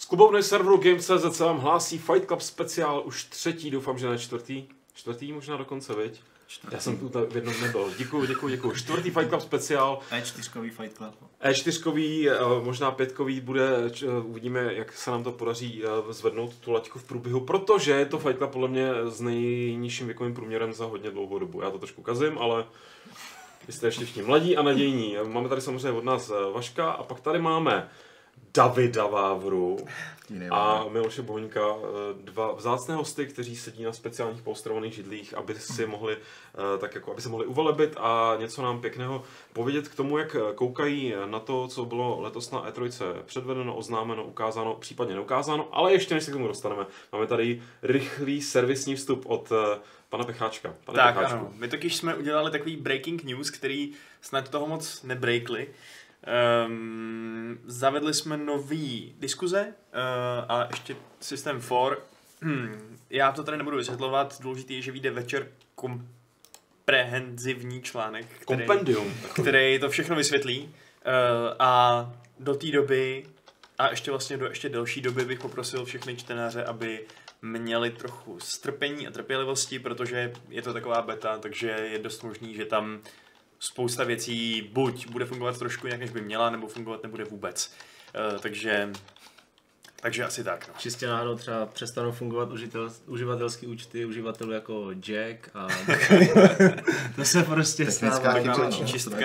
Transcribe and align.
Z 0.00 0.04
klubovny 0.04 0.42
serveru 0.42 0.76
Games.cz 0.76 1.36
se 1.36 1.44
vám 1.44 1.58
hlásí 1.58 1.98
Fight 1.98 2.26
Club 2.26 2.40
speciál, 2.40 3.02
už 3.04 3.24
třetí, 3.24 3.70
doufám, 3.70 3.98
že 3.98 4.08
ne 4.08 4.18
čtvrtý. 4.18 4.64
Čtvrtý 4.94 5.32
možná 5.32 5.56
dokonce, 5.56 5.94
viď? 5.94 6.20
Čtvrtý. 6.46 6.74
Já 6.74 6.80
jsem 6.80 6.98
tu 6.98 7.08
v 7.30 7.34
jednom 7.34 7.60
nebyl. 7.60 7.90
Děkuji, 7.98 8.26
děkuji, 8.26 8.48
děkuji. 8.48 8.72
Čtvrtý 8.74 9.10
Fight 9.10 9.28
Club 9.28 9.42
speciál. 9.42 10.00
E4 10.10 10.70
Fight 10.70 10.96
Club. 10.96 11.14
E4, 11.44 12.30
eh, 12.30 12.64
možná 12.64 12.90
pětkový 12.90 13.40
bude, 13.40 13.68
eh, 14.02 14.06
uvidíme, 14.22 14.74
jak 14.74 14.92
se 14.92 15.10
nám 15.10 15.24
to 15.24 15.32
podaří 15.32 15.82
eh, 15.84 16.12
zvednout 16.12 16.54
tu 16.54 16.72
laťku 16.72 16.98
v 16.98 17.04
průběhu, 17.04 17.40
protože 17.40 17.92
je 17.92 18.06
to 18.06 18.18
Fight 18.18 18.38
Club 18.38 18.50
podle 18.50 18.68
mě 18.68 18.90
s 19.04 19.20
nejnižším 19.20 20.06
věkovým 20.06 20.34
průměrem 20.34 20.72
za 20.72 20.84
hodně 20.84 21.10
dlouhou 21.10 21.38
dobu. 21.38 21.62
Já 21.62 21.70
to 21.70 21.78
trošku 21.78 22.02
kazím, 22.02 22.38
ale 22.38 22.64
vy 23.66 23.72
jste 23.72 23.86
ještě 23.86 24.04
všichni 24.04 24.22
mladí 24.22 24.56
a 24.56 24.62
nadějní. 24.62 25.16
Máme 25.24 25.48
tady 25.48 25.60
samozřejmě 25.60 25.98
od 25.98 26.04
nás 26.04 26.32
Vaška 26.52 26.90
a 26.90 27.02
pak 27.02 27.20
tady 27.20 27.38
máme 27.38 27.88
Davida 28.54 29.06
Vávru 29.06 29.78
a 30.50 30.84
Miloše 30.88 31.22
Bohňka, 31.22 31.60
eh, 31.60 32.14
dva 32.22 32.52
vzácné 32.52 32.94
hosty, 32.94 33.26
kteří 33.26 33.56
sedí 33.56 33.84
na 33.84 33.92
speciálních 33.92 34.42
polstrovaných 34.42 34.94
židlích, 34.94 35.34
aby 35.34 35.54
si 35.54 35.86
mohli, 35.86 36.16
eh, 36.16 36.78
tak 36.78 36.94
jako, 36.94 37.12
aby 37.12 37.22
se 37.22 37.28
mohli 37.28 37.46
uvelebit 37.46 37.96
a 38.00 38.36
něco 38.40 38.62
nám 38.62 38.80
pěkného 38.80 39.22
povědět 39.52 39.88
k 39.88 39.94
tomu, 39.94 40.18
jak 40.18 40.36
koukají 40.54 41.14
na 41.26 41.40
to, 41.40 41.68
co 41.68 41.84
bylo 41.84 42.20
letos 42.20 42.50
na 42.50 42.66
E3 42.70 43.22
předvedeno, 43.24 43.76
oznámeno, 43.76 44.24
ukázáno, 44.24 44.74
případně 44.74 45.14
neukázáno, 45.14 45.68
ale 45.72 45.92
ještě 45.92 46.14
než 46.14 46.24
se 46.24 46.30
k 46.30 46.34
tomu 46.34 46.48
dostaneme, 46.48 46.86
máme 47.12 47.26
tady 47.26 47.62
rychlý 47.82 48.42
servisní 48.42 48.96
vstup 48.96 49.22
od 49.26 49.52
eh, 49.52 49.78
pana 50.08 50.24
Pecháčka. 50.24 50.74
Pane 50.84 50.96
Tak 50.96 51.14
Pecháčku. 51.14 51.38
ano, 51.38 51.52
my 51.54 51.68
totiž 51.68 51.96
jsme 51.96 52.14
udělali 52.14 52.50
takový 52.50 52.76
breaking 52.76 53.24
news, 53.24 53.50
který 53.50 53.92
snad 54.20 54.48
toho 54.48 54.66
moc 54.66 55.02
nebreakli. 55.02 55.68
Um, 56.66 57.58
zavedli 57.64 58.14
jsme 58.14 58.36
nový 58.36 59.14
diskuze 59.18 59.66
uh, 59.66 59.72
a 60.48 60.68
ještě 60.70 60.96
systém 61.20 61.60
for. 61.60 62.02
Hmm, 62.42 62.98
já 63.10 63.32
to 63.32 63.44
tady 63.44 63.56
nebudu 63.56 63.76
vysvětlovat, 63.76 64.40
důležitý 64.40 64.74
je, 64.74 64.82
že 64.82 64.92
vyjde 64.92 65.10
večer 65.10 65.48
komprehenzivní 65.74 67.82
článek, 67.82 68.26
který, 68.26 68.66
Kompendium. 68.66 69.14
který 69.42 69.78
to 69.78 69.90
všechno 69.90 70.16
vysvětlí. 70.16 70.62
Uh, 70.62 70.70
a 71.58 72.12
do 72.38 72.54
té 72.54 72.70
doby 72.70 73.26
a 73.78 73.90
ještě 73.90 74.10
vlastně 74.10 74.36
do 74.36 74.46
ještě 74.46 74.68
delší 74.68 75.00
doby 75.00 75.24
bych 75.24 75.38
poprosil 75.38 75.84
všechny 75.84 76.16
čtenáře, 76.16 76.64
aby 76.64 77.06
měli 77.42 77.90
trochu 77.90 78.40
strpení 78.40 79.08
a 79.08 79.10
trpělivosti, 79.10 79.78
protože 79.78 80.32
je 80.48 80.62
to 80.62 80.72
taková 80.72 81.02
beta, 81.02 81.38
takže 81.38 81.68
je 81.68 81.98
dost 81.98 82.22
možný, 82.22 82.54
že 82.54 82.64
tam 82.64 83.00
spousta 83.60 84.04
věcí 84.04 84.70
buď 84.72 85.08
bude 85.08 85.24
fungovat 85.24 85.58
trošku 85.58 85.86
jinak, 85.86 86.00
než 86.00 86.10
by 86.10 86.20
měla, 86.20 86.50
nebo 86.50 86.68
fungovat 86.68 87.02
nebude 87.02 87.24
vůbec. 87.24 87.72
Uh, 88.32 88.38
takže, 88.38 88.90
takže 90.00 90.24
asi 90.24 90.44
tak. 90.44 90.68
No. 90.68 90.74
Čistě 90.78 91.06
náhodou 91.06 91.36
třeba 91.36 91.66
přestanou 91.66 92.12
fungovat 92.12 92.52
užitel, 92.52 92.90
uživatelské 93.06 93.66
účty 93.66 94.04
uživatelů 94.04 94.52
jako 94.52 94.90
Jack 94.92 95.50
a 95.54 95.68
to 97.16 97.24
se 97.24 97.42
prostě 97.42 97.84
Technická 97.84 98.16
stává. 98.16 98.40
chyba, 98.40 98.54
chyba, 98.54 98.68
no, 98.68 98.80
no, 98.80 98.86
čistka. 98.86 99.16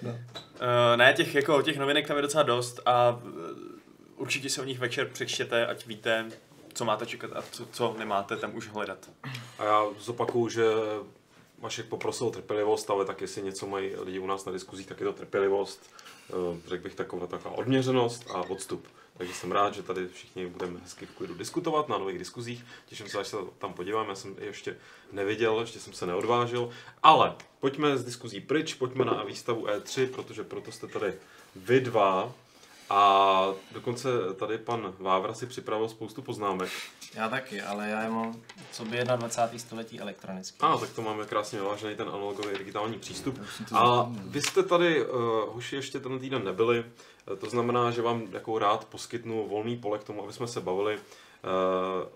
teda. 0.00 0.12
Uh, 0.12 0.96
ne, 0.96 1.12
těch, 1.12 1.34
jako, 1.34 1.62
těch 1.62 1.78
novinek 1.78 2.06
tam 2.06 2.16
je 2.16 2.22
docela 2.22 2.42
dost 2.42 2.80
a 2.86 3.10
uh, 3.10 3.30
určitě 4.16 4.50
se 4.50 4.60
o 4.60 4.64
nich 4.64 4.78
večer 4.78 5.08
přečtěte, 5.08 5.66
ať 5.66 5.86
víte, 5.86 6.26
co 6.74 6.84
máte 6.84 7.06
čekat 7.06 7.30
a 7.34 7.42
co, 7.50 7.66
co 7.66 7.96
nemáte 7.98 8.36
tam 8.36 8.56
už 8.56 8.68
hledat. 8.68 9.10
A 9.58 9.64
já 9.64 9.82
zopakuju, 9.98 10.48
že 10.48 10.64
Vašek 11.58 11.86
poprosil 11.86 12.26
o 12.26 12.30
trpělivost, 12.30 12.90
ale 12.90 13.04
tak 13.04 13.20
jestli 13.20 13.42
něco 13.42 13.66
mají 13.66 13.96
lidi 13.96 14.18
u 14.18 14.26
nás 14.26 14.44
na 14.44 14.52
diskuzích, 14.52 14.86
tak 14.86 15.00
je 15.00 15.06
to 15.06 15.12
trpělivost, 15.12 15.90
eh, 16.30 16.60
řekl 16.68 16.82
bych 16.82 16.94
taková, 16.94 17.26
taková 17.26 17.54
odměřenost 17.54 18.30
a 18.30 18.40
odstup. 18.40 18.86
Takže 19.16 19.34
jsem 19.34 19.52
rád, 19.52 19.74
že 19.74 19.82
tady 19.82 20.08
všichni 20.08 20.46
budeme 20.46 20.80
hezky 20.80 21.06
v 21.06 21.10
klidu 21.10 21.34
diskutovat 21.34 21.88
na 21.88 21.98
nových 21.98 22.18
diskuzích. 22.18 22.64
Těším 22.86 23.08
se, 23.08 23.18
až 23.18 23.28
se 23.28 23.36
tam 23.58 23.72
podívám. 23.72 24.08
Já 24.08 24.14
jsem 24.14 24.36
je 24.38 24.46
ještě 24.46 24.76
neviděl, 25.12 25.60
ještě 25.60 25.80
jsem 25.80 25.92
se 25.92 26.06
neodvážil. 26.06 26.70
Ale 27.02 27.34
pojďme 27.60 27.98
z 27.98 28.04
diskuzí 28.04 28.40
pryč, 28.40 28.74
pojďme 28.74 29.04
na 29.04 29.24
výstavu 29.24 29.66
E3, 29.66 30.06
protože 30.06 30.44
proto 30.44 30.72
jste 30.72 30.86
tady 30.86 31.14
vy 31.56 31.80
dva. 31.80 32.32
A 32.90 33.46
dokonce 33.72 34.08
tady 34.38 34.58
pan 34.58 34.94
Vávra 34.98 35.34
si 35.34 35.46
připravil 35.46 35.88
spoustu 35.88 36.22
poznámek. 36.22 36.70
Já 37.14 37.28
taky, 37.28 37.62
ale 37.62 37.88
já 37.88 38.02
je 38.02 38.10
mám, 38.10 38.40
co 38.72 38.84
by 38.84 39.04
21. 39.04 39.58
století 39.58 40.00
elektronicky. 40.00 40.58
A, 40.60 40.76
tak 40.76 40.90
to 40.90 41.02
máme 41.02 41.24
krásně 41.24 41.58
vyvážený 41.58 41.96
ten 41.96 42.08
analogový 42.08 42.58
digitální 42.58 42.98
přístup. 42.98 43.40
A 43.72 44.06
vy 44.10 44.42
jste 44.42 44.62
tady, 44.62 45.06
uh, 45.06 45.14
hoši, 45.54 45.76
ještě 45.76 46.00
ten 46.00 46.18
týden 46.18 46.44
nebyli, 46.44 46.84
Eh, 47.32 47.36
to 47.36 47.50
znamená, 47.50 47.90
že 47.90 48.02
vám 48.02 48.22
jako 48.32 48.58
rád 48.58 48.84
poskytnu 48.84 49.48
volný 49.48 49.76
pole 49.76 49.98
k 49.98 50.04
tomu, 50.04 50.24
aby 50.24 50.32
jsme 50.32 50.46
se 50.46 50.60
bavili 50.60 50.96
uh, 50.96 51.02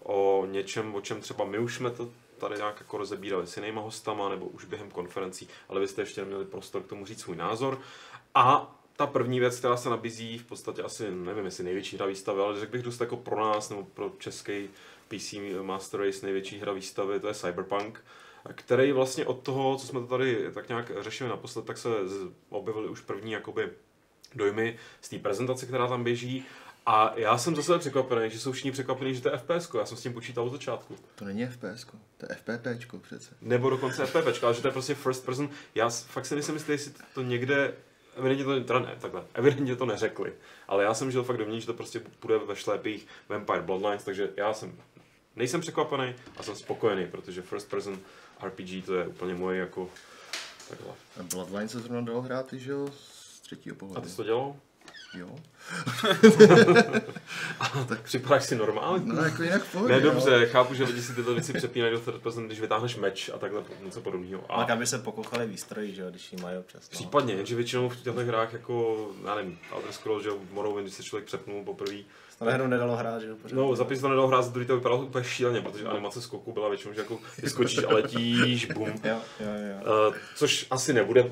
o 0.03 0.47
něčem, 0.47 0.95
o 0.95 1.01
čem 1.01 1.21
třeba 1.21 1.45
my 1.45 1.59
už 1.59 1.75
jsme 1.75 1.91
to 1.91 2.09
tady 2.39 2.57
nějak 2.57 2.77
jako 2.81 2.99
rozebírali 2.99 3.47
s 3.47 3.57
jinýma 3.57 3.81
hostama, 3.81 4.29
nebo 4.29 4.47
už 4.47 4.65
během 4.65 4.91
konferencí, 4.91 5.49
ale 5.69 5.81
vy 5.81 5.89
jste 5.89 6.03
ještě 6.03 6.21
neměli 6.21 6.45
prostor 6.45 6.83
k 6.83 6.87
tomu 6.87 7.07
říct 7.07 7.21
svůj 7.21 7.37
názor. 7.37 7.81
A 8.35 8.75
ta 8.99 9.07
první 9.07 9.41
věc, 9.41 9.59
která 9.59 9.77
se 9.77 9.91
nabízí, 9.91 10.39
v 10.39 10.45
podstatě 10.45 10.83
asi, 10.83 11.11
nevím, 11.11 11.45
jestli 11.45 11.65
největší 11.65 11.97
hra 11.97 12.07
výstavy, 12.07 12.41
ale 12.41 12.61
řekl 12.61 12.73
bych 12.73 12.83
dost 12.83 13.01
jako 13.01 13.17
pro 13.17 13.41
nás, 13.41 13.71
nebo 13.71 13.85
pro 13.85 14.13
český 14.19 14.69
PC 15.09 15.35
Master 15.63 16.01
Race 16.01 16.27
největší 16.27 16.59
hra 16.59 16.73
výstavy, 16.73 17.21
to 17.21 17.29
je 17.29 17.35
Cyberpunk, 17.35 18.05
který 18.55 18.93
vlastně 18.93 19.27
od 19.27 19.43
toho, 19.43 19.77
co 19.77 19.87
jsme 19.87 20.01
to 20.01 20.07
tady 20.07 20.53
tak 20.55 20.69
nějak 20.69 20.93
řešili 21.01 21.31
naposled, 21.31 21.65
tak 21.65 21.79
se 21.79 21.89
objevily 22.49 22.89
už 22.89 23.01
první 23.01 23.33
jakoby 23.33 23.71
dojmy 24.35 24.77
z 25.01 25.09
té 25.09 25.19
prezentace, 25.19 25.67
která 25.67 25.87
tam 25.87 26.05
běží. 26.05 26.45
A 26.87 27.13
já 27.17 27.39
jsem 27.39 27.57
zase 27.57 27.79
překvapený, 27.79 28.31
že 28.31 28.41
jsou 28.41 28.53
všichni 28.53 28.73
překvapení, 28.73 29.15
že 29.15 29.23
to 29.23 29.29
je 29.29 29.39
FPS, 29.39 29.75
já 29.79 29.87
jsem 29.87 29.97
s 29.97 30.03
tím 30.03 30.13
počítal 30.13 30.45
od 30.45 30.53
začátku. 30.53 30.97
To 31.15 31.25
není 31.25 31.47
FPS, 31.47 31.87
to 32.17 32.27
je 32.29 32.37
FPP 32.37 33.01
přece. 33.03 33.37
Nebo 33.41 33.71
dokonce 33.71 34.07
FPP, 34.07 34.45
ale 34.45 34.55
že 34.55 34.63
to 34.63 34.69
je 34.69 34.73
prostě 34.73 34.95
first 34.95 35.27
person. 35.27 35.51
Já 35.75 35.91
fakt 35.91 36.27
si 36.27 36.35
jistý, 36.35 36.73
jestli 36.73 36.93
to 37.15 37.23
někde, 37.23 37.75
evidentně 38.19 38.45
to, 38.45 38.61
teda 38.65 38.79
ne, 38.79 38.97
takhle, 39.01 39.25
evidentně 39.35 39.77
to 39.77 39.87
neřekli. 39.87 40.33
Ale 40.69 40.85
já 40.85 40.95
jsem 40.95 41.11
žil 41.11 41.25
fakt 41.25 41.37
dovnitř, 41.37 41.61
že 41.61 41.67
to 41.67 41.75
prostě 41.75 42.01
bude 42.23 42.39
ve 42.39 42.57
šlépích 42.57 43.07
Vampire 43.29 43.63
Bloodlines, 43.63 44.05
takže 44.05 44.31
já 44.37 44.55
jsem, 44.55 44.77
nejsem 45.37 45.61
překvapený 45.61 46.15
a 46.37 46.43
jsem 46.43 46.57
spokojený, 46.57 47.07
protože 47.07 47.43
first 47.43 47.71
person 47.71 47.99
RPG 48.43 48.85
to 48.87 48.95
je 48.95 49.07
úplně 49.07 49.35
moje 49.35 49.59
jako 49.59 49.91
takhle. 50.69 50.91
A 51.21 51.23
Bloodline 51.23 51.69
se 51.69 51.81
zrovna 51.81 52.01
dalo 52.01 52.21
hrát, 52.23 52.53
že 52.53 52.71
jo, 52.71 52.89
z 52.93 53.41
třetího 53.41 53.77
A 53.77 53.79
pohledu. 53.79 54.01
ty 54.01 54.09
jsi 54.09 54.17
to 54.17 54.25
dělal? 54.25 54.57
Jo. 55.15 55.29
Tak 57.89 58.01
připadáš 58.03 58.45
si 58.45 58.57
normálně? 58.57 59.05
No 59.07 59.23
jako 59.23 59.43
jinak 59.43 59.65
pohodě, 59.67 59.93
Ne, 59.95 60.01
jo. 60.01 60.13
dobře, 60.13 60.47
chápu, 60.47 60.75
že 60.75 60.85
lidi 60.85 61.03
si 61.03 61.15
tyto 61.15 61.35
věci 61.35 61.53
přepínají 61.53 61.93
do 61.93 62.01
third 62.01 62.23
person, 62.23 62.47
když 62.47 62.61
vytáhneš 62.61 62.97
meč 62.97 63.31
a 63.35 63.39
takhle 63.39 63.63
něco 63.85 64.01
podobného. 64.01 64.45
A 64.49 64.57
Tak 64.59 64.71
aby 64.71 64.87
se 64.87 64.99
pokochali 64.99 65.47
výstroji, 65.47 65.95
že 65.95 66.03
jo, 66.03 66.11
když 66.11 66.33
ji 66.33 66.39
mají 66.43 66.59
občas. 66.59 66.83
No. 66.83 66.89
Případně, 66.91 67.35
jenže 67.35 67.57
většinou 67.57 67.89
v 67.89 67.97
těchto 67.97 68.21
hrách 68.21 68.53
jako, 68.53 69.07
já 69.27 69.35
nevím, 69.35 69.59
Elder 69.73 69.93
Scrolls, 69.93 70.23
že 70.23 70.29
jo, 70.29 70.37
Morrowind, 70.53 70.85
když 70.87 70.95
se 70.95 71.03
člověk 71.03 71.27
přepnul 71.27 71.65
poprvé. 71.65 71.97
To 72.39 72.45
najednou 72.45 72.67
nedalo 72.67 72.97
hrát, 72.97 73.21
že 73.23 73.29
jo. 73.29 73.37
pořád. 73.43 73.57
No, 73.57 73.77
zapis 73.77 74.01
to 74.01 74.09
nedal 74.09 74.27
hrát, 74.29 74.43
za 74.43 74.51
druhý 74.51 74.67
to 74.67 74.77
vypadalo 74.77 75.03
úplně 75.03 75.25
šíleně, 75.25 75.61
protože 75.61 75.85
animace 75.85 76.21
skoku 76.23 76.53
byla 76.53 76.69
většinou, 76.69 76.95
že 76.95 77.01
jako 77.01 77.19
vyskočíš 77.43 77.85
a 77.85 77.95
letíš, 77.95 78.67
bum. 78.67 78.89
Jo, 78.89 78.95
jo, 79.05 79.21
jo. 79.41 80.09
Uh, 80.09 80.15
což 80.37 80.67
asi 80.71 80.93
nebude 80.93 81.31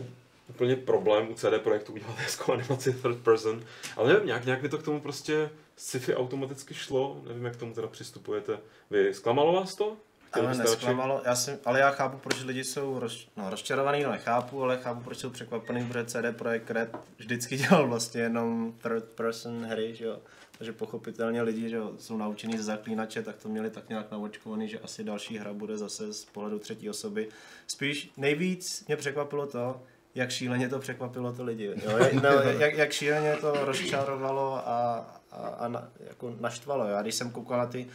úplně 0.49 0.77
problém 0.77 1.31
u 1.31 1.35
CD 1.35 1.63
Projektu 1.63 1.93
udělat 1.93 2.15
hezkou 2.17 2.53
animaci 2.53 2.93
third 2.93 3.19
person, 3.19 3.65
ale 3.97 4.09
nevím, 4.09 4.27
nějak, 4.27 4.45
nějak 4.45 4.63
mi 4.63 4.69
to 4.69 4.79
k 4.79 4.83
tomu 4.83 5.01
prostě 5.01 5.51
sci-fi 5.77 6.15
automaticky 6.15 6.75
šlo, 6.75 7.23
nevím, 7.29 7.45
jak 7.45 7.57
k 7.57 7.61
tomu 7.61 7.75
teda 7.75 7.89
přistupujete. 7.89 8.59
Vy, 8.91 9.15
zklamalo 9.15 9.53
vás 9.53 9.75
to? 9.75 9.97
Chtěli 10.29 10.47
Ale 10.47 10.57
nesklamalo, 10.57 11.23
já 11.25 11.35
si, 11.35 11.59
ale 11.65 11.81
já 11.81 11.91
chápu, 11.91 12.19
proč 12.19 12.43
lidi 12.43 12.65
jsou 12.65 12.99
roz, 12.99 13.29
no, 13.37 13.51
rozčarovaný, 13.51 14.03
no 14.03 14.11
nechápu, 14.11 14.63
ale 14.63 14.79
chápu, 14.79 15.01
proč 15.01 15.19
jsou 15.19 15.31
překvapený, 15.31 15.89
protože 15.89 16.05
CD 16.05 16.37
Projekt 16.39 16.71
Red 16.71 16.97
vždycky 17.17 17.57
dělal 17.69 17.89
vlastně 17.89 18.21
jenom 18.21 18.75
third 18.83 19.05
person 19.05 19.65
hry, 19.65 19.95
že 19.95 20.05
jo. 20.05 20.19
Takže 20.59 20.73
pochopitelně 20.73 21.43
lidi, 21.43 21.69
že 21.69 21.77
jo, 21.77 21.93
jsou 21.99 22.17
naučení 22.17 22.57
ze 22.57 22.63
zaklínače, 22.63 23.23
tak 23.23 23.37
to 23.37 23.49
měli 23.49 23.71
tak 23.71 23.89
nějak 23.89 24.11
naočkovaný, 24.11 24.69
že 24.69 24.79
asi 24.79 25.05
další 25.05 25.39
hra 25.39 25.53
bude 25.53 25.77
zase 25.79 26.13
z 26.13 26.25
pohledu 26.25 26.59
třetí 26.59 26.91
osoby. 26.91 27.29
Spíš 27.67 28.11
nejvíc 28.17 28.85
mě 28.87 28.97
překvapilo 28.97 29.47
to, 29.47 29.83
jak 30.17 30.31
šíleně 30.31 30.69
to 30.69 30.79
překvapilo 30.79 31.33
to 31.33 31.45
lidi. 31.45 31.65
Jo? 31.65 31.99
No, 32.23 32.31
jak, 32.31 32.75
jak 32.75 32.93
šíleně 32.93 33.37
to 33.37 33.65
rozčarovalo 33.65 34.69
a, 34.69 35.07
a, 35.33 35.37
a 35.37 35.69
na, 35.69 35.89
jako 36.09 36.35
naštvalo. 36.41 36.87
Já 36.87 37.03
když 37.03 37.15
jsem 37.15 37.31
koukal 37.31 37.59
na 37.59 37.67
ty 37.67 37.87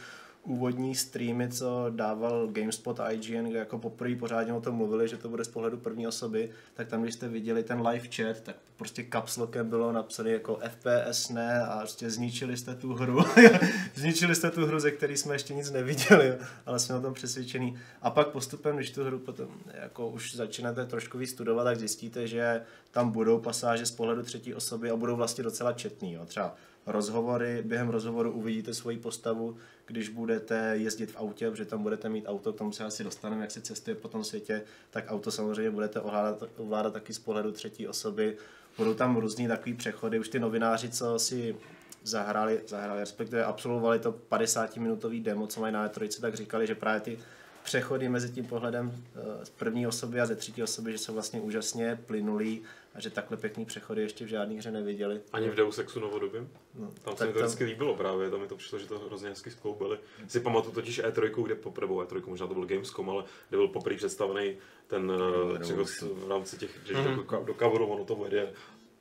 úvodní 0.44 0.94
streamy, 0.94 1.48
co 1.48 1.86
dával 1.90 2.48
GameSpot 2.48 3.00
a 3.00 3.10
IGN, 3.10 3.44
kde 3.44 3.58
jako 3.58 3.78
poprvé 3.78 4.16
pořádně 4.16 4.52
o 4.52 4.60
tom 4.60 4.74
mluvili, 4.74 5.08
že 5.08 5.16
to 5.16 5.28
bude 5.28 5.44
z 5.44 5.48
pohledu 5.48 5.76
první 5.76 6.06
osoby, 6.06 6.50
tak 6.74 6.88
tam, 6.88 7.02
když 7.02 7.14
jste 7.14 7.28
viděli 7.28 7.62
ten 7.62 7.86
live 7.86 8.08
chat, 8.08 8.40
tak 8.40 8.56
prostě 8.76 9.06
capslockem 9.12 9.68
bylo 9.68 9.92
napsané 9.92 10.30
jako 10.30 10.58
FPS 10.70 11.28
ne 11.28 11.62
a 11.62 11.78
prostě 11.78 12.10
zničili 12.10 12.56
jste 12.56 12.74
tu 12.74 12.94
hru. 12.94 13.24
zničili 13.94 14.34
jste 14.34 14.50
tu 14.50 14.66
hru, 14.66 14.80
ze 14.80 14.90
které 14.90 15.16
jsme 15.16 15.34
ještě 15.34 15.54
nic 15.54 15.70
neviděli, 15.70 16.34
ale 16.66 16.78
jsme 16.78 16.94
o 16.94 17.00
tom 17.00 17.14
přesvědčení. 17.14 17.78
A 18.02 18.10
pak 18.10 18.28
postupem, 18.28 18.76
když 18.76 18.90
tu 18.90 19.04
hru 19.04 19.18
potom 19.18 19.48
jako 19.82 20.08
už 20.08 20.34
začínáte 20.36 20.86
trošku 20.86 21.18
víc 21.18 21.30
studovat, 21.30 21.64
tak 21.64 21.78
zjistíte, 21.78 22.26
že 22.26 22.62
tam 22.90 23.10
budou 23.10 23.38
pasáže 23.38 23.86
z 23.86 23.90
pohledu 23.90 24.22
třetí 24.22 24.54
osoby 24.54 24.90
a 24.90 24.96
budou 24.96 25.16
vlastně 25.16 25.44
docela 25.44 25.72
četný. 25.72 26.12
Jo. 26.12 26.26
Třeba 26.26 26.54
rozhovory, 26.86 27.62
během 27.66 27.88
rozhovoru 27.88 28.32
uvidíte 28.32 28.74
svoji 28.74 28.98
postavu, 28.98 29.56
když 29.86 30.08
budete 30.08 30.74
jezdit 30.76 31.10
v 31.10 31.16
autě, 31.16 31.50
protože 31.50 31.64
tam 31.64 31.82
budete 31.82 32.08
mít 32.08 32.24
auto, 32.26 32.52
k 32.52 32.58
tomu 32.58 32.72
se 32.72 32.84
asi 32.84 33.04
dostaneme, 33.04 33.42
jak 33.42 33.50
se 33.50 33.60
cestuje 33.60 33.94
po 33.94 34.08
tom 34.08 34.24
světě, 34.24 34.62
tak 34.90 35.04
auto 35.08 35.30
samozřejmě 35.30 35.70
budete 35.70 36.00
ovládat, 36.00 36.42
ovládat 36.56 36.92
taky 36.92 37.14
z 37.14 37.18
pohledu 37.18 37.52
třetí 37.52 37.88
osoby. 37.88 38.36
Budou 38.78 38.94
tam 38.94 39.16
různý 39.16 39.48
takový 39.48 39.74
přechody, 39.74 40.18
už 40.18 40.28
ty 40.28 40.40
novináři, 40.40 40.90
co 40.90 41.18
si 41.18 41.56
zahráli, 42.02 42.60
zahráli, 42.66 43.00
respektive 43.00 43.44
absolvovali 43.44 43.98
to 43.98 44.12
50-minutový 44.30 45.22
demo, 45.22 45.46
co 45.46 45.60
mají 45.60 45.72
na 45.72 45.88
E3, 45.88 46.20
tak 46.20 46.34
říkali, 46.34 46.66
že 46.66 46.74
právě 46.74 47.00
ty 47.00 47.18
přechody 47.62 48.08
mezi 48.08 48.30
tím 48.30 48.46
pohledem 48.46 48.92
eh, 48.92 49.44
z 49.44 49.50
první 49.50 49.86
osoby 49.86 50.20
a 50.20 50.26
ze 50.26 50.36
třetí 50.36 50.62
osoby, 50.62 50.92
že 50.92 50.98
jsou 50.98 51.14
vlastně 51.14 51.40
úžasně 51.40 51.98
plynulý 52.06 52.62
a 52.94 53.00
že 53.00 53.10
takhle 53.10 53.36
pěkný 53.36 53.64
přechody 53.64 54.02
ještě 54.02 54.24
v 54.24 54.28
žádné 54.28 54.54
hře 54.54 54.70
neviděli. 54.70 55.20
Ani 55.32 55.50
v 55.50 55.54
Deus 55.54 55.78
Exu 55.78 56.00
novodobě? 56.00 56.46
No, 56.74 56.90
Tam 57.02 57.12
se 57.12 57.18
tak 57.18 57.28
mi 57.28 57.32
to 57.32 57.38
tam- 57.38 57.46
vždycky 57.46 57.64
líbilo 57.64 57.96
právě, 57.96 58.30
tam 58.30 58.40
mi 58.40 58.46
to 58.46 58.56
přišlo, 58.56 58.78
že 58.78 58.86
to 58.86 58.98
hrozně 58.98 59.28
hezky 59.28 59.50
skloubili. 59.50 59.98
Si 60.28 60.40
pamatuju 60.40 60.74
totiž 60.74 61.00
E3, 61.02 61.42
kde 61.44 61.54
poprvé, 61.54 61.86
nebo 61.86 62.00
E3, 62.00 62.22
možná 62.26 62.46
to 62.46 62.54
byl 62.54 62.64
Gamescom, 62.66 63.10
ale 63.10 63.24
kde 63.48 63.58
byl 63.58 63.68
poprvé 63.68 63.96
představený 63.96 64.56
ten 64.86 65.10
uh, 65.10 65.58
Třegos 65.58 66.00
v 66.00 66.28
rámci 66.28 66.58
těch, 66.58 66.80
že 66.86 66.94
mm-hmm. 66.94 67.16
do, 67.16 67.22
ka- 67.22 67.44
do 67.44 67.54
coveru 67.54 67.86
ono 67.86 68.04
to 68.04 68.16
vede 68.16 68.52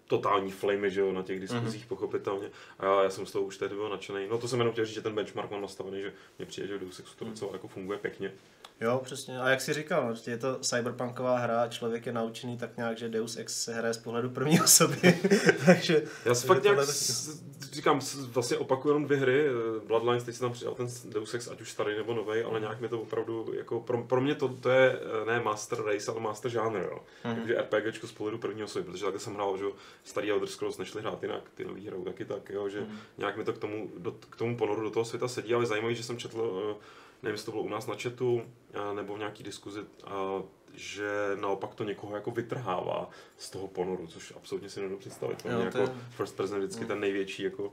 totální 0.07 0.51
flamy, 0.51 0.91
že 0.91 1.01
jo, 1.01 1.11
na 1.11 1.23
těch 1.23 1.39
diskuzích 1.39 1.85
mm-hmm. 1.85 1.87
pochopitelně. 1.87 2.51
A 2.79 2.85
já, 2.85 3.03
já, 3.03 3.09
jsem 3.09 3.25
z 3.25 3.31
toho 3.31 3.45
už 3.45 3.57
tehdy 3.57 3.75
byl 3.75 3.89
nadšený. 3.89 4.27
No 4.29 4.37
to 4.37 4.47
jsem 4.47 4.59
jenom 4.59 4.73
chtěl 4.73 4.85
říct, 4.85 4.95
že 4.95 5.01
ten 5.01 5.15
benchmark 5.15 5.51
mám 5.51 5.61
nastavený, 5.61 6.01
že 6.01 6.13
mě 6.37 6.45
přijde, 6.45 6.67
že 6.67 6.77
v 6.77 6.79
Deus 6.79 6.99
Exu 6.99 7.15
to 7.15 7.25
docela 7.25 7.51
jako 7.53 7.67
funguje 7.67 7.99
pěkně. 7.99 8.33
Jo, 8.81 9.01
přesně. 9.03 9.39
A 9.39 9.49
jak 9.49 9.61
jsi 9.61 9.73
říkal, 9.73 10.01
no, 10.01 10.07
prostě 10.07 10.31
je 10.31 10.37
to 10.37 10.59
cyberpunková 10.59 11.37
hra, 11.37 11.67
člověk 11.67 12.05
je 12.05 12.11
naučený 12.13 12.57
tak 12.57 12.77
nějak, 12.77 12.97
že 12.97 13.09
Deus 13.09 13.37
Ex 13.37 13.63
se 13.63 13.73
hraje 13.73 13.93
z 13.93 13.97
pohledu 13.97 14.29
první 14.29 14.61
osoby. 14.63 15.19
Takže 15.65 16.03
Já 16.25 16.35
si 16.35 16.47
fakt 16.47 16.63
nějak 16.63 16.77
tohle- 16.77 16.93
s- 16.93 17.41
říkám, 17.71 17.99
vlastně 18.27 18.57
opakuju 18.57 18.91
jenom 18.93 19.05
dvě 19.05 19.17
hry. 19.17 19.45
eh, 19.47 19.87
Bloodlines, 19.87 20.23
teď 20.23 20.35
jsem 20.35 20.45
tam 20.45 20.51
přidal 20.53 20.73
ten 20.75 20.87
Deus 21.05 21.33
Ex, 21.33 21.47
ať 21.47 21.61
už 21.61 21.71
starý 21.71 21.97
nebo 21.97 22.13
nový, 22.13 22.41
ale 22.41 22.59
nějak 22.59 22.81
mi 22.81 22.89
to 22.89 23.01
opravdu, 23.01 23.53
jako 23.57 23.79
pro, 23.79 24.03
pro 24.03 24.21
mě 24.21 24.35
to, 24.35 24.47
to 24.49 24.69
je 24.69 24.99
eh, 25.21 25.25
ne 25.25 25.39
master 25.39 25.83
race, 25.83 26.11
ale 26.11 26.19
master 26.19 26.51
genre, 26.51 26.83
jo. 26.83 26.99
Mhm. 27.25 27.35
Takže 27.35 27.55
RPGčko 27.61 28.07
z 28.07 28.11
pohledu 28.11 28.37
první 28.37 28.63
osoby, 28.63 28.85
protože 28.85 29.03
takhle 29.03 29.19
jsem 29.19 29.33
hrál, 29.35 29.57
že 29.57 29.63
starý 30.03 30.31
Elder 30.31 30.47
Scrolls 30.49 30.77
nešli 30.77 31.01
hrát 31.01 31.23
jinak, 31.23 31.41
ty 31.55 31.65
nový 31.65 31.87
hrajou 31.87 32.03
taky 32.03 32.25
tak, 32.25 32.49
jo, 32.49 32.69
že 32.69 32.81
Mhm. 32.81 32.97
nějak 33.17 33.37
mi 33.37 33.43
to 33.43 33.53
k 33.53 33.57
tomu, 33.57 33.91
do, 33.97 34.11
k 34.29 34.35
tomu 34.35 34.57
ponoru 34.57 34.81
do 34.83 34.89
toho 34.91 35.05
světa 35.05 35.27
sedí, 35.27 35.53
ale 35.53 35.65
zajímavý, 35.65 35.95
že 35.95 36.03
jsem 36.03 36.17
četl, 36.17 36.63
eh, 36.71 37.00
nevím, 37.23 37.33
jestli 37.33 37.45
to 37.45 37.51
bylo 37.51 37.63
u 37.63 37.69
nás 37.69 37.87
na 37.87 37.95
chatu, 37.95 38.41
eh, 38.73 38.95
nebo 38.95 39.15
v 39.15 39.19
nějaký 39.19 39.43
diskuzi, 39.43 39.79
a 40.05 40.41
že 40.73 41.09
naopak 41.41 41.75
to 41.75 41.83
někoho 41.83 42.15
jako 42.15 42.31
vytrhává 42.31 43.09
z 43.37 43.49
toho 43.49 43.67
ponoru, 43.67 44.07
což 44.07 44.33
absolutně 44.35 44.69
si 44.69 44.79
nedovedu 44.79 44.99
představit. 44.99 45.45
Jo, 45.45 45.59
jako 45.59 45.77
je- 45.77 45.89
first 46.09 46.37
person 46.37 46.59
vždycky 46.59 46.85
ten 46.85 46.99
největší 46.99 47.43
jako 47.43 47.71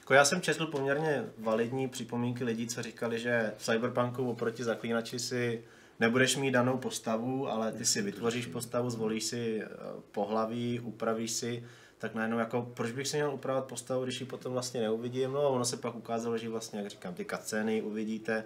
Jako 0.00 0.14
já 0.14 0.24
jsem 0.24 0.40
četl 0.40 0.66
poměrně 0.66 1.24
validní 1.38 1.88
připomínky 1.88 2.44
lidí, 2.44 2.66
co 2.66 2.82
říkali, 2.82 3.18
že 3.18 3.52
v 3.56 3.62
Cyberpunku 3.64 4.30
oproti 4.30 4.64
zaklínači 4.64 5.18
si 5.18 5.64
nebudeš 6.00 6.36
mít 6.36 6.50
danou 6.50 6.78
postavu, 6.78 7.48
ale 7.48 7.72
ty 7.72 7.84
si 7.84 8.02
vytvoříš 8.02 8.46
postavu, 8.46 8.90
zvolíš 8.90 9.24
si 9.24 9.62
eh, 9.62 9.68
pohlaví, 10.12 10.80
upravíš 10.80 11.30
si, 11.30 11.64
tak 11.98 12.14
najednou 12.14 12.38
jako, 12.38 12.70
proč 12.74 12.92
bych 12.92 13.08
si 13.08 13.16
měl 13.16 13.34
upravovat 13.34 13.68
postavu, 13.68 14.04
když 14.04 14.20
ji 14.20 14.26
potom 14.26 14.52
vlastně 14.52 14.80
neuvidím, 14.80 15.32
no 15.32 15.40
a 15.40 15.48
ono 15.48 15.64
se 15.64 15.76
pak 15.76 15.94
ukázalo, 15.94 16.38
že 16.38 16.48
vlastně, 16.48 16.78
jak 16.80 16.90
říkám, 16.90 17.14
ty 17.14 17.24
cutscény 17.24 17.82
uvidíte, 17.82 18.44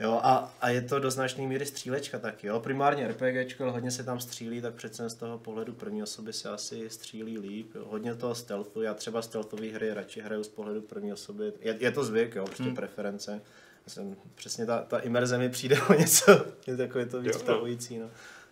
Jo, 0.00 0.20
a, 0.22 0.54
a 0.60 0.68
je 0.68 0.82
to 0.82 0.98
do 0.98 1.10
značné 1.10 1.46
míry 1.46 1.66
střílečka 1.66 2.18
taky, 2.18 2.46
jo. 2.46 2.60
Primárně 2.60 3.08
RPGčko, 3.08 3.62
ale 3.62 3.72
hodně 3.72 3.90
se 3.90 4.04
tam 4.04 4.20
střílí, 4.20 4.60
tak 4.60 4.74
přece 4.74 5.08
z 5.08 5.14
toho 5.14 5.38
pohledu 5.38 5.72
první 5.72 6.02
osoby 6.02 6.32
se 6.32 6.48
asi 6.48 6.90
střílí 6.90 7.38
líp. 7.38 7.74
Jo. 7.74 7.84
Hodně 7.90 8.14
toho 8.14 8.34
stealthu, 8.34 8.82
já 8.82 8.94
třeba 8.94 9.22
stealthové 9.22 9.66
hry 9.66 9.94
radši 9.94 10.20
hraju 10.20 10.44
z 10.44 10.48
pohledu 10.48 10.82
první 10.82 11.12
osoby. 11.12 11.52
Je, 11.60 11.76
je 11.80 11.90
to 11.90 12.04
zvyk, 12.04 12.34
jo, 12.34 12.44
prostě 12.44 12.62
hmm. 12.62 12.74
preference. 12.74 13.42
Jsem, 13.86 14.16
přesně 14.34 14.66
ta, 14.66 14.82
ta 14.82 14.98
imerze 14.98 15.38
mi 15.38 15.48
přijde 15.48 15.82
o 15.90 15.94
něco, 15.94 16.46
je 16.66 16.76
takové 16.76 17.06
to 17.06 17.20
víc 17.20 17.36
vtahující, 17.36 17.98
no. 17.98 18.10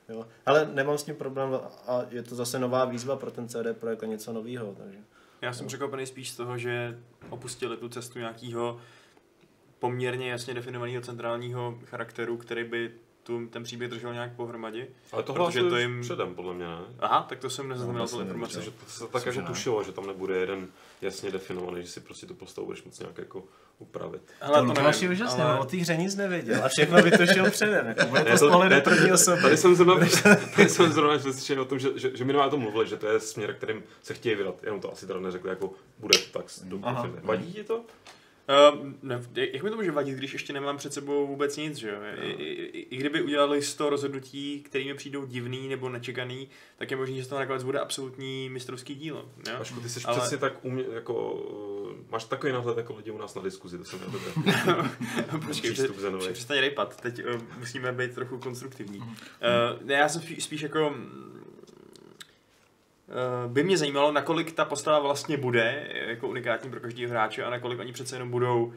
Jo. 0.09 0.27
Ale 0.47 0.71
nemám 0.73 0.99
s 0.99 1.03
tím 1.03 1.15
problém 1.15 1.55
a 1.87 2.03
je 2.11 2.23
to 2.23 2.35
zase 2.35 2.59
nová 2.59 2.85
výzva 2.85 3.17
pro 3.17 3.31
ten 3.31 3.49
CD 3.49 3.67
projekt 3.81 4.03
a 4.03 4.07
něco 4.07 4.33
nového, 4.33 4.75
takže. 4.79 4.99
Já 5.43 5.53
jsem 5.53 5.67
překvapený 5.67 6.07
spíš 6.07 6.31
z 6.31 6.37
toho, 6.37 6.59
že 6.59 6.99
opustili 7.31 7.77
tu 7.77 7.89
cestu 7.89 8.19
nějakého 8.19 8.81
poměrně 9.79 10.31
jasně 10.31 10.55
definovaného 10.55 11.03
centrálního 11.03 11.79
charakteru, 11.85 12.37
který 12.37 12.65
by 12.65 12.91
tu, 13.23 13.47
ten 13.47 13.63
příběh 13.63 13.91
držel 13.91 14.13
nějak 14.13 14.33
pohromadě. 14.37 14.87
Ale 15.13 15.23
to 15.23 15.33
Protože 15.33 15.61
to 15.63 15.69
to 15.71 15.77
jim- 15.77 16.01
předem, 16.01 16.35
podle 16.35 16.55
mě, 16.55 16.65
ne? 16.67 16.79
Aha, 16.99 17.27
tak 17.29 17.39
to 17.39 17.51
jsem 17.51 17.69
nezaznamenal 17.69 18.07
No, 18.13 18.19
tu 18.19 18.21
informaci. 18.21 18.57
Myslím, 18.57 18.73
že 18.75 18.85
to 18.85 18.91
se 18.91 19.07
tak 19.13 19.27
jako 19.27 19.43
tušilo, 19.43 19.85
že 19.85 19.93
tam 19.93 20.07
nebude 20.07 20.37
jeden 20.37 20.69
jasně 21.03 21.31
definovaný, 21.31 21.83
že 21.83 21.89
si 21.89 22.01
prostě 22.01 22.27
tu 22.27 22.35
postavu 22.35 22.67
budeš 22.67 22.85
moc 22.85 22.99
nějak 22.99 23.19
jako 23.19 23.45
upravit. 23.79 24.23
Hele, 24.41 24.67
to, 24.67 24.73
to 24.75 24.83
nevím, 24.83 25.11
úžasné, 25.11 25.45
ale- 25.45 25.53
ale... 25.53 25.61
o 25.61 25.65
té 25.65 25.77
hře 25.77 25.97
nic 25.97 26.17
nevěděl 26.17 26.65
a 26.65 26.69
všechno 26.69 27.03
vytušil 27.03 27.51
předem, 27.51 27.87
jako 27.87 28.05
bude 28.07 28.25
to 28.25 28.49
pohledu 28.51 28.71
ne, 28.75 28.81
první 28.81 29.13
osoby. 29.13 29.43
Tady 29.43 29.57
jsem 29.57 29.75
zrovna, 29.75 30.07
tady 30.57 30.69
jsem 30.69 30.93
zrovna 30.93 31.19
přesvědčen 31.19 31.61
o 31.61 31.65
tom, 31.65 31.79
že, 31.79 31.89
že, 31.97 32.17
že 32.17 32.25
minimálně 32.25 32.49
o 32.49 32.51
tom 32.51 32.61
mluvili, 32.61 32.89
že 32.89 32.97
to 32.97 33.07
je 33.07 33.21
směr, 33.21 33.55
kterým 33.55 33.83
se 34.03 34.15
chtějí 34.15 34.35
vydat. 34.37 34.55
Jenom 34.63 34.81
to 34.81 34.93
asi 34.93 35.07
teda 35.07 35.21
neřekli, 35.21 35.51
jako 35.51 35.73
bude 35.99 36.19
to 36.19 36.39
tak. 36.39 36.47
Vadí 37.23 37.53
ti 37.53 37.65
to? 37.65 37.85
Uh, 38.49 38.89
ne, 39.03 39.23
jak 39.35 39.63
mi 39.63 39.71
to 39.71 39.77
může 39.77 39.91
vadit, 39.91 40.19
když 40.19 40.33
ještě 40.33 40.53
nemám 40.53 40.77
před 40.77 40.93
sebou 40.93 41.27
vůbec 41.27 41.57
nic, 41.57 41.77
že 41.77 41.89
jo? 41.89 41.97
I, 42.23 42.31
i, 42.31 42.45
i, 42.45 42.81
I 42.81 42.97
kdyby 42.97 43.23
udělali 43.23 43.63
100 43.63 43.91
rozhodnutí, 43.91 44.63
které 44.63 44.85
mi 44.85 44.95
přijdou 44.95 45.27
divný 45.27 45.69
nebo 45.69 45.89
nečekaný, 45.89 46.49
tak 46.77 46.91
je 46.91 46.97
možné, 46.97 47.17
že 47.17 47.29
toho 47.29 47.39
nakonec 47.39 47.63
bude 47.63 47.81
absolutní 47.81 48.51
mistrovský 48.51 48.95
dílo. 48.95 49.29
Jo? 49.49 49.55
Pašku, 49.59 49.81
ty 49.81 49.89
jsi 49.89 50.01
Ale- 50.05 50.19
přesně 50.21 50.39
tak 50.39 50.65
umě, 50.65 50.85
jako, 50.93 51.33
uh, 51.33 51.93
máš 52.11 52.25
takový 52.25 52.53
náhled 52.53 52.77
jako 52.77 52.97
lidi 52.97 53.11
u 53.11 53.19
nás 53.19 53.35
na 53.35 53.43
diskuzi, 53.43 53.79
to 53.79 53.85
jsem 53.85 54.01
na 54.01 54.07
tebe. 54.07 54.91
Počkej, 55.47 55.73
přístup 55.73 55.97
přestaň 56.33 56.59
rejpat, 56.59 57.01
teď 57.01 57.25
uh, 57.25 57.41
musíme 57.59 57.93
být 57.93 58.15
trochu 58.15 58.39
konstruktivní. 58.39 58.99
Uh, 58.99 59.07
ne, 59.83 59.95
já 59.95 60.09
jsem 60.09 60.23
spíš, 60.23 60.45
spíš 60.45 60.61
jako... 60.61 60.95
Uh, 63.15 63.53
by 63.53 63.65
mě 63.65 63.79
zajímalo, 63.79 64.13
nakolik 64.13 64.53
ta 64.53 64.65
postava 64.65 64.99
vlastně 64.99 65.37
bude 65.37 65.89
jako 66.07 66.29
unikátní 66.29 66.71
pro 66.71 66.81
každého 66.81 67.11
hráče 67.11 67.45
a 67.45 67.51
nakolik 67.51 67.79
oni 67.79 67.93
přece 67.93 68.17
jenom 68.17 68.31
budou, 68.31 68.73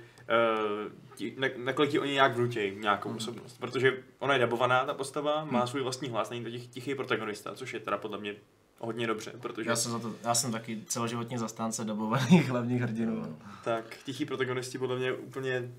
na, 1.37 1.47
nakolik 1.57 1.91
ti 1.91 1.99
oni 1.99 2.11
nějak 2.11 2.35
vnutějí 2.35 2.79
nějakou 2.79 3.09
osobnost. 3.09 3.57
Protože 3.59 4.03
ona 4.19 4.33
je 4.33 4.39
dabovaná, 4.39 4.85
ta 4.85 4.93
postava, 4.93 5.45
má 5.45 5.67
svůj 5.67 5.81
vlastní 5.81 6.09
hlas, 6.09 6.29
není 6.29 6.43
to 6.43 6.51
těch, 6.51 6.67
tichý 6.67 6.95
protagonista, 6.95 7.55
což 7.55 7.73
je 7.73 7.79
teda 7.79 7.97
podle 7.97 8.17
mě 8.17 8.35
hodně 8.79 9.07
dobře, 9.07 9.31
protože 9.39 9.69
Já 9.69 9.75
jsem, 9.75 9.91
za 9.91 9.99
to, 9.99 10.15
já 10.23 10.35
jsem 10.35 10.51
taky 10.51 10.81
celoživotní 10.85 11.37
zastánce 11.37 11.83
dobovaných 11.83 12.49
hlavních 12.49 12.81
hrdinů. 12.81 13.37
tak 13.63 13.97
tichý 14.05 14.25
protagonisti 14.25 14.77
podle 14.77 14.97
mě 14.97 15.11
úplně 15.11 15.71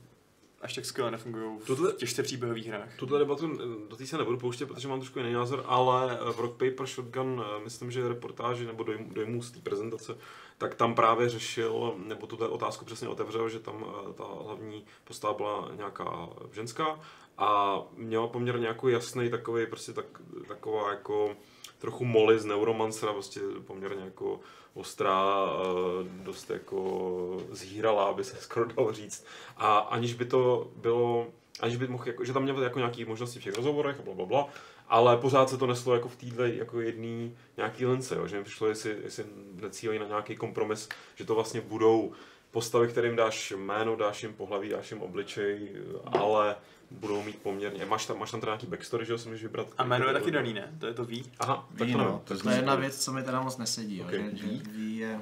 až 0.61 0.75
tak 0.75 0.85
skvěle 0.85 1.11
nefungují 1.11 1.59
v 1.59 1.67
Tohle- 1.67 1.93
těžce 1.93 2.23
příběhových 2.23 2.67
hrách. 2.67 2.97
Tuhle 2.97 3.19
debatu 3.19 3.53
eh, 3.55 3.89
do 3.91 3.97
té 3.97 4.07
se 4.07 4.19
nebudu 4.19 4.39
pouštět, 4.39 4.67
protože 4.67 4.89
mám 4.89 5.01
trošku 5.01 5.19
jiný 5.19 5.33
názor, 5.33 5.65
ale 5.67 6.19
eh, 6.21 6.33
v 6.33 6.41
Rock 6.41 6.53
Paper 6.53 6.87
Shotgun, 6.87 7.45
eh, 7.47 7.65
myslím, 7.65 7.91
že 7.91 8.09
reportáži 8.09 8.67
nebo 8.67 8.83
dojmů, 8.85 9.13
dojmů 9.13 9.43
z 9.43 9.51
té 9.51 9.61
prezentace, 9.61 10.19
tak 10.59 10.75
tam 10.75 10.95
právě 10.95 11.29
řešil, 11.29 11.95
nebo 12.07 12.27
tuto 12.27 12.51
otázku 12.51 12.85
přesně 12.85 13.09
otevřel, 13.09 13.49
že 13.49 13.59
tam 13.59 13.85
ta 14.15 14.25
hlavní 14.45 14.85
postava 15.05 15.35
byla 15.35 15.71
nějaká 15.77 16.29
ženská 16.53 17.01
a 17.39 17.81
měla 17.97 18.27
poměrně 18.27 18.67
jako 18.67 18.89
jasný 18.89 19.31
takový, 19.31 19.67
prostě 19.67 19.93
tak, 19.93 20.07
taková 20.49 20.91
jako 20.91 21.37
trochu 21.79 22.05
Molly 22.05 22.39
z 22.39 22.45
Neuromancera, 22.45 23.13
prostě 23.13 23.41
poměrně 23.67 24.05
jako 24.05 24.41
ostrá, 24.75 25.47
eh, 25.47 26.09
dost 26.23 26.51
jako 26.51 27.43
zhýralá, 27.51 28.05
aby 28.05 28.25
se 28.25 28.37
skoro 28.37 28.67
dalo 28.67 28.93
říct. 28.93 29.27
A 29.57 29.79
aniž 29.79 30.15
by 30.15 30.25
to 30.25 30.71
bylo, 30.77 31.27
aniž 31.61 31.77
by 31.77 31.89
mohl, 31.89 32.05
jako, 32.07 32.25
že 32.25 32.33
tam 32.33 32.43
měl 32.43 32.63
jako 32.63 32.79
nějaký 32.79 33.05
možnosti 33.05 33.41
v 33.41 33.45
těch 33.45 33.57
rozhovorech 33.57 34.01
a 34.01 34.03
bla, 34.03 34.15
bla, 34.15 34.27
bla, 34.27 34.49
ale 34.89 35.17
pořád 35.17 35.51
se 35.51 35.59
to 35.59 35.67
neslo 35.67 35.95
jako 35.95 36.09
v 36.09 36.17
téhle 36.17 36.55
jako 36.55 36.81
jedný 36.81 37.37
nějaký 37.57 37.87
lince, 37.87 38.17
jo, 38.17 38.27
že 38.27 38.39
mi 38.39 38.45
přišlo, 38.45 38.69
jestli, 38.69 38.97
jestli 39.05 39.25
necílí 39.55 39.99
na 39.99 40.07
nějaký 40.07 40.37
kompromis, 40.37 40.89
že 41.15 41.25
to 41.25 41.35
vlastně 41.35 41.61
budou 41.61 42.13
postavy, 42.51 42.89
kterým 42.89 43.17
dáš 43.17 43.51
jméno, 43.51 43.97
dáš 43.97 44.23
jim 44.23 44.35
pohlaví, 44.35 44.69
dáš 44.69 44.91
jim 44.91 45.03
obličej, 45.03 45.73
ale 46.05 46.57
budou 46.91 47.23
mít 47.23 47.39
poměrně, 47.43 47.85
máš 47.85 48.07
tam, 48.07 48.19
máš 48.19 48.31
tam 48.31 48.41
teda 48.41 48.53
nějaký 48.53 48.67
backstory, 48.67 49.07
že 49.07 49.13
jo, 49.13 49.19
si 49.19 49.29
můžeš 49.29 49.43
vybrat. 49.43 49.67
A 49.79 49.85
jméno 49.85 50.07
je 50.07 50.13
taky 50.13 50.31
daný, 50.31 50.53
ne? 50.53 50.73
To 50.79 50.87
je 50.87 50.95
to 50.95 51.05
ví. 51.05 51.25
Aha, 51.39 51.69
tak 51.79 51.87
Ví, 51.87 51.93
to 51.93 51.99
no, 51.99 52.23
to, 52.25 52.37
to 52.37 52.43
to 52.43 52.51
je 52.51 52.57
jedna 52.57 52.75
věc, 52.75 53.05
co 53.05 53.13
mi 53.13 53.23
teda 53.23 53.41
moc 53.41 53.57
nesedí, 53.57 53.97
jo, 53.97 54.05
Ok. 54.05 54.11
že, 54.11 54.37
že 54.37 54.47
ví 54.47 54.97
je... 54.97 55.21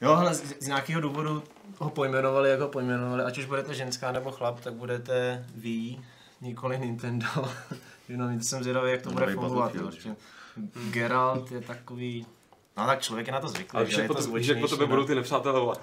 Jo, 0.00 0.16
hele, 0.16 0.34
z, 0.34 0.54
z 0.60 0.66
nějakého 0.66 1.00
důvodu 1.00 1.42
ho 1.78 1.90
pojmenovali, 1.90 2.50
jak 2.50 2.60
ho 2.60 2.68
pojmenovali, 2.68 3.22
ať 3.22 3.38
už 3.38 3.44
budete 3.44 3.74
ženská 3.74 4.12
nebo 4.12 4.30
chlap, 4.30 4.60
tak 4.60 4.74
budete 4.74 5.46
ví, 5.54 6.04
nikoli 6.40 6.78
Nintendo. 6.78 7.26
no, 8.08 8.38
to 8.38 8.44
jsem 8.44 8.62
zvědavý, 8.62 8.90
jak 8.90 9.02
to 9.02 9.10
bude 9.10 9.26
Nový 9.26 9.34
fungovat. 9.34 9.74
Jo, 9.74 9.90
Geralt 10.90 11.52
je 11.52 11.60
takový... 11.60 12.26
No 12.76 12.86
tak 12.86 13.02
člověk 13.02 13.26
je 13.26 13.32
na 13.32 13.40
to 13.40 13.48
zvyklý, 13.48 13.76
Ale 13.76 13.86
že 13.86 14.02
po, 14.02 14.14
to 14.14 14.22
to, 14.22 14.30
víš, 14.30 14.46
jak 14.46 14.60
po 14.60 14.68
tobě 14.68 14.86
no. 14.86 14.90
budou 14.90 15.04
ty 15.04 15.14
nepřátelé 15.14 15.60
volat. 15.60 15.80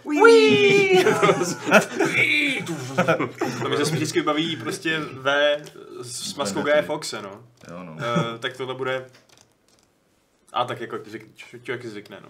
To 3.61 3.69
mi 3.69 3.77
se 3.77 3.83
vždycky 3.83 4.21
baví 4.21 4.55
prostě 4.55 4.99
ve 4.99 5.61
s 6.01 6.35
maskou 6.35 6.61
Guy 6.61 6.81
Foxe, 6.81 7.21
no. 7.21 7.31
Jo, 7.71 7.83
no. 7.83 7.91
Uh, 7.91 8.37
tak 8.39 8.57
tohle 8.57 8.75
bude 8.75 9.05
A 10.53 10.65
tak 10.65 10.81
jako 10.81 10.97
člověk 11.63 11.81
si 11.81 11.89
zvykne, 11.89 12.19
no. 12.21 12.29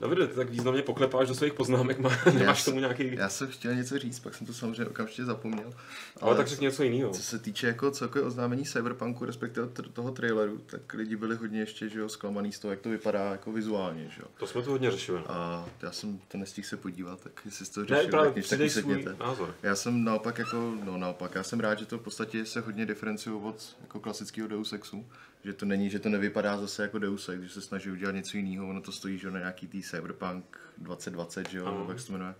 Davide, 0.00 0.26
ty 0.26 0.34
tak 0.34 0.50
významně 0.50 0.82
poklepáš 0.82 1.28
do 1.28 1.34
svých 1.34 1.54
poznámek, 1.54 1.98
má, 1.98 2.10
nemáš 2.34 2.64
tomu 2.64 2.80
nějaký... 2.80 3.14
Já 3.14 3.28
jsem 3.28 3.48
chtěl 3.48 3.74
něco 3.74 3.98
říct, 3.98 4.20
pak 4.20 4.34
jsem 4.34 4.46
to 4.46 4.52
samozřejmě 4.54 4.86
okamžitě 4.86 5.24
zapomněl. 5.24 5.72
Ale 6.20 6.36
tak 6.36 6.46
řekni 6.48 6.64
něco 6.64 6.82
jiného. 6.82 7.10
Co 7.12 7.22
se 7.22 7.38
týče 7.38 7.66
jako 7.66 7.90
celkové 7.90 8.24
oznámení 8.24 8.64
Cyberpunku, 8.64 9.24
respektive 9.24 9.66
tr- 9.66 9.92
toho 9.92 10.10
traileru, 10.10 10.58
tak 10.66 10.94
lidi 10.94 11.16
byli 11.16 11.36
hodně 11.36 11.60
ještě 11.60 11.88
že 11.88 11.98
jo, 11.98 12.08
zklamaný 12.08 12.52
z 12.52 12.58
toho, 12.58 12.70
jak 12.70 12.80
to 12.80 12.88
vypadá 12.88 13.24
jako 13.30 13.52
vizuálně. 13.52 14.04
Že 14.14 14.20
jo. 14.22 14.28
To 14.38 14.46
jsme 14.46 14.62
tu 14.62 14.70
hodně 14.70 14.90
řešili. 14.90 15.18
A 15.26 15.66
já 15.82 15.92
jsem 15.92 16.18
to 16.28 16.38
nestihl 16.38 16.68
se 16.68 16.76
podívat, 16.76 17.20
tak 17.20 17.32
jestli 17.44 17.66
jsi 17.66 17.72
to 17.72 17.80
Ne, 17.80 17.86
řešil, 17.86 18.10
právě 18.10 18.30
tak 18.32 18.34
taky 18.50 18.70
svůj 18.70 18.82
sedněte. 18.94 19.16
názor. 19.20 19.54
Já 19.62 19.76
jsem 19.76 20.04
naopak 20.04 20.38
jako, 20.38 20.74
no 20.84 20.98
naopak, 20.98 21.34
já 21.34 21.42
jsem 21.42 21.60
rád, 21.60 21.78
že 21.78 21.86
to 21.86 21.98
v 21.98 22.02
podstatě 22.02 22.46
se 22.46 22.60
hodně 22.60 22.86
diferencuje 22.86 23.36
od 23.36 23.76
jako 23.82 24.00
klasického 24.00 24.48
Deus 24.48 24.72
Exu. 24.72 25.06
Že 25.44 25.52
to 25.52 25.66
není, 25.66 25.90
že 25.90 25.98
to 25.98 26.08
nevypadá 26.08 26.56
zase 26.60 26.82
jako 26.82 26.98
Deus 26.98 27.28
Ex, 27.28 27.42
že 27.42 27.48
se 27.48 27.60
snaží 27.60 27.90
udělat 27.90 28.12
něco 28.14 28.36
jiného, 28.36 28.68
ono 28.68 28.80
to 28.80 28.92
stojí 28.92 29.18
že 29.18 29.26
jo, 29.26 29.32
na 29.32 29.38
nějaký 29.38 29.66
tý 29.68 29.82
Cyberpunk 29.82 30.58
2020, 30.78 31.48
že 31.50 31.58
jo, 31.58 31.64
nebo 31.78 31.90
jak 31.90 32.00
se 32.00 32.06
to 32.06 32.12
jmenuje. 32.12 32.34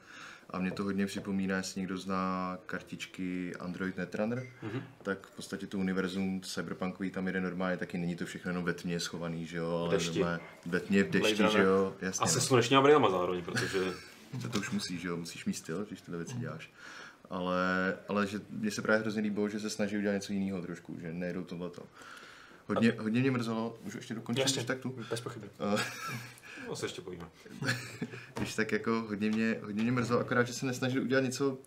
A 0.51 0.59
mě 0.59 0.71
to 0.71 0.85
hodně 0.85 1.07
připomíná, 1.07 1.57
jestli 1.57 1.81
někdo 1.81 1.99
zná 1.99 2.59
kartičky 2.67 3.57
Android 3.57 3.97
Netrunner, 3.97 4.47
Mhm. 4.63 4.83
tak 5.03 5.27
v 5.27 5.37
podstatě 5.37 5.67
to 5.67 5.79
univerzum 5.79 6.41
cyberpunkový 6.41 7.11
tam 7.11 7.27
jede 7.27 7.41
normálně, 7.41 7.77
taky 7.77 7.99
není 7.99 8.17
to 8.17 8.27
všechno 8.27 8.49
jenom 8.51 8.65
ve 8.65 8.73
tmě 8.75 9.01
schovaný, 9.01 9.47
že 9.47 9.57
jo, 9.57 9.71
ale 9.71 9.91
dešti. 9.95 10.19
normálně 10.19 10.45
ve 10.67 10.81
tmě 10.81 11.05
v 11.05 11.11
dešti, 11.11 11.35
Blade 11.35 11.53
že 11.53 11.63
jo, 11.63 11.95
jasně. 12.01 12.25
Asi 12.25 12.35
no. 12.35 12.41
slunečníma 12.41 12.83
brýlema 12.83 13.11
zároveň, 13.11 13.43
protože 13.45 13.79
To, 14.43 14.49
to 14.49 14.59
už 14.59 14.71
musíš, 14.71 15.01
že 15.01 15.09
jo, 15.09 15.17
musíš 15.17 15.45
mít 15.45 15.55
styl, 15.55 15.85
když 15.85 16.01
tyhle 16.01 16.19
věci 16.19 16.35
děláš. 16.37 16.71
Ale, 17.31 17.97
ale 18.09 18.27
že 18.27 18.41
mně 18.51 18.71
se 18.71 18.83
právě 18.83 19.01
hrozně 19.03 19.23
líbilo, 19.23 19.49
že 19.49 19.61
se 19.61 19.71
snaží 19.71 19.99
udělat 19.99 20.13
něco 20.15 20.33
jiného 20.33 20.63
trošku, 20.63 20.97
že 21.01 21.13
nejedou 21.13 21.45
tohleto. 21.45 21.83
Hodně, 22.69 22.93
hodně 22.99 23.21
mě 23.21 23.31
mrzelo, 23.31 23.79
můžu 23.85 23.99
ještě 23.99 24.15
dokončit, 24.15 24.43
Jasně. 24.43 24.65
tak 24.65 24.79
tu. 24.79 24.95
Bez 25.11 25.21
pochyby. 25.21 25.47
Uh, 25.75 25.81
no, 26.69 26.77
se 26.77 26.87
ještě 26.87 27.03
povíme. 27.03 27.25
když 28.39 28.55
tak 28.55 28.73
jako 28.73 29.05
hodně 29.09 29.31
mě, 29.31 29.57
hodně 29.63 29.83
mě 29.83 29.93
mrzelo, 29.93 30.21
akorát, 30.21 30.47
že 30.47 30.53
se 30.53 30.67
nesnažili 30.67 31.05
udělat 31.05 31.25
něco, 31.25 31.59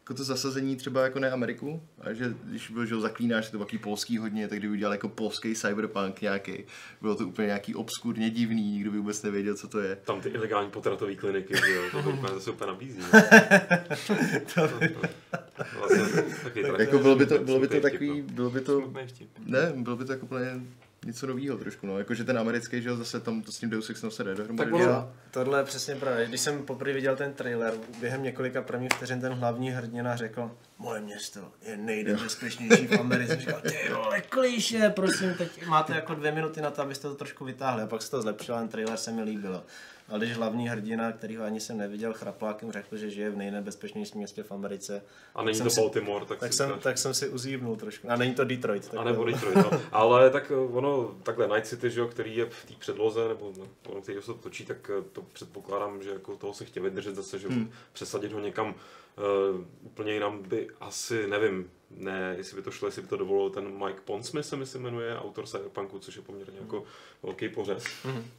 jako 0.00 0.14
to 0.14 0.24
zasazení 0.24 0.76
třeba 0.76 1.04
jako 1.04 1.18
ne 1.18 1.30
Ameriku, 1.30 1.82
a 2.00 2.12
že 2.12 2.34
když 2.44 2.70
byl, 2.70 2.86
že 2.86 3.00
zaklínáš, 3.00 3.50
to 3.50 3.58
takový 3.58 3.78
polský 3.78 4.18
hodně, 4.18 4.48
tak 4.48 4.58
kdyby 4.58 4.72
udělal 4.72 4.92
jako 4.92 5.08
polský 5.08 5.54
cyberpunk 5.54 6.20
nějaký, 6.20 6.64
bylo 7.00 7.14
to 7.14 7.28
úplně 7.28 7.46
nějaký 7.46 7.74
obskurně 7.74 8.30
divný, 8.30 8.70
nikdo 8.70 8.90
by 8.90 8.98
vůbec 8.98 9.22
nevěděl, 9.22 9.54
co 9.54 9.68
to 9.68 9.80
je. 9.80 9.96
Tam 9.96 10.20
ty 10.20 10.28
ilegální 10.28 10.70
potratové 10.70 11.14
kliniky, 11.14 11.56
že 11.56 11.74
jo, 11.74 11.82
to, 11.90 12.02
to, 12.02 12.10
úplně, 12.10 12.32
to 12.32 12.40
se 12.40 12.50
úplně 12.50 12.72
nabízí. 12.72 13.00
vlastně, 15.78 16.22
taky 16.44 16.62
tak, 16.62 16.78
Jako 16.78 16.98
bylo 16.98 17.16
by 17.16 17.26
to, 17.26 17.38
bylo 17.38 17.60
by 17.60 17.68
to 17.68 17.80
takový, 17.80 18.22
no. 18.22 18.34
bylo 18.34 18.50
by 18.50 18.60
to. 18.60 18.92
Ne, 19.46 19.72
bylo 19.76 19.96
by 19.96 20.04
to 20.04 20.12
jako 20.12 20.26
úplně 20.26 20.60
něco 21.06 21.26
nového 21.26 21.58
trošku, 21.58 21.86
no. 21.86 21.98
Jakože 21.98 22.24
ten 22.24 22.38
americký, 22.38 22.82
že 22.82 22.88
jo, 22.88 22.96
zase 22.96 23.20
tam 23.20 23.42
to 23.42 23.52
s 23.52 23.58
tím 23.58 23.70
Deus 23.70 23.90
Exem 23.90 24.10
se 24.10 24.24
jde 24.24 24.34
dohromady. 24.34 24.70
Tak. 24.70 24.80
Jo, 24.80 25.10
tohle 25.30 25.60
je 25.60 25.64
přesně 25.64 25.94
pravda. 25.94 26.24
Když 26.24 26.40
jsem 26.40 26.62
poprvé 26.62 26.92
viděl 26.92 27.16
ten 27.16 27.32
trailer, 27.32 27.74
během 28.00 28.22
několika 28.22 28.62
prvních 28.62 28.90
vteřin 28.92 29.20
ten 29.20 29.32
hlavní 29.32 29.70
hrdina 29.70 30.16
řekl, 30.16 30.50
moje 30.78 31.00
město 31.00 31.40
je 31.62 31.76
nejnebezpečnější 31.76 32.86
v 32.86 33.00
Americe. 33.00 33.36
Říkal, 33.36 33.60
ty 33.60 33.92
vole, 33.94 34.20
klíše, 34.20 34.90
prosím, 34.96 35.34
teď 35.34 35.66
máte 35.66 35.94
jako 35.94 36.14
dvě 36.14 36.32
minuty 36.32 36.60
na 36.60 36.70
to, 36.70 36.82
abyste 36.82 37.08
to 37.08 37.14
trošku 37.14 37.44
vytáhli. 37.44 37.82
A 37.82 37.86
pak 37.86 38.02
se 38.02 38.10
to 38.10 38.22
zlepšilo, 38.22 38.58
ten 38.58 38.68
trailer 38.68 38.96
se 38.96 39.12
mi 39.12 39.22
líbilo. 39.22 39.64
Ale 40.08 40.18
když 40.18 40.36
hlavní 40.36 40.68
hrdina, 40.68 41.12
kterýho 41.12 41.44
ani 41.44 41.60
jsem 41.60 41.78
neviděl, 41.78 42.12
chraplákem 42.12 42.72
řekl, 42.72 42.96
že 42.96 43.10
žije 43.10 43.30
v 43.30 43.36
nejnebezpečnějším 43.36 44.18
městě 44.18 44.42
v 44.42 44.52
Americe, 44.52 45.02
A 45.34 45.42
není 45.42 45.60
to 45.60 45.70
si- 45.70 45.80
Baltimore, 45.80 46.26
tak, 46.26 46.38
tak 46.38 46.52
si 46.52 46.56
jsem, 46.56 46.68
říkáš- 46.68 46.82
tak 46.82 46.98
jsem 46.98 47.14
si 47.14 47.28
uzývnul 47.28 47.76
trošku. 47.76 48.10
A 48.10 48.16
není 48.16 48.34
to 48.34 48.44
Detroit. 48.44 48.88
Tak 48.88 49.00
A 49.00 49.04
nebo 49.04 49.24
Detroit, 49.24 49.56
no. 49.56 49.70
Ale 49.92 50.30
tak 50.30 50.50
eh, 50.50 50.56
ono, 50.56 51.14
takhle 51.22 51.48
Night 51.48 51.66
City, 51.66 51.90
že 51.90 52.00
jo, 52.00 52.06
který 52.08 52.36
je 52.36 52.46
v 52.46 52.64
té 52.64 52.74
předloze, 52.78 53.28
nebo 53.28 53.52
no, 53.58 53.66
ono, 53.88 54.00
který 54.02 54.20
se 54.20 54.26
to 54.26 54.34
točí, 54.34 54.64
tak 54.64 54.90
eh, 54.98 55.02
to 55.12 55.22
předpokládám, 55.22 56.02
že 56.02 56.10
jako 56.10 56.36
toho 56.36 56.54
se 56.54 56.64
chtěli 56.64 56.90
držet 56.90 57.14
zase, 57.14 57.38
že 57.38 57.48
hmm. 57.48 57.70
přesadit 57.92 58.32
ho 58.32 58.40
někam 58.40 58.74
uh, 59.54 59.60
úplně 59.82 60.12
jinam 60.12 60.42
by 60.42 60.68
asi, 60.80 61.26
nevím, 61.26 61.70
ne, 61.96 62.34
jestli 62.36 62.56
by 62.56 62.62
to 62.62 62.70
šlo, 62.70 62.88
jestli 62.88 63.02
by 63.02 63.08
to 63.08 63.16
dovolil 63.16 63.50
ten 63.50 63.84
Mike 63.84 64.00
Pondsmith 64.04 64.46
se 64.46 64.56
mi 64.56 64.66
se 64.66 64.78
jmenuje, 64.78 65.18
autor 65.18 65.46
Cyberpunku, 65.46 65.98
což 65.98 66.16
je 66.16 66.22
poměrně 66.22 66.58
jako 66.60 66.84
velký 67.22 67.48
pořez. 67.48 67.84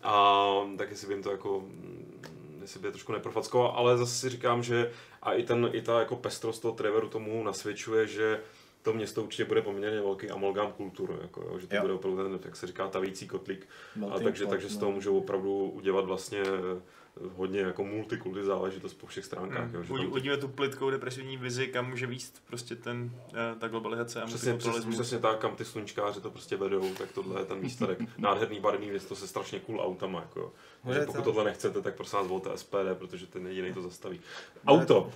A 0.04 0.54
tak 0.78 0.90
jestli 0.90 1.08
by 1.08 1.14
jim 1.14 1.24
to 1.24 1.32
jako, 1.32 1.60
mm, 1.60 2.22
jestli 2.62 2.80
by 2.80 2.88
je 2.88 2.92
trošku 2.92 3.12
neprofackoval, 3.12 3.74
ale 3.76 3.98
zase 3.98 4.16
si 4.16 4.30
říkám, 4.30 4.64
že 4.64 4.92
a 5.22 5.34
i, 5.34 5.44
ten, 5.44 5.70
i 5.74 5.82
ta 5.82 6.00
jako 6.00 6.16
pestrost 6.16 6.62
toho 6.62 6.74
Trevoru 6.74 7.10
tomu 7.10 7.44
nasvědčuje, 7.44 8.08
že 8.08 8.42
to 8.82 8.94
město 8.94 9.24
určitě 9.24 9.46
bude 9.46 9.62
poměrně 9.62 10.02
velký 10.02 10.30
amalgám 10.30 10.72
kultur, 10.72 11.20
jako, 11.22 11.42
jo, 11.42 11.60
že 11.60 11.68
to 11.68 11.76
Jo. 11.76 11.82
bude 11.82 11.94
opravdu 11.94 12.24
ten, 12.24 12.40
jak 12.46 12.56
se 12.56 12.68
říká, 12.68 12.88
tavící 12.88 13.28
kotlík. 13.28 13.68
A 14.12 14.20
takže, 14.20 14.44
pot, 14.44 14.50
takže 14.50 14.70
z 14.70 14.74
no. 14.74 14.80
toho 14.80 14.92
můžou 14.92 15.18
opravdu 15.18 15.70
udělat 15.70 16.06
vlastně 16.06 16.44
hodně 17.36 17.60
jako 17.60 17.84
multikulty 17.84 18.44
záležitost 18.44 18.94
po 18.94 19.08
všech 19.08 19.26
stránkách. 19.26 19.66
Hmm. 19.66 19.76
Jo, 19.76 19.84
že 19.84 19.94
Udí- 19.94 20.04
tam 20.04 20.14
Udíme 20.14 20.38
tu 20.38 20.48
plitkou 20.48 20.90
depresivní 20.90 21.38
vizi, 21.38 21.68
kam 21.68 21.90
může 21.90 22.08
víc 22.08 22.42
prostě 22.48 22.76
ten, 22.76 23.12
eh, 23.34 23.56
ta 23.60 23.68
globalizace 23.68 24.22
a 24.22 24.26
Přesně, 24.26 24.38
přesně, 24.38 24.52
multikulturalismus. 24.52 24.96
přesně 24.96 25.20
tak, 25.20 25.40
kam 25.40 25.56
ty 25.56 25.66
sluníčkáři 25.66 26.22
to 26.22 26.32
prostě 26.32 26.58
vedou, 26.58 26.94
tak 26.94 27.12
tohle 27.12 27.42
je 27.42 27.46
ten 27.46 27.60
výsledek. 27.60 28.00
Nádherný 28.18 28.60
barevný 28.60 28.90
město 28.90 29.16
se 29.16 29.28
strašně 29.28 29.60
cool 29.60 29.82
autama. 29.82 30.20
Jako. 30.20 30.40
jo. 30.40 30.52
Takže 30.86 31.00
pokud 31.06 31.18
to. 31.18 31.24
tohle 31.24 31.44
nechcete, 31.44 31.82
tak 31.82 31.96
prosím 31.96 32.20
vás 32.20 32.28
volte 32.28 32.50
SPD, 32.58 32.96
protože 32.96 33.28
ten 33.28 33.48
jediný 33.48 33.74
to 33.74 33.82
zastaví. 33.82 34.20
Auto. 34.68 35.12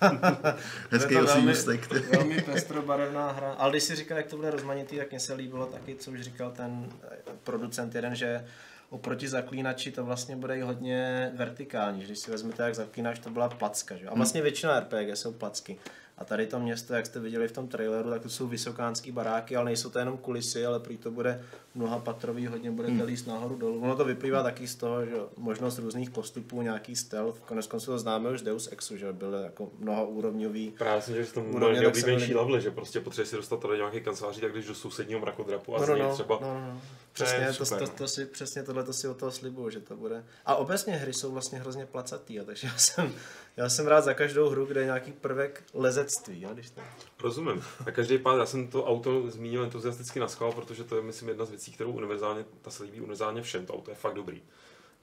Hezký 0.90 1.14
to 1.14 1.24
velmi- 1.24 1.52
ústek. 1.52 1.92
Velmi 2.16 2.42
pestrobarevná 2.42 3.32
hra. 3.32 3.52
Ale 3.52 3.70
když 3.70 3.82
si 3.82 3.96
říkal, 3.96 4.16
jak 4.16 4.26
to 4.26 4.36
bude 4.36 4.50
rozmanitý, 4.50 4.96
tak 4.96 5.10
mně 5.10 5.20
se 5.20 5.34
líbilo 5.34 5.66
taky, 5.66 5.94
co 5.94 6.10
už 6.10 6.20
říkal 6.20 6.50
ten 6.50 6.88
eh, 7.10 7.16
producent 7.44 7.94
jeden, 7.94 8.14
že 8.14 8.44
oproti 8.92 9.28
zaklínači 9.28 9.92
to 9.92 10.04
vlastně 10.04 10.36
bude 10.36 10.58
i 10.58 10.60
hodně 10.60 11.30
vertikální. 11.34 12.00
že 12.00 12.06
Když 12.06 12.18
si 12.18 12.30
vezmete, 12.30 12.62
jak 12.62 12.74
zaklínač, 12.74 13.18
to 13.18 13.30
byla 13.30 13.48
placka. 13.48 13.96
Že? 13.96 14.06
A 14.06 14.14
vlastně 14.14 14.42
většina 14.42 14.80
RPG 14.80 15.16
jsou 15.16 15.32
placky. 15.32 15.78
A 16.18 16.24
tady 16.24 16.46
to 16.46 16.60
město, 16.60 16.94
jak 16.94 17.06
jste 17.06 17.20
viděli 17.20 17.48
v 17.48 17.52
tom 17.52 17.68
traileru, 17.68 18.10
tak 18.10 18.22
to 18.22 18.28
jsou 18.28 18.46
vysokánský 18.46 19.12
baráky, 19.12 19.56
ale 19.56 19.64
nejsou 19.64 19.90
to 19.90 19.98
jenom 19.98 20.18
kulisy, 20.18 20.66
ale 20.66 20.80
prý 20.80 20.96
to 20.98 21.10
bude 21.10 21.42
mnoha 21.74 21.98
patrový, 21.98 22.46
hodně 22.46 22.70
budete 22.70 22.94
Hmm. 22.94 23.02
líst 23.02 23.26
nahoru 23.26 23.56
dolů. 23.56 23.80
Ono 23.82 23.96
to 23.96 24.04
vyplývá 24.04 24.42
taky 24.42 24.66
z 24.68 24.74
toho, 24.74 25.04
že 25.06 25.12
možnost 25.36 25.78
různých 25.78 26.10
postupů, 26.10 26.62
nějaký 26.62 26.96
stealth, 26.96 27.38
konec 27.40 27.66
konců 27.66 27.86
to 27.86 27.98
známe 27.98 28.30
už 28.30 28.40
z 28.40 28.42
Deus 28.42 28.68
Exu, 28.72 28.96
že 28.96 29.12
byl 29.12 29.34
jako 29.34 29.70
mnohoúrovňový 29.78 30.70
Právě 30.78 31.02
jsem, 31.02 31.14
že 31.14 31.32
to 31.32 31.40
bude 31.40 31.66
tak 31.66 31.74
nejoblíbenější 31.74 32.34
level, 32.34 32.60
že 32.60 32.70
prostě 32.70 33.00
potřebuješ 33.00 33.28
si 33.28 33.36
dostat 33.36 33.60
tady 33.60 33.72
do 33.72 33.76
nějaké 33.76 34.00
kanceláří, 34.00 34.40
tak 34.40 34.52
když 34.52 34.66
do 34.66 34.74
sousedního 34.74 35.20
mrakodrapu 35.20 35.76
a 35.76 35.80
No, 35.80 35.86
no, 35.86 35.96
no, 35.96 36.14
třeba 36.14 36.38
no, 36.40 36.54
no, 36.54 36.60
no. 36.60 36.80
Přesně, 37.12 37.46
to, 37.46 37.64
super, 37.64 37.78
to, 37.78 37.84
no. 37.84 37.98
to, 37.98 38.08
si, 38.08 38.26
přesně 38.26 38.62
tohle 38.62 38.84
to 38.84 38.92
si 38.92 39.08
od 39.08 39.16
toho 39.16 39.32
slibuju, 39.32 39.70
že 39.70 39.80
to 39.80 39.96
bude. 39.96 40.24
A 40.46 40.56
obecně 40.56 40.96
hry 40.96 41.12
jsou 41.12 41.32
vlastně 41.32 41.58
hrozně 41.58 41.86
placatý, 41.86 42.34
jo, 42.34 42.44
takže 42.44 42.66
já 42.66 42.78
jsem, 42.78 43.14
já 43.56 43.68
jsem 43.68 43.86
rád 43.86 44.00
za 44.00 44.14
každou 44.14 44.48
hru, 44.48 44.66
kde 44.66 44.80
je 44.80 44.86
nějaký 44.86 45.12
prvek 45.12 45.64
lezectví, 45.74 46.42
jo, 46.42 46.50
když 46.52 46.70
to... 46.70 46.80
Rozumím. 47.22 47.64
A 47.86 47.90
každý 47.90 48.18
pád, 48.18 48.38
já 48.38 48.46
jsem 48.46 48.68
to 48.68 48.84
auto 48.84 49.30
zmínil 49.30 49.64
entuziasticky 49.64 50.20
na 50.20 50.28
schvál, 50.28 50.52
protože 50.52 50.84
to 50.84 50.96
je, 50.96 51.02
myslím, 51.02 51.28
jedna 51.28 51.44
z 51.44 51.50
věcí, 51.50 51.72
kterou 51.72 51.92
univerzálně, 51.92 52.44
ta 52.62 52.70
se 52.70 52.84
líbí 52.84 52.98
univerzálně 52.98 53.42
všem. 53.42 53.66
To 53.66 53.74
auto 53.74 53.90
je 53.90 53.94
fakt 53.94 54.14
dobrý. 54.14 54.42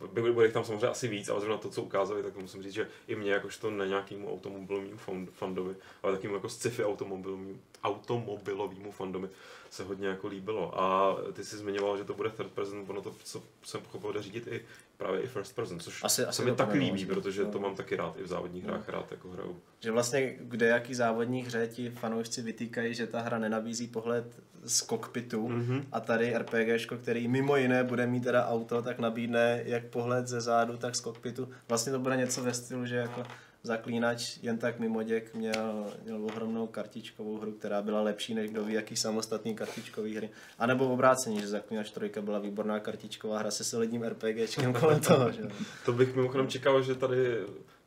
Bude 0.07 0.45
jich 0.45 0.53
tam 0.53 0.63
samozřejmě 0.63 0.87
asi 0.87 1.07
víc, 1.07 1.29
ale 1.29 1.39
zrovna 1.39 1.57
to, 1.57 1.69
co 1.69 1.81
ukázali, 1.81 2.23
tak 2.23 2.37
musím 2.37 2.63
říct, 2.63 2.73
že 2.73 2.87
i 3.07 3.15
mě, 3.15 3.31
jakožto 3.31 3.71
ne 3.71 3.87
nějakému 3.87 4.33
automobilovému 4.33 4.97
fan- 4.97 5.27
fandovi, 5.31 5.75
ale 6.03 6.13
takovému 6.13 6.35
jako 6.35 6.49
sci-fi 6.49 6.83
automobilovému, 6.83 7.59
automobilovému 7.83 8.91
fandovi 8.91 9.29
se 9.69 9.83
hodně 9.83 10.07
jako 10.07 10.27
líbilo. 10.27 10.81
A 10.81 11.17
ty 11.33 11.43
jsi 11.43 11.57
zmiňoval, 11.57 11.97
že 11.97 12.03
to 12.03 12.13
bude 12.13 12.29
third 12.29 12.51
person, 12.51 12.85
ono 12.87 13.01
to, 13.01 13.15
co 13.23 13.43
jsem 13.63 13.81
pochopil, 13.81 14.13
jde 14.13 14.21
řídit 14.21 14.47
i 14.47 14.65
právě 14.99 15.21
i 15.21 15.27
first 15.27 15.55
person, 15.55 15.79
což 15.79 16.03
Asi- 16.03 16.21
se 16.21 16.27
asi 16.27 16.41
mi 16.45 16.51
bude, 16.51 16.73
líbí, 16.73 17.05
no. 17.05 17.13
protože 17.15 17.43
No. 17.43 17.51
to 17.51 17.59
mám 17.59 17.75
taky 17.75 17.95
rád 17.95 18.17
i 18.19 18.23
v 18.23 18.27
závodních 18.27 18.63
hrách, 18.63 18.89
rád 18.89 19.11
jako 19.11 19.29
hraju. 19.29 19.59
Že 19.79 19.91
vlastně 19.91 20.35
kde 20.39 20.67
jaký 20.67 20.95
závodní 20.95 21.41
hře 21.43 21.67
ti 21.67 21.89
fanoušci 21.89 22.41
vytýkají, 22.41 22.93
že 22.95 23.07
ta 23.07 23.21
hra 23.21 23.39
nenabízí 23.39 23.87
pohled 23.87 24.25
z 24.63 24.81
kokpitu 24.81 25.47
Mhm. 25.49 25.85
a 25.91 25.99
tady 25.99 26.33
RPGčko, 26.37 26.97
který 26.97 27.27
mimo 27.27 27.55
jiné 27.55 27.83
bude 27.83 28.07
mít 28.07 28.23
teda 28.23 28.47
auto, 28.47 28.81
tak 28.81 28.99
nabídne 28.99 29.61
jak 29.65 29.85
pohled 29.85 30.27
ze 30.27 30.41
zádu, 30.41 30.77
tak 30.77 30.95
z 30.95 31.01
kokpitu. 31.01 31.49
Vlastně 31.69 31.91
to 31.91 31.99
bude 31.99 32.17
něco 32.17 32.43
ve 32.43 32.53
stylu, 32.53 32.85
že 32.85 32.95
jako 32.95 33.23
zaklínač 33.63 34.37
jen 34.41 34.57
tak 34.57 34.79
mimo 34.79 35.03
děk 35.03 35.33
měl, 35.33 35.93
měl 36.03 36.25
ohromnou 36.25 36.67
kartičkovou 36.67 37.37
hru, 37.37 37.51
která 37.51 37.81
byla 37.81 38.01
lepší 38.01 38.33
než 38.33 38.49
kdo 38.51 38.63
ví 38.63 38.73
jaký 38.73 38.95
samostatný 38.95 39.55
kartičkový 39.55 40.15
hry. 40.15 40.29
A 40.59 40.65
nebo 40.65 40.87
v 40.87 40.91
obrácení, 40.91 41.41
že 41.41 41.47
zaklínač 41.47 41.91
trojka 41.91 42.21
byla 42.21 42.39
výborná 42.39 42.79
kartičková 42.79 43.39
hra 43.39 43.51
se 43.51 43.63
solidním 43.63 44.03
RPGčkem 44.03 44.73
kolem 44.79 44.99
toho. 44.99 45.31
Že? 45.31 45.41
To 45.85 45.93
bych 45.93 46.15
mimochodem 46.15 46.47
čekal, 46.47 46.83
že 46.83 46.95
tady 46.95 47.37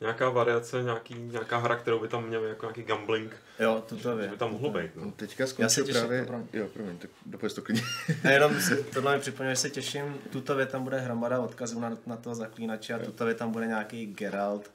nějaká 0.01 0.29
variace, 0.29 0.83
nějaký, 0.83 1.15
nějaká 1.15 1.57
hra, 1.57 1.75
kterou 1.75 1.99
by 1.99 2.07
tam 2.07 2.27
měl 2.27 2.45
jako 2.45 2.65
nějaký 2.65 2.83
gambling, 2.83 3.35
Jo, 3.59 3.83
že 3.95 4.15
vě. 4.15 4.27
by 4.27 4.37
tam 4.37 4.51
mohlo 4.51 4.69
být. 4.69 4.95
No. 4.95 5.05
No, 5.05 5.11
teďka 5.11 5.43
Já 5.43 5.47
se 5.47 5.53
skončil 5.53 5.85
těším, 5.85 6.01
právě... 6.01 6.25
promiň. 6.25 6.47
Jo, 6.53 6.67
promiň, 6.73 6.97
tak 6.97 7.09
dopověz 7.25 7.53
to 7.53 7.61
klidně. 7.61 7.81
A 8.23 8.29
jenom 8.29 8.61
si, 8.61 8.83
tohle 8.83 9.15
mi 9.15 9.21
připomněl, 9.21 9.51
že 9.53 9.61
se 9.61 9.69
těším, 9.69 10.15
tuto 10.29 10.65
tam 10.65 10.83
bude 10.83 10.99
hromada 10.99 11.39
odkazů 11.39 11.79
na, 11.79 11.97
na 12.05 12.17
toho 12.17 12.35
zaklínače 12.35 12.93
a 12.93 12.99
tuto 12.99 13.33
tam 13.33 13.51
bude 13.51 13.67
nějaký 13.67 14.05
Geralt 14.05 14.71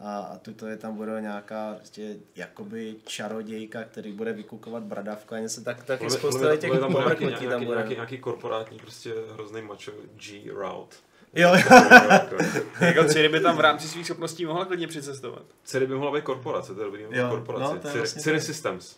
a, 0.00 0.18
a 0.18 0.38
tuto 0.38 0.66
je 0.66 0.76
tam 0.76 0.96
bude 0.96 1.20
nějaká 1.20 1.74
prostě, 1.74 2.16
jakoby 2.36 2.96
čarodějka, 3.04 3.84
který 3.84 4.12
bude 4.12 4.32
vykukovat 4.32 4.82
bradavku 4.82 5.34
a 5.34 5.38
něco 5.38 5.60
tak, 5.60 5.84
taky 5.84 6.10
spousta 6.10 6.56
těch 6.56 6.70
tam 6.70 6.78
bude 6.78 6.80
nějaký, 6.80 6.94
pomrknutí 6.94 7.32
tam 7.34 7.48
nějaký, 7.48 7.64
bude. 7.64 7.76
nějaký, 7.76 7.94
nějaký 7.94 8.18
korporátní 8.18 8.78
prostě 8.78 9.14
hrozný 9.32 9.62
macho 9.62 9.92
G 10.16 10.50
route. 10.50 10.96
Jo, 11.34 11.50
Jako 12.80 13.04
Ciri 13.04 13.28
by 13.28 13.40
tam 13.40 13.56
v 13.56 13.60
rámci 13.60 13.88
svých 13.88 14.06
schopností 14.06 14.46
mohla 14.46 14.64
klidně 14.64 14.86
přicestovat. 14.86 15.42
Ciri 15.64 15.86
by 15.86 15.94
mohla 15.94 16.12
být 16.12 16.24
korporace, 16.24 16.74
to 16.74 16.80
je 16.80 16.84
dobrý 16.84 17.02
Jo, 17.10 17.28
korporace. 17.30 17.74
no, 17.74 17.80
to 17.80 17.88
je 17.88 17.92
Ciri, 17.92 17.98
vlastně 17.98 18.22
Ciri. 18.22 18.40
Systems. 18.40 18.96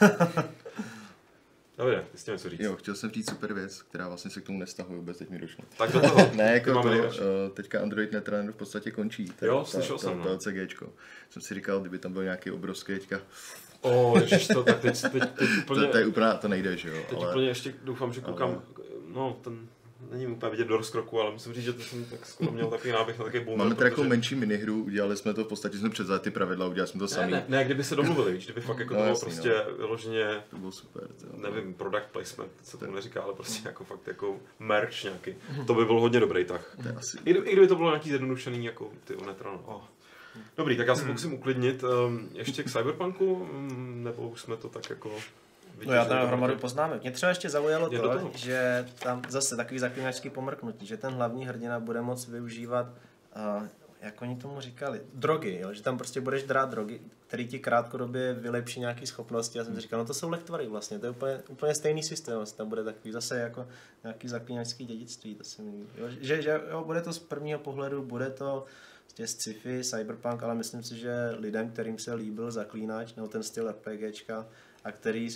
Dobře, 1.80 2.04
ty 2.12 2.18
jsi 2.18 2.30
něco 2.30 2.50
říct. 2.50 2.60
Jo, 2.60 2.76
chtěl 2.76 2.94
jsem 2.94 3.10
říct 3.10 3.30
super 3.30 3.52
věc, 3.52 3.82
která 3.82 4.08
vlastně 4.08 4.30
se 4.30 4.40
k 4.40 4.44
tomu 4.44 4.58
nestahuje, 4.58 4.98
vůbec 4.98 5.18
teď 5.18 5.30
mi 5.30 5.38
došlo. 5.38 5.64
Tak 5.78 5.92
do 5.92 6.00
toho. 6.00 6.30
Ne, 6.34 6.52
jako 6.52 6.82
to, 6.82 6.88
uh, 6.88 6.94
teďka 7.54 7.80
Android 7.82 8.12
Netrunner 8.12 8.52
v 8.52 8.56
podstatě 8.56 8.90
končí. 8.90 9.24
Ta- 9.38 9.46
Jo, 9.46 9.58
ta- 9.58 9.64
slyšel 9.64 9.98
ta- 9.98 10.02
jsem, 10.08 10.18
no. 10.18 10.24
ta 10.24 10.30
LCGčko. 10.30 10.92
Jsem 11.30 11.42
si 11.42 11.54
říkal, 11.54 11.80
kdyby 11.80 11.98
tam 11.98 12.12
byl 12.12 12.22
nějaký 12.22 12.50
obrovský 12.50 12.92
teďka, 12.92 13.20
O, 13.82 14.18
ježiš, 14.20 14.48
to, 14.48 14.62
tak 14.62 14.80
teď, 14.80 15.02
teď, 15.02 15.12
teď 15.38 15.48
úplně, 15.62 15.86
to, 15.86 15.92
to 15.92 15.98
je 15.98 16.06
úplně, 16.06 16.26
to 16.40 16.48
nejde, 16.48 16.76
že 16.76 16.88
jo, 16.88 17.02
teď 17.10 17.18
ale 17.18 17.28
úplně 17.28 17.48
ještě 17.48 17.74
doufám, 17.84 18.12
že 18.12 18.20
koukám, 18.20 18.48
ale- 18.48 18.60
no, 19.08 19.38
ten, 19.44 19.68
není 20.10 20.26
úplně 20.26 20.50
vidět 20.50 20.68
do 20.68 20.76
rozkroku, 20.76 21.20
ale 21.20 21.30
musím 21.32 21.52
říct, 21.52 21.64
že 21.64 21.72
to 21.72 21.82
jsem 21.82 22.04
tak 22.04 22.26
skoro 22.26 22.52
měl 22.52 22.66
takový 22.70 22.92
náběh 22.92 23.18
na 23.18 23.24
takový 23.24 23.44
boomer. 23.44 23.58
máme 23.64 23.74
tady 23.74 23.86
jako 23.90 23.96
protože- 23.96 24.08
menší 24.08 24.34
minihru, 24.34 24.82
udělali 24.84 25.16
jsme 25.16 25.34
to, 25.34 25.44
v 25.44 25.48
podstatě 25.48 25.78
jsme 25.78 25.90
převzali 25.90 26.20
ty 26.20 26.30
pravidla, 26.30 26.66
udělali 26.66 26.88
jsme 26.88 26.98
to 26.98 27.04
Ne, 27.04 27.08
sami. 27.08 27.32
ne, 27.32 27.44
ne, 27.48 27.64
kdyby 27.64 27.84
se 27.84 27.96
domluvili, 27.96 28.32
víš, 28.32 28.44
kdyby 28.44 28.60
fakt 28.60 28.78
jako 28.78 28.94
No, 28.94 28.98
to 29.00 29.02
bylo 29.04 29.08
jasný, 29.08 29.24
prostě 29.26 29.52
vyloženě, 29.78 30.42
To 30.50 30.56
bylo 30.56 30.72
super. 30.72 31.02
To, 31.20 31.36
nevím, 31.36 31.74
product 31.74 32.06
placement, 32.12 32.52
co 32.62 32.78
tomu 32.78 32.92
neříká, 32.94 33.22
ale 33.22 33.34
prostě 33.34 33.68
jako 33.68 33.84
fakt 33.84 34.06
jako 34.06 34.36
merch 34.58 35.04
nějaký. 35.04 35.34
To 35.66 35.74
by 35.74 35.84
byl 35.84 36.00
hodně 36.00 36.20
dobrý 36.20 36.44
tah. 36.44 36.76
to 36.82 36.88
je 36.88 36.94
asi 36.94 37.18
I, 37.24 37.30
I 37.30 37.52
kdyby 37.52 37.66
to 37.68 37.76
bylo 37.76 37.90
nějaký 37.90 38.08
zjednodušený, 38.08 38.64
jako 38.64 38.90
ty 39.04 39.14
Netrano. 39.26 39.62
Oh. 39.66 39.82
Dobrý, 40.56 40.76
tak 40.76 40.86
já 40.86 40.94
se 40.94 41.04
pokusím 41.04 41.32
uklidnit. 41.34 41.82
Um, 41.82 42.28
ještě 42.34 42.62
k 42.62 42.70
Cyberpunku, 42.70 43.32
um, 43.34 44.04
nebo 44.04 44.28
už 44.28 44.40
jsme 44.40 44.56
to 44.56 44.68
tak 44.68 44.90
jako... 44.90 45.10
No 45.86 45.92
já 45.92 46.04
tam 46.04 46.26
hromadu 46.26 46.56
poznámek. 46.56 47.02
Mě 47.02 47.10
třeba 47.10 47.28
ještě 47.28 47.50
zaujalo 47.50 47.88
Je 47.92 47.98
to, 47.98 48.08
toho. 48.08 48.30
že 48.34 48.86
tam 49.02 49.22
zase 49.28 49.56
takový 49.56 49.78
zaklínačský 49.78 50.30
pomrknutí, 50.30 50.86
že 50.86 50.96
ten 50.96 51.12
hlavní 51.12 51.46
hrdina 51.46 51.80
bude 51.80 52.00
moct 52.00 52.28
využívat, 52.28 52.86
uh, 53.36 53.66
jak 54.02 54.22
oni 54.22 54.36
tomu 54.36 54.60
říkali, 54.60 55.00
drogy, 55.14 55.58
jo? 55.60 55.72
že 55.72 55.82
tam 55.82 55.96
prostě 55.98 56.20
budeš 56.20 56.42
drát 56.42 56.70
drogy, 56.70 57.00
který 57.26 57.48
ti 57.48 57.58
krátkodobě 57.58 58.34
vylepší 58.34 58.80
nějaké 58.80 59.06
schopnosti. 59.06 59.58
Já 59.58 59.64
jsem 59.64 59.74
si 59.74 59.80
říkal, 59.80 59.98
no 59.98 60.06
to 60.06 60.14
jsou 60.14 60.30
lektvary 60.30 60.66
vlastně, 60.66 60.98
to 60.98 61.06
je 61.06 61.10
úplně, 61.10 61.42
úplně 61.48 61.74
stejný 61.74 62.02
systém, 62.02 62.36
vlastně 62.36 62.56
tam 62.56 62.68
bude 62.68 62.84
takový 62.84 63.12
zase 63.12 63.40
jako 63.40 63.66
nějaký 64.02 64.28
zaklínačský 64.28 64.86
dědictví, 64.86 65.34
to 65.34 65.44
se 65.44 65.62
mi, 65.62 65.72
jo? 65.96 66.06
Že, 66.20 66.42
že 66.42 66.60
jo, 66.70 66.84
bude 66.84 67.00
to 67.00 67.12
z 67.12 67.18
prvního 67.18 67.58
pohledu, 67.58 68.02
bude 68.02 68.30
to 68.30 68.64
prostě 69.04 69.26
sci-fi, 69.26 69.84
cyberpunk, 69.84 70.42
ale 70.42 70.54
myslím 70.54 70.82
si, 70.82 70.96
že 70.96 71.12
lidem, 71.38 71.70
kterým 71.70 71.98
se 71.98 72.14
líbil 72.14 72.50
zaklínač, 72.50 73.14
nebo 73.14 73.28
ten 73.28 73.42
styl 73.42 73.70
RPGčka, 73.70 74.46
a 74.84 74.92
který 74.92 75.28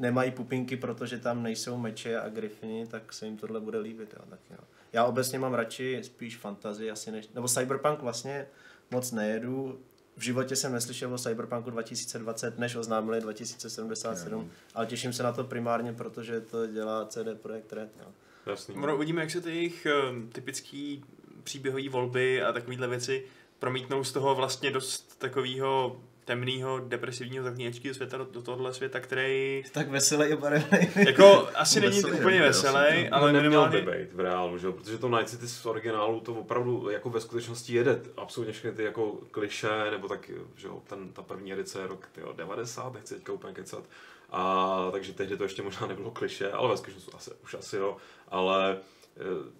nemají 0.00 0.30
pupinky, 0.30 0.76
protože 0.76 1.18
tam 1.18 1.42
nejsou 1.42 1.76
meče 1.76 2.20
a 2.20 2.28
griffiny, 2.28 2.86
tak 2.86 3.12
se 3.12 3.26
jim 3.26 3.36
tohle 3.36 3.60
bude 3.60 3.78
líbit. 3.78 4.14
Jo, 4.16 4.24
tak 4.30 4.40
jo. 4.50 4.58
Já 4.92 5.04
obecně 5.04 5.38
mám 5.38 5.54
radši 5.54 6.00
spíš 6.02 6.36
fantazii 6.36 6.90
asi 6.90 7.12
než, 7.12 7.28
nebo 7.28 7.48
cyberpunk 7.48 8.00
vlastně 8.00 8.46
moc 8.90 9.12
nejedu. 9.12 9.80
V 10.16 10.22
životě 10.22 10.56
jsem 10.56 10.72
neslyšel 10.72 11.14
o 11.14 11.18
Cyberpunku 11.18 11.70
2020, 11.70 12.58
než 12.58 12.76
oznámili 12.76 13.20
2077, 13.20 14.50
ale 14.74 14.86
těším 14.86 15.12
se 15.12 15.22
na 15.22 15.32
to 15.32 15.44
primárně, 15.44 15.92
protože 15.92 16.40
to 16.40 16.66
dělá 16.66 17.06
CD 17.06 17.40
Projekt 17.42 17.72
Red. 17.72 17.90
Jo. 18.00 18.06
Jasný. 18.46 18.74
Ono 18.74 18.96
uvidíme, 18.96 19.20
jak 19.20 19.30
se 19.30 19.40
ty 19.40 19.50
jejich 19.50 19.86
um, 20.10 20.28
typický 20.28 21.04
příběhové 21.42 21.88
volby 21.88 22.42
a 22.42 22.52
takovéhle 22.52 22.88
věci 22.88 23.24
promítnou 23.58 24.04
z 24.04 24.12
toho 24.12 24.34
vlastně 24.34 24.70
dost 24.70 25.18
takového 25.18 26.00
temného, 26.30 26.78
depresivního 26.78 27.44
zaklínačského 27.44 27.94
světa 27.94 28.16
do, 28.16 28.24
do 28.24 28.42
tohohle 28.42 28.74
světa, 28.74 29.00
který 29.00 29.62
Tak 29.72 29.88
veselý 29.88 30.32
a 30.32 30.36
barevný. 30.36 30.78
jako 31.06 31.48
asi 31.54 31.80
není 31.80 31.96
Veselý, 31.96 32.12
úplně 32.18 32.38
jo, 32.38 32.44
veselý, 32.44 32.74
ale 32.76 33.08
ale 33.08 33.32
neměl 33.32 33.68
by 33.68 33.76
minimálně... 33.76 34.04
být 34.04 34.12
v 34.12 34.20
reálu, 34.20 34.58
že? 34.58 34.66
jo? 34.66 34.72
protože 34.72 34.98
to 34.98 35.08
Night 35.08 35.28
City 35.28 35.48
z 35.48 35.66
originálu 35.66 36.20
to 36.20 36.34
opravdu 36.34 36.90
jako 36.90 37.10
ve 37.10 37.20
skutečnosti 37.20 37.74
jede 37.74 38.00
absolutně 38.16 38.52
všechny 38.52 38.72
ty 38.72 38.82
jako 38.82 39.12
kliše, 39.30 39.68
nebo 39.90 40.08
tak, 40.08 40.30
že 40.56 40.66
jo, 40.66 40.82
ten, 40.86 41.12
ta 41.12 41.22
první 41.22 41.52
edice 41.52 41.80
je 41.80 41.86
rok 41.86 42.08
tyjo, 42.12 42.32
90, 42.32 42.94
nechci 42.94 43.14
teďka 43.14 43.32
úplně 43.32 43.54
kecat, 43.54 43.84
a 44.30 44.88
takže 44.92 45.12
tehdy 45.12 45.36
to 45.36 45.42
ještě 45.42 45.62
možná 45.62 45.86
nebylo 45.86 46.10
kliše, 46.10 46.52
ale 46.52 46.68
ve 46.68 46.76
skutečnosti 46.76 47.12
asi, 47.14 47.30
už 47.44 47.54
asi 47.54 47.76
jo, 47.76 47.96
ale 48.28 48.78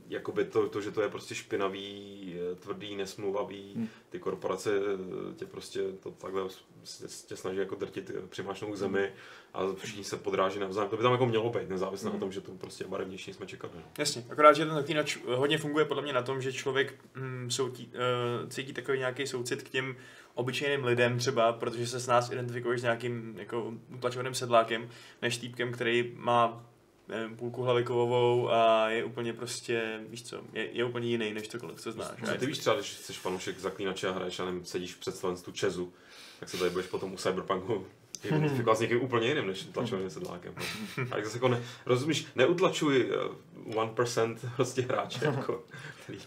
jakoby 0.08 0.44
to, 0.44 0.68
to, 0.68 0.80
že 0.80 0.90
to 0.90 1.02
je 1.02 1.08
prostě 1.08 1.34
špinavý, 1.34 2.36
eh, 2.52 2.54
tvrdý, 2.54 2.96
nesmluvavý, 2.96 3.88
ty 4.10 4.18
korporace 4.18 4.70
eh, 4.70 5.34
tě 5.34 5.46
prostě 5.46 5.80
to 6.02 6.10
takhle 6.10 6.42
tě 7.26 7.36
snaží 7.36 7.58
jako 7.58 7.74
drtit 7.74 8.10
eh, 8.10 8.26
přimášnou 8.28 8.72
k 8.72 8.76
zemi 8.76 9.12
a 9.54 9.62
všichni 9.74 10.04
se 10.04 10.16
podráží 10.16 10.58
navzájem. 10.58 10.90
To 10.90 10.96
by 10.96 11.02
tam 11.02 11.12
jako 11.12 11.26
mělo 11.26 11.50
být, 11.50 11.68
nezávisle 11.68 12.12
na 12.12 12.18
tom, 12.18 12.32
že 12.32 12.40
to 12.40 12.52
prostě 12.52 12.84
barevnější 12.84 13.32
jsme 13.32 13.46
čekali. 13.46 13.72
Jasně, 13.98 14.24
akorát, 14.30 14.52
že 14.52 14.64
ten 14.64 14.74
zaklínač 14.74 15.18
hodně 15.26 15.58
funguje 15.58 15.84
podle 15.84 16.02
mě 16.02 16.12
na 16.12 16.22
tom, 16.22 16.40
že 16.40 16.52
člověk 16.52 16.94
mm, 17.14 17.50
soutí, 17.50 17.92
uh, 18.42 18.48
cítí 18.48 18.72
takový 18.72 18.98
nějaký 18.98 19.26
soucit 19.26 19.62
k 19.62 19.68
těm 19.68 19.96
obyčejným 20.34 20.84
lidem 20.84 21.18
třeba, 21.18 21.52
protože 21.52 21.86
se 21.86 22.00
s 22.00 22.06
nás 22.06 22.30
identifikuješ 22.30 22.80
s 22.80 22.82
nějakým 22.82 23.34
jako 23.38 23.74
utlačovaným 23.94 24.34
sedlákem, 24.34 24.88
než 25.22 25.38
týpkem, 25.38 25.72
který 25.72 26.12
má 26.16 26.69
nevím, 27.10 27.36
půlku 27.36 27.62
hlavy 27.62 27.84
kovovou 27.84 28.50
a 28.50 28.88
je 28.88 29.04
úplně 29.04 29.32
prostě, 29.32 30.00
víš 30.08 30.22
co, 30.22 30.40
je, 30.52 30.68
je 30.72 30.84
úplně 30.84 31.08
jiný 31.08 31.34
než 31.34 31.48
cokoliv, 31.48 31.80
co 31.80 31.92
znáš. 31.92 32.20
Co 32.26 32.34
ty 32.34 32.46
víš 32.46 32.58
třeba, 32.58 32.76
když 32.76 32.88
jsi 32.88 33.12
fanoušek 33.12 33.58
zaklínače 33.58 34.08
a 34.08 34.12
hraješ 34.12 34.40
a 34.40 34.44
nevím, 34.44 34.64
sedíš 34.64 34.94
v 34.94 34.98
představenstvu 34.98 35.52
Česu, 35.52 35.92
tak 36.40 36.48
se 36.48 36.56
tady 36.56 36.70
budeš 36.70 36.86
potom 36.86 37.12
u 37.12 37.16
Cyberpunku 37.16 37.86
identifikovat 38.24 38.74
s 38.78 38.80
někým 38.80 39.02
úplně 39.02 39.28
jiným 39.28 39.46
než 39.46 39.64
utlačovaným 39.64 40.10
sedlákem. 40.10 40.54
no. 40.96 41.04
A 41.10 41.14
tak 41.14 41.24
zase 41.24 41.36
jako 41.36 41.48
ne, 41.48 41.62
rozumíš, 41.86 42.26
neutlačuj 42.36 43.10
eh, 43.10 43.70
1% 43.70 44.36
prostě 44.56 44.82
hráče, 44.82 45.24
jako, 45.36 45.64
který, 46.02 46.18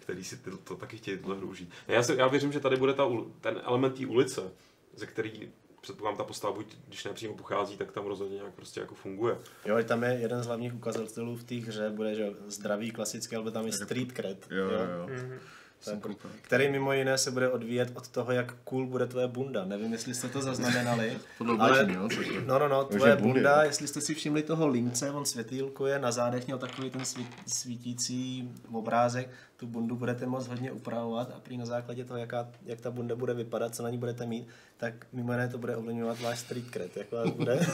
který 0.00 0.24
si 0.24 0.36
ty, 0.36 0.50
to 0.64 0.76
taky 0.76 0.96
chtějí 0.96 1.18
tuhle 1.18 1.36
hru 1.36 1.48
užít. 1.48 1.70
Já, 1.88 2.02
si, 2.02 2.14
já 2.16 2.28
věřím, 2.28 2.52
že 2.52 2.60
tady 2.60 2.76
bude 2.76 2.94
ta, 2.94 3.08
ten 3.40 3.60
element 3.64 3.98
té 3.98 4.06
ulice, 4.06 4.52
ze 4.94 5.06
který 5.06 5.48
předpokládám 5.82 6.16
ta 6.18 6.24
postava, 6.24 6.54
buď 6.54 6.76
když 6.88 7.04
nepřímo 7.04 7.34
pochází, 7.34 7.76
tak 7.76 7.92
tam 7.92 8.06
rozhodně 8.06 8.36
nějak 8.36 8.54
prostě 8.54 8.80
jako 8.80 8.94
funguje. 8.94 9.36
Jo, 9.64 9.78
i 9.78 9.84
tam 9.84 10.02
je 10.02 10.10
jeden 10.10 10.42
z 10.42 10.46
hlavních 10.46 10.74
ukazatelů 10.74 11.36
v 11.36 11.44
té 11.44 11.54
hře, 11.54 11.90
bude 11.90 12.14
že 12.14 12.30
zdravý, 12.46 12.90
klasický, 12.90 13.36
ale 13.36 13.50
tam 13.50 13.66
je 13.66 13.72
street 13.72 14.12
cred. 14.12 14.46
Jo, 14.50 14.64
jo, 14.64 14.80
jo. 14.98 15.06
Mhm. 15.08 15.38
Jsem 15.82 16.00
Tak, 16.00 16.12
který 16.42 16.68
mimo 16.70 16.92
jiné 16.92 17.18
se 17.18 17.30
bude 17.30 17.50
odvíjet 17.50 17.92
od 17.94 18.08
toho, 18.08 18.32
jak 18.32 18.54
cool 18.64 18.86
bude 18.86 19.06
tvoje 19.06 19.26
bunda. 19.28 19.64
Nevím, 19.64 19.92
jestli 19.92 20.14
jste 20.14 20.28
to 20.28 20.42
zaznamenali. 20.42 21.18
Podle 21.38 21.56
ale- 21.58 21.92
jo? 21.92 22.08
No, 22.46 22.58
no, 22.58 22.68
no, 22.68 22.84
tvoje 22.84 23.16
bunda, 23.16 23.62
jestli 23.62 23.88
jste 23.88 24.00
si 24.00 24.14
všimli 24.14 24.42
toho 24.42 24.68
lince, 24.68 25.10
on 25.10 25.24
světýlkuje, 25.24 25.98
na 25.98 26.12
zádech 26.12 26.46
měl 26.46 26.58
takový 26.58 26.90
ten 26.90 27.04
svít, 27.04 27.28
svítící 27.46 28.52
obrázek, 28.72 29.30
tu 29.62 29.68
bundu 29.68 29.96
budete 29.96 30.26
moct 30.26 30.48
hodně 30.48 30.72
upravovat 30.72 31.30
a 31.36 31.40
prý 31.40 31.56
na 31.58 31.66
základě 31.66 32.04
toho, 32.04 32.18
jaká, 32.18 32.48
jak 32.64 32.80
ta 32.80 32.90
bunda 32.90 33.16
bude 33.16 33.34
vypadat, 33.34 33.74
co 33.74 33.82
na 33.82 33.90
ní 33.90 33.98
budete 33.98 34.26
mít, 34.26 34.48
tak 34.76 34.94
mimo 35.12 35.32
jiné 35.32 35.48
to 35.48 35.58
bude 35.58 35.76
ovlivňovat 35.76 36.20
váš 36.20 36.38
street 36.38 36.70
cred, 36.72 36.96
jak 36.96 37.12
vás 37.12 37.30
bude 37.30 37.60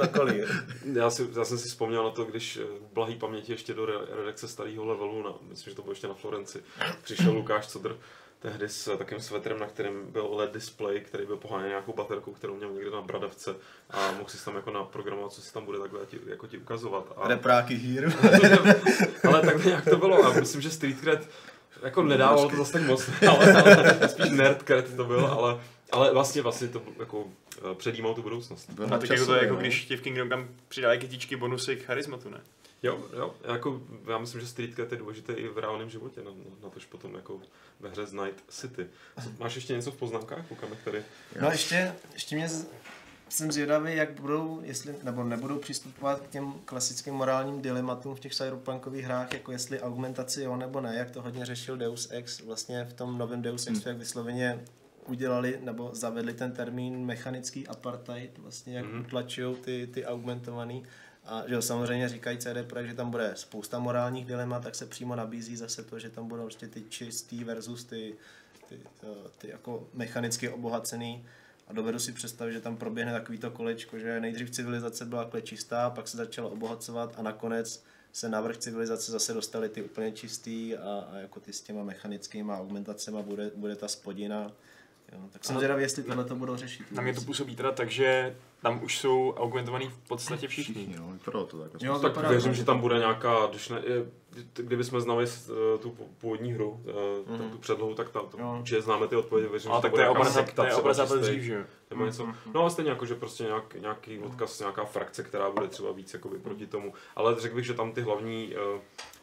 okolí. 0.02 0.40
já, 0.92 1.10
si, 1.10 1.28
já 1.38 1.44
jsem 1.44 1.58
si 1.58 1.68
vzpomněl 1.68 2.04
na 2.04 2.10
to, 2.10 2.24
když 2.24 2.56
eh, 2.56 2.64
v 2.64 2.94
blahý 2.94 3.16
paměti 3.16 3.52
ještě 3.52 3.74
do 3.74 3.86
re- 3.86 4.16
redakce 4.16 4.48
starého 4.48 4.84
levelu, 4.84 5.22
na, 5.22 5.32
myslím, 5.42 5.70
že 5.70 5.76
to 5.76 5.82
bylo 5.82 5.92
ještě 5.92 6.08
na 6.08 6.14
Florenci, 6.14 6.62
přišel 7.02 7.32
Lukáš 7.32 7.66
Codr 7.66 7.96
tehdy 8.50 8.68
s 8.68 8.96
takovým 8.96 9.22
svetrem, 9.22 9.58
na 9.58 9.66
kterém 9.66 10.12
byl 10.12 10.28
LED 10.30 10.52
display, 10.52 11.00
který 11.00 11.26
byl 11.26 11.36
poháněn 11.36 11.68
nějakou 11.68 11.92
baterkou, 11.92 12.32
kterou 12.32 12.56
měl 12.56 12.70
někde 12.70 12.90
na 12.90 13.02
bradavce 13.02 13.54
a 13.90 14.12
mohl 14.12 14.28
si 14.28 14.44
tam 14.44 14.56
jako 14.56 14.70
naprogramovat, 14.70 15.32
co 15.32 15.42
si 15.42 15.52
tam 15.52 15.64
bude 15.64 15.78
takhle 15.78 16.06
ti, 16.06 16.18
jako 16.26 16.46
ti 16.46 16.58
ukazovat. 16.58 17.12
A, 17.16 17.28
Repráky 17.28 17.74
híru. 17.74 18.10
ale 19.28 19.42
takhle 19.42 19.64
nějak 19.64 19.84
to 19.84 19.96
bylo 19.96 20.24
a 20.24 20.32
myslím, 20.32 20.60
že 20.60 20.70
Street 20.70 21.00
Cred 21.00 21.28
jako 21.82 22.02
nedával 22.02 22.50
to 22.50 22.56
zase 22.56 22.72
tak 22.72 22.82
moc, 22.82 23.10
ale, 23.28 23.52
ale 23.62 24.08
spíš 24.08 24.30
nerd 24.30 24.62
cred 24.62 24.96
to 24.96 25.04
byl, 25.04 25.26
ale, 25.26 25.60
ale 25.92 26.12
vlastně 26.12 26.42
vlastně 26.42 26.68
to 26.68 26.82
jako 26.98 27.24
eh, 27.58 27.74
předjímal 27.74 28.14
tu 28.14 28.22
budoucnost. 28.22 28.70
Byl 28.70 28.86
A 28.94 28.98
tak 28.98 29.10
jako 29.10 29.26
to 29.26 29.34
je 29.34 29.42
jako 29.42 29.54
no. 29.54 29.60
když 29.60 29.84
ti 29.84 29.96
v 29.96 30.00
Kingdom 30.00 30.28
Come 30.28 30.48
přidávají 30.68 31.00
kytičky 31.00 31.36
bonusy 31.36 31.76
k 31.76 31.84
charizmatu, 31.84 32.30
ne? 32.30 32.40
Jo, 32.82 33.04
jo, 33.16 33.34
jako 33.52 33.82
já 34.10 34.18
myslím, 34.18 34.40
že 34.40 34.46
Street 34.46 34.74
Cat 34.76 34.92
je 34.92 34.98
důležité 34.98 35.32
i 35.32 35.48
v 35.48 35.58
reálném 35.58 35.90
životě, 35.90 36.22
na, 36.22 36.30
na 36.62 36.70
tož 36.70 36.84
potom 36.86 37.14
jako 37.14 37.40
ve 37.80 37.88
hře 37.88 38.06
z 38.06 38.12
Night 38.12 38.44
City. 38.48 38.86
Co- 39.24 39.30
Máš 39.38 39.54
ještě 39.54 39.72
něco 39.72 39.90
v 39.92 39.96
poznámkách? 39.96 40.46
Koukám, 40.48 40.70
jak 40.70 40.78
tady. 40.84 41.02
No 41.40 41.50
ještě, 41.50 41.94
ještě 42.12 42.36
mě 42.36 42.48
z- 42.48 42.66
jsem 43.28 43.52
zvědavý, 43.52 43.96
jak 43.96 44.20
budou, 44.20 44.60
jestli, 44.64 44.94
nebo 45.02 45.24
nebudou 45.24 45.58
přistupovat 45.58 46.20
k 46.20 46.28
těm 46.28 46.52
klasickým 46.64 47.14
morálním 47.14 47.62
dilematům 47.62 48.14
v 48.14 48.20
těch 48.20 48.34
cyberpunkových 48.34 49.04
hrách, 49.04 49.32
jako 49.32 49.52
jestli 49.52 49.80
augmentaci 49.80 50.42
jo 50.42 50.56
nebo 50.56 50.80
ne, 50.80 50.94
jak 50.96 51.10
to 51.10 51.22
hodně 51.22 51.46
řešil 51.46 51.76
Deus 51.76 52.08
Ex, 52.10 52.40
vlastně 52.40 52.84
v 52.84 52.92
tom 52.92 53.18
novém 53.18 53.42
Deus 53.42 53.66
Exu, 53.66 53.88
jak 53.88 53.98
vysloveně 53.98 54.64
udělali 55.06 55.58
nebo 55.62 55.90
zavedli 55.92 56.34
ten 56.34 56.52
termín 56.52 57.04
mechanický 57.04 57.66
apartheid, 57.68 58.38
vlastně 58.38 58.76
jak 58.76 58.86
Mhm. 58.86 59.00
utlačují 59.00 59.56
ty, 59.56 59.86
ty 59.94 60.04
augmentovaný. 60.06 60.82
A 61.26 61.42
že 61.46 61.54
jo, 61.54 61.62
samozřejmě 61.62 62.08
říkají 62.08 62.38
CD 62.38 62.66
Projekt, 62.66 62.88
že 62.88 62.94
tam 62.94 63.10
bude 63.10 63.32
spousta 63.34 63.78
morálních 63.78 64.26
dilemat, 64.26 64.62
tak 64.62 64.74
se 64.74 64.86
přímo 64.86 65.16
nabízí 65.16 65.56
zase 65.56 65.84
to, 65.84 65.98
že 65.98 66.10
tam 66.10 66.28
budou 66.28 66.42
prostě 66.42 66.68
ty 66.68 66.84
čistý 66.88 67.44
versus 67.44 67.84
ty 67.84 68.16
ty, 68.68 68.80
ty 69.38 69.48
jako 69.50 69.88
mechanicky 69.94 70.48
obohacený 70.48 71.26
a 71.68 71.72
dovedu 71.72 71.98
si 71.98 72.12
představit, 72.12 72.52
že 72.52 72.60
tam 72.60 72.76
proběhne 72.76 73.12
takovýto 73.12 73.50
kolečko, 73.50 73.98
že 73.98 74.20
nejdřív 74.20 74.50
civilizace 74.50 75.04
byla 75.04 75.22
takhle 75.22 75.42
čistá, 75.42 75.90
pak 75.90 76.08
se 76.08 76.16
začala 76.16 76.48
obohacovat 76.48 77.14
a 77.16 77.22
nakonec 77.22 77.82
se 78.12 78.28
na 78.28 78.40
vrch 78.40 78.56
civilizace 78.56 79.12
zase 79.12 79.34
dostaly 79.34 79.68
ty 79.68 79.82
úplně 79.82 80.12
čistý 80.12 80.76
a, 80.76 81.08
a 81.12 81.16
jako 81.16 81.40
ty 81.40 81.52
s 81.52 81.60
těma 81.60 81.82
mechanickýma 81.82 82.58
augmentacema 82.58 83.22
bude, 83.22 83.50
bude 83.56 83.76
ta 83.76 83.88
spodina. 83.88 84.52
Jo, 85.12 85.18
tak 85.32 85.44
jsem 85.44 85.56
zvědavý, 85.56 85.82
jestli 85.82 86.02
tohle 86.02 86.24
to 86.24 86.34
budou 86.34 86.56
řešit. 86.56 86.92
Na 86.92 87.02
mě 87.02 87.14
to 87.14 87.20
působí 87.20 87.56
teda 87.56 87.72
tak, 87.72 87.90
že 87.90 88.36
tam 88.62 88.82
už 88.84 88.98
jsou 88.98 89.34
augmentovaný 89.36 89.88
v 89.88 89.98
podstatě 90.08 90.48
všichni. 90.48 90.74
Všichni, 90.74 90.96
no, 90.98 91.12
vypadalo 91.12 91.46
to 91.46 91.58
tak. 91.58 91.70
Jo, 91.82 91.98
Tak 91.98 92.10
vypadá 92.10 92.28
věřím, 92.28 92.50
to. 92.52 92.56
že 92.56 92.64
tam 92.64 92.80
bude 92.80 92.98
nějaká, 92.98 93.46
když 93.46 93.68
ne, 93.68 93.82
je- 93.86 94.06
kdyby 94.54 94.84
jsme 94.84 95.00
znali 95.00 95.24
eh, 95.24 95.78
tu 95.78 95.90
původní 96.20 96.52
hru, 96.52 96.82
mm. 97.40 97.50
tu 97.50 97.58
předlohu, 97.58 97.94
tak 97.94 98.10
tam, 98.10 98.22
Jo. 98.38 98.56
určitě 98.58 98.82
známe 98.82 99.08
ty 99.08 99.16
odpovědi, 99.16 99.48
věřím, 99.50 99.70
Ale 99.72 99.78
že 99.78 99.82
tak 99.82 99.90
to 99.90 99.96
to 99.96 100.02
je 100.02 100.08
bude 100.08 100.12
nějaká 100.18 100.20
obraz, 100.30 100.34
sekta 100.34 100.62
to 100.62 100.66
je 100.66 100.70
třeba 100.70 100.90
obraz 100.90 101.12
dřív, 101.12 101.42
že 101.42 101.54
jo? 101.54 101.64
nebo 101.90 102.06
něco. 102.06 102.28
No 102.54 102.60
ale 102.60 102.70
stejně 102.70 102.90
jako, 102.90 103.06
že 103.06 103.14
prostě 103.14 103.44
nějak, 103.44 103.74
nějaký 103.74 104.18
odkaz, 104.18 104.58
nějaká 104.60 104.84
frakce, 104.84 105.22
která 105.22 105.50
bude 105.50 105.68
třeba 105.68 105.92
víc 105.92 106.12
jakoby 106.14 106.38
proti 106.38 106.66
tomu. 106.66 106.94
Ale 107.16 107.40
řekl 107.40 107.54
bych, 107.56 107.64
že 107.66 107.74
tam 107.74 107.92
ty 107.92 108.00
hlavní, 108.00 108.54
eh, 108.54 108.80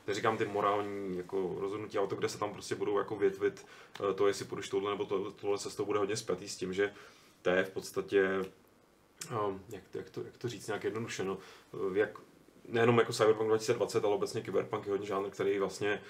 neříkám 0.08 0.38
ty 0.38 0.46
morální 0.46 1.18
jako 1.18 1.56
rozhodnutí, 1.60 1.98
ale 1.98 2.08
to, 2.08 2.16
kde 2.16 2.30
se 2.30 2.38
tam 2.38 2.54
prostě 2.54 2.76
budou 2.76 2.98
jako 2.98 3.16
větvit, 3.16 3.66
eh, 4.10 4.14
to 4.14 4.28
jestli 4.28 4.46
půjdeš 4.46 4.70
touhle 4.70 4.92
nebo 4.92 5.06
to- 5.06 5.32
tohle 5.32 5.58
cestou 5.58 5.86
bude 5.86 6.00
hodně 6.00 6.18
spjatý 6.18 6.50
s 6.50 6.58
tím, 6.58 6.74
že 6.74 6.94
to 7.42 7.50
je 7.50 7.64
v 7.64 7.70
podstatě 7.70 8.46
um, 9.48 9.62
jak, 9.70 9.84
to- 9.92 9.98
jak, 9.98 10.10
to, 10.10 10.22
jak 10.22 10.38
to 10.38 10.48
říct 10.50 10.68
nějak 10.68 10.84
jednoduše, 10.84 11.24
no, 11.24 11.38
Eh, 11.74 12.00
jak, 12.00 12.20
nejenom 12.68 13.00
jako 13.00 13.14
Cyberpunk 13.14 13.48
2020, 13.50 14.06
ale 14.06 14.16
obecně 14.16 14.42
Cyberpunk 14.44 14.86
je 14.86 14.92
hodně 14.92 15.08
žánr, 15.08 15.30
který 15.30 15.60
vlastně 15.60 16.02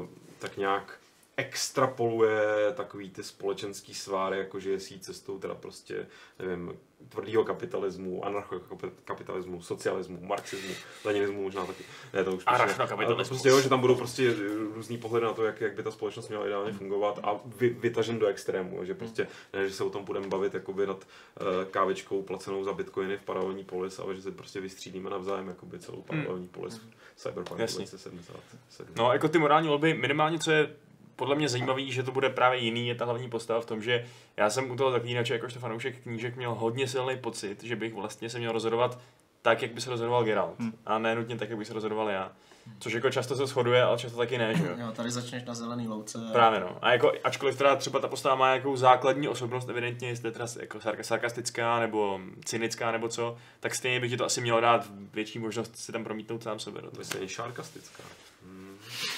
uh, 0.00 0.06
tak 0.38 0.56
nějak 0.56 1.00
extrapoluje 1.38 2.72
takový 2.74 3.10
ty 3.10 3.22
společenský 3.22 3.94
sváry, 3.94 4.38
jako 4.38 4.60
že 4.60 4.70
je 4.70 4.78
jít 4.90 5.04
cestou 5.04 5.38
teda 5.38 5.54
prostě, 5.54 6.06
nevím, 6.38 6.78
tvrdýho 7.08 7.44
kapitalismu, 7.44 8.24
anarchokapitalismu, 8.24 9.62
socialismu, 9.62 10.20
marxismu, 10.20 10.74
leninismu 11.04 11.42
možná 11.42 11.66
taky. 11.66 11.84
Ne, 12.12 12.24
to 12.24 12.32
už 12.32 12.44
prostě, 12.44 12.62
Anarchokapitalismus. 12.62 13.28
prostě 13.28 13.48
jo, 13.48 13.60
že 13.60 13.68
tam 13.68 13.80
budou 13.80 13.94
prostě 13.94 14.34
různý 14.74 14.98
pohledy 14.98 15.26
na 15.26 15.32
to, 15.32 15.44
jak, 15.44 15.60
jak 15.60 15.74
by 15.74 15.82
ta 15.82 15.90
společnost 15.90 16.28
měla 16.28 16.46
ideálně 16.46 16.72
fungovat 16.72 17.20
a 17.22 17.40
vy, 17.44 17.68
vytažen 17.68 18.18
do 18.18 18.26
extrému, 18.26 18.84
že 18.84 18.94
prostě 18.94 19.28
ne, 19.52 19.68
že 19.68 19.74
se 19.74 19.84
o 19.84 19.90
tom 19.90 20.04
budeme 20.04 20.26
bavit 20.26 20.54
jakoby 20.54 20.86
nad 20.86 20.96
uh, 21.40 21.46
kávičkou 21.70 22.22
placenou 22.22 22.64
za 22.64 22.72
bitcoiny 22.72 23.16
v 23.16 23.22
paralelní 23.22 23.64
polis, 23.64 23.98
ale 23.98 24.14
že 24.14 24.22
se 24.22 24.30
prostě 24.30 24.60
vystřídíme 24.60 25.10
navzájem 25.10 25.48
jakoby 25.48 25.78
celou 25.78 26.02
paralelní 26.02 26.48
polis 26.48 26.78
v 26.78 26.84
Cyberpunk 27.16 27.60
Jasně. 27.60 27.78
2077. 27.78 28.88
No, 28.96 29.12
jako 29.12 29.28
ty 29.28 29.38
morální 29.38 29.68
volby, 29.68 29.94
minimálně 29.94 30.38
co 30.38 30.50
je 30.50 30.70
podle 31.18 31.34
mě 31.36 31.48
zajímavý, 31.48 31.92
že 31.92 32.02
to 32.02 32.12
bude 32.12 32.30
právě 32.30 32.58
jiný, 32.60 32.88
je 32.88 32.94
ta 32.94 33.04
hlavní 33.04 33.30
postava 33.30 33.60
v 33.60 33.66
tom, 33.66 33.82
že 33.82 34.06
já 34.36 34.50
jsem 34.50 34.70
u 34.70 34.76
toho 34.76 34.90
zaklínače 34.90 35.32
jakožto 35.34 35.60
fanoušek 35.60 36.02
knížek 36.02 36.36
měl 36.36 36.54
hodně 36.54 36.88
silný 36.88 37.16
pocit, 37.18 37.62
že 37.64 37.76
bych 37.76 37.94
vlastně 37.94 38.30
se 38.30 38.38
měl 38.38 38.52
rozhodovat 38.52 38.98
tak, 39.42 39.62
jak 39.62 39.72
by 39.72 39.80
se 39.80 39.90
rozhodoval 39.90 40.24
Geralt. 40.24 40.58
Hm. 40.58 40.72
A 40.86 40.98
ne 40.98 41.14
nutně 41.14 41.36
tak, 41.36 41.50
jak 41.50 41.58
by 41.58 41.64
se 41.64 41.74
rozhodoval 41.74 42.08
já. 42.10 42.32
Což 42.80 42.92
jako 42.92 43.10
často 43.10 43.36
se 43.36 43.46
shoduje, 43.46 43.82
ale 43.82 43.98
často 43.98 44.18
taky 44.18 44.38
ne, 44.38 44.54
že 44.54 44.64
jo? 44.64 44.70
Jo, 44.78 44.92
tady 44.92 45.10
začneš 45.10 45.44
na 45.44 45.54
zelený 45.54 45.88
louce. 45.88 46.18
a- 46.28 46.32
Právě 46.32 46.60
no. 46.60 46.78
A 46.82 46.92
jako, 46.92 47.12
ačkoliv 47.24 47.58
teda 47.58 47.76
třeba 47.76 47.98
ta 48.00 48.08
postava 48.08 48.34
má 48.34 48.46
nějakou 48.54 48.76
základní 48.76 49.28
osobnost, 49.28 49.68
evidentně, 49.68 50.08
jestli 50.08 50.28
je 50.28 50.32
teda 50.32 50.46
jako 50.60 50.78
sarka- 50.78 51.02
sarkastická, 51.02 51.80
nebo 51.80 52.20
cynická, 52.44 52.92
nebo 52.92 53.08
co, 53.08 53.36
tak 53.60 53.74
stejně 53.74 54.00
bych 54.00 54.10
ti 54.10 54.16
to 54.16 54.24
asi 54.24 54.40
mělo 54.40 54.60
dát 54.60 54.86
větší 55.12 55.38
možnost 55.38 55.76
si 55.76 55.92
tam 55.92 56.04
promítnout 56.04 56.42
sám 56.42 56.58
sebe. 56.58 56.80
No. 56.84 56.90
To 56.90 57.18
je 57.18 57.24
i 57.24 57.28
šarkastická. 57.28 58.02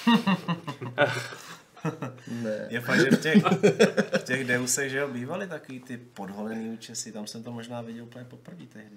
Ne. 2.27 2.67
Je 2.69 2.81
fakt, 2.81 2.99
že 2.99 3.11
v 3.11 3.21
těch, 3.21 3.43
v 4.19 4.23
těch 4.23 4.47
Deusech, 4.47 4.91
že 4.91 4.97
jo, 4.97 5.07
bývaly 5.07 5.47
takový 5.47 5.79
ty 5.79 5.97
podholený 5.97 6.69
účesy, 6.69 7.11
tam 7.11 7.27
jsem 7.27 7.43
to 7.43 7.51
možná 7.51 7.81
viděl 7.81 8.03
úplně 8.03 8.25
poprvé 8.25 8.65
tehdy. 8.73 8.95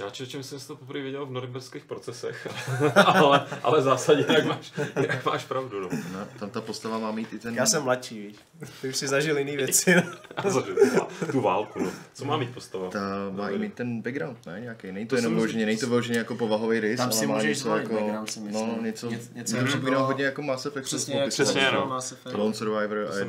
Já 0.00 0.10
že 0.14 0.42
jsi 0.42 0.66
to 0.66 0.76
poprvé 0.76 1.00
viděl 1.02 1.26
v 1.26 1.30
norimberských 1.30 1.84
procesech, 1.84 2.48
ale, 3.06 3.46
ale 3.62 3.80
v 3.80 3.84
zásadě 3.84 4.24
jak 4.32 4.44
máš, 4.44 4.72
jak 4.96 5.24
máš 5.24 5.44
pravdu. 5.44 5.80
No. 5.80 5.88
No, 6.12 6.26
tam 6.38 6.50
ta 6.50 6.60
postava 6.60 6.98
má 6.98 7.10
mít 7.12 7.32
i 7.32 7.38
ten... 7.38 7.54
Já 7.54 7.66
jsem 7.66 7.82
mladší, 7.82 8.18
víš. 8.26 8.36
Ty 8.82 8.88
už 8.88 8.96
si 8.96 9.08
zažil 9.08 9.38
jiný 9.38 9.56
věci. 9.56 9.94
A 10.36 10.50
zažil 10.50 10.74
tu 10.76 10.96
vál- 10.98 11.08
tu 11.32 11.40
válku. 11.40 11.78
No. 11.82 11.90
Co 12.14 12.24
má 12.24 12.36
mít 12.36 12.54
postava? 12.54 12.90
Ta 12.90 13.00
má 13.30 13.48
i 13.50 13.58
mít 13.58 13.74
ten 13.74 14.02
background, 14.02 14.46
ne? 14.46 14.60
Nějaký. 14.60 14.92
Není 14.92 15.06
to, 15.06 15.10
To 15.10 15.16
jenom 15.16 15.30
jsem- 15.30 15.36
vyloženě, 15.36 15.66
není 15.66 15.78
to 15.78 15.86
vyloženě 15.86 16.18
jako 16.18 16.34
povahový 16.36 16.80
rys, 16.80 16.96
Tam 16.96 17.04
ale 17.08 17.12
si 17.18 17.26
má 17.26 17.34
můžeš 17.34 17.48
něco 17.48 17.60
zvolit 17.60 17.82
jako, 17.82 17.94
background, 17.94 18.30
si 18.30 18.40
myslím. 18.40 18.68
No, 18.68 18.82
něco, 18.82 19.10
Něco- 19.10 19.10
něco 19.10 19.34
něco 19.34 19.34
mě 19.34 19.44
to 19.44 19.56
jako 19.56 19.66
připomíná 19.68 19.96
bylo- 19.96 20.06
hodně 20.06 20.24
jako 20.24 20.42
Mass 20.42 20.66
Effect. 20.66 20.84
Přesně 20.86 21.14
jak 21.20 21.28
Přesně, 21.28 21.68
no. 21.72 21.86
Mass 21.86 22.12
Effect. 22.12 22.34
Lone 22.36 22.54
Survivor 22.54 22.98
a 23.08 23.12
jsem 23.12 23.28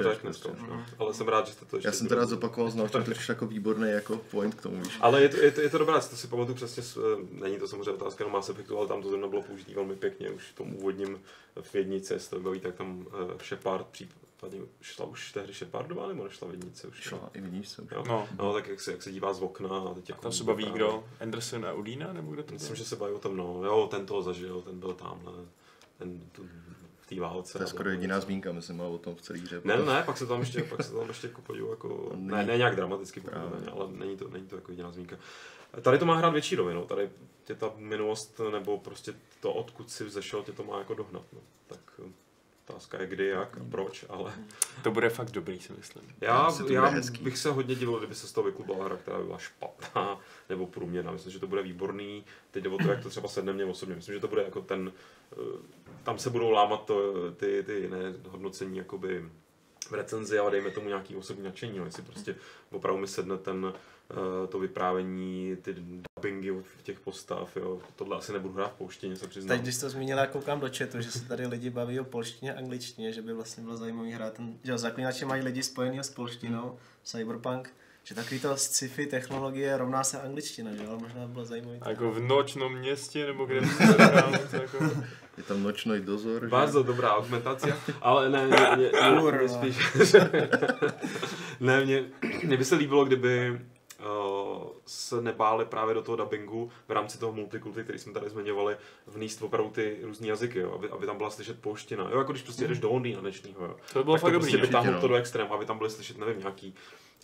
no. 0.69 0.83
Ale 0.99 1.13
jsem 1.13 1.27
rád, 1.27 1.47
že 1.47 1.53
jste 1.53 1.65
to 1.65 1.77
ještě 1.77 1.87
Já 1.87 1.91
jsem 1.91 2.07
teda 2.07 2.25
zopakoval 2.25 2.71
znovu, 2.71 2.87
že 2.87 2.91
to 3.05 3.11
přišlo 3.11 3.31
jako 3.31 3.45
výborný 3.47 3.91
jako 3.91 4.17
point 4.17 4.55
k 4.55 4.61
tomu, 4.61 4.81
víš. 4.81 4.97
Ale 5.01 5.21
je 5.21 5.29
to, 5.29 5.37
je 5.37 5.51
to, 5.51 5.61
je 5.61 5.69
to 5.69 5.77
dobrá, 5.77 5.99
to 5.99 6.15
si 6.15 6.27
pamatuju 6.27 6.54
přesně, 6.55 6.83
eh, 6.97 7.17
není 7.31 7.59
to 7.59 7.67
samozřejmě 7.67 7.91
otázka 7.91 8.23
na 8.23 8.29
Mass 8.29 8.49
Effectu, 8.49 8.77
ale 8.77 8.87
tam 8.87 9.01
to 9.01 9.09
zrovna 9.09 9.27
bylo 9.27 9.41
použitý 9.41 9.73
velmi 9.73 9.95
pěkně, 9.95 10.29
už 10.29 10.43
v 10.43 10.55
tom 10.55 10.75
úvodním 10.75 11.21
v 11.61 11.75
jednice, 11.75 12.13
jestli 12.13 12.29
to 12.37 12.43
baví, 12.43 12.59
tak 12.59 12.75
tam 12.75 12.97
uh, 12.97 13.41
Shepard, 13.43 13.87
případně 13.87 14.59
šla 14.81 15.05
už 15.05 15.31
tehdy 15.31 15.53
Shepardová, 15.53 16.07
nebo 16.07 16.23
nešla 16.23 16.47
v 16.47 16.51
jednice 16.51 16.87
už? 16.87 17.01
Šla 17.01 17.29
i. 17.33 17.63
Jo? 17.91 18.03
No. 18.07 18.27
no. 18.37 18.53
tak 18.53 18.67
jak 18.67 18.79
se, 18.81 18.91
jak 18.91 19.03
se 19.03 19.11
dívá 19.11 19.33
z 19.33 19.41
okna 19.41 19.69
a 19.69 19.93
teď 19.93 20.09
jako 20.09 20.21
Tam 20.21 20.31
se 20.31 20.43
baví 20.43 20.65
kdo? 20.71 21.03
Anderson 21.19 21.65
a 21.65 21.73
Udina, 21.73 22.13
nebo 22.13 22.31
kdo 22.31 22.43
to 22.43 22.53
Myslím, 22.53 22.69
byl? 22.69 22.75
že 22.75 22.85
se 22.85 22.95
baví 22.95 23.13
o 23.13 23.19
tom, 23.19 23.37
no, 23.37 23.61
jo, 23.65 23.87
ten 23.91 24.05
toho 24.05 24.21
zažil, 24.21 24.61
ten 24.61 24.79
byl 24.79 24.93
tamhle, 24.93 25.33
ten 25.97 26.19
tu, 26.31 26.49
v 27.05 27.07
té 27.07 27.19
válce. 27.19 27.57
To 27.57 27.63
je 27.63 27.67
skoro 27.67 27.89
jediná 27.89 28.19
zmínka, 28.19 28.51
myslím, 28.51 28.81
ale 28.81 28.89
o 28.89 28.97
tom 28.97 29.15
v 29.15 29.21
celé 29.21 29.39
hře. 29.39 29.61
Ne, 29.63 29.77
ne, 29.77 30.03
pak 30.05 30.17
se 30.17 30.25
tam 30.25 30.39
ještě, 30.39 30.63
pak 30.63 30.83
se 30.83 30.93
tam 30.93 31.07
ještě 31.07 31.27
jako 31.27 31.41
podíval 31.41 31.69
jako, 31.71 32.11
ne, 32.15 32.45
ne 32.45 32.57
nějak 32.57 32.75
dramaticky, 32.75 33.21
Právě. 33.21 33.49
Právě. 33.49 33.69
ale 33.69 33.87
není 33.91 34.17
to, 34.17 34.27
není 34.27 34.47
to 34.47 34.55
jako 34.55 34.71
jediná 34.71 34.91
zmínka. 34.91 35.15
Tady 35.81 35.97
to 35.97 36.05
má 36.05 36.15
hrát 36.15 36.29
větší 36.29 36.55
roli, 36.55 36.73
no. 36.73 36.85
tady 36.85 37.09
tě 37.43 37.55
ta 37.55 37.71
minulost, 37.75 38.41
nebo 38.51 38.77
prostě 38.77 39.13
to, 39.39 39.53
odkud 39.53 39.91
si 39.91 40.03
vzešel, 40.03 40.43
tě 40.43 40.51
to 40.51 40.63
má 40.63 40.77
jako 40.77 40.93
dohnat, 40.93 41.23
no. 41.33 41.39
Tak 41.67 41.79
eh, 42.05 42.11
otázka 42.69 43.01
je 43.01 43.07
kdy, 43.07 43.27
jak 43.27 43.57
a 43.57 43.61
proč, 43.71 44.05
ale 44.09 44.33
To 44.83 44.91
bude 44.91 45.09
fakt 45.09 45.31
dobrý, 45.31 45.59
si 45.59 45.73
myslím. 45.77 46.03
já, 46.21 46.51
bude 46.61 46.73
já 46.73 46.85
hezký. 46.85 47.23
bych 47.23 47.37
se 47.37 47.51
hodně 47.51 47.75
divil, 47.75 47.97
kdyby 47.97 48.15
se 48.15 48.27
z 48.27 48.31
toho 48.31 48.45
vyklubala 48.45 48.85
hra, 48.85 48.97
která 48.97 49.17
by 49.17 49.23
byla 49.23 49.37
špatná 49.37 50.19
nebo 50.49 50.67
průměrná. 50.67 51.11
Myslím, 51.11 51.33
že 51.33 51.39
to 51.39 51.47
bude 51.47 51.61
výborný. 51.63 52.25
Teď 52.51 52.63
jde 52.63 52.69
o 52.69 52.77
to, 52.77 52.91
jak 52.91 53.03
to 53.03 53.09
třeba 53.09 53.27
sedne 53.27 53.53
mě 53.53 53.65
osobně. 53.65 53.95
Myslím, 53.95 54.15
že 54.15 54.21
to 54.21 54.27
bude 54.27 54.43
jako 54.43 54.61
ten, 54.61 54.91
eh, 55.33 55.35
tam 56.03 56.19
se 56.19 56.29
budou 56.29 56.49
lámat 56.51 56.85
to, 56.85 57.13
ty, 57.31 57.63
ty 57.65 57.73
jiné 57.73 58.13
hodnocení 58.29 58.77
jakoby 58.77 59.29
v 59.89 59.93
recenzi, 59.93 60.39
ale 60.39 60.51
dejme 60.51 60.71
tomu 60.71 60.87
nějaký 60.87 61.15
osobní 61.15 61.43
nadšení. 61.43 61.79
No. 61.79 61.85
Jestli 61.85 62.03
prostě 62.03 62.35
opravdu 62.71 63.01
mi 63.01 63.07
sedne 63.07 63.37
ten, 63.37 63.73
eh, 63.75 63.79
to 64.49 64.59
vyprávění, 64.59 65.55
ty 65.61 65.73
dubbingy 65.73 66.51
v 66.51 66.83
těch 66.83 66.99
postav, 66.99 67.57
jo. 67.57 67.79
Tohle 67.95 68.17
asi 68.17 68.33
nebudu 68.33 68.53
hrát 68.53 68.73
v 68.73 68.77
pouštěně, 68.77 69.15
se 69.15 69.27
přiznám. 69.27 69.57
Teď, 69.57 69.61
když 69.61 69.77
to 69.77 69.89
zmínila, 69.89 70.21
já 70.21 70.27
koukám 70.27 70.59
do 70.59 70.69
chatu, 70.77 71.01
že 71.01 71.11
se 71.11 71.27
tady 71.27 71.47
lidi 71.47 71.69
baví 71.69 71.99
o 71.99 72.03
polštině 72.03 72.53
a 72.53 72.57
angličtině, 72.57 73.13
že 73.13 73.21
by 73.21 73.33
vlastně 73.33 73.63
bylo 73.63 73.77
zajímavý 73.77 74.11
hrát 74.11 74.33
ten, 74.33 74.57
že 74.63 74.71
jo, 74.71 74.77
zaklínače 74.77 75.25
mají 75.25 75.43
lidi 75.43 75.63
spojený 75.63 75.99
s 75.99 76.09
polštinou, 76.09 76.77
Cyberpunk, 77.03 77.73
že 78.03 78.15
takový 78.15 78.39
to 78.39 78.57
sci-fi 78.57 79.05
technologie 79.05 79.77
rovná 79.77 80.03
se 80.03 80.21
angličtina, 80.21 80.75
že 80.75 80.83
jo, 80.83 80.89
ale 80.89 80.99
možná 80.99 81.27
by 81.27 81.33
bylo 81.33 81.45
zajímavý. 81.45 81.79
A 81.81 81.89
jako 81.89 82.11
v 82.11 82.19
nočnom 82.19 82.77
městě, 82.77 83.25
nebo 83.25 83.45
kde 83.45 83.61
by 83.61 83.67
se 83.87 83.93
to 83.93 84.03
hrál, 84.03 84.31
to 84.51 84.55
jako... 84.55 84.91
Je 85.37 85.43
tam 85.43 85.63
nočný 85.63 85.99
dozor, 85.99 86.41
že? 86.41 86.47
Bardzo 86.47 86.83
dobrá 86.83 87.13
augmentace, 87.13 87.77
ale 88.01 88.29
ne, 88.29 88.47
ne, 88.47 88.57
ne, 88.57 88.77
ne, 88.77 89.19
Kurva. 89.19 89.41
ne 89.41 89.49
spíš, 89.49 89.77
ne, 91.59 91.85
mě, 91.85 92.03
mě 92.43 92.57
by 92.57 92.65
se 92.65 92.75
líbilo, 92.75 93.05
kdyby 93.05 93.51
uh, 93.51 93.57
se 94.85 95.21
nebáli 95.21 95.65
právě 95.65 95.93
do 95.93 96.01
toho 96.01 96.15
dubbingu 96.15 96.71
v 96.87 96.91
rámci 96.91 97.19
toho 97.19 97.31
multikulty, 97.31 97.83
který 97.83 97.99
jsme 97.99 98.13
tady 98.13 98.29
zmiňovali, 98.29 98.77
vníst 99.07 99.41
opravdu 99.41 99.71
ty 99.71 99.97
různé 100.01 100.27
jazyky, 100.27 100.59
jo, 100.59 100.71
aby, 100.71 100.89
aby, 100.89 101.05
tam 101.05 101.17
byla 101.17 101.29
slyšet 101.29 101.61
polština. 101.61 102.09
Jo, 102.11 102.17
jako 102.17 102.31
když 102.31 102.43
prostě 102.43 102.67
jdeš 102.67 102.79
do 102.79 102.89
Londýna 102.89 103.21
dnešního, 103.21 103.65
jo. 103.65 103.75
To 103.93 103.99
by 103.99 104.03
bylo 104.03 104.15
tak 104.15 104.21
fakt 104.21 104.31
to 104.31 104.33
dobrý, 104.33 104.51
prostě 104.51 104.57
no. 104.57 104.67
vytáhnout 104.67 104.95
no. 104.95 105.01
to 105.01 105.07
do 105.07 105.15
extrému, 105.15 105.53
aby 105.53 105.65
tam 105.65 105.77
byly 105.77 105.89
slyšet, 105.89 106.17
nevím, 106.17 106.39
nějaký 106.39 106.75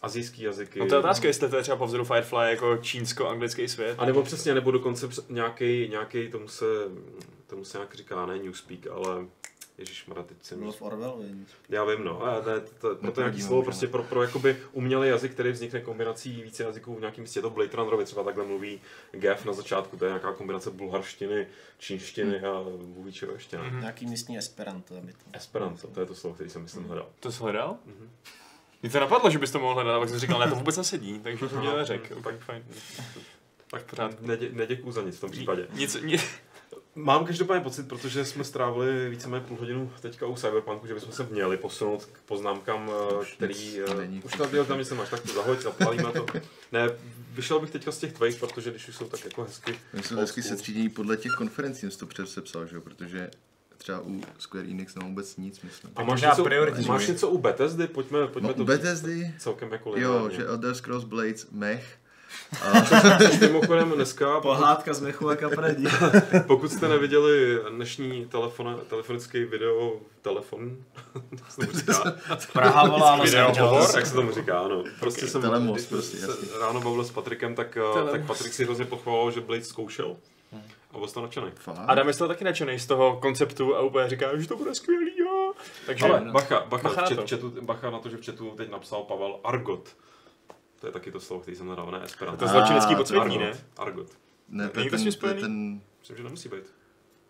azijský 0.01 0.41
jazyky. 0.41 0.79
No 0.79 0.85
to 0.85 0.95
je 0.95 0.99
otázka, 0.99 1.27
jestli 1.27 1.49
to 1.49 1.55
je 1.55 1.61
třeba 1.61 1.77
po 1.77 1.85
vzoru 1.85 2.05
Firefly 2.05 2.49
jako 2.49 2.77
čínsko-anglický 2.77 3.67
svět. 3.67 3.95
A 3.97 4.05
nebo 4.05 4.23
přesně, 4.23 4.53
nebo 4.53 4.71
dokonce 4.71 5.09
nějaký, 5.29 5.87
nějaký 5.89 6.29
tomu 6.29 6.47
se, 6.47 6.65
tomu 7.47 7.65
se 7.65 7.77
nějak 7.77 7.95
říká, 7.95 8.25
ne 8.25 8.37
Newspeak, 8.37 8.87
ale 8.87 9.25
Ježíš 9.81 10.05
teď 10.27 10.37
jsem 10.41 10.59
Bylo 10.59 10.71
v 10.71 10.81
Orwellu. 10.81 11.25
Já 11.69 11.85
vím, 11.85 12.03
no. 12.03 12.23
A 12.23 12.41
to, 12.41 12.49
to, 12.61 12.61
to, 12.61 12.79
to 12.79 12.87
nějaký 12.87 13.05
Neporadíme 13.05 13.47
slovo 13.47 13.55
možná. 13.55 13.65
prostě 13.65 13.87
pro, 13.87 14.03
pro 14.03 14.23
jakoby 14.23 14.57
umělý 14.71 15.09
jazyk, 15.09 15.31
který 15.31 15.51
vznikne 15.51 15.81
kombinací 15.81 16.41
více 16.41 16.63
jazyků 16.63 16.95
v 16.95 16.99
nějakém 16.99 17.21
místě. 17.21 17.41
To 17.41 17.49
Blade 17.49 17.77
Runnerovi 17.77 18.05
třeba 18.05 18.23
takhle 18.23 18.45
mluví 18.45 18.81
Gef 19.11 19.45
na 19.45 19.53
začátku, 19.53 19.97
to 19.97 20.05
je 20.05 20.09
nějaká 20.09 20.33
kombinace 20.33 20.71
bulharštiny, 20.71 21.47
čínštiny 21.77 22.41
a 22.41 22.63
bůh 22.85 23.05
ví 23.05 23.11
čeho 23.13 23.33
ještě. 23.33 23.57
Ne? 23.57 23.71
Nějaký 23.79 24.05
místní 24.05 24.37
Esperanto, 24.37 24.97
aby 24.97 25.13
to... 25.13 25.19
Esperanto, 25.33 25.87
to 25.87 25.99
je 25.99 26.05
to 26.05 26.15
slovo, 26.15 26.33
který 26.35 26.49
jsem 26.49 26.61
myslím 26.61 26.83
hledal. 26.83 27.09
To 27.19 27.31
jsi 27.31 27.39
hledal? 27.39 27.77
Mhm. 27.85 28.09
Mně 28.81 28.91
to 28.91 28.99
napadlo, 28.99 29.29
že 29.29 29.39
bys 29.39 29.51
to 29.51 29.59
mohl 29.59 29.73
hledat, 29.73 29.95
a 29.95 29.99
pak 29.99 30.09
jsem 30.09 30.19
říkal, 30.19 30.39
ne, 30.39 30.49
to 30.49 30.55
vůbec 30.55 30.77
nesedí, 30.77 31.19
takže 31.19 31.49
jsem 31.49 31.59
mě 31.59 31.73
neřekl. 31.73 32.21
Tak 32.21 32.39
fajn. 32.39 32.63
Tak 33.71 33.83
pořádku. 33.83 34.27
nedě, 34.27 34.49
neděkuju 34.51 34.91
za 34.91 35.01
nic 35.01 35.17
v 35.17 35.21
tom 35.21 35.31
případě. 35.31 35.67
Nic, 35.73 35.97
nic, 36.01 36.23
Mám 36.95 37.25
každopádně 37.25 37.63
pocit, 37.63 37.87
protože 37.87 38.25
jsme 38.25 38.43
strávili 38.43 39.09
víceméně 39.09 39.45
půl 39.47 39.57
hodinu 39.57 39.91
teďka 40.01 40.25
u 40.25 40.35
Cyberpunku, 40.35 40.87
že 40.87 40.93
bychom 40.93 41.11
se 41.11 41.27
měli 41.31 41.57
posunout 41.57 42.05
k 42.05 42.17
poznámkám, 42.25 42.91
eh, 43.21 43.25
který... 43.35 43.53
nic 43.53 43.77
eh, 43.91 43.95
není. 43.95 44.21
Už 44.25 44.31
tam, 44.31 44.65
tam 44.67 44.79
nic 44.79 44.89
nemáš, 44.89 45.09
tak 45.09 45.19
to 45.19 45.33
zahoď, 45.33 45.61
zapálíme 45.61 46.11
to. 46.11 46.25
Ne, 46.71 46.89
vyšel 47.33 47.59
bych 47.59 47.71
teďka 47.71 47.91
z 47.91 47.97
těch 47.97 48.13
tvých, 48.13 48.35
protože 48.35 48.71
když 48.71 48.87
už 48.87 48.95
jsou 48.95 49.05
tak 49.05 49.23
jako 49.25 49.43
hezky. 49.43 49.79
Jsou 50.01 50.15
old 50.15 50.21
hezky 50.21 50.41
school. 50.41 50.57
setřídění 50.57 50.89
podle 50.89 51.17
těch 51.17 51.31
konferencí, 51.31 51.79
jsem 51.79 51.91
si 51.91 51.97
to 51.99 52.05
přesepsal, 52.05 52.67
že 52.67 52.75
jo, 52.75 52.81
protože 52.81 53.31
třeba 53.77 53.99
u 53.99 54.21
Square 54.39 54.67
Enix 54.67 54.95
nemám 54.95 55.09
vůbec 55.09 55.37
nic, 55.37 55.61
myslím. 55.61 55.91
A 55.95 56.01
máš 56.01 56.07
možná 56.07 56.29
něco, 56.29 56.43
prioritizuješ. 56.43 56.87
máš 56.87 57.07
něco 57.07 57.29
u 57.29 57.37
Bethesdy? 57.37 57.87
Pojďme, 57.87 58.27
pojďme 58.27 58.47
No, 58.47 58.53
to 58.53 58.61
u 58.61 58.65
Bethesdy, 58.65 59.33
celkem 59.37 59.71
jako 59.71 59.89
jo, 59.97 60.13
lineárně. 60.13 60.37
že 60.37 60.45
Elder 60.45 60.75
Scrolls 60.75 61.03
Blades 61.03 61.47
mech, 61.51 61.97
Mimochodem 63.41 63.91
dneska, 63.91 64.25
pokud, 64.33 64.41
Pohádka 64.41 64.93
z 64.93 65.01
mechu 65.01 65.29
a 65.29 65.35
kapredí. 65.35 65.87
pokud 66.47 66.71
jste 66.71 66.87
neviděli 66.87 67.59
dnešní 67.69 68.25
telefon, 68.25 68.81
telefonický 68.89 69.43
video, 69.43 69.93
telefon, 70.21 70.77
jak 71.31 71.51
se 71.51 71.61
tomu 71.61 71.71
říká? 71.79 72.13
Praha 72.53 72.87
volá 72.87 73.15
Los 73.15 73.33
Angeles. 73.33 73.95
Jak 73.95 74.05
se 74.05 74.13
tomu 74.13 74.31
říká, 74.31 74.59
ano. 74.59 74.83
Prostě 74.99 75.27
jsem 75.27 75.41
Telemos, 75.41 75.85
prostě, 75.85 76.17
se 76.17 76.27
jasně. 76.27 76.47
ráno 76.59 76.81
bavil 76.81 77.03
s 77.03 77.11
Patrikem, 77.11 77.55
tak, 77.55 77.77
eh, 77.77 77.93
Telemos. 77.93 78.11
tak 78.11 78.25
Patrik 78.25 78.53
si 78.53 78.65
hrozně 78.65 78.85
pochválil, 78.85 79.31
že 79.31 79.41
Blade 79.41 79.63
zkoušel. 79.63 80.15
A 80.93 80.97
byl 80.97 81.07
toho 81.07 81.25
nadšený. 81.25 81.51
Adam 81.87 82.07
je 82.07 82.13
taky 82.27 82.43
nadšený 82.43 82.79
z 82.79 82.85
toho 82.85 83.17
konceptu 83.21 83.75
a 83.75 83.81
úplně 83.81 84.09
říká, 84.09 84.37
že 84.37 84.47
to 84.47 84.55
bude 84.57 84.75
skvělý, 84.75 85.11
jo. 85.19 85.53
Takže 85.85 86.05
Ale 86.05 86.21
bacha, 86.31 86.65
bacha, 86.69 86.83
Bacha 86.89 87.01
na 87.01 87.07
v 87.07 87.15
to. 87.15 87.15
čet, 87.15 87.27
četu, 87.27 87.53
bacha 87.61 87.89
na 87.89 87.99
to, 87.99 88.09
že 88.09 88.17
v 88.17 88.25
chatu 88.25 88.53
teď 88.57 88.71
napsal 88.71 89.03
Pavel 89.03 89.39
Argot. 89.43 89.89
To 90.81 90.87
je 90.87 90.93
taky 90.93 91.11
to 91.11 91.19
slovo, 91.19 91.41
který 91.41 91.57
jsem 91.57 91.67
nedal, 91.69 91.91
ne 91.91 92.01
Esperanto. 92.03 92.37
to 92.37 92.45
je 92.45 92.49
zločinecký 92.51 92.93
Ah, 92.93 92.97
podsvětí, 92.97 93.37
ne? 93.37 93.53
Argot. 93.77 94.07
Ne, 94.49 94.69
to 94.69 94.79
je 94.79 94.89
ten, 94.89 95.11
to 95.19 95.27
je 95.27 95.33
ten, 95.33 95.81
Myslím, 95.99 96.17
že 96.17 96.23
nemusí 96.23 96.49
být. 96.49 96.63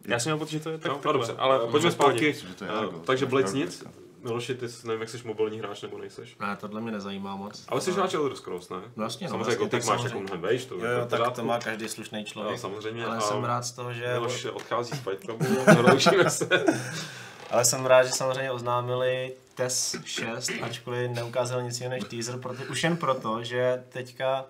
Já 0.07 0.19
jsem 0.19 0.29
měl 0.29 0.37
pocit, 0.37 0.51
že 0.51 0.59
to 0.59 0.69
je 0.69 0.77
tak, 0.77 0.87
No, 0.91 0.93
takhle, 0.95 1.13
dobře, 1.13 1.33
ale 1.37 1.59
pojďme 1.67 1.91
zpátky. 1.91 2.35
Eh. 2.61 2.67
Takže 3.05 3.25
pravdu, 3.25 3.51
nic. 3.53 3.83
Miloši, 4.23 4.55
ty 4.55 4.69
jsi, 4.69 4.87
nevím, 4.87 5.01
jak 5.01 5.09
jsi 5.09 5.21
mobilní 5.25 5.59
hráč 5.59 5.81
nebo 5.81 5.97
nejseš. 5.97 6.37
Ne, 6.39 6.57
tohle 6.59 6.81
mě 6.81 6.91
nezajímá 6.91 7.35
moc. 7.35 7.65
Ale 7.67 7.81
jsi 7.81 7.91
hráč 7.91 8.13
Elder 8.13 8.35
Scrolls, 8.35 8.69
ne? 8.69 8.77
No 8.95 9.03
jasně, 9.03 9.27
no, 9.27 9.31
samozřejmě 9.31 9.51
jasně, 9.51 9.55
Gothic 9.65 9.71
tak 9.71 9.89
máš 9.89 10.01
samozřejmě. 10.01 10.07
jako 10.07 10.19
mnohem 10.19 10.41
vejš, 10.41 10.65
to 10.65 10.75
Jo, 10.75 10.85
je 10.85 10.93
jo, 10.99 11.05
tak 11.09 11.31
to 11.35 11.43
má 11.43 11.59
každý 11.59 11.87
slušný 11.89 12.19
Jo, 12.19 12.25
člověk. 12.25 12.59
samozřejmě. 12.59 13.05
Ale 13.05 13.17
a 13.17 13.21
jsem 13.21 13.43
rád 13.43 13.61
z 13.61 13.71
toho, 13.71 13.93
že... 13.93 14.13
Miloš 14.13 14.45
odchází 14.45 14.91
z 14.95 14.99
Fight 14.99 15.21
Clubu 15.25 15.45
se. 16.29 16.49
Ale 17.51 17.65
jsem 17.65 17.85
rád, 17.85 18.03
že 18.03 18.11
samozřejmě 18.11 18.51
oznámili 18.51 19.33
TES 19.61 19.95
6, 20.05 20.51
ačkoliv 20.61 21.11
neukázal 21.11 21.61
nic 21.61 21.81
jiného 21.81 21.91
než 21.91 22.03
teaser, 22.09 22.39
proto, 22.39 22.63
už 22.63 22.83
jen 22.83 22.97
proto, 22.97 23.43
že 23.43 23.83
teďka 23.89 24.45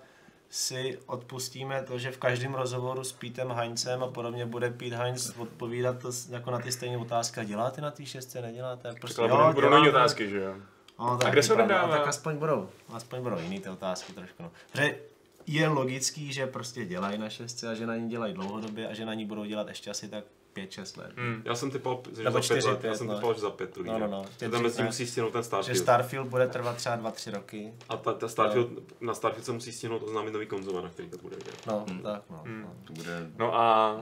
si 0.50 0.98
odpustíme 1.06 1.82
to, 1.82 1.98
že 1.98 2.10
v 2.10 2.18
každém 2.18 2.54
rozhovoru 2.54 3.04
s 3.04 3.12
Pítem 3.12 3.50
Heinzem 3.50 4.02
a 4.02 4.08
podobně 4.08 4.46
bude 4.46 4.70
Pete 4.70 4.96
Heinz 4.96 5.30
odpovídat 5.38 5.98
to, 5.98 6.10
jako 6.28 6.50
na 6.50 6.58
ty 6.58 6.72
stejné 6.72 6.98
otázky. 6.98 7.44
Děláte 7.44 7.80
na 7.80 7.90
té 7.90 8.06
šestce, 8.06 8.42
neděláte? 8.42 8.94
Prostě, 9.00 9.22
Ale 9.22 9.52
budou, 9.52 9.68
budou 9.68 9.88
otázky, 9.88 10.30
že 10.30 10.38
jo? 10.38 10.54
No, 10.98 11.18
tak 11.18 11.28
A 11.28 11.30
kde 11.30 11.42
se 11.42 11.52
odehrává? 11.52 11.96
Tak 11.96 12.08
aspoň 12.08 12.36
budou, 12.36 12.68
aspoň 12.88 13.22
budou 13.22 13.38
jiný 13.38 13.60
ty 13.60 13.68
otázky 13.68 14.12
trošku. 14.12 14.42
No. 14.42 14.50
Že 14.74 14.98
je 15.46 15.68
logický, 15.68 16.32
že 16.32 16.46
prostě 16.46 16.84
dělají 16.84 17.18
na 17.18 17.28
šestce 17.28 17.68
a 17.68 17.74
že 17.74 17.86
na 17.86 17.96
ní 17.96 18.08
dělají 18.08 18.34
dlouhodobě 18.34 18.88
a 18.88 18.94
že 18.94 19.06
na 19.06 19.14
ní 19.14 19.26
budou 19.26 19.44
dělat 19.44 19.68
ještě 19.68 19.90
asi 19.90 20.08
tak 20.08 20.24
5-6 20.56 20.98
let. 21.00 21.12
Hmm. 21.16 21.42
Já 21.44 21.54
jsem 21.54 21.70
typoval, 21.70 22.02
že 22.16 22.22
Nebo 22.22 22.30
za 22.30 22.38
pět 22.38 22.44
čtyři, 22.44 22.68
let. 22.68 22.74
Já 22.74 22.80
pět, 22.80 22.96
jsem 22.96 23.06
no. 23.06 23.14
typoval, 23.14 23.34
že 23.34 23.40
za 23.40 23.50
pět 23.50 23.70
to 23.70 23.82
No, 23.82 23.98
no, 23.98 24.06
no. 24.06 24.24
Že 24.40 24.48
tam 24.48 24.62
mezi 24.62 24.82
musí 24.82 25.06
stihnout 25.06 25.32
ten 25.32 25.42
Že 25.42 25.46
Starfield. 25.46 25.78
Starfield 25.78 26.28
bude 26.28 26.48
trvat 26.48 26.76
třeba 26.76 26.98
2-3 26.98 27.34
roky. 27.34 27.72
A 27.88 27.96
ta, 27.96 28.12
ta 28.12 28.28
Starfield, 28.28 28.68
na 29.00 29.14
Starfield 29.14 29.44
se 29.44 29.52
musí 29.52 29.72
stihnout 29.72 30.02
oznámit 30.02 30.30
nový 30.30 30.46
konzole, 30.46 30.82
na 30.82 30.88
který 30.88 31.08
to 31.08 31.18
bude 31.18 31.36
vidět. 31.36 31.66
No, 31.66 31.84
tak 32.02 32.22
no. 32.30 32.42
Hmm. 32.44 32.62
no. 32.62 32.74
To 32.84 32.92
bude 32.92 33.30
No 33.38 33.54
a 33.54 33.94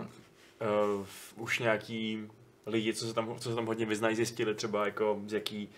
uh, 0.96 1.06
už 1.36 1.58
nějaký 1.58 2.28
lidi, 2.66 2.94
co 2.94 3.06
se 3.06 3.14
tam, 3.14 3.36
co 3.38 3.48
se 3.48 3.54
tam 3.54 3.66
hodně 3.66 3.86
vyznají, 3.86 4.16
zjistili 4.16 4.54
třeba 4.54 4.84
jako 4.84 5.20
z 5.26 5.32
jaký, 5.32 5.68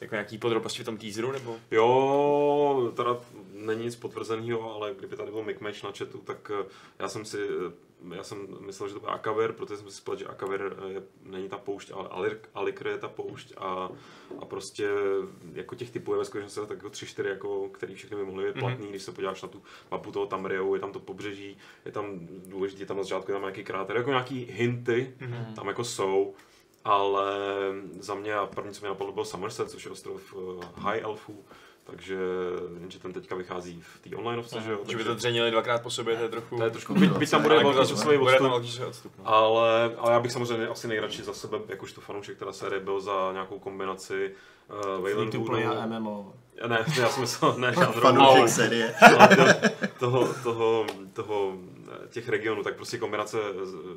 jako 0.00 0.14
nějaký 0.14 0.38
podrobnosti 0.38 0.82
v 0.82 0.84
tom 0.84 0.96
teaseru, 0.96 1.32
nebo? 1.32 1.56
Jo, 1.70 2.92
teda 2.96 3.16
není 3.52 3.84
nic 3.84 3.96
potvrzeného, 3.96 4.74
ale 4.74 4.94
kdyby 4.98 5.16
tady 5.16 5.30
byl 5.30 5.42
Mikmatch 5.44 5.82
na 5.82 5.92
chatu, 5.98 6.18
tak 6.18 6.50
eh, 6.60 6.64
já 6.98 7.08
jsem 7.08 7.24
si, 7.24 7.38
eh, 7.42 7.72
já 8.14 8.22
jsem 8.22 8.46
myslel, 8.60 8.88
že 8.88 8.94
to 8.94 9.00
bude 9.00 9.12
Akaver, 9.12 9.52
protože 9.52 9.76
jsem 9.76 9.90
si 9.90 9.96
splet, 9.96 10.18
že 10.18 10.26
Akaver 10.26 10.76
eh, 10.88 10.92
je, 10.92 11.02
není 11.22 11.48
ta 11.48 11.58
poušť, 11.58 11.92
ale 12.10 12.30
Alikr 12.54 12.86
je 12.86 12.98
ta 12.98 13.08
poušť 13.08 13.52
a, 13.58 13.88
a 14.40 14.44
prostě 14.44 14.88
jako 15.52 15.74
těch 15.74 15.90
typů 15.90 16.12
je 16.12 16.18
ve 16.18 16.24
skutečnosti 16.24 16.68
tak 16.68 16.76
jako 16.78 16.90
tři, 16.90 17.06
čtyři, 17.06 17.28
jako, 17.28 17.68
který 17.68 17.94
všechny 17.94 18.16
by 18.16 18.24
mohly 18.24 18.44
být 18.44 18.50
Mhm. 18.56 18.60
platný, 18.60 18.86
když 18.88 19.02
se 19.02 19.12
podíváš 19.12 19.42
na 19.42 19.48
tu 19.48 19.62
mapu 19.90 20.12
toho 20.12 20.26
Tamriou, 20.26 20.74
je 20.74 20.80
tam 20.80 20.92
to 20.92 21.00
pobřeží, 21.00 21.56
je 21.84 21.92
tam 21.92 22.18
důležitý, 22.46 22.80
je 22.82 22.86
tam 22.86 22.96
na 22.96 23.02
začátku 23.02 23.30
je 23.30 23.34
tam 23.34 23.42
nějaký 23.42 23.64
kráter, 23.64 23.96
jako 23.96 24.10
nějaký 24.10 24.44
hinty, 24.44 25.14
Mhm. 25.20 25.54
tam 25.54 25.68
jako 25.68 25.84
jsou, 25.84 26.34
ale 26.84 27.26
za 28.00 28.14
mě 28.14 28.34
a 28.34 28.46
první, 28.46 28.72
co 28.72 28.80
mě 28.80 28.88
napadlo, 28.88 29.12
byl 29.12 29.24
Somerset, 29.24 29.70
což 29.70 29.84
je 29.84 29.90
ostrov 29.90 30.34
eh, 30.36 30.66
High 30.76 31.02
Elfů, 31.02 31.44
takže 31.84 32.16
jenže 32.80 32.98
ten 32.98 33.12
teďka 33.12 33.36
vychází 33.36 33.80
v 33.80 33.98
té 33.98 34.16
onlineovce, 34.16 34.60
že 34.60 34.70
jo? 34.70 34.76
Že 34.76 34.82
by 34.82 34.92
takže 34.92 35.04
to 35.04 35.14
dřenili 35.14 35.50
dvakrát 35.50 35.82
po 35.82 35.90
sobě, 35.90 36.16
to 36.16 36.22
je 36.22 36.28
trochu... 36.28 36.56
to 36.56 36.64
je 36.64 36.70
trošku, 36.70 36.94
byť, 36.94 37.10
byť 37.10 37.30
tam 37.30 37.42
bude 37.42 37.54
velký 37.54 37.78
to- 37.78 37.86
časový 37.86 38.18
odstup, 38.86 39.12
no. 39.18 39.28
ale, 39.28 39.94
ale 39.98 40.12
já 40.12 40.20
bych 40.20 40.32
samozřejmě 40.32 40.68
asi 40.68 40.88
nejradši 40.88 41.22
za 41.22 41.34
sebe, 41.34 41.58
jakožto 41.68 42.00
fanoušek 42.00 42.38
teda 42.38 42.52
série, 42.52 42.80
byl 42.80 43.00
za 43.00 43.32
nějakou 43.32 43.58
kombinaci 43.58 44.34
uh, 45.00 45.08
Free 45.08 45.30
to 45.30 45.40
play 45.40 45.66
a 45.66 45.68
Wayland 45.68 46.02
MMO. 46.02 46.34
Ne, 46.66 46.84
já 47.00 47.08
jsem 47.08 47.20
myslel, 47.20 47.54
ne, 47.58 47.72
žádnou, 47.72 48.00
fanoušek 48.00 48.48
série. 48.48 48.94
toho, 49.98 50.34
toho, 50.42 50.86
toho, 51.12 51.56
eh, 51.92 52.08
těch 52.08 52.28
regionů, 52.28 52.62
tak 52.62 52.76
prostě 52.76 52.98
kombinace 52.98 53.38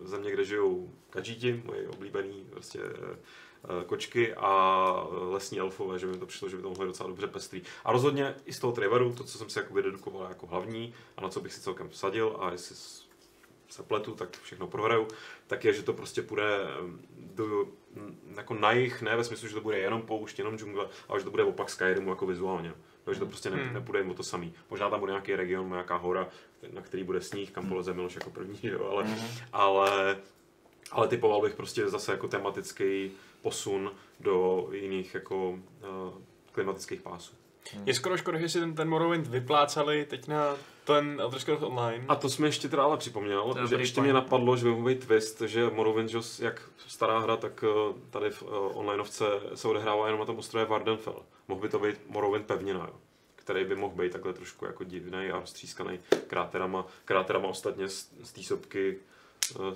země, 0.03 0.31
kde 0.31 0.45
žijou 0.45 0.89
kadžíti, 1.09 1.63
moji 1.65 1.87
oblíbený 1.87 2.45
prostě 2.49 2.79
eh, 2.83 3.17
kočky 3.85 4.33
a 4.33 5.07
lesní 5.11 5.59
elfové, 5.59 5.99
že 5.99 6.07
mi 6.07 6.17
to 6.17 6.25
přišlo, 6.25 6.49
že 6.49 6.55
by 6.55 6.61
to 6.61 6.69
mohlo 6.69 6.85
docela 6.85 7.09
dobře 7.09 7.27
pestrý. 7.27 7.61
A 7.85 7.91
rozhodně 7.91 8.35
i 8.45 8.53
z 8.53 8.59
toho 8.59 8.73
Trevoru, 8.73 9.13
to, 9.13 9.23
co 9.23 9.37
jsem 9.37 9.49
si 9.49 9.59
jakoby 9.59 9.81
dedukoval 9.81 10.29
jako 10.29 10.47
hlavní 10.47 10.93
a 11.17 11.21
na 11.21 11.29
co 11.29 11.39
bych 11.41 11.53
si 11.53 11.61
celkem 11.61 11.89
vsadil 11.89 12.37
a 12.39 12.51
jestli 12.51 12.75
se 13.69 13.83
pletu, 13.83 14.11
tak 14.15 14.37
všechno 14.41 14.67
prohraju, 14.67 15.07
tak 15.47 15.65
je, 15.65 15.73
že 15.73 15.83
to 15.83 15.93
prostě 15.93 16.21
půjde 16.21 16.43
em, 16.79 16.99
do, 17.17 17.65
jako 18.35 18.53
na 18.53 18.71
jich, 18.71 19.01
ne 19.01 19.15
ve 19.15 19.23
smyslu, 19.23 19.47
že 19.47 19.53
to 19.55 19.61
bude 19.61 19.77
jenom 19.79 20.01
poušť, 20.01 20.39
jenom 20.39 20.57
džungle, 20.57 20.87
ale 21.07 21.19
že 21.19 21.25
to 21.25 21.31
bude 21.31 21.43
opak 21.43 21.69
Skyrimu 21.69 22.09
jako 22.09 22.25
vizuálně. 22.25 22.73
Takže 23.03 23.19
to 23.19 23.25
prostě 23.25 23.49
ne, 23.49 23.57
Hmm. 23.57 23.73
nepůjde 23.73 23.99
jim 23.99 24.09
o 24.11 24.13
to 24.13 24.23
samý. 24.23 24.53
Možná 24.69 24.89
tam 24.89 24.99
bude 24.99 25.11
nějaký 25.11 25.35
region, 25.35 25.69
nějaká 25.69 25.95
hora, 25.95 26.27
na 26.73 26.81
který 26.81 27.03
bude 27.03 27.21
sníh, 27.21 27.51
kam 27.51 27.69
poleze 27.69 27.93
Miloš 27.93 28.15
jako 28.15 28.29
první, 28.29 28.59
jo, 28.63 28.87
ale, 28.91 29.05
ale, 29.53 30.17
ale 30.91 31.07
typoval 31.07 31.41
bych 31.41 31.53
prostě 31.53 31.89
zase 31.89 32.11
jako 32.11 32.27
tematický 32.27 33.11
posun 33.43 33.91
do 34.19 34.67
jiných 34.71 35.13
jako 35.13 35.49
uh, 35.49 35.59
klimatických 36.51 37.01
pásů. 37.01 37.35
Je 37.85 37.93
skoro 37.93 38.17
škoda, 38.17 38.39
že 38.39 38.49
si 38.49 38.59
ten, 38.59 38.75
ten 38.75 38.89
Morrowind 38.89 39.27
vyplácali 39.27 40.05
teď 40.05 40.27
na 40.27 40.55
ten 40.83 41.17
Elder 41.21 41.39
Scrolls 41.39 41.63
Online. 41.63 42.05
A 42.07 42.15
to 42.15 42.29
jsme 42.29 42.47
ještě 42.47 42.69
teda 42.69 42.83
ale 42.83 42.97
připomněl, 42.97 43.53
To 43.53 43.67
že 43.67 43.75
ještě 43.75 43.95
point. 43.95 44.05
mě 44.05 44.13
napadlo, 44.13 44.57
že 44.57 44.65
by 44.65 44.71
mohl 44.71 44.85
být 44.85 45.05
twist, 45.05 45.41
že 45.41 45.69
Morrowind, 45.69 46.09
že 46.09 46.17
jak 46.39 46.61
stará 46.87 47.19
hra, 47.19 47.37
tak 47.37 47.63
eh, 47.67 47.93
tady 48.09 48.29
v 48.29 48.43
uh, 48.43 48.49
onlineovce 48.77 49.25
se 49.55 49.67
odehrává 49.67 50.05
jenom 50.05 50.19
na 50.19 50.25
tom 50.25 50.37
ostrově 50.37 50.65
Vardenfell. 50.65 51.25
Mohl 51.47 51.61
by 51.61 51.69
to 51.69 51.79
být 51.79 51.95
Morrowind 52.07 52.45
pevnina, 52.45 52.79
jo 52.79 52.99
který 53.43 53.65
by 53.65 53.75
mohl 53.75 53.95
být 53.95 54.11
takhle 54.11 54.33
trošku 54.33 54.65
jako 54.65 54.83
divný 54.83 55.29
a 55.31 55.39
roztřískaný 55.39 55.99
kráterama, 56.27 56.85
kráterama 57.05 57.47
ostatně 57.47 57.87
z, 57.87 58.09
z 58.23 58.31
té 58.31 58.43
sopky 58.43 58.97
eh, 58.99 59.12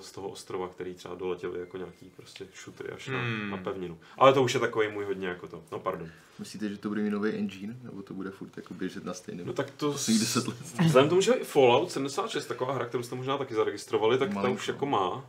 z 0.00 0.12
toho 0.12 0.28
ostrova, 0.28 0.68
který 0.68 0.94
třeba 0.94 1.14
doletěli 1.14 1.60
jako 1.60 1.76
nějaký 1.76 2.10
prostě 2.16 2.46
šutry 2.54 2.90
až 2.90 3.08
na, 3.08 3.18
Hmm. 3.20 3.50
na 3.50 3.56
pevninu. 3.56 3.98
Ale 4.18 4.32
to 4.32 4.42
už 4.42 4.54
je 4.54 4.60
takový 4.60 4.88
můj 4.88 5.04
hodně 5.04 5.28
jako 5.28 5.48
to, 5.48 5.62
no 5.72 5.78
pardon. 5.78 6.08
Myslíte, 6.38 6.68
že 6.68 6.78
to 6.78 6.88
bude 6.88 7.02
mít 7.02 7.10
nový 7.10 7.30
engine? 7.30 7.76
Nebo 7.82 8.02
to 8.02 8.14
bude 8.14 8.30
furt 8.30 8.56
jako 8.56 8.74
běžet 8.74 9.04
na 9.04 9.14
stejném? 9.14 9.46
No 9.46 9.52
tak 9.52 9.70
to... 9.70 9.92
Posledních 9.92 10.20
10 10.22 10.48
let. 10.48 10.56
Vzhledem 10.60 11.06
k 11.06 11.10
tomu, 11.10 11.20
že 11.20 11.32
Fallout 11.32 11.92
76, 11.92 12.46
taková 12.46 12.74
hra, 12.74 12.86
kterou 12.86 13.02
jste 13.02 13.14
možná 13.14 13.38
taky 13.38 13.54
zaregistrovali, 13.54 14.18
tak 14.18 14.28
ta 14.28 14.34
Malinko. 14.34 14.56
už 14.56 14.68
jako 14.68 14.86
má. 14.86 15.24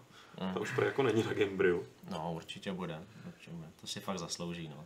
Ta 0.53 0.59
už 0.59 0.71
prý 0.75 0.85
jako 0.85 1.03
není 1.03 1.23
na 1.23 1.33
Gamebryu. 1.33 1.83
No, 2.11 2.33
určitě 2.35 2.71
bude. 2.73 2.99
Určitě 3.27 3.51
bude. 3.51 3.67
To 3.81 3.87
si 3.87 3.99
fakt 3.99 4.19
zaslouží, 4.19 4.67
no. 4.75 4.85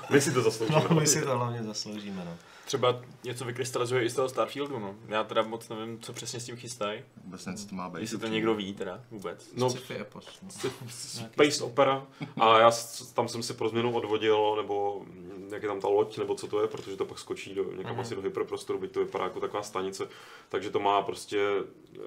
My 0.10 0.20
si 0.20 0.32
to 0.32 0.42
zasloužíme. 0.42 0.82
no 0.90 0.96
my 1.00 1.06
si 1.06 1.22
to 1.22 1.38
hlavně 1.38 1.62
zasloužíme, 1.62 2.24
no. 2.24 2.36
Třeba 2.68 3.00
něco 3.24 3.44
vykrystalizuje 3.44 4.04
i 4.04 4.10
z 4.10 4.14
toho 4.14 4.28
Starfieldu, 4.28 4.78
no. 4.78 4.94
Já 5.08 5.24
teda 5.24 5.42
moc 5.42 5.68
nevím, 5.68 6.00
co 6.00 6.12
přesně 6.12 6.40
s 6.40 6.44
tím 6.44 6.56
chystají. 6.56 7.02
Vůbec 7.24 7.46
nevím, 7.46 7.58
co 7.58 7.68
to 7.68 7.74
má 7.74 7.88
být. 7.90 8.00
Jestli 8.00 8.18
to 8.18 8.26
někdo 8.26 8.54
ví 8.54 8.74
teda 8.74 9.00
vůbec. 9.10 9.50
No, 9.56 9.68
epos. 10.00 10.40
no. 10.42 10.70
Space 10.90 11.64
Opera. 11.64 12.06
A 12.40 12.58
já 12.60 12.70
tam 13.14 13.28
jsem 13.28 13.42
si 13.42 13.54
pro 13.54 13.68
změnu 13.68 13.92
odvodil, 13.94 14.54
nebo 14.56 15.04
jak 15.50 15.62
je 15.62 15.68
tam 15.68 15.80
ta 15.80 15.88
loď, 15.88 16.18
nebo 16.18 16.34
co 16.34 16.46
to 16.46 16.62
je, 16.62 16.68
protože 16.68 16.96
to 16.96 17.04
pak 17.04 17.18
skočí 17.18 17.54
do, 17.54 17.64
někam 17.72 17.92
Mhm. 17.92 18.00
asi 18.00 18.14
do 18.14 18.22
hyperprostoru, 18.22 18.78
byť 18.78 18.92
to 18.92 19.00
vypadá 19.00 19.24
jako 19.24 19.40
taková 19.40 19.62
stanice. 19.62 20.08
Takže 20.48 20.70
to 20.70 20.80
má 20.80 21.02
prostě 21.02 21.38
uh, 21.60 22.04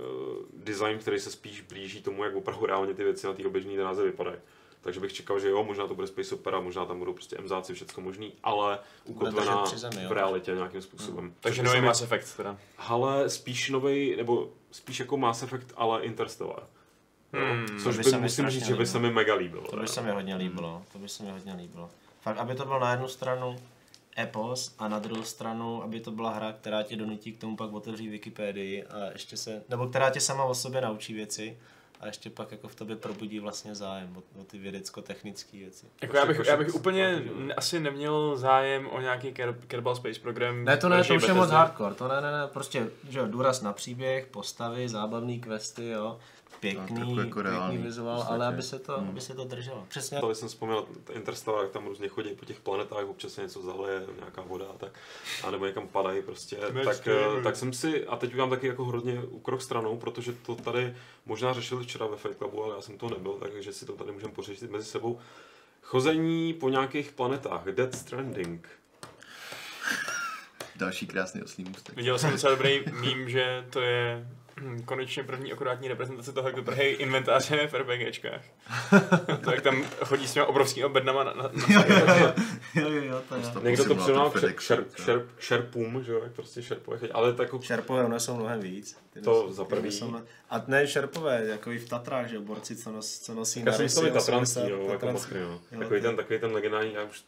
design, 0.54 0.98
který 0.98 1.20
se 1.20 1.32
spíš 1.32 1.62
blíží 1.62 2.02
tomu, 2.02 2.24
jak 2.24 2.36
opravdu 2.36 2.66
reálně 2.66 2.94
ty 2.94 3.04
věci 3.04 3.28
na 3.28 3.34
té 3.34 3.46
oběžné 3.46 3.76
dráze 3.78 4.04
vypadají. 4.04 4.38
Takže 4.82 5.00
bych 5.00 5.14
čekal, 5.14 5.40
že 5.40 5.50
jo, 5.50 5.64
možná 5.64 5.88
to 5.88 5.96
bude 5.96 6.08
Space 6.08 6.36
Opera, 6.36 6.60
možná 6.60 6.86
tam 6.86 7.00
budou 7.00 7.14
prostě 7.14 7.38
MZáci, 7.42 7.74
všechno 7.74 8.04
možný, 8.04 8.34
ale 8.44 8.80
ukotvená 9.06 9.66
zemi, 9.66 10.04
jo. 10.04 10.10
v 10.10 10.12
realitě 10.12 10.52
nějakým 10.52 10.82
způsobem. 10.82 11.34
Takže 11.40 11.62
Což 11.62 11.68
nový 11.70 11.82
Mass 11.82 12.02
Effect 12.02 12.38
teda. 12.38 12.58
Ale 12.78 13.30
spíš 13.30 13.70
novej, 13.70 14.16
nebo 14.18 14.50
spíš 14.72 15.00
jako 15.00 15.18
Mass 15.18 15.44
Effect, 15.44 15.74
ale 15.76 16.04
Interstellar. 16.04 16.64
Hmm, 17.34 17.80
což 17.84 17.98
by 17.98 18.04
by, 18.12 18.18
musím 18.18 18.50
říct, 18.50 18.66
že 18.66 18.76
by 18.76 18.86
se 18.86 19.00
mi 19.00 19.12
mega 19.12 19.36
líbilo. 19.36 19.68
To 19.68 19.78
by 19.78 19.88
se 19.88 20.02
mi 20.02 20.12
hodně 20.12 20.36
líbilo, 20.36 20.84
to 20.92 21.00
by 21.00 21.10
se 21.10 21.24
mi 21.24 21.32
hodně 21.32 21.54
líbilo. 21.54 21.90
Fakt, 22.22 22.38
aby 22.38 22.56
to 22.56 22.66
bylo 22.66 22.80
na 22.80 22.92
jednu 22.92 23.08
stranu 23.08 23.56
epos 24.20 24.76
a 24.80 24.88
na 24.88 25.00
druhou 25.00 25.24
stranu, 25.24 25.84
aby 25.84 26.00
to 26.00 26.12
byla 26.12 26.32
hra, 26.32 26.54
která 26.54 26.84
tě 26.84 26.96
donutí 26.96 27.32
k 27.32 27.38
tomu 27.38 27.56
pak 27.56 27.74
otevřít 27.74 28.10
Wikipedii 28.10 28.84
a 28.84 29.12
ještě 29.12 29.38
se, 29.38 29.64
nebo 29.70 29.88
která 29.88 30.10
tě 30.10 30.20
sama 30.20 30.44
o 30.44 30.56
sobě 30.56 30.82
naučí 30.82 31.14
věci 31.14 31.58
a 32.02 32.08
ještě 32.08 32.30
pak 32.30 32.52
jako 32.52 32.68
v 32.68 32.76
tobě 32.76 32.96
probudí 32.96 33.40
vlastně 33.40 33.76
zájem 33.76 34.18
o, 34.18 34.42
o 34.42 34.44
ty 34.44 34.58
vědecko-technické 34.58 35.58
věci. 35.58 35.86
Jako 36.02 36.18
já 36.18 36.26
bych, 36.26 36.36
Prostě 36.36 36.52
já 36.52 36.58
bych 36.58 36.68
jako 36.68 36.80
úplně 36.80 37.16
šest- 37.16 37.38
n- 37.38 37.54
asi 37.58 37.80
neměl 37.80 38.38
zájem 38.38 38.88
o 38.88 39.02
nějaký 39.02 39.28
Ker- 39.32 39.56
Kerbal 39.68 39.96
Space 39.96 40.20
program. 40.20 40.66
Ne, 40.66 40.78
to 40.78 40.90
ne, 40.90 41.04
to 41.04 41.16
už 41.16 41.28
je 41.28 41.34
moc 41.34 41.50
hardcore, 41.50 41.96
to 41.96 42.08
ne, 42.08 42.22
ne, 42.22 42.32
ne, 42.32 42.48
prostě, 42.48 42.88
že 43.10 43.20
jo, 43.20 43.26
důraz 43.28 43.62
na 43.62 43.74
příběh, 43.74 44.26
postavy, 44.26 44.90
zábavný 44.90 45.40
questy, 45.42 45.88
jo, 45.90 46.20
pěkný, 46.60 46.96
trochu 46.96 47.20
jako 47.20 47.34
pěkný 47.34 47.42
reálný, 47.52 47.78
vizuál, 47.78 48.26
ale 48.30 48.48
aby 48.48 48.62
se 48.62 48.80
to, 48.80 48.98
Hmm. 49.00 49.10
aby 49.10 49.22
se 49.22 49.34
to 49.34 49.44
drželo. 49.44 49.86
Přesně, 49.90 50.22
Tady 50.22 50.36
jsem 50.36 50.48
vzpomněl 50.48 50.86
Interstellar, 51.12 51.64
jak 51.64 51.72
tam 51.72 51.86
různě 51.88 52.08
chodí 52.08 52.30
po 52.36 52.46
těch 52.46 52.60
planetách, 52.60 53.06
občas 53.06 53.34
se 53.34 53.42
něco 53.42 53.62
zahleje, 53.62 54.02
nějaká 54.20 54.42
voda 54.42 54.66
a 54.66 54.78
tak, 54.78 54.92
a 55.44 55.52
nebo 55.52 55.66
někam 55.66 55.88
padají 55.88 56.22
prostě, 56.22 56.56
tak, 56.84 57.08
eh, 57.08 57.44
tak 57.44 57.56
jsem 57.56 57.74
si, 57.74 58.08
a 58.08 58.16
teď 58.16 58.32
udělám 58.34 58.50
taky 58.50 58.68
jako 58.68 58.86
hodně 58.86 59.22
úkrok 59.24 59.62
stranou, 59.62 59.98
protože 59.98 60.34
to 60.34 60.56
tady 60.56 60.96
možná 61.26 61.54
řešili 61.54 61.84
včera 61.84 62.06
ve 62.06 62.18
Fight 62.18 62.38
Clubu, 62.38 62.64
ale 62.64 62.76
já 62.76 62.82
jsem 62.82 62.98
to 62.98 63.10
nebyl, 63.10 63.34
takže 63.34 63.74
si 63.74 63.86
to 63.86 63.94
tady 63.94 64.12
můžeme 64.12 64.34
pořešit 64.34 64.72
mezi 64.72 64.86
sebou. 64.86 65.20
Chození 65.82 66.54
po 66.54 66.70
nějakých 66.70 67.12
planetách, 67.12 67.64
Dead 67.66 67.96
Stranding. 67.96 68.68
Další 70.76 71.08
krásný 71.08 71.44
oslý 71.44 71.64
můstek. 71.64 71.96
Viděl 71.96 72.20
jsem 72.20 72.32
docela 72.32 72.56
dobrý 72.56 72.84
mím, 73.02 73.30
že 73.30 73.66
to 73.70 73.82
je 73.82 74.28
konečně 74.86 75.24
první 75.24 75.54
akurátní 75.54 75.88
reprezentace 75.88 76.32
toho, 76.34 76.48
jak 76.48 76.56
vypadají 76.56 76.90
inventáře 76.90 77.68
v 77.68 77.74
RPGčkách. 77.74 78.42
to, 79.44 79.52
jak 79.52 79.62
tam 79.62 79.84
chodí 80.06 80.28
s 80.28 80.34
těma 80.34 80.46
obrovskými 80.46 80.90
bednama 80.90 81.24
na, 81.24 81.34
na, 81.34 81.44
na 81.44 82.16
jo, 82.76 82.90
jo, 82.90 83.04
jo, 83.04 83.22
to 83.30 83.36
je. 83.36 83.42
Někdo 83.64 83.84
to 83.84 83.90
simulátor 83.90 83.98
přirovnal 84.04 84.30
k 84.56 84.60
šer, 84.62 84.84
třeba. 84.84 85.06
šer, 85.06 85.26
šerpům, 85.40 86.04
že 86.04 86.12
jo, 86.12 86.20
jak 86.24 86.32
prostě 86.32 86.62
šerpové 86.64 86.98
ale 87.14 87.34
tak 87.34 87.48
jako 87.48 87.62
Šerpové 87.62 88.06
unesou 88.06 88.36
mnohem 88.36 88.60
víc. 88.60 88.98
Ty 89.14 89.22
To 89.22 89.54
za 89.54 89.66
nesou 89.82 90.08
mno- 90.08 90.24
A 90.50 90.64
ne 90.68 90.88
šerpové, 90.88 91.46
jako 91.46 91.72
i 91.72 91.80
v 91.80 91.90
Tatrách, 91.90 92.28
že 92.30 92.36
jo, 92.36 92.42
borci, 92.42 92.76
co, 92.76 92.92
nos, 92.92 93.20
co 93.20 93.34
nosí 93.36 93.64
Já 93.66 93.72
jsem 93.74 93.84
myslel 93.86 94.12
tatranský, 94.12 94.60
80, 94.60 94.70
jo, 94.70 94.78
jako 94.82 94.92
tatranský. 94.92 95.34
mokry, 95.34 95.40
no. 95.42 95.60
Jo, 95.72 95.80
Takový 95.80 96.02
to- 96.02 96.08
ten, 96.08 96.16
takový 96.16 96.40
ten 96.40 96.52
legendární, 96.52 96.94
já 96.94 97.04
už, 97.04 97.24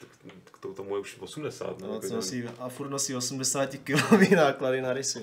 k 0.52 0.58
to, 0.60 0.74
tomu 0.74 0.96
je 0.96 1.02
už 1.02 1.18
80, 1.20 1.80
no, 1.80 1.88
No, 1.88 2.00
co 2.00 2.16
nosí, 2.16 2.44
a 2.60 2.70
furt 2.70 2.90
nosí 2.90 3.16
80 3.16 3.78
kilový 3.78 4.36
náklady 4.36 4.82
na 4.82 4.94
rysy. 4.94 5.20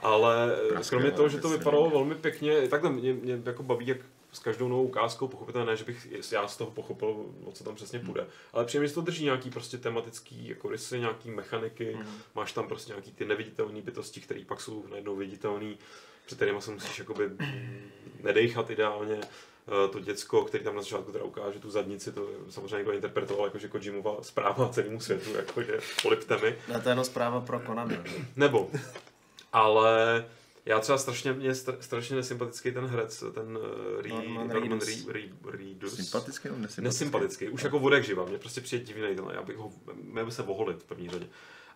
Ale 0.00 0.52
eh, 0.64 0.68
Praskne, 0.68 0.90
kromě 0.98 1.10
toho, 1.10 1.28
že 1.28 1.38
to 1.38 1.48
vypadalo 1.48 1.90
velmi 1.90 2.14
pěkně, 2.14 2.68
takhle 2.68 2.90
mě, 2.92 3.12
mě 3.12 3.42
jako 3.44 3.62
baví, 3.62 3.86
jak 3.86 3.98
s 4.32 4.38
každou 4.38 4.68
novou 4.68 4.82
ukázkou, 4.82 5.28
pochopitelně 5.28 5.66
ne, 5.70 5.76
že 5.76 5.84
bych 5.84 6.08
já 6.32 6.48
z 6.48 6.56
toho 6.56 6.70
pochopil, 6.70 7.08
o 7.44 7.52
co 7.52 7.64
tam 7.64 7.74
přesně 7.74 7.98
Hmm. 7.98 8.06
půjde. 8.06 8.26
Ale 8.52 8.64
příjemně 8.64 8.90
to 8.90 9.00
drží 9.00 9.24
nějaký 9.24 9.50
prostě 9.50 9.78
tematický 9.78 10.48
jako 10.48 10.68
rysy, 10.68 11.00
nějaký 11.00 11.30
mechaniky, 11.30 11.92
Hmm. 11.92 12.06
máš 12.34 12.52
tam 12.52 12.68
prostě 12.68 12.92
nějaký 12.92 13.12
ty 13.12 13.24
neviditelné 13.24 13.82
bytosti, 13.82 14.20
které 14.20 14.44
pak 14.46 14.60
jsou 14.60 14.84
najednou 14.90 15.16
viditelné, 15.16 15.74
před 16.26 16.36
kterými 16.36 16.62
se 16.62 16.70
musíš 16.70 16.98
jakoby 16.98 17.30
nedejchat 18.22 18.70
ideálně. 18.70 19.20
Eh, 19.20 19.88
To 19.88 20.00
děcko, 20.00 20.44
který 20.44 20.64
tam 20.64 20.76
na 20.76 20.82
začátku 20.82 21.12
teda 21.12 21.24
ukáže 21.24 21.58
tu 21.60 21.70
zadnici, 21.70 22.12
to 22.12 22.28
samozřejmě 22.50 22.76
někdo 22.76 22.92
interpretoval 22.92 23.44
jako, 23.46 23.58
že 23.58 23.68
Kojimova 23.68 24.16
zpráva 24.22 24.68
celému 24.68 25.00
světu, 25.00 25.30
jako 25.36 25.62
že 25.62 25.78
poliptemi. 26.02 26.56
No 26.72 26.80
to 26.80 26.88
je 26.88 26.92
jenom 26.92 27.04
zpráva 27.04 27.40
pro 27.40 27.60
Konami. 27.60 27.98
Nebo. 28.36 28.70
Ale 29.56 30.24
já 30.66 30.80
třeba 30.80 30.98
strašně, 30.98 31.32
mě 31.32 31.54
stra, 31.54 31.76
strašně 31.80 32.16
nesympatický 32.16 32.72
ten 32.72 32.86
herec, 32.86 33.24
ten 33.34 33.56
uh, 33.56 34.02
Re, 34.02 34.08
Norman 34.08 34.48
Norman 34.48 34.80
Reedus. 34.80 35.06
Re, 35.06 35.20
Re, 35.20 35.58
Reedus. 35.58 35.94
Sympatický 35.94 36.48
nebo 36.48 36.60
nesympatický? 36.60 36.82
Nesympatický, 36.82 37.48
už 37.48 37.62
jako 37.64 37.78
vodek 37.78 38.04
živa, 38.04 38.24
mě 38.24 38.38
prostě 38.38 38.60
přijde 38.60 38.84
divný, 38.84 39.16
ten, 39.16 39.24
já 39.34 39.42
bych 39.42 39.56
ho, 39.56 39.72
měl 39.94 40.24
by 40.24 40.32
se 40.32 40.42
voholit 40.42 40.82
v 40.82 40.84
první 40.84 41.08
řadě. 41.08 41.26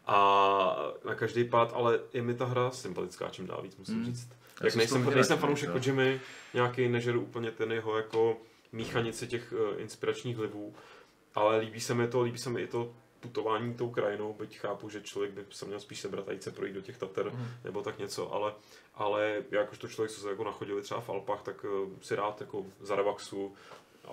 A 0.07 0.93
na 1.05 1.14
každý 1.14 1.45
pád, 1.45 1.73
ale 1.75 2.01
je 2.12 2.23
mi 2.23 2.35
ta 2.35 2.45
hra 2.45 2.71
sympatická, 2.71 3.29
čím 3.29 3.47
dál 3.47 3.62
víc, 3.62 3.77
musím 3.77 3.95
Hmm. 3.95 4.05
říct. 4.05 4.29
Já 4.61 4.66
Jak 4.66 4.75
nejsem, 4.75 5.14
nejsem 5.14 5.38
fanoušek 5.38 5.69
jo. 5.69 5.81
Kojimy, 5.81 6.21
nějaký 6.55 6.88
nežeru 6.88 7.21
úplně 7.21 7.51
ten 7.51 7.73
jeho 7.73 7.97
jako 7.97 8.37
míchanici 8.73 9.27
těch 9.27 9.53
uh, 9.53 9.81
inspiračních 9.81 10.37
vlivů, 10.37 10.75
ale 11.35 11.59
líbí 11.59 11.81
se 11.81 11.95
mi 11.95 12.09
to, 12.09 12.23
líbí 12.23 12.38
se 12.38 12.51
mi 12.51 12.62
i 12.62 12.66
to 12.66 12.93
putování 13.20 13.74
tou 13.74 13.90
krajinou, 13.90 14.33
byť 14.33 14.59
chápu, 14.59 14.88
že 14.88 15.00
člověk 15.00 15.33
by 15.33 15.44
se 15.50 15.66
měl 15.66 15.80
spíš 15.80 16.00
sebrat 16.00 16.28
a 16.28 16.33
jít 16.33 16.42
se 16.42 16.50
projít 16.50 16.72
do 16.72 16.80
těch 16.80 16.98
Tater, 16.98 17.26
Mhm. 17.33 17.46
nebo 17.64 17.83
tak 17.83 17.98
něco, 17.98 18.33
ale, 18.33 18.54
ale 18.94 19.42
jakožto 19.50 19.88
člověk, 19.88 20.11
co 20.12 20.20
se 20.20 20.30
jako 20.30 20.44
nachodili 20.44 20.83
třeba 20.83 21.00
v 21.00 21.11
Alpách, 21.11 21.42
tak 21.42 21.64
uh, 21.64 21.88
si 22.02 22.14
rád 22.16 22.40
jako 22.40 22.66
zarelaxu, 22.80 23.54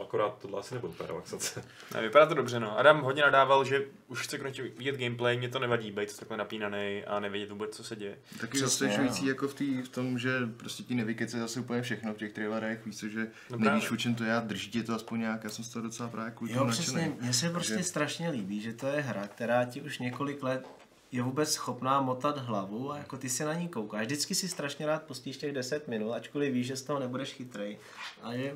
akorát 0.01 0.37
tohle 0.41 0.59
asi 0.59 0.73
nebude 0.73 0.93
ta 0.93 1.05
relaxace. 1.07 1.63
Ne, 1.93 2.01
vypadá 2.01 2.25
to 2.25 2.33
dobře, 2.33 2.59
no. 2.59 2.77
Adam 2.79 3.01
hodně 3.01 3.21
nadával, 3.21 3.65
že 3.65 3.85
už 4.07 4.21
chce 4.21 4.37
konečně 4.37 4.63
vidět 4.63 4.95
gameplay, 4.97 5.37
mě 5.37 5.49
to 5.49 5.59
nevadí 5.59 5.91
být 5.91 6.17
takhle 6.19 6.37
napínaný 6.37 7.03
a 7.07 7.19
nevědět 7.19 7.51
vůbec, 7.51 7.75
co 7.75 7.83
se 7.83 7.95
děje. 7.95 8.17
Taky 8.39 8.47
Přesně, 8.47 8.67
zastřešující 8.67 9.23
jo. 9.25 9.29
jako 9.29 9.47
v, 9.47 9.53
tý, 9.53 9.81
v 9.81 9.89
tom, 9.89 10.19
že 10.19 10.31
prostě 10.57 10.83
ti 10.83 10.95
nevykece 10.95 11.39
zase 11.39 11.59
úplně 11.59 11.81
všechno 11.81 12.13
v 12.13 12.17
těch 12.17 12.33
trailerech, 12.33 12.85
víš 12.85 12.97
co, 12.97 13.07
že 13.07 13.27
No 13.49 13.57
nevíš, 13.57 13.91
o 13.91 13.97
čem 13.97 14.15
to 14.15 14.23
je 14.23 14.33
a 14.35 14.39
drží 14.39 14.71
tě 14.71 14.83
to 14.83 14.93
aspoň 14.95 15.19
nějak, 15.19 15.43
já 15.43 15.49
jsem 15.49 15.63
z 15.65 15.69
toho 15.69 15.83
docela 15.83 16.09
právě 16.09 16.31
kvůli 16.31 16.53
Jo, 16.53 16.67
přesně, 16.69 17.15
mně 17.21 17.33
se 17.33 17.49
prostě 17.49 17.73
Takže- 17.73 17.89
strašně 17.89 18.29
líbí, 18.29 18.61
že 18.61 18.73
to 18.73 18.87
je 18.87 19.01
hra, 19.01 19.27
která 19.27 19.65
ti 19.65 19.81
už 19.81 19.99
několik 19.99 20.43
let 20.43 20.67
je 21.11 21.21
vůbec 21.21 21.51
schopná 21.51 22.01
motat 22.01 22.37
hlavu 22.37 22.91
a 22.91 22.97
jako 22.97 23.17
ty 23.17 23.29
se 23.29 23.45
na 23.45 23.53
ní 23.53 23.67
koukáš. 23.69 24.01
Vždycky 24.05 24.35
si 24.35 24.47
strašně 24.49 24.85
rád 24.85 25.03
pustíš 25.03 25.37
těch 25.37 25.51
10 25.53 25.87
minut, 25.87 26.11
ačkoliv 26.13 26.53
víš, 26.53 26.67
že 26.67 26.75
z 26.75 26.81
toho 26.83 26.99
nebudeš 26.99 27.33
chytrej. 27.33 27.77
A 28.23 28.35
že 28.37 28.55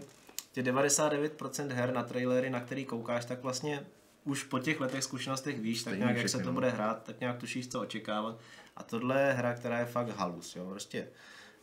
tě 0.51 0.63
99% 0.63 1.67
her 1.67 1.93
na 1.93 2.03
trailery, 2.03 2.49
na 2.49 2.59
který 2.59 2.85
koukáš, 2.85 3.25
tak 3.25 3.43
vlastně 3.43 3.85
už 4.23 4.43
po 4.43 4.59
těch 4.59 4.79
letech 4.79 5.03
zkušenostech 5.03 5.59
víš, 5.59 5.83
tak 5.83 5.97
nějak, 5.97 6.17
jak 6.17 6.21
se 6.21 6.27
všechny, 6.27 6.45
to 6.45 6.53
bude 6.53 6.69
hrát, 6.69 7.03
tak 7.03 7.19
nějak 7.19 7.37
tušíš, 7.37 7.67
co 7.67 7.81
očekávat. 7.81 8.39
A 8.77 8.83
tohle 8.83 9.21
je 9.21 9.33
hra, 9.33 9.53
která 9.53 9.79
je 9.79 9.85
fakt 9.85 10.09
halus, 10.09 10.55
jo, 10.55 10.65
prostě. 10.69 11.07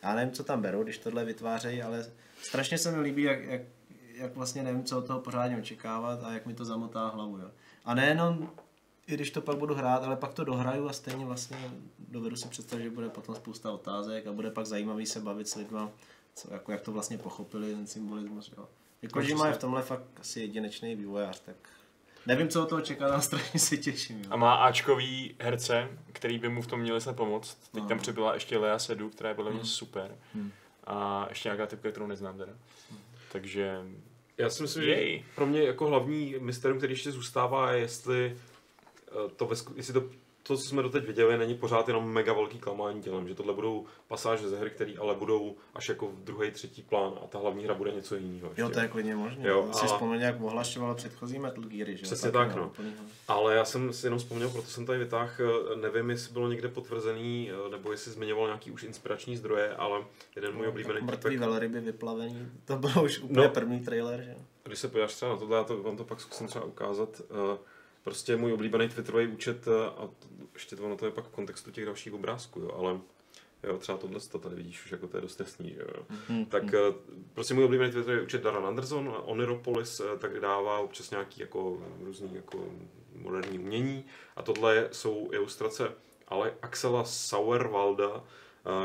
Já 0.03 0.15
nevím, 0.15 0.33
co 0.33 0.43
tam 0.43 0.61
berou, 0.61 0.83
když 0.83 0.97
tohle 0.97 1.25
vytvářejí, 1.25 1.81
ale 1.81 2.05
strašně 2.41 2.77
se 2.77 2.91
mi 2.91 2.99
líbí, 2.99 3.23
jak, 3.23 3.43
jak, 3.43 3.61
jak 4.13 4.35
vlastně 4.35 4.63
nevím, 4.63 4.83
co 4.83 4.97
od 4.97 5.07
toho 5.07 5.19
pořádně 5.19 5.57
očekávat 5.57 6.23
a 6.23 6.33
jak 6.33 6.45
mi 6.45 6.53
to 6.53 6.65
zamotá 6.65 7.07
hlavu, 7.07 7.37
jo. 7.37 7.51
A 7.85 7.93
nejenom, 7.93 8.49
i 9.07 9.13
když 9.13 9.31
to 9.31 9.41
pak 9.41 9.57
budu 9.57 9.75
hrát, 9.75 10.03
ale 10.03 10.15
pak 10.15 10.33
to 10.33 10.43
dohraju 10.43 10.89
a 10.89 10.93
stejně 10.93 11.25
vlastně 11.25 11.57
dovedu 11.99 12.35
si 12.35 12.47
představit, 12.47 12.83
že 12.83 12.89
bude 12.89 13.09
potom 13.09 13.35
spousta 13.35 13.71
otázek 13.71 14.27
a 14.27 14.33
bude 14.33 14.51
pak 14.51 14.65
zajímavý 14.65 15.05
se 15.05 15.19
bavit 15.19 15.47
s 15.47 15.55
lidma, 15.55 15.91
co, 16.41 16.53
jako 16.53 16.71
jak 16.71 16.81
to 16.81 16.91
vlastně 16.91 17.17
pochopili, 17.17 17.73
ten 17.73 17.87
symbolismus, 17.87 18.51
jo. 18.57 18.67
Jako, 19.01 19.21
že 19.21 19.33
je 19.47 19.53
v 19.53 19.57
tomhle 19.57 19.81
fakt 19.81 20.03
asi 20.19 20.39
jedinečný 20.39 20.95
vývojář, 20.95 21.39
tak 21.39 21.55
nevím, 22.25 22.47
co 22.47 22.63
od 22.63 22.69
toho 22.69 22.81
čekat, 22.81 23.11
ale 23.11 23.21
strašně 23.21 23.59
se 23.59 23.77
těším, 23.77 24.19
jo. 24.19 24.25
A 24.29 24.35
má 24.35 24.53
Ačkový 24.55 25.35
herce, 25.39 25.87
který 26.13 26.39
by 26.39 26.49
mu 26.49 26.61
v 26.61 26.67
tom 26.67 26.79
měli 26.79 27.01
snad 27.01 27.15
pomoct. 27.15 27.57
Teď 27.71 27.83
tam 27.87 27.97
No. 27.97 28.01
přibyla 28.01 28.33
ještě 28.33 28.57
Lea 28.57 28.79
Sedu, 28.79 29.09
která 29.09 29.29
je 29.29 29.35
podle 29.35 29.51
mě 29.51 29.59
Hmm. 29.59 29.69
super. 29.69 30.17
Hmm. 30.33 30.51
A 30.83 31.25
ještě 31.29 31.49
nějaká 31.49 31.65
typka, 31.67 31.91
kterou 31.91 32.07
neznám 32.07 32.37
teda. 32.37 32.53
Takže 33.31 33.81
Já 34.37 34.49
si 34.49 34.61
myslím, 34.63 34.83
že 34.83 34.89
Jej. 34.91 35.25
pro 35.35 35.45
mě 35.45 35.63
jako 35.63 35.87
hlavní 35.87 36.35
mysterium, 36.39 36.77
který 36.77 36.93
ještě 36.93 37.11
zůstává, 37.11 37.71
je 37.71 37.79
jestli 37.79 38.37
eh, 39.07 39.29
to, 39.35 39.45
ve, 39.45 39.55
jestli 39.75 39.93
to, 39.93 40.03
to, 40.49 40.57
co 40.57 40.63
jsme 40.63 40.81
doteď 40.83 41.05
viděli, 41.07 41.37
není 41.37 41.55
pořád 41.55 41.87
jenom 41.87 42.11
mega 42.11 42.33
velký 42.33 42.59
klamání 42.59 43.01
tělem, 43.01 43.27
že 43.27 43.35
tohle 43.35 43.53
budou 43.53 43.85
pasáže 44.07 44.49
ze 44.49 44.59
hry, 44.59 44.69
které 44.69 44.93
ale 44.99 45.15
budou 45.15 45.55
až 45.73 45.89
jako 45.89 46.07
v 46.07 46.15
druhý, 46.23 46.51
třetí 46.51 46.81
plán 46.81 47.13
a 47.23 47.27
ta 47.27 47.39
hlavní 47.39 47.63
hra 47.65 47.73
bude 47.73 47.91
něco 47.91 48.15
jiného. 48.15 48.51
Jo, 48.57 48.69
to 48.69 48.79
je 48.79 48.87
klidně 48.87 49.15
možné. 49.15 49.47
Jo, 49.47 49.69
si 49.73 49.81
a- 49.83 49.85
vzpomněl, 49.85 50.21
jak 50.21 50.41
ohlašoval 50.41 50.95
předchozí 50.95 51.39
Metal 51.39 51.63
Geary, 51.63 51.97
že? 51.97 52.03
Přesně 52.03 52.31
tak, 52.31 52.51
měl 52.53 52.71
no. 52.77 52.93
Ale 53.27 53.55
já 53.55 53.65
jsem 53.65 53.93
si 53.93 54.05
jenom 54.05 54.19
vzpomněl, 54.19 54.49
proto 54.49 54.67
jsem 54.67 54.85
tady 54.85 54.99
vytáhl, 54.99 55.31
eh, 55.39 55.75
nevím, 55.75 56.09
jestli 56.09 56.33
bylo 56.33 56.47
někde 56.47 56.67
potvrzený, 56.67 57.51
eh, 57.51 57.69
nebo 57.69 57.91
jestli 57.91 58.11
zmiňoval 58.11 58.45
nějaký 58.47 58.71
už 58.71 58.83
inspirační 58.83 59.37
zdroje, 59.37 59.75
ale 59.75 60.03
jeden 60.35 60.55
můj 60.55 60.67
oblíbený 60.67 60.99
Mrtvý 61.01 61.31
týpek, 61.31 61.39
velryby 61.49 61.79
vyplavený, 61.79 62.47
to 62.65 62.75
byl 62.77 63.03
už 63.03 63.19
úplně 63.19 63.47
No. 63.47 63.53
první 63.53 63.79
trailer, 63.79 64.21
že 64.21 64.35
když 64.63 64.79
se 64.79 64.87
podíváš 64.87 65.15
třeba 65.15 65.31
na 65.31 65.37
tohle, 65.37 65.57
já 65.57 65.63
to, 65.63 65.83
vám 65.83 65.97
to 65.97 66.03
pak 66.03 66.21
zkusím 66.21 66.47
třeba 66.47 66.65
ukázat, 66.65 67.21
eh, 67.21 67.57
prostě 68.03 68.37
můj 68.37 68.53
oblíbený 68.53 68.89
Twitterový 68.89 69.27
účet, 69.27 69.67
eh, 69.67 69.85
a 69.85 70.07
to, 70.07 70.27
ještě 70.53 70.75
to, 70.75 70.83
ono 70.85 70.97
to 70.97 71.05
je 71.05 71.11
pak 71.11 71.25
v 71.25 71.29
kontextu 71.29 71.71
těch 71.71 71.85
dalších 71.85 72.13
obrázků, 72.13 72.59
jo, 72.59 72.71
ale 72.77 72.99
jo, 73.63 73.77
třeba 73.77 73.97
tohle 73.97 74.19
to 74.19 74.39
tady 74.39 74.55
vidíš 74.55 74.85
už 74.85 74.91
jako 74.91 75.07
to 75.07 75.17
je 75.17 75.21
dost 75.21 75.39
jasný, 75.39 75.69
že 75.69 75.81
jo. 75.81 76.05
Hmm. 76.27 76.45
Tak 76.45 76.73
eh, 76.73 76.79
prostě 77.33 77.53
můj 77.53 77.63
oblíbený 77.63 77.91
Twitterový 77.91 78.23
účet 78.23 78.43
Darren 78.43 78.65
Anderson, 78.65 79.15
Oniropolis, 79.25 79.99
eh, 79.99 80.17
tak 80.17 80.39
dává 80.39 80.79
občas 80.79 81.11
nějaký 81.11 81.41
jako 81.41 81.83
různý 81.99 82.35
jako 82.35 82.65
moderní 83.15 83.59
umění 83.59 84.05
a 84.35 84.41
tohle 84.41 84.89
jsou 84.91 85.29
ilustrace 85.31 85.91
ale 86.27 86.53
Axela 86.61 87.03
Sauerwalda, 87.05 88.23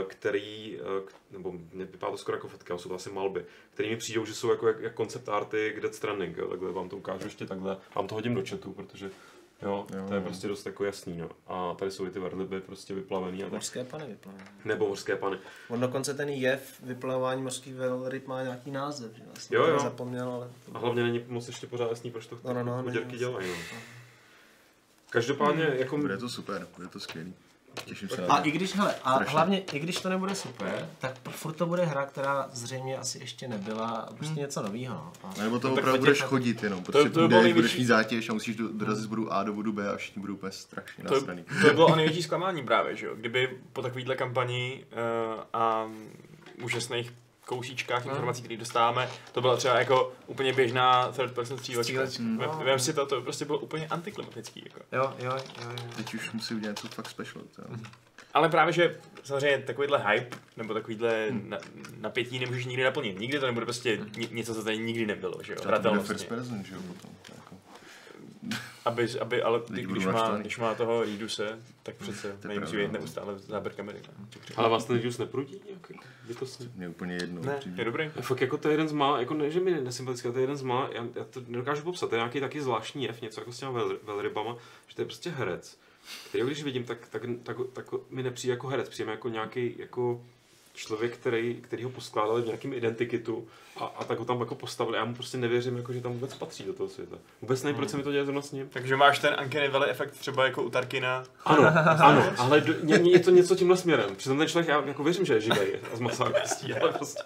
který, 0.06 0.78
nebo 1.30 1.52
mě 1.72 1.84
vypadá 1.84 2.12
to 2.12 2.18
skoro 2.18 2.36
jako 2.36 2.48
fotka, 2.48 2.78
jsou 2.78 2.88
to 2.88 2.94
asi 2.94 3.10
malby, 3.10 3.44
který 3.74 3.90
mi 3.90 3.96
přijdou, 3.96 4.24
že 4.24 4.34
jsou 4.34 4.50
jako 4.50 4.68
jak, 4.68 4.80
jak 4.80 4.94
koncept 4.94 5.28
arty 5.28 5.72
k 5.76 5.80
Death 5.80 5.96
Stranding, 5.96 6.36
jo, 6.36 6.48
takhle 6.48 6.72
vám 6.72 6.88
to 6.88 6.96
ukážu 6.96 7.24
ještě 7.24 7.46
takhle, 7.46 7.76
vám 7.94 8.06
to 8.06 8.14
hodím 8.14 8.34
do 8.34 8.42
chatu, 8.48 8.72
protože 8.72 9.10
Jo, 9.62 9.86
Jo, 9.96 10.04
to 10.08 10.14
je 10.14 10.20
no. 10.20 10.26
prostě 10.26 10.48
dost 10.48 10.66
jako 10.66 10.84
jasný, 10.84 11.16
no. 11.18 11.30
A 11.46 11.74
tady 11.74 11.90
jsou 11.90 12.06
i 12.06 12.10
ty 12.10 12.18
verliby 12.18 12.60
prostě 12.60 12.94
vyplavený 12.94 13.42
a 13.42 13.46
tak. 13.46 13.52
Mořské 13.52 13.84
pany 13.84 14.06
vyplavení. 14.06 14.44
Nebo 14.64 14.88
mořské 14.88 15.16
pany. 15.16 15.38
On 15.68 15.80
dokonce 15.80 16.14
ten 16.14 16.28
jev 16.28 16.82
vyplavování 16.82 17.42
mořských 17.42 17.74
velryb 17.74 18.26
má 18.26 18.42
nějaký 18.42 18.70
název, 18.70 19.12
že 19.16 19.22
vlastně. 19.26 19.56
Jo, 19.56 19.66
jo. 19.66 19.78
Zapomněl, 19.78 20.28
ale... 20.30 20.50
A 20.72 20.78
hlavně 20.78 21.02
není 21.02 21.24
moc 21.28 21.46
ještě 21.46 21.66
pořád 21.66 21.90
jasný, 21.90 22.10
proč 22.10 22.26
to 22.26 22.38
No, 22.44 22.52
no, 22.52 22.82
no, 22.82 22.90
dělají, 22.92 23.48
no. 23.48 23.78
Každopádně, 25.10 25.74
jako... 25.78 25.98
Bude 25.98 26.18
to 26.18 26.28
super, 26.28 26.68
bude 26.76 26.88
to 26.88 27.00
skvělý. 27.00 27.34
Těším 27.84 28.08
se 28.08 28.26
A 28.26 28.40
to. 28.40 28.48
i 28.48 28.50
když, 28.50 28.74
hele, 28.74 28.94
a 29.04 29.14
Strašně. 29.14 29.32
hlavně, 29.32 29.58
i 29.60 29.78
když 29.78 30.00
to 30.00 30.08
nebude 30.08 30.34
super, 30.34 30.88
tak 30.98 31.14
furt 31.30 31.52
to 31.52 31.66
bude 31.66 31.84
hra, 31.84 32.06
která 32.06 32.48
zřejmě 32.52 32.96
asi 32.98 33.18
ještě 33.18 33.48
nebyla, 33.48 33.86
a 33.88 34.12
prostě 34.14 34.40
něco 34.40 34.62
nového. 34.62 34.94
No. 34.94 35.12
A- 35.24 35.42
Nebo 35.42 35.58
to 35.58 35.68
tak 35.68 35.78
opravdu 35.78 35.98
budeš 35.98 36.18
těch- 36.18 36.26
chodit 36.26 36.62
jenom, 36.62 36.84
protože 36.84 37.10
to 37.10 37.20
by 37.20 37.28
bylo 37.28 37.52
budeš, 37.54 37.76
mít 37.76 37.84
zátěž 37.84 38.28
a 38.28 38.32
musíš 38.32 38.56
do, 38.56 38.68
dorazit 38.72 39.04
z 39.04 39.06
bodu 39.06 39.32
A 39.32 39.42
do 39.42 39.52
bodu 39.52 39.72
B 39.72 39.88
a 39.92 39.96
všichni 39.96 40.20
budou 40.20 40.34
úplně 40.34 40.52
strašně 40.52 41.04
To, 41.04 41.14
nasraný. 41.14 41.44
to 41.62 41.66
by 41.68 41.74
bylo 41.74 41.92
a 41.92 41.96
největší 41.96 42.22
zklamání 42.22 42.62
právě, 42.64 42.96
že 42.96 43.06
jo? 43.06 43.14
Kdyby 43.14 43.58
po 43.72 43.82
takovýhle 43.82 44.16
kampani 44.16 44.84
uh, 45.36 45.42
a 45.52 45.88
úžasných 46.62 47.12
kousíčkách 47.44 48.06
informací, 48.06 48.42
které 48.42 48.56
dostáváme, 48.56 49.08
to 49.32 49.40
byla 49.40 49.56
třeba 49.56 49.78
jako 49.78 50.12
úplně 50.26 50.52
běžná 50.52 51.12
third 51.12 51.34
person 51.34 51.58
střílečka. 51.58 52.00
No. 52.18 52.62
vem 52.64 52.78
si 52.78 52.92
to, 52.92 53.06
to 53.06 53.20
prostě 53.20 53.44
bylo 53.44 53.58
úplně 53.58 53.86
antiklimatický. 53.86 54.62
Jako. 54.64 54.80
Jo, 54.92 55.14
jo, 55.18 55.32
jo, 55.62 55.70
jo. 55.70 55.90
Teď 55.96 56.14
už 56.14 56.32
musí 56.32 56.54
udělat 56.54 56.70
něco 56.70 56.88
fakt 56.88 57.10
special. 57.10 57.44
To. 57.56 57.62
Ale 58.34 58.48
právě, 58.48 58.72
že 58.72 59.00
samozřejmě 59.22 59.58
takovýhle 59.58 59.98
hype, 59.98 60.36
nebo 60.56 60.74
takovýhle 60.74 61.26
na, 61.30 61.58
napětí 62.00 62.38
nemůžeš 62.38 62.64
nikdy 62.64 62.84
naplnit. 62.84 63.18
Nikdy 63.18 63.40
to 63.40 63.46
nebude 63.46 63.66
prostě 63.66 64.00
ni, 64.16 64.28
něco, 64.32 64.54
co 64.54 64.64
tady 64.64 64.78
nikdy 64.78 65.06
nebylo, 65.06 65.42
že 65.42 65.52
jo? 65.52 65.58
To 65.82 65.90
bude 65.90 66.00
first 66.00 66.28
person, 66.28 66.64
že 66.64 66.74
jo, 66.74 66.80
potom. 66.80 67.10
to 67.26 67.32
Jako. 67.34 67.56
Aby, 68.84 69.08
aby, 69.20 69.42
ale 69.42 69.60
Lidi 69.70 69.86
když, 69.86 70.06
má, 70.06 70.36
když 70.38 70.58
má 70.58 70.74
toho 70.74 71.02
Reeduse, 71.02 71.58
tak 71.82 71.94
přece 71.94 72.28
je 72.28 72.34
pravda, 72.34 72.70
být 72.70 72.86
no. 72.86 72.92
neustále 72.92 73.38
záběr 73.38 73.74
kamery. 73.74 74.00
Ale 74.56 74.68
vás 74.68 74.84
ten 74.84 74.96
Reduce 74.96 75.22
neprudí 75.22 75.60
nějak 75.66 75.90
jako 75.90 76.04
bytostně? 76.28 76.68
Mě 76.74 76.84
je 76.84 76.88
úplně 76.88 77.14
jedno. 77.14 77.42
Ne, 77.42 77.56
upřímně. 77.56 77.80
je 77.80 77.84
dobrý. 77.84 78.10
Fakt 78.20 78.40
jako 78.40 78.56
to 78.56 78.68
je 78.68 78.72
jeden 78.72 78.88
z 78.88 78.92
má, 78.92 79.18
jako 79.18 79.34
ne, 79.34 79.50
že 79.50 79.60
mi 79.60 79.80
nesympatický, 79.80 80.26
ale 80.26 80.32
to 80.32 80.38
je 80.38 80.42
jeden 80.42 80.56
z 80.56 80.62
má, 80.62 80.88
já, 80.92 81.06
já 81.14 81.24
to 81.24 81.42
nedokážu 81.46 81.82
popsat, 81.82 82.10
to 82.10 82.14
je 82.14 82.18
nějaký 82.18 82.40
taky 82.40 82.62
zvláštní 82.62 83.04
jev, 83.04 83.22
něco 83.22 83.40
jako 83.40 83.52
s 83.52 83.58
těma 83.58 83.70
vel, 83.70 83.98
velrybama, 84.02 84.56
že 84.86 84.94
to 84.94 85.02
je 85.02 85.06
prostě 85.06 85.30
herec, 85.30 85.78
který 86.28 86.44
když 86.44 86.64
vidím, 86.64 86.84
tak, 86.84 87.08
tak, 87.08 87.22
tak, 87.42 87.56
tak, 87.72 87.86
mi 88.10 88.22
nepřijde 88.22 88.52
jako 88.52 88.68
herec, 88.68 88.88
přijde 88.88 89.06
mi 89.06 89.12
jako 89.12 89.28
nějaký 89.28 89.74
jako 89.78 90.24
člověk, 90.74 91.16
který, 91.16 91.54
který 91.54 91.84
ho 91.84 91.90
poskládali 91.90 92.42
v 92.42 92.46
nějakém 92.46 92.72
identikitu 92.72 93.48
a, 93.76 93.84
a 93.84 94.04
tak 94.04 94.18
ho 94.18 94.24
tam 94.24 94.40
jako 94.40 94.54
postavili. 94.54 94.96
Já 94.96 95.04
mu 95.04 95.14
prostě 95.14 95.38
nevěřím, 95.38 95.76
jako, 95.76 95.92
že 95.92 96.00
tam 96.00 96.12
vůbec 96.12 96.34
patří 96.34 96.64
do 96.64 96.72
toho 96.72 96.88
světa. 96.88 97.16
Vůbec 97.42 97.62
nevím, 97.62 97.76
proč 97.76 97.90
se 97.90 97.96
mi 97.96 98.02
to 98.02 98.12
děje 98.12 98.24
zrovna 98.24 98.42
s 98.42 98.52
ním. 98.52 98.68
Takže 98.68 98.96
máš 98.96 99.18
ten 99.18 99.36
Uncanny 99.42 99.68
Valley 99.68 99.90
efekt 99.90 100.10
třeba 100.10 100.44
jako 100.44 100.62
u 100.62 100.70
Tarkina. 100.70 101.24
Ano, 101.44 101.62
ano, 102.02 102.32
ale 102.38 102.60
do, 102.60 102.74
ně, 102.82 102.98
ně, 102.98 103.10
je 103.10 103.20
to 103.20 103.30
něco 103.30 103.56
tímhle 103.56 103.76
směrem. 103.76 104.16
Přitom 104.16 104.38
ten 104.38 104.48
člověk, 104.48 104.68
já 104.68 104.84
jako 104.86 105.04
věřím, 105.04 105.24
že 105.24 105.34
je 105.34 105.40
živý 105.40 105.60
a 105.92 105.96
z 105.96 106.00
masa 106.00 106.30
kostí, 106.40 106.74
ale 106.74 106.92
prostě 106.92 107.22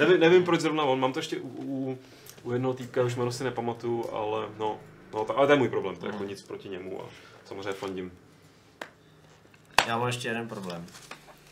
nevím, 0.00 0.20
nevím, 0.20 0.44
proč 0.44 0.60
zrovna 0.60 0.82
on. 0.82 1.00
Mám 1.00 1.12
to 1.12 1.18
ještě 1.18 1.36
u, 1.36 1.48
u, 1.48 1.98
u 2.42 2.52
jednoho 2.52 2.74
týpka, 2.74 3.02
už 3.02 3.14
jméno 3.14 3.32
si 3.32 3.44
nepamatuju, 3.44 4.10
ale 4.12 4.46
no, 4.58 4.78
no 5.12 5.24
to, 5.24 5.38
ale 5.38 5.46
to 5.46 5.52
je 5.52 5.58
můj 5.58 5.68
problém, 5.68 5.96
to 5.96 6.06
je 6.06 6.12
jako 6.12 6.24
nic 6.24 6.42
proti 6.42 6.68
němu 6.68 7.02
a 7.02 7.04
samozřejmě 7.44 7.72
fandím. 7.72 8.12
Já 9.86 9.98
mám 9.98 10.06
ještě 10.06 10.28
jeden 10.28 10.48
problém. 10.48 10.86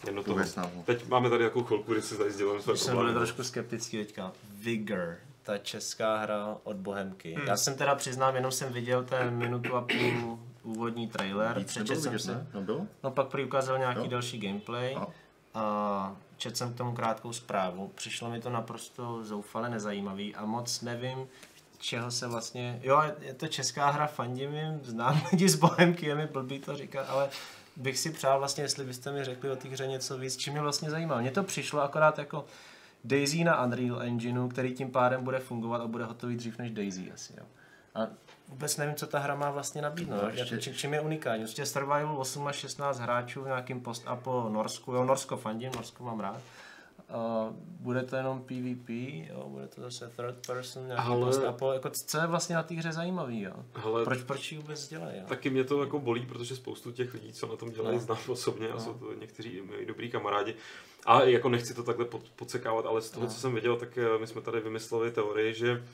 Jedno 0.06 0.22
to. 0.22 0.30
Vůbec 0.30 0.56
nám 0.56 0.70
ho. 0.74 0.82
Teď 0.82 1.08
máme 1.08 1.30
tady 1.30 1.44
takovou 1.44 1.64
chvilku, 1.64 1.92
kdy 1.92 2.02
si 2.02 2.18
tady 2.18 2.32
sdělám 2.32 2.60
své 2.62 2.76
jsem 2.76 2.96
byl 2.96 3.14
trošku 3.14 3.44
skeptický 3.44 3.96
teďka. 3.96 4.32
Vigor, 4.54 5.16
ta 5.42 5.58
česká 5.58 6.18
hra 6.18 6.56
od 6.64 6.76
Bohemky. 6.76 7.38
Já 7.46 7.56
jsem 7.56 7.76
teda 7.76 7.94
přiznám, 7.94 8.36
jenom 8.36 8.52
jsem 8.52 8.72
viděl 8.72 9.04
ten 9.04 9.36
minutu 9.36 9.76
a 9.76 9.80
půl 9.80 10.38
úvodní 10.62 11.08
trailer. 11.08 11.58
Víc 11.58 11.68
Přečetl 11.68 12.00
nebylo 12.00 12.18
jsem 12.18 12.34
ne? 12.34 12.46
No 12.54 12.60
bylo? 12.60 12.86
No 13.02 13.10
pak 13.10 13.26
prý 13.26 13.44
ukázal 13.44 13.78
nějaký 13.78 14.00
Jo. 14.00 14.06
další 14.06 14.38
gameplay. 14.38 14.96
A? 14.96 15.06
A 15.54 16.16
četl 16.36 16.56
jsem 16.56 16.74
k 16.74 16.76
tomu 16.76 16.92
krátkou 16.92 17.32
zprávu. 17.32 17.90
Přišlo 17.94 18.30
mi 18.30 18.40
to 18.40 18.50
naprosto 18.50 19.24
zoufale 19.24 19.70
nezajímavý 19.70 20.34
a 20.34 20.44
moc 20.44 20.80
nevím, 20.80 21.18
čeho 21.78 22.10
se 22.10 22.28
vlastně... 22.28 22.80
Jo, 22.82 23.02
je 23.20 23.34
to 23.34 23.48
česká 23.48 23.90
hra, 23.90 24.06
fandím 24.06 24.54
jim, 24.54 24.80
znám 24.82 25.22
lidi 25.32 25.48
z 25.48 25.54
Bohemky, 25.54 26.06
je 26.06 26.14
mi 26.14 26.26
blbý 26.26 26.58
to 26.58 26.76
říkat, 26.76 27.06
ale 27.08 27.28
bych 27.76 27.98
si 27.98 28.10
přál 28.10 28.38
vlastně, 28.38 28.64
jestli 28.64 28.84
byste 28.84 29.12
mi 29.12 29.24
řekli 29.24 29.50
o 29.50 29.56
té 29.56 29.68
hře 29.68 29.86
něco 29.86 30.18
víc, 30.18 30.36
čím 30.36 30.52
mě 30.52 30.62
vlastně 30.62 30.90
zajímalo. 30.90 31.20
Mně 31.20 31.30
to 31.30 31.42
přišlo 31.42 31.82
akorát 31.82 32.18
jako 32.18 32.44
Daisy 33.04 33.44
na 33.44 33.64
Unreal 33.64 34.02
Engineu, 34.02 34.48
který 34.48 34.74
tím 34.74 34.90
pádem 34.90 35.24
bude 35.24 35.38
fungovat 35.38 35.80
a 35.80 35.86
bude 35.86 36.04
hotový 36.04 36.36
dřív 36.36 36.58
než 36.58 36.70
Daisy 36.70 37.12
asi, 37.12 37.32
jo. 37.38 37.44
A 37.94 38.06
vůbec 38.48 38.76
nevím, 38.76 38.94
co 38.94 39.06
ta 39.06 39.18
hra 39.18 39.34
má 39.34 39.50
vlastně 39.50 39.82
nabídnout. 39.82 40.16
No, 40.16 40.22
No, 40.22 40.28
ještě- 40.28 40.58
či, 40.58 40.74
čím 40.74 40.94
je 40.94 41.00
unikátní? 41.00 41.42
Prostě 41.44 41.66
Survival 41.66 42.18
8 42.18 42.46
až 42.46 42.56
16 42.56 42.98
hráčů 42.98 43.42
v 43.42 43.46
nějakým 43.46 43.80
post-apo 43.80 44.48
Norsku. 44.52 44.92
Jo, 44.92 45.04
Norsko 45.04 45.36
fandím, 45.36 45.72
Norsko 45.76 46.04
mám 46.04 46.20
rád. 46.20 46.40
Uh, 47.10 47.52
bude 47.56 48.02
to 48.02 48.16
jenom 48.16 48.40
PvP, 48.42 48.88
jo, 49.30 49.44
bude 49.48 49.68
to 49.68 49.80
zase 49.80 50.12
third 50.16 50.46
person, 50.46 50.86
nějaký 50.86 51.02
Ale- 51.06 51.26
post-apo. 51.26 51.72
Jako, 51.72 51.90
co 51.90 52.18
je 52.18 52.26
vlastně 52.26 52.56
na 52.56 52.62
té 52.62 52.74
hře 52.74 52.92
zajímavý, 52.92 53.40
jo? 53.42 53.52
Hele, 53.74 54.04
Proč, 54.04 54.22
proč 54.22 54.52
ji 54.52 54.58
vůbec 54.58 54.88
dělají, 54.88 55.16
jo? 55.18 55.24
Taky 55.28 55.50
mě 55.50 55.64
to 55.64 55.80
jako 55.80 55.98
bolí, 55.98 56.26
protože 56.26 56.56
spoustu 56.56 56.92
těch 56.92 57.14
lidí, 57.14 57.32
co 57.32 57.46
na 57.46 57.56
tom 57.56 57.70
dělají, 57.70 57.96
No. 57.96 58.02
znám 58.02 58.18
osobně 58.28 58.68
a 58.68 58.74
No. 58.74 58.80
jsou 58.80 58.94
to 58.94 59.12
někteří 59.14 59.60
moji 59.60 59.86
dobrý 59.86 60.10
kamarádi. 60.10 60.54
A 61.06 61.22
jako 61.22 61.48
nechci 61.48 61.74
to 61.74 61.82
takhle 61.82 62.04
pod, 62.04 62.22
podsekávat, 62.36 62.86
ale 62.86 63.02
z 63.02 63.10
toho, 63.10 63.26
No. 63.26 63.32
co 63.32 63.40
jsem 63.40 63.54
viděl, 63.54 63.76
tak 63.76 63.98
eh, 63.98 64.18
my 64.20 64.26
jsme 64.26 64.40
tady 64.40 64.60
vymysleli 64.60 65.10
teorii, 65.10 65.54
že 65.54 65.84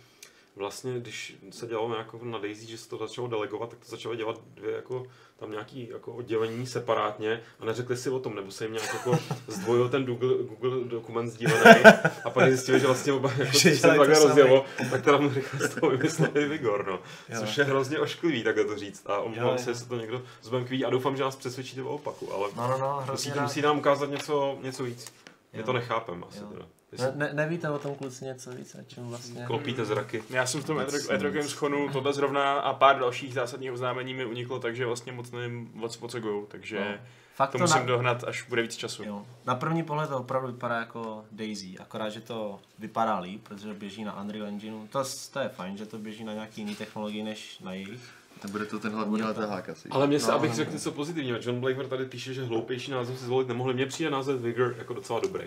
vlastně, 0.57 0.99
když 1.01 1.37
se 1.51 1.67
dělalo 1.67 1.95
jako 1.97 2.21
na 2.23 2.39
Daisy, 2.39 2.67
že 2.67 2.79
se 2.79 2.89
to 2.89 2.97
začalo 2.97 3.29
delegovat, 3.29 3.71
tak 3.71 3.79
to 3.79 3.91
začalo 3.91 4.15
dělat 4.15 4.41
dvě 4.55 4.73
jako 4.77 5.07
tam 5.39 5.51
nějaký 5.51 5.89
jako 5.89 6.13
oddělení 6.13 6.67
separátně 6.67 7.43
a 7.61 7.65
neřekli 7.65 7.97
si 7.97 8.11
o 8.11 8.19
tom, 8.21 8.35
nebo 8.35 8.51
se 8.51 8.65
jim 8.65 8.73
nějak 8.73 8.95
jako 8.95 9.19
zdvojil 9.49 9.89
ten 9.89 10.05
Google, 10.07 10.35
Google 10.43 10.85
dokument 10.85 11.29
sdílený 11.29 11.83
a 12.25 12.31
pak 12.31 12.49
zjistili, 12.49 12.81
že 12.81 12.87
vlastně 12.87 13.13
oba 13.13 13.31
jako 13.39 13.53
Že 13.59 13.77
se 13.77 13.87
takhle 13.87 14.07
rozjelo, 14.07 14.65
tak 14.91 15.03
teda 15.05 15.17
mu 15.19 15.29
rychle 15.29 15.69
z 15.69 15.75
toho 15.75 15.91
vymysleli 15.91 16.49
Vigor, 16.49 16.87
no. 16.87 17.01
Jo. 17.29 17.41
Což 17.41 17.59
je 17.59 17.65
hrozně 17.65 17.99
ošklivý 17.99 18.45
takhle 18.45 18.65
to 18.65 18.77
říct 18.79 19.03
a 19.07 19.19
omlouvám 19.19 19.59
se, 19.59 19.71
jestli 19.71 19.87
to 19.89 19.97
někdo 19.97 20.23
z 20.43 20.49
Bankví 20.49 20.85
a 20.85 20.91
doufám, 20.91 21.17
že 21.17 21.23
nás 21.23 21.37
přesvědčíte 21.37 21.83
o 21.83 21.89
opaku, 21.95 22.33
ale 22.33 22.49
No, 22.57 22.69
no, 22.69 22.79
no, 22.79 23.05
musí, 23.11 23.31
rád. 23.31 23.43
musí 23.43 23.63
nám 23.63 23.79
ukázat 23.79 24.11
něco, 24.11 24.59
něco 24.63 24.85
víc. 24.85 25.13
Jo. 25.53 25.63
to 25.65 25.73
nechápem 25.73 26.25
asi 26.29 26.39
Jo. 26.39 26.47
teda. 26.53 26.67
Ne, 26.99 27.12
ne, 27.14 27.30
nevíte 27.32 27.70
o 27.70 27.78
tom 27.78 27.95
kluci 27.95 28.24
něco 28.24 28.51
víc, 28.51 28.74
o 28.74 28.82
čem 28.86 29.09
vlastně... 29.09 29.45
klopíte 29.47 29.84
zraky. 29.84 30.22
Já 30.30 30.47
jsem 30.47 30.62
v 30.62 30.64
tom 30.64 30.76
Vůbec 30.78 30.95
Etro- 30.95 31.14
Etro 31.14 31.28
nic. 31.28 31.36
Games 31.36 31.53
chonu 31.53 31.88
tohle 31.93 32.12
zrovna 32.12 32.53
a 32.61 32.72
pár 32.72 32.99
dalších 32.99 33.34
zásadních 33.34 33.72
oznámení 33.72 34.14
mi 34.14 34.24
uniklo, 34.24 34.59
takže 34.61 34.86
vlastně 34.86 35.12
moc 35.12 35.30
nevím, 35.30 35.70
o 36.01 36.09
co, 36.09 36.20
go, 36.20 36.47
takže 36.49 36.78
No. 36.80 37.05
Fakt 37.34 37.51
to 37.53 37.59
to 37.59 37.64
musím 37.64 37.80
na, 37.80 37.86
dohnat, 37.86 38.24
až 38.24 38.43
bude 38.49 38.62
víc 38.62 38.76
času. 38.76 39.05
jo, 39.05 39.26
na 39.47 39.55
první 39.55 39.82
pohled 39.82 40.09
to 40.09 40.18
opravdu 40.18 40.49
vypadá 40.53 40.78
jako 40.78 41.24
Daisy, 41.32 41.78
akorát, 41.78 42.09
že 42.09 42.20
to 42.20 42.61
vypadá 42.78 43.18
líp, 43.18 43.49
protože 43.49 43.74
běží 43.74 44.05
na 44.05 44.20
Unreal 44.22 44.47
Engineu. 44.47 44.86
To, 44.86 45.05
to 45.32 45.38
je 45.41 45.49
fajn, 45.49 45.76
že 45.76 45.86
to 45.86 45.99
běží 45.99 46.24
na 46.24 46.32
nějaký 46.34 46.61
jiný 46.61 46.76
technologii 46.76 47.22
než 47.22 47.59
na 47.59 47.72
jejich. 47.72 48.01
Nebude 48.45 48.66
to 48.66 48.78
ten 48.78 48.93
hlavní 48.93 49.22
letahák 49.22 49.68
asi. 49.68 49.88
Ale 49.88 50.07
mě 50.07 50.20
se, 50.20 50.30
No, 50.30 50.34
abych 50.36 50.51
no, 50.51 50.57
řekl 50.57 50.70
no. 50.70 50.74
něco 50.74 50.93
pozitivního, 50.93 51.38
John 51.43 51.61
Blaker 51.61 51.86
tady 51.86 52.05
píše, 52.05 52.34
že 52.34 52.45
hloupější 52.45 52.91
název 52.91 53.18
si 53.18 53.24
zvolit 53.24 53.49
nemohli. 53.49 53.74
Mně 53.74 53.86
přijde 53.86 54.11
název 54.11 54.41
Vigor 54.41 54.74
jako 54.78 54.95
docela 54.95 55.20
dobrý. 55.20 55.45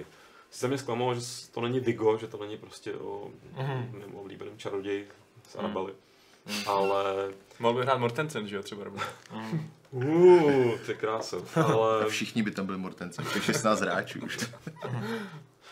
Se 0.53 0.67
mě 0.67 0.77
zklamalo, 0.77 1.15
že 1.15 1.21
to 1.51 1.61
není 1.61 1.79
Vigo, 1.79 2.17
že 2.17 2.27
to 2.27 2.37
není 2.37 2.57
prostě 2.57 2.93
o 2.93 3.29
Mhm. 3.57 3.95
mém 3.99 4.15
oblíbeném 4.15 4.57
čaroději 4.57 5.07
z 5.49 5.55
Mhm. 5.55 5.65
Arabely. 5.65 5.93
Ale... 6.67 7.31
Mohl 7.59 7.73
by 7.77 7.81
hrát 7.81 7.97
Mortensen, 7.97 8.47
že 8.47 8.55
jo, 8.55 8.63
třeba. 8.63 8.83
nebo- 8.83 8.97
Uh, 9.91 10.77
to 10.85 10.91
je 10.91 10.97
krása. 10.97 11.37
Ale 11.73 12.03
A 12.05 12.07
všichni 12.07 12.43
by 12.43 12.51
tam 12.51 12.65
byli 12.65 12.77
mortenci, 12.77 13.21
těch 13.33 13.43
16 13.43 13.79
hráčů 13.81 14.19
už. 14.25 14.37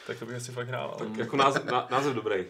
Tak 0.08 0.20
to 0.20 0.26
bych 0.26 0.36
asi 0.36 0.52
fakt 0.52 0.68
hrál. 0.68 0.96
tak 1.00 1.18
jako 1.18 1.38
název, 1.38 1.66
ná, 1.66 1.88
název 1.92 2.14
dobrý. 2.16 2.46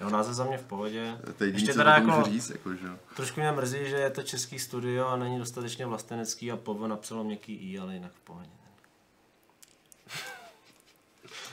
Jo, 0.00 0.10
název 0.10 0.34
za 0.34 0.44
mě 0.44 0.58
v 0.58 0.64
pohodě. 0.64 1.16
To 1.38 1.44
je 1.44 1.48
jediný, 1.48 1.62
Ještě 1.62 1.72
co 1.72 1.78
teda 1.78 1.94
jako- 1.94 2.22
říct, 2.22 2.50
jako, 2.50 2.74
že 2.74 2.86
jo. 2.86 2.92
Trošku 3.16 3.40
mě 3.40 3.52
mrzí, 3.52 3.78
že 3.84 3.96
je 3.96 4.10
to 4.10 4.22
český 4.22 4.58
studio 4.58 5.06
a 5.06 5.16
není 5.16 5.38
dostatečně 5.38 5.86
vlastenecký 5.86 6.52
a 6.52 6.56
Povo 6.56 6.86
napsalo 6.88 7.24
měkký 7.24 7.54
i, 7.72 7.78
ale 7.78 7.94
jinak 7.94 8.12
v 8.12 8.20
pohodě. 8.20 8.50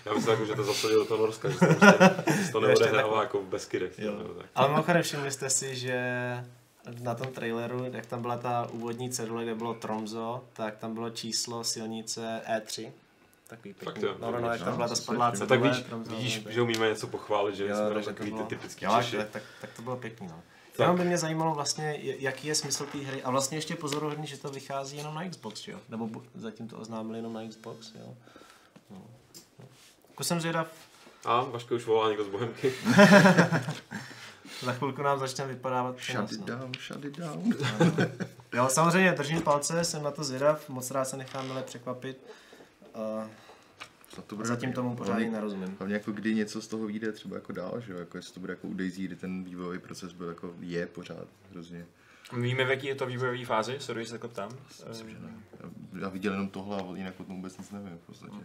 Já 0.06 0.14
myslím, 0.14 0.32
jako, 0.32 0.46
že 0.46 0.56
to 0.56 0.64
zasadil 0.64 1.00
do 1.00 1.06
toho 1.06 1.26
Norska, 1.26 1.50
že 1.50 1.58
to, 1.60 1.66
prostě, 1.66 2.52
to 2.52 2.60
neodehrává 2.60 3.22
jako 3.24 3.40
v 3.42 3.46
Beskydech. 3.46 3.96
Tak. 3.96 4.46
Ale 4.56 4.70
mimochodem 4.70 5.02
všimli 5.04 5.32
jste 5.32 5.50
si, 5.50 5.76
že 5.76 6.00
na 7.02 7.16
tom 7.16 7.28
traileru, 7.28 7.86
jak 7.94 8.06
tam 8.06 8.22
byla 8.22 8.38
ta 8.38 8.68
úvodní 8.72 9.10
cedule, 9.10 9.44
kde 9.44 9.56
bylo 9.56 9.74
Tromzo, 9.74 10.44
tak 10.54 10.78
tam 10.78 10.94
bylo 10.94 11.10
číslo 11.10 11.64
silnice 11.64 12.42
E3. 12.58 12.92
Takový 13.48 13.74
Fakt 13.74 13.94
pěkný. 13.94 14.04
jo, 14.04 14.16
No, 14.20 14.32
no, 14.32 14.40
no, 14.42 14.48
jak 14.50 14.60
no, 14.60 14.66
tam 14.66 14.76
byla 14.76 14.88
ta 14.88 14.96
to 14.96 15.02
spadlá 15.02 15.30
slyším. 15.30 15.42
No, 15.42 15.48
cedule. 15.48 15.70
tak 15.70 15.78
víš, 15.78 15.86
Tromzo, 15.90 16.12
vidíš, 16.16 16.44
no, 16.46 16.52
že 16.52 16.62
umíme 16.62 16.90
něco 16.90 17.08
pochválit, 17.08 17.56
že 17.56 17.68
Jo, 17.68 17.76
jsme 17.76 17.94
takže 17.94 18.10
takový 18.10 18.32
ty 18.32 18.44
typický 18.44 18.86
Češi. 18.98 19.18
tak, 19.18 19.30
tak, 19.30 19.44
tak, 19.62 19.70
to 19.76 19.82
bylo 19.82 19.96
pěkný, 19.98 20.28
no. 20.28 20.42
Tak. 20.72 20.80
Jenom 20.80 20.98
by 20.98 21.06
mě 21.06 21.18
zajímalo 21.18 21.54
vlastně, 21.56 21.98
jaký 22.02 22.48
je 22.48 22.56
smysl 22.56 22.86
té 22.86 22.98
hry. 22.98 23.24
A 23.24 23.32
vlastně 23.32 23.58
ještě 23.58 23.76
pozoruhodný, 23.76 24.28
že 24.28 24.38
to 24.38 24.50
vychází 24.50 24.98
jenom 24.98 25.16
na 25.16 25.30
Xbox, 25.30 25.68
jo? 25.68 25.80
Nebo 25.90 26.10
zatím 26.36 26.68
to 26.68 26.78
oznámili 26.78 27.18
jenom 27.20 27.34
na 27.34 27.48
Xbox, 27.48 27.92
jo? 28.00 28.14
No. 28.90 28.98
Jako 30.14 30.24
jsem 30.24 30.42
zvědav, 30.42 30.68
A 31.26 31.42
Vaško 31.44 31.76
už 31.76 31.86
volá 31.86 32.08
někdo 32.10 32.24
z 32.24 32.28
Bohemky. 32.28 32.74
za 34.62 34.74
chvilku 34.74 35.02
nám 35.02 35.20
začne 35.20 35.48
vypadávat 35.48 36.00
Shut 36.00 36.32
it 36.32 36.40
no. 36.40 36.46
down, 36.46 36.72
shut 36.88 37.06
it 37.06 37.18
down. 37.18 37.54
Jo, 38.54 38.70
samozřejmě 38.70 39.12
držím 39.12 39.42
palce, 39.42 39.84
jsem 39.84 40.04
na 40.04 40.12
to 40.12 40.24
zvědav, 40.24 40.70
moc 40.70 40.92
rád 40.92 41.06
se 41.06 41.18
nechám 41.18 41.48
milé 41.48 41.64
překvapit. 41.64 42.18
Uh, 42.96 43.24
Snad 44.14 44.26
to 44.26 44.36
bude 44.36 44.48
zatím 44.48 44.74
tomu 44.74 44.96
pořádně 44.96 45.14
Hlavně- 45.14 45.32
nerozumím. 45.36 45.76
Hlavně 45.80 45.96
jako 45.96 46.12
kdy 46.12 46.36
něco 46.36 46.62
z 46.62 46.68
toho 46.68 46.86
vyjde 46.86 47.12
třeba 47.12 47.36
jako 47.36 47.52
dál, 47.54 47.82
že 47.82 47.92
jo, 47.94 48.00
jako 48.00 48.18
jestli 48.18 48.34
to 48.34 48.40
bude 48.40 48.54
jako 48.54 48.68
u 48.68 48.74
Daisy, 48.74 49.02
kdy 49.02 49.16
ten 49.16 49.44
vývojový 49.44 49.80
proces 49.80 50.14
byl 50.14 50.28
jako 50.28 50.54
je 50.60 50.88
pořád 50.88 51.28
hrozně. 51.52 51.86
Víme, 52.34 52.66
v 52.66 52.70
jaký 52.70 52.88
je 52.88 52.96
to 52.96 53.06
vývojové 53.06 53.46
fázi, 53.46 53.78
se 53.80 54.06
se 54.06 54.16
jako 54.16 54.28
tam. 54.28 54.52
Myslím, 54.90 55.10
že 55.10 55.20
ne. 55.20 55.30
Já- 56.02 56.10
viděl 56.10 56.32
jenom 56.32 56.50
tohle 56.50 56.78
a 56.78 56.84
jinak 56.96 57.20
o 57.20 57.24
tom 57.24 57.36
vůbec 57.36 57.58
nic 57.58 57.72
nevím 57.72 57.98
v 57.98 58.06
podstatě. 58.06 58.38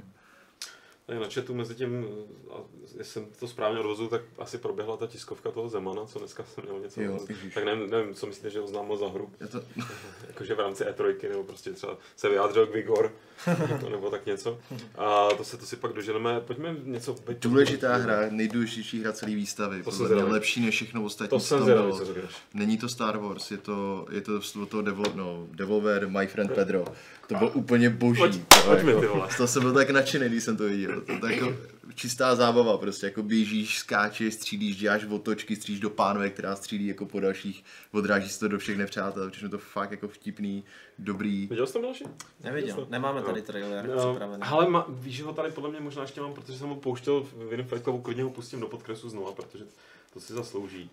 Tady 1.08 1.20
na 1.20 1.26
chatu 1.34 1.54
mezi 1.54 1.74
tím, 1.74 2.06
a 2.50 2.54
jestli 2.98 3.04
jsem 3.04 3.26
to 3.40 3.48
správně 3.48 3.80
odvozu, 3.80 4.08
tak 4.08 4.20
asi 4.38 4.58
proběhla 4.58 4.96
ta 4.96 5.06
tiskovka 5.06 5.50
toho 5.50 5.68
Zemana, 5.68 6.04
co 6.06 6.18
dneska 6.18 6.44
jsem 6.44 6.64
měl 6.64 6.80
něco. 6.80 7.02
Jo, 7.02 7.18
tak 7.54 7.64
nevím, 7.64 7.90
nevím, 7.90 8.14
co 8.14 8.26
myslíte, 8.26 8.50
že 8.50 8.60
oznámil 8.60 8.96
za 8.96 9.08
hru. 9.08 9.30
Já 9.40 9.46
to, 9.46 9.62
Jakože 10.28 10.54
v 10.54 10.60
rámci 10.60 10.84
E3, 10.84 11.28
nebo 11.28 11.44
prostě 11.44 11.72
třeba 11.72 11.96
se 12.16 12.28
vyjádřil 12.28 12.66
k 12.66 12.72
Vigor, 12.74 13.12
nebo 13.90 14.10
tak 14.10 14.26
něco. 14.26 14.58
A 14.98 15.28
to 15.36 15.44
se 15.44 15.56
to 15.56 15.66
si 15.66 15.76
pak 15.76 15.92
doženeme. 15.92 16.40
Pojďme 16.40 16.76
něco... 16.84 17.14
pojď- 17.14 17.38
důležitá 17.40 17.96
hra, 17.96 18.20
nejdůležitější 18.30 19.00
hra 19.00 19.12
celé 19.12 19.34
výstavy. 19.34 19.82
To 19.82 19.90
podle 19.90 20.08
mě 20.14 20.24
lepší 20.24 20.60
než 20.66 20.74
všechno 20.74 21.04
ostatní, 21.04 21.28
To 21.38 21.40
jsem 21.40 21.62
zvědavý, 21.62 21.92
co 21.92 22.04
řekneš. 22.04 22.30
Není 22.54 22.78
to 22.78 22.88
Star 22.88 23.18
Wars, 23.18 23.50
je 23.50 23.58
to, 23.58 24.06
je 24.10 24.20
to 24.20 24.40
od 24.62 24.68
toho 24.68 24.82
Devil, 24.82 25.04
no, 25.14 25.46
Devolver, 25.50 26.08
My 26.08 26.26
Friend 26.26 26.52
Pedro. 26.54 26.84
To 27.26 27.34
bylo 27.34 27.50
úplně 27.50 27.90
boží. 27.90 28.20
Pojď- 28.22 28.40
to, 28.48 28.62
pojďme, 28.70 28.90
jako, 28.90 29.00
ty 29.00 29.06
vole. 29.06 29.28
To 29.36 29.46
jsem 29.46 29.62
byl 29.62 29.72
tak 29.72 29.90
nadšený, 29.90 30.28
když 30.28 30.44
jsem 30.44 30.56
to 30.56 30.64
viděl. 30.64 30.97
To, 31.00 31.18
to 31.20 31.26
jako 31.26 31.52
čistá 31.94 32.34
zábava, 32.34 32.78
prostě 32.78 33.06
jako 33.06 33.22
běžíš, 33.22 33.78
skáčeš, 33.78 34.34
střílíš, 34.34 34.76
děláš 34.76 35.04
otočky, 35.04 35.56
střílíš 35.56 35.80
do 35.80 35.90
pánve, 35.90 36.30
která 36.30 36.56
střílí 36.56 36.86
jako 36.86 37.06
po 37.06 37.20
dalších, 37.20 37.64
odráží 37.92 38.28
se 38.28 38.40
to 38.40 38.48
do 38.48 38.58
všech 38.58 38.78
nepřátel, 38.78 39.30
všechno 39.30 39.48
to 39.48 39.58
fakt 39.58 39.90
jako 39.90 40.08
vtipný, 40.08 40.64
dobrý. 40.98 41.46
Viděl 41.46 41.66
jsi 41.66 41.72
to 41.72 41.80
Miloši? 41.80 42.04
Neviděl, 42.44 42.86
nemáme 42.90 43.22
tady 43.22 43.42
trailer 43.42 43.88
No, 43.88 44.10
připravený. 44.10 44.42
ale 44.42 44.68
ma, 44.68 44.86
víš, 44.88 45.16
že 45.16 45.24
ho 45.24 45.32
tady 45.32 45.50
podle 45.50 45.70
mě 45.70 45.80
možná 45.80 46.02
ještě 46.02 46.20
mám, 46.20 46.34
protože 46.34 46.58
jsem 46.58 46.68
ho 46.68 46.76
pouštěl 46.76 47.20
v 47.20 47.50
jiném 47.50 47.66
Fight 47.66 47.82
Clubu, 47.84 47.98
klidně 48.02 48.22
ho 48.22 48.30
pustím 48.30 48.60
do 48.60 48.66
podkresu 48.66 49.08
znova, 49.10 49.32
protože 49.32 49.64
to 50.12 50.20
si 50.20 50.32
zaslouží. 50.32 50.90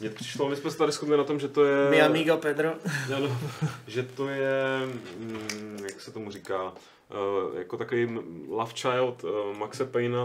Mně 0.00 0.10
přišlo, 0.10 0.48
my 0.48 0.56
jsme 0.56 0.70
se 0.70 0.78
tady 0.78 0.92
shodli 0.92 1.16
na 1.16 1.24
tom, 1.24 1.40
že 1.40 1.48
to 1.48 1.64
je... 1.64 1.90
Mi 1.90 2.02
amigo 2.02 2.36
Pedro. 2.36 2.74
No, 3.10 3.38
že 3.86 4.02
to 4.02 4.28
je, 4.28 4.86
mm, 5.18 5.78
jak 5.88 6.00
se 6.00 6.10
tomu 6.10 6.30
říká, 6.30 6.62
uh, 6.64 6.72
jako 7.58 7.76
takový 7.76 8.18
love 8.48 8.72
child 8.74 9.24
uh, 9.24 9.58
Maxe 9.58 9.84
Payna. 9.84 10.20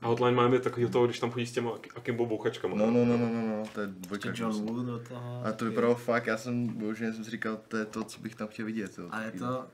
A 0.00 0.06
Hotline 0.06 0.36
Miami 0.36 0.56
je 0.56 0.60
takový 0.60 0.86
toho, 0.90 1.06
když 1.06 1.18
tam 1.18 1.30
chodí 1.30 1.46
s 1.46 1.52
těma 1.52 1.70
Ak- 1.70 1.88
Akimbo 1.96 2.26
bouchačkama. 2.26 2.76
No, 2.76 2.86
no, 2.90 3.04
no, 3.04 3.16
no, 3.18 3.28
no, 3.32 3.46
no, 3.48 3.62
to 3.74 3.80
je 3.80 3.86
dvojka. 3.86 4.28
John 4.34 4.52
Woo 4.52 4.84
do 4.84 4.98
toho. 4.98 5.42
A 5.44 5.52
to 5.52 5.64
vypadalo 5.64 5.94
fakt, 5.94 6.26
já 6.26 6.36
jsem, 6.36 6.66
bohužel 6.68 7.12
jsem 7.12 7.24
si 7.24 7.30
říkal, 7.30 7.58
to 7.68 7.76
je 7.76 7.84
to, 7.84 8.04
co 8.04 8.20
bych 8.20 8.34
tam 8.34 8.48
chtěl 8.48 8.66
vidět. 8.66 8.98
Jo. 8.98 9.08
A 9.10 9.22
je 9.22 9.30
to... 9.32 9.64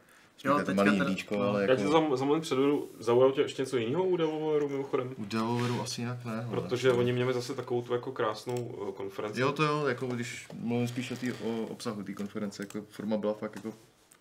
Jo, 0.45 0.55
teďka 0.57 0.65
teďka 0.67 0.85
malý 0.85 0.91
teda- 0.99 1.05
jídíčko, 1.11 1.35
no. 1.37 1.43
ale 1.43 1.63
Já 1.63 1.77
ti 1.77 1.83
to 1.83 1.89
jako... 1.97 2.11
za, 2.11 2.17
za 2.17 2.25
moment 2.25 2.41
předvedu, 2.41 2.89
zaujalo 2.99 3.33
tě 3.33 3.41
ještě 3.41 3.63
něco 3.63 3.77
jiného 3.77 4.05
u 4.05 4.17
Devolveru 4.17 4.69
mimochodem? 4.69 5.15
U 5.17 5.25
Devolveru 5.25 5.81
asi 5.81 6.01
jinak 6.01 6.25
ne. 6.25 6.33
hele. 6.33 6.47
Protože 6.61 6.93
oni 6.93 7.13
měli 7.13 7.33
zase 7.35 7.55
takovou 7.55 7.83
tu 7.83 7.93
jako 7.93 8.13
krásnou 8.13 8.75
eh, 8.89 8.93
konferenci. 8.93 9.41
Jo, 9.41 9.53
to 9.53 9.63
jo, 9.63 9.87
jako 9.87 10.07
když 10.07 10.47
mluvím 10.61 10.89
spíš 10.89 11.11
o, 11.11 11.17
tý, 11.17 11.33
o 11.33 11.67
obsahu 11.67 12.03
té 12.03 12.13
konference, 12.15 12.63
jako 12.63 12.81
forma 12.91 13.17
byla 13.17 13.33
fakt 13.35 13.57
jako 13.57 13.73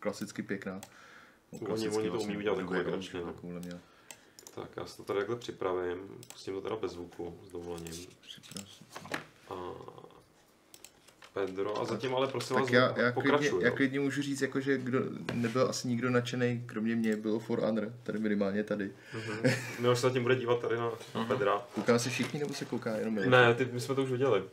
klasicky 0.03 0.43
pěkná. 0.43 0.81
Oni- 1.73 1.87
oni 1.97 2.09
to 2.09 2.13
umí 2.23 2.37
udělat 2.37 2.57
druhý 2.57 2.69
legračně, 2.91 3.19
no. 3.19 3.33
Tak 4.55 4.69
já 4.77 4.85
si 4.85 4.97
to 4.97 5.03
tady 5.03 5.19
takhle 5.19 5.35
připravím, 5.35 5.99
pustím 6.33 6.53
to 6.53 6.61
teda 6.61 6.75
bez 6.75 6.91
zvuku, 6.91 7.39
s 7.43 7.51
dovolením. 7.51 7.93
Připrav- 8.21 8.83
A 9.49 9.53
Pedro, 11.33 11.81
a 11.81 11.85
zatím 11.85 12.15
ale 12.15 12.27
prosím 12.27 12.55
vás, 12.55 12.65
Tak 12.65 12.73
já, 12.73 12.81
já, 12.81 12.93
klidně, 12.93 13.11
pokračuj. 13.13 13.63
já 13.63 13.69
jo. 13.69 13.75
klidně 13.75 13.99
můžu 13.99 14.21
říct, 14.21 14.41
jako, 14.41 14.59
že 14.59 14.77
kdo, 14.77 14.99
nebyl 15.33 15.69
asi 15.69 15.87
nikdo 15.87 16.09
nadšený, 16.09 16.63
kromě 16.65 16.95
mě, 16.95 17.15
bylo 17.15 17.39
For 17.39 17.59
Honor, 17.59 17.93
tady 18.03 18.19
minimálně 18.19 18.63
tady. 18.63 18.91
Mhm. 19.13 19.53
Miloš 19.79 19.99
se 19.99 20.07
zatím 20.07 20.23
bude 20.23 20.35
dívat 20.35 20.61
tady 20.61 20.77
na, 20.77 20.89
na 21.15 21.25
Pedra. 21.25 21.61
Kouká 21.75 21.99
se 21.99 22.09
všichni, 22.09 22.39
nebo 22.39 22.53
se 22.53 22.65
kouká 22.65 22.95
jenom 22.95 23.13
Miloš? 23.13 23.29
Ne, 23.29 23.53
ty, 23.53 23.69
my 23.71 23.79
jsme 23.81 23.95
to 23.95 24.03
už 24.03 24.09
viděli. 24.11 24.43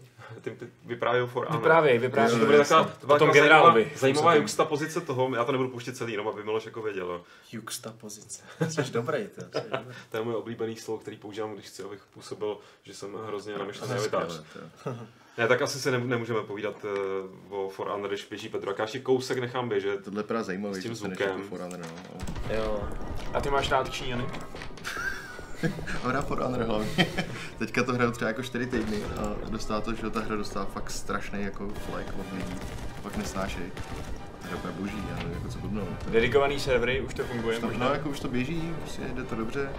Ty, 0.40 0.50
ty 0.50 0.66
vyprávějí 0.84 1.26
for 1.28 1.46
Honor. 1.46 1.60
Vyprávěj, 1.60 1.98
vyprávěj. 1.98 2.38
to 2.40 2.46
bude 2.46 2.58
taková, 2.58 2.80
O 2.80 2.84
taková 2.84 3.18
tom 3.18 3.32
zajímavá, 3.34 3.74
zajímavá 3.96 4.34
juxta 4.34 4.64
pozice 4.64 5.00
toho, 5.00 5.34
já 5.34 5.44
to 5.44 5.52
nebudu 5.52 5.70
pouštět 5.70 5.96
celý, 5.96 6.12
jenom 6.12 6.28
aby 6.28 6.44
Miloš 6.44 6.64
jako 6.64 6.82
věděl. 6.82 7.22
Juxta 7.52 7.94
pozice. 8.00 8.42
Jsi 8.68 8.92
dobrý, 8.92 9.18
to. 9.34 9.60
To 10.10 10.16
je 10.16 10.22
můj 10.22 10.34
oblíbený 10.34 10.76
slovo, 10.76 10.98
který 11.00 11.16
používám, 11.16 11.54
když 11.54 11.66
chci, 11.66 11.82
abych 11.82 12.00
působil, 12.14 12.58
že 12.82 12.94
jsem 12.94 13.14
hrozně 13.26 13.58
namyšlený 13.58 13.94
elitář. 13.94 14.42
Ne, 15.40 15.48
tak 15.48 15.62
asi 15.62 15.78
se 15.80 15.90
ne, 15.90 15.98
nemůžeme 15.98 16.40
povídat 16.42 16.84
uh, 17.50 17.58
o 17.64 17.68
For 17.68 17.88
Honor, 17.88 18.08
když 18.08 18.26
běží 18.30 18.48
Pedro. 18.48 18.70
Tak 18.70 18.78
já 18.78 18.84
ještě 18.84 18.98
kousek 19.00 19.38
nechám 19.38 19.68
běžet. 19.68 20.04
Tohle 20.04 20.20
je 20.20 20.24
právě 20.24 20.44
zajímavý, 20.44 20.74
S 20.80 20.82
tím 20.82 20.94
zvukem. 20.94 21.28
jako 21.28 21.42
For 21.42 21.60
Honor, 21.60 21.78
no. 21.80 22.56
Jo. 22.56 22.82
A 23.34 23.40
ty 23.40 23.50
máš 23.50 23.70
rád 23.70 23.90
Číňany? 23.90 24.24
A 26.04 26.08
hra 26.08 26.22
For 26.22 26.40
Honor 26.42 26.62
hlavně. 26.62 27.06
Teďka 27.58 27.82
to 27.84 27.92
hraju 27.92 28.10
třeba 28.10 28.28
jako 28.28 28.42
4 28.42 28.66
týdny 28.66 28.98
a 29.04 29.50
dostává 29.50 29.80
to, 29.80 29.94
že 29.94 30.10
ta 30.10 30.20
hra 30.20 30.36
dostává 30.36 30.64
fakt 30.66 30.90
strašný 30.90 31.42
jako 31.42 31.68
flag 31.90 32.06
od 32.20 32.32
lidí. 32.36 32.54
Fakt 33.02 33.16
nesnášej. 33.16 33.62
Hra 34.42 34.56
úplně 34.56 34.72
boží, 34.72 35.04
já 35.10 35.16
nevím, 35.16 35.32
jako 35.32 35.48
co 35.48 35.58
blbnou. 35.58 35.88
Dedikovaný 36.08 36.60
servery, 36.60 37.00
už 37.00 37.14
to 37.14 37.24
funguje 37.24 37.58
To, 37.60 37.66
možná. 37.66 37.86
no, 37.88 37.92
jako 37.94 38.08
už 38.08 38.20
to 38.20 38.28
běží, 38.28 38.74
prostě 38.80 39.02
jde 39.14 39.22
to 39.24 39.34
dobře. 39.34 39.70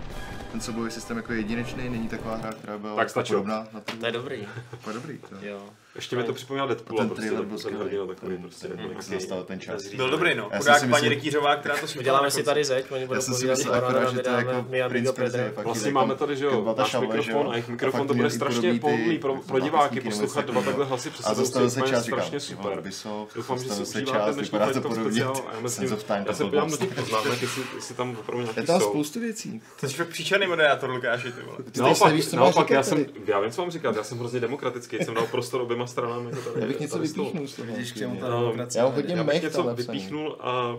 Ten 0.51 0.61
soubojový 0.61 0.91
systém 0.91 1.17
jako 1.17 1.33
je 1.33 1.39
jedinečný, 1.39 1.89
není 1.89 2.07
taková 2.07 2.35
hra, 2.35 2.51
která 2.53 2.77
byla 2.77 2.95
Tak 2.95 3.09
stačilo. 3.09 3.39
podobná 3.41 3.67
na 3.73 3.79
trhu. 3.79 3.99
To 3.99 4.05
je 4.05 4.11
dobrý. 4.11 4.47
Úplně 4.73 4.93
dobrý. 4.93 5.17
To. 5.17 5.35
Jo. 5.41 5.69
Ještě 5.95 6.15
mi 6.15 6.23
to 6.23 6.33
připomíná 6.33 6.63
A 6.63 6.67
Deadpool, 6.67 6.97
ten 6.97 7.09
prostě, 7.09 7.21
trailer 7.21 7.39
ten, 7.41 7.49
byl 7.49 7.57
ten 7.57 7.73
skvělý. 7.73 8.07
takový 8.07 8.31
Ten- 8.35 8.41
prostě. 8.41 8.67
ten- 8.67 8.79
jak 8.79 8.89
nějaký 8.89 9.11
nastal 9.13 9.43
ten 9.43 9.59
čas. 9.59 9.87
Byl 9.87 10.09
dobrý, 10.09 10.35
no. 10.35 10.49
Chudák 10.57 10.79
si 10.79 10.87
paní 10.87 11.09
Rytířová, 11.09 11.55
která 11.55 11.77
to 11.77 11.87
smítala 11.87 12.03
Děláme 12.03 12.31
si 12.31 12.43
tady 12.43 12.63
zeď, 12.63 12.91
oni 12.91 13.05
budou 13.05 13.17
Já 13.17 13.21
jsem 13.21 13.33
si 13.33 13.39
povídat 13.39 13.57
myslel 13.57 13.73
o 13.73 13.77
akorát, 13.77 14.09
že 14.09 14.15
my 14.15 14.23
to 14.23 14.29
je 14.29 14.35
jako 14.35 14.65
Prince 14.89 15.13
fakt 15.55 15.65
Vlastně 15.65 15.91
máme 15.91 16.15
tady, 16.15 16.35
že 16.35 16.45
jo, 16.45 16.75
náš 16.77 16.95
mikrofon 16.95 17.47
a 17.49 17.51
jejich 17.53 17.67
mikrofon, 17.67 18.07
to 18.07 18.13
bude 18.13 18.29
strašně 18.29 18.79
pohodlný 18.79 19.19
pro, 19.19 19.59
diváky 19.59 20.01
poslouchat 20.01 20.45
dva 20.45 20.61
takhle 20.61 20.85
hlasy 20.85 21.09
přes 21.09 21.25
A 21.25 21.29
sebou, 21.29 21.41
zastavil 21.45 21.69
to 21.69 21.73
se 21.73 21.79
je 21.79 21.87
čas, 21.89 22.03
říkám, 22.03 22.19
strašně 22.19 22.39
super. 22.39 22.83
Doufám, 23.35 23.57
že 23.57 23.63
si 23.63 23.69
zastavil 23.69 23.85
se 23.85 24.01
užíváte 24.01 24.25
čas, 24.25 24.35
dnešní 24.35 24.59
podobně. 24.81 25.03
speciál 25.11 25.33
a 25.47 25.61
já 26.27 26.33
se 26.33 26.43
podívám 26.43 26.71
do 26.71 26.77
těch 26.77 26.93
poznámek, 26.95 27.41
jestli, 27.41 27.63
tam 27.95 28.11
opravdu 28.19 28.41
Je 28.41 28.53
nějaký 28.53 28.67
tam 28.67 28.79
jsou. 28.81 28.89
spoustu 28.89 29.19
věcí. 29.19 29.61
Ty 29.79 29.89
jsi 29.89 29.93
fakt 29.95 30.07
příčerný 30.07 30.47
moderátor, 30.47 30.89
Lukáši, 30.89 31.31
ty 31.31 31.41
vole. 31.41 31.57
Naopak, 32.33 32.69
já, 32.69 32.83
jsem, 32.83 33.05
já 33.25 33.39
vím, 33.39 33.51
co 33.51 33.61
mám 33.61 33.71
říkat, 33.71 33.95
já 33.95 34.03
jsem 34.03 34.17
hrozně 34.19 34.39
demokratický, 34.39 34.97
jsem 34.97 35.13
dal 35.13 35.27
prostor 35.27 35.61
oběma 35.61 35.80
stranám. 35.87 36.27
Jako 36.27 36.41
tady, 36.41 36.61
Já 36.61 36.67
bych 36.67 36.79
něco 36.79 36.99
vypíchnul. 36.99 37.47
Vidíš, 37.65 37.91
k 37.91 37.97
čemu 37.97 38.15
ta 38.15 38.29
No, 38.29 38.39
demokracie 38.41 38.79
já 38.79 38.85
hodně 38.85 39.15
Já 39.15 39.23
bych 39.23 39.33
mech 39.33 39.43
něco 39.43 39.63
vypíchnul 39.63 40.37
a 40.39 40.75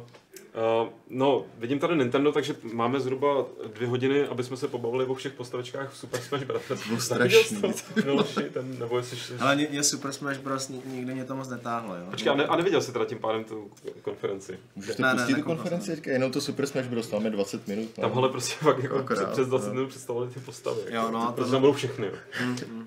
Uh, 0.82 0.88
no, 1.08 1.44
vidím 1.58 1.78
tady 1.78 1.96
Nintendo, 1.96 2.32
takže 2.32 2.54
máme 2.72 3.00
zhruba 3.00 3.44
dvě 3.74 3.88
hodiny, 3.88 4.26
aby 4.26 4.44
jsme 4.44 4.56
se 4.56 4.68
pobavili 4.68 5.04
o 5.06 5.14
všech 5.14 5.32
postavičkách 5.32 5.92
v 5.92 5.96
Super 5.96 6.20
Smash 6.20 6.44
Bros. 6.44 6.62
Byl 6.88 7.00
strašný. 7.00 7.62
Miloši, 8.04 8.42
ten, 8.52 8.78
nebo 8.78 8.96
jestli... 8.96 9.18
Ale 9.40 9.56
mě 9.56 9.82
Super 9.82 10.12
Smash 10.12 10.38
Bros. 10.40 10.68
ni- 10.68 10.82
nikdy 10.86 11.14
mě 11.14 11.24
to 11.24 11.36
moc 11.36 11.48
netáhlo, 11.48 11.96
jo. 11.96 12.02
Počkej, 12.10 12.32
a, 12.32 12.36
ne, 12.36 12.44
a 12.44 12.56
neviděl 12.56 12.80
jsi 12.82 12.92
teda 12.92 13.04
tím 13.04 13.18
pádem 13.18 13.44
tu 13.44 13.70
konferenci? 14.02 14.58
Můžeš 14.76 14.96
to 14.96 15.02
Ne, 15.02 15.08
ne, 15.08 15.14
pustit 15.14 15.34
tu 15.34 15.42
konferenci 15.42 15.90
teďka, 15.90 16.10
jenom 16.10 16.32
to 16.32 16.40
Super 16.40 16.66
Smash 16.66 16.88
Bros. 16.88 17.10
Máme 17.10 17.30
20 17.30 17.68
minut. 17.68 17.90
no. 17.98 18.08
Tam 18.08 18.18
ale 18.18 18.28
prostě 18.28 18.54
fakt 18.64 18.82
jako 18.82 18.96
Akorát, 18.96 19.30
přes 19.32 19.48
20 19.48 19.68
no. 19.68 19.74
minut 19.74 19.88
představili 19.88 20.28
ty 20.28 20.40
postavy. 20.40 20.80
Jo, 20.86 20.94
jako, 20.94 21.10
no, 21.10 21.20
ty, 21.20 21.26
to- 21.26 21.32
protože 21.32 21.50
tam 21.52 21.60
budou 21.60 21.72
všechny. 21.72 22.06
Jo. 22.06 22.12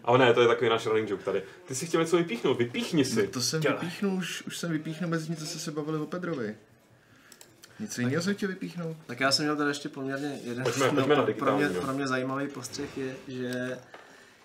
Ale 0.03 0.17
ne, 0.19 0.33
to 0.33 0.41
je 0.41 0.47
takový 0.47 0.69
náš 0.69 0.85
running 0.85 1.09
joke 1.09 1.23
tady. 1.23 1.43
Ty 1.65 1.75
si 1.75 1.85
chtěl 1.85 2.01
něco 2.01 2.17
vypíchnout, 2.17 2.57
vypíchni 2.57 3.05
si. 3.05 3.21
No, 3.25 3.31
to 3.31 3.41
jsem 3.41 3.61
vypíchnul, 3.61 4.13
už, 4.17 4.41
už 4.47 4.57
jsem 4.57 4.71
vypíchnul 4.71 5.09
mezi 5.09 5.27
tím, 5.27 5.35
co 5.35 5.45
jste 5.45 5.59
se 5.59 5.71
bavili 5.71 5.97
o 5.99 6.05
Pedrovi. 6.05 6.55
Něco 7.79 8.01
jiného 8.01 8.23
jsem 8.23 8.35
chtěl 8.35 8.49
vypíchnout. 8.49 8.97
Tak 9.05 9.19
já 9.19 9.31
jsem 9.31 9.45
měl 9.45 9.55
tady 9.55 9.69
ještě 9.69 9.89
poměrně 9.89 10.39
jeden 10.43 10.63
Pojďme- 10.63 10.89
pojďme 10.89 11.15
na 11.15 11.23
pro, 11.39 11.57
mě, 11.57 11.69
pro 11.69 11.93
mě 11.93 12.07
zajímavý 12.07 12.47
postřeh 12.47 12.97
je, 12.97 13.15
že 13.27 13.77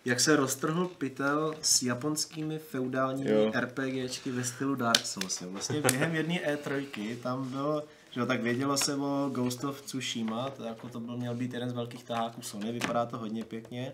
jak 0.05 0.21
se 0.21 0.37
roztrhl 0.37 0.89
pytel 0.99 1.55
s 1.63 1.83
japonskými 1.83 2.59
feudálními 2.59 3.31
Jo. 3.31 3.53
RPGčky 3.61 4.31
ve 4.31 4.45
stylu 4.45 4.75
Dark 4.75 5.07
Souls. 5.07 5.41
Jo. 5.41 5.51
Vlastně 5.51 5.81
během 5.81 6.15
jedné 6.15 6.35
E3 6.35 7.17
tam 7.23 7.49
bylo, 7.51 7.85
že 8.11 8.21
jo, 8.21 8.27
tak 8.27 8.43
vědělo 8.43 8.77
se 8.77 8.95
o 8.95 9.31
Ghost 9.33 9.65
of 9.65 9.83
Tsushima, 9.83 10.51
to, 10.51 10.65
jako 10.65 10.89
to 10.89 11.01
byl, 11.01 11.17
měl 11.17 11.35
být 11.35 11.53
jeden 11.55 11.71
z 11.71 11.73
velkých 11.73 12.05
taháků 12.05 12.43
Sony, 12.43 12.73
vypadá 12.73 13.07
to 13.07 13.19
hodně 13.19 13.45
pěkně. 13.45 13.93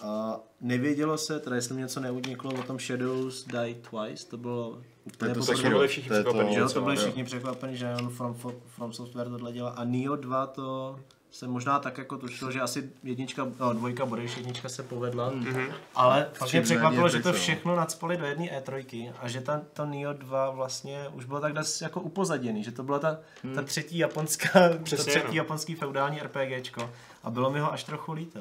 A 0.00 0.40
nevědělo 0.60 1.18
se, 1.18 1.40
teda 1.40 1.56
jestli 1.56 1.74
mi 1.74 1.80
něco 1.80 2.00
neuniklo 2.00 2.54
o 2.54 2.62
tom 2.62 2.78
Shadows 2.78 3.44
Die 3.44 3.74
Twice, 3.74 4.26
to 4.26 4.36
bylo 4.36 4.82
to 5.04 5.10
poprvé. 5.18 5.46
Taky 5.46 5.68
byli 5.68 5.88
všichni 5.88 6.08
To 6.08 6.14
je 6.14 6.24
to- 6.24 6.30
překvapení. 6.30 6.56
To 6.56 6.68
co? 6.68 6.80
byli 6.80 6.96
všichni 6.96 7.24
překvapeni, 7.24 7.76
že 7.76 7.94
on 7.98 8.10
From, 8.10 8.34
From 8.66 8.92
Software 8.92 9.28
tohle 9.28 9.52
dělá. 9.52 9.70
A 9.70 9.84
Neo 9.84 10.16
2 10.16 10.46
to 10.46 10.96
jsem 11.34 11.50
možná 11.50 11.78
tak 11.78 11.98
jako 11.98 12.16
tušil, 12.16 12.50
že 12.50 12.60
asi 12.60 12.90
jednička, 13.02 13.46
no, 13.60 13.72
dvojka 13.72 14.06
bude, 14.06 14.22
jednička 14.22 14.68
se 14.68 14.82
povedla. 14.82 15.32
Mm-hmm. 15.32 15.72
Ale 15.94 16.28
fakt 16.32 16.52
mě 16.52 16.62
překvapilo, 16.62 17.08
že 17.08 17.22
to 17.22 17.28
no. 17.28 17.34
všechno 17.34 17.76
nadspali 17.76 18.16
do 18.16 18.26
jedné 18.26 18.60
E3 18.60 19.12
a 19.20 19.28
že 19.28 19.40
ta, 19.40 19.62
to 19.72 19.86
Neo 19.86 20.12
2 20.12 20.50
vlastně 20.50 21.08
už 21.12 21.24
bylo 21.24 21.40
tak 21.40 21.52
dost 21.52 21.80
jako 21.80 22.00
upozaděný, 22.00 22.64
že 22.64 22.72
to 22.72 22.82
byla 22.82 22.98
ta, 22.98 23.18
ta 23.54 23.62
třetí 23.62 23.98
japonská, 23.98 24.68
to 24.68 24.96
třetí 24.96 25.26
no. 25.26 25.32
japonský 25.32 25.74
feudální 25.74 26.20
RPGčko 26.20 26.90
a 27.22 27.30
bylo 27.30 27.50
mi 27.50 27.60
ho 27.60 27.72
až 27.72 27.84
trochu 27.84 28.12
líto. 28.12 28.40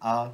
A 0.00 0.32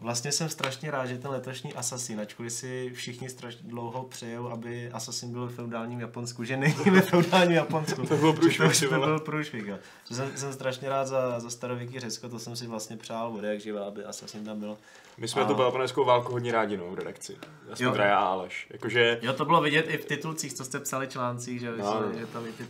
Vlastně 0.00 0.32
jsem 0.32 0.48
strašně 0.48 0.90
rád, 0.90 1.06
že 1.06 1.18
ten 1.18 1.30
letošní 1.30 1.74
Assassin, 1.74 2.20
ačkoliv 2.20 2.52
si 2.52 2.90
všichni 2.94 3.28
strašně 3.28 3.60
dlouho 3.64 4.02
přejou, 4.04 4.48
aby 4.48 4.90
Assassin 4.90 5.32
byl 5.32 5.46
ve 5.46 5.52
feudálním 5.52 6.00
Japonsku, 6.00 6.44
že 6.44 6.56
není 6.56 6.74
ve 6.90 7.00
feudálním 7.00 7.56
Japonsku. 7.56 8.02
To 8.06 8.16
bylo 8.16 8.32
průšvih, 8.32 8.72
Že 8.74 8.88
to, 8.88 8.94
to 8.94 9.00
byl 9.06 9.20
průšvih, 9.20 9.66
jo. 9.66 9.78
Že 10.08 10.14
Jsem, 10.14 10.36
jsem 10.36 10.52
strašně 10.52 10.88
rád 10.88 11.04
za, 11.04 11.40
za 11.40 11.50
starověký 11.50 12.00
Řecko, 12.00 12.28
to 12.28 12.38
jsem 12.38 12.56
si 12.56 12.66
vlastně 12.66 12.96
přál 12.96 13.32
od 13.34 13.44
jak 13.44 13.60
živá, 13.60 13.84
aby 13.84 14.04
Assassin 14.04 14.44
tam 14.44 14.60
byl. 14.60 14.76
My 15.18 15.28
jsme 15.28 15.42
A- 15.42 15.44
tu 15.44 15.54
peloponskou 15.54 16.04
válku 16.04 16.32
hodně 16.32 16.52
rádi, 16.52 16.76
no, 16.76 16.90
v 16.90 16.94
redakci. 16.94 17.36
Já 17.68 17.76
jsem 17.76 17.86
Jo. 17.86 17.94
A 17.94 18.16
Aleš. 18.18 18.66
Jakože, 18.70 19.18
Jo, 19.22 19.32
to 19.32 19.44
bylo 19.44 19.60
vidět 19.60 19.82
i 19.88 19.96
v 19.98 20.04
titulcích, 20.04 20.52
co 20.54 20.64
jste 20.64 20.80
psali 20.80 21.08
článcích, 21.08 21.60
že, 21.60 21.70
No, 21.70 21.76
no, 21.94 22.00
no. 22.12 22.18
že 22.18 22.26
tam 22.26 22.46
i 22.46 22.52
ty 22.52 22.64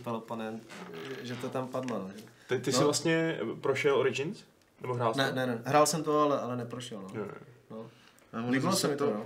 že 1.23 1.35
to 1.35 1.49
tam 1.49 1.67
padlo. 1.67 1.99
no, 1.99 2.09
že- 2.17 2.23
ty, 2.47 2.59
ty 2.59 2.71
No. 2.71 2.77
jsi 2.77 2.83
vlastně 2.83 3.39
prošel 3.61 3.95
Origins? 3.95 4.43
Nebo 4.81 4.93
hrál 4.93 5.13
jsi 5.13 5.19
Ne, 5.19 5.29
to? 5.29 5.35
ne, 5.35 5.47
ne, 5.47 5.61
hrál 5.65 5.85
jsem 5.85 6.03
to, 6.03 6.19
ale, 6.21 6.39
ale 6.39 6.57
neprošel. 6.57 7.01
No. 7.01 7.09
Jo, 7.21 7.25
jo. 7.71 7.85
No. 8.33 8.49
Líbilo 8.49 8.71
zase 8.71 8.81
se 8.81 8.87
mi 8.87 8.95
to, 8.95 9.05
no. 9.05 9.25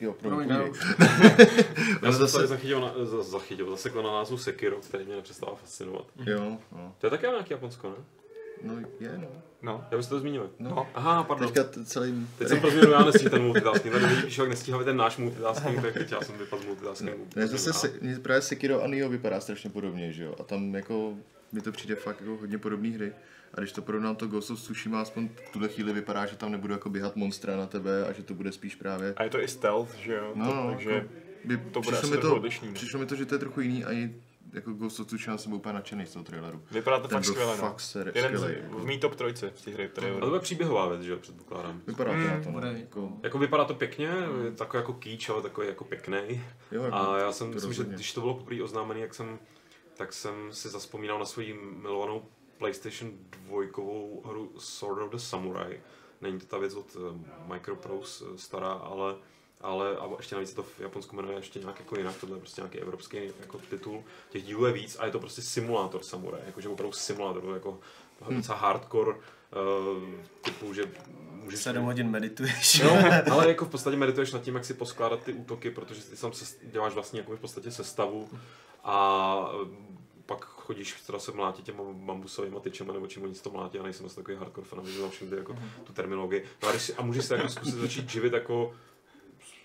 Jo, 0.00 0.14
No, 0.22 0.30
ne, 0.30 0.36
povídej. 0.46 0.70
už. 0.70 0.78
Já 2.02 2.12
jsem 2.12 2.12
zase- 2.12 2.36
tady 2.36 2.46
zachytil, 2.48 2.80
na, 2.80 2.92
za- 3.04 3.22
zachytil, 3.22 3.70
zasekl 3.70 4.02
na 4.02 4.12
názvu 4.12 4.38
Sekiro, 4.38 4.76
který 4.76 5.04
mě 5.04 5.16
nepřestává 5.16 5.54
fascinovat. 5.54 6.04
Jo, 6.26 6.58
no. 6.72 6.94
To 6.98 7.06
je 7.06 7.10
také 7.10 7.26
nějaký 7.26 7.52
Japonsko, 7.52 7.88
ne? 7.90 7.96
No, 8.62 8.74
je, 9.00 9.18
no. 9.18 9.28
No. 9.62 9.84
Já 9.90 9.96
byste 9.96 10.10
to 10.10 10.20
zmínili. 10.20 10.48
No. 10.58 10.86
Aha, 10.94 11.22
pardon. 11.24 11.48
Teďka 11.52 11.64
t- 11.64 11.84
celý... 11.84 12.26
Teď 12.38 12.48
jsem 12.48 12.60
pro 12.60 12.70
změnu 12.70 12.90
já 12.90 13.04
nestíhal 13.04 13.30
ten 13.30 13.42
multitasking. 13.42 13.92
Tady 13.94 14.06
lidi 14.06 14.22
píšou, 14.22 14.42
jak 14.42 14.50
nestíhal 14.50 14.84
ten 14.84 14.96
náš 14.96 15.16
multitasking, 15.16 15.82
tak 15.82 15.94
teď 15.94 16.12
já 16.12 16.20
jsem 16.20 16.38
vypadl 16.38 16.62
z 16.62 16.66
multitaskingu. 16.66 17.26
Ne, 17.36 17.46
zase 17.46 17.72
se, 17.72 17.92
právě 18.22 18.42
Sekiro 18.42 18.82
a 18.82 18.86
Nioh 18.86 19.10
vypadá 19.10 19.40
strašně 19.40 19.70
podobně, 19.70 20.12
že 20.12 20.24
jo? 20.24 20.34
A 20.40 20.42
tam 20.42 20.74
jako 20.74 21.14
mi 21.52 21.60
to 21.60 21.72
přijde 21.72 21.94
fakt 21.94 22.20
jako 22.20 22.36
hodně 22.36 22.58
podobné 22.58 22.88
hry. 22.88 23.12
A 23.54 23.60
když 23.60 23.72
to 23.72 23.82
porovnám 23.82 24.16
to 24.16 24.26
Ghost 24.26 24.50
of 24.50 24.60
Tsushima, 24.60 25.00
aspoň 25.00 25.28
v 25.48 25.50
tuhle 25.52 25.68
chvíli 25.68 25.92
vypadá, 25.92 26.26
že 26.26 26.36
tam 26.36 26.52
nebudu 26.52 26.72
jako 26.72 26.90
běhat 26.90 27.16
monstra 27.16 27.56
na 27.56 27.66
tebe 27.66 28.06
a 28.06 28.12
že 28.12 28.22
to 28.22 28.34
bude 28.34 28.52
spíš 28.52 28.74
právě... 28.74 29.14
A 29.16 29.22
je 29.22 29.30
to 29.30 29.40
i 29.40 29.48
stealth, 29.48 29.94
že 29.94 30.14
jo? 30.14 30.32
No, 30.34 30.46
to, 30.46 30.54
no, 30.54 30.70
takže 30.70 30.90
jako 30.90 31.08
by, 31.44 31.56
to 31.56 31.62
bude 31.62 31.80
přišlo, 31.80 31.98
asi 31.98 32.06
mi 32.06 32.12
trochu 32.12 32.28
to, 32.28 32.36
odlišný, 32.36 32.68
no. 32.68 32.74
přišlo 32.74 32.98
mi 33.00 33.06
to, 33.06 33.16
že 33.16 33.26
to 33.26 33.34
je 33.34 33.38
trochu 33.38 33.60
jiný 33.60 33.84
a 33.84 33.92
i 33.92 34.14
jako 34.52 34.72
Ghost 34.72 35.00
of 35.00 35.06
Tsushima 35.06 35.38
jsem 35.38 35.50
byl 35.50 35.56
úplně 35.56 35.72
nadšený 35.72 36.06
z 36.06 36.12
toho 36.12 36.24
traileru. 36.24 36.62
vypadá 36.70 37.00
to 37.00 37.08
Ten 37.08 37.16
fakt 37.18 37.24
skvěle, 37.24 37.50
no. 37.56 37.62
fakt 37.62 37.80
ser- 37.80 38.06
Jeden 38.14 38.24
skvělej, 38.24 38.54
z, 38.54 38.62
jako. 38.64 38.78
v 38.78 38.86
mý 38.86 38.98
top 38.98 39.14
trojce 39.14 39.52
z 39.56 39.62
těch 39.62 39.74
hry, 39.74 39.88
které 39.88 40.10
Ale 40.10 40.20
to 40.20 40.26
bude 40.26 40.40
příběhová 40.40 40.88
věc, 40.88 41.02
že 41.02 41.10
jo, 41.10 41.18
předpokládám. 41.18 41.80
Vypadá 41.86 42.10
to 42.10 42.16
na 42.18 42.40
to, 42.40 42.44
no. 42.46 42.52
bude 42.52 42.78
Jako, 42.80 43.12
Jako 43.22 43.38
vypadá 43.38 43.64
to 43.64 43.74
pěkně, 43.74 44.10
takový 44.56 44.80
jako 44.80 44.92
kýč, 44.92 45.28
ale 45.28 45.42
takový 45.42 45.66
jako 45.68 45.84
pěkný. 45.84 46.42
jo, 46.72 46.82
jako, 46.82 46.96
A 46.96 47.18
já 47.18 47.32
jsem 47.32 47.48
to 47.48 47.54
myslím, 47.54 47.72
že 47.72 47.84
když 47.84 48.12
to 48.12 48.20
bylo 48.20 48.34
poprvé 48.34 48.62
oznámený, 48.62 49.00
jak 49.00 49.14
jsem, 49.14 49.38
tak 49.98 50.12
jsem 50.12 50.52
si 50.52 50.68
zaspomínal 50.68 51.18
na 51.18 51.24
svoji 51.24 51.54
milovanou 51.54 52.24
PlayStation 52.58 53.10
2 53.46 53.62
hru 54.24 54.52
Sword 54.58 55.02
of 55.02 55.10
the 55.10 55.16
Samurai. 55.16 55.80
Není 56.20 56.38
to 56.38 56.46
ta 56.46 56.58
věc 56.58 56.74
od 56.74 56.96
eh, 56.96 57.18
Microprose 57.52 58.24
eh, 58.24 58.38
stará, 58.38 58.72
ale 58.72 59.16
ale 59.60 59.96
a 59.96 60.08
ještě 60.16 60.34
navíc 60.34 60.48
se 60.48 60.56
to 60.56 60.62
v 60.62 60.80
Japonsku 60.80 61.16
jmenuje 61.16 61.36
ještě 61.36 61.58
nějak 61.58 61.78
jako 61.78 61.98
jinak, 61.98 62.16
tohle 62.20 62.36
je 62.36 62.40
prostě 62.40 62.60
nějaký 62.60 62.78
evropský 62.78 63.16
jako 63.40 63.58
titul. 63.70 64.04
Těch 64.30 64.42
dílů 64.42 64.66
je 64.66 64.72
víc 64.72 64.96
a 65.00 65.06
je 65.06 65.12
to 65.12 65.18
prostě 65.18 65.42
simulátor 65.42 66.02
samuraj, 66.02 66.40
jakože 66.46 66.68
opravdu 66.68 66.92
simulátor, 66.92 67.44
jako 67.54 67.80
docela 68.30 68.58
hardcore 68.58 69.10
uh, 69.10 69.18
typu, 70.42 70.74
že 70.74 70.82
můžeš... 71.48 71.60
7 71.60 71.84
hodin 71.84 72.10
medituješ. 72.10 72.80
No, 72.80 72.98
ale 73.32 73.48
jako 73.48 73.64
v 73.64 73.68
podstatě 73.68 73.96
medituješ 73.96 74.32
nad 74.32 74.42
tím, 74.42 74.54
jak 74.54 74.64
si 74.64 74.74
poskládat 74.74 75.22
ty 75.22 75.32
útoky, 75.32 75.70
protože 75.70 76.02
ty 76.02 76.16
sám 76.16 76.32
se, 76.32 76.56
děláš 76.62 76.94
vlastně 76.94 77.20
jako 77.20 77.36
v 77.36 77.40
podstatě 77.40 77.70
sestavu 77.70 78.28
a 78.84 79.50
eh, 79.52 79.88
pak 80.26 80.44
chodíš 80.44 81.00
teda 81.06 81.18
se 81.18 81.32
mlátit 81.32 81.64
těma 81.64 81.82
bambusovými 81.92 82.56
tyčema 82.60 82.92
nebo 82.92 83.06
čím 83.06 83.22
oni 83.22 83.34
to 83.34 83.50
mlátí, 83.50 83.76
já 83.76 83.82
nejsem 83.82 84.06
asi 84.06 84.16
takový 84.16 84.36
hardcore 84.36 84.66
fan, 84.66 84.78
aby 84.78 84.92
znal 84.92 85.10
všude 85.10 85.36
jako 85.36 85.56
tu 85.84 85.92
terminologii. 85.92 86.44
No 86.62 86.68
a, 86.68 86.70
když 86.70 86.82
si, 86.82 86.94
a 86.94 87.02
můžeš 87.02 87.24
se 87.24 87.34
jako 87.34 87.48
zkusit 87.48 87.74
začít 87.74 88.10
živit 88.10 88.32
jako 88.32 88.74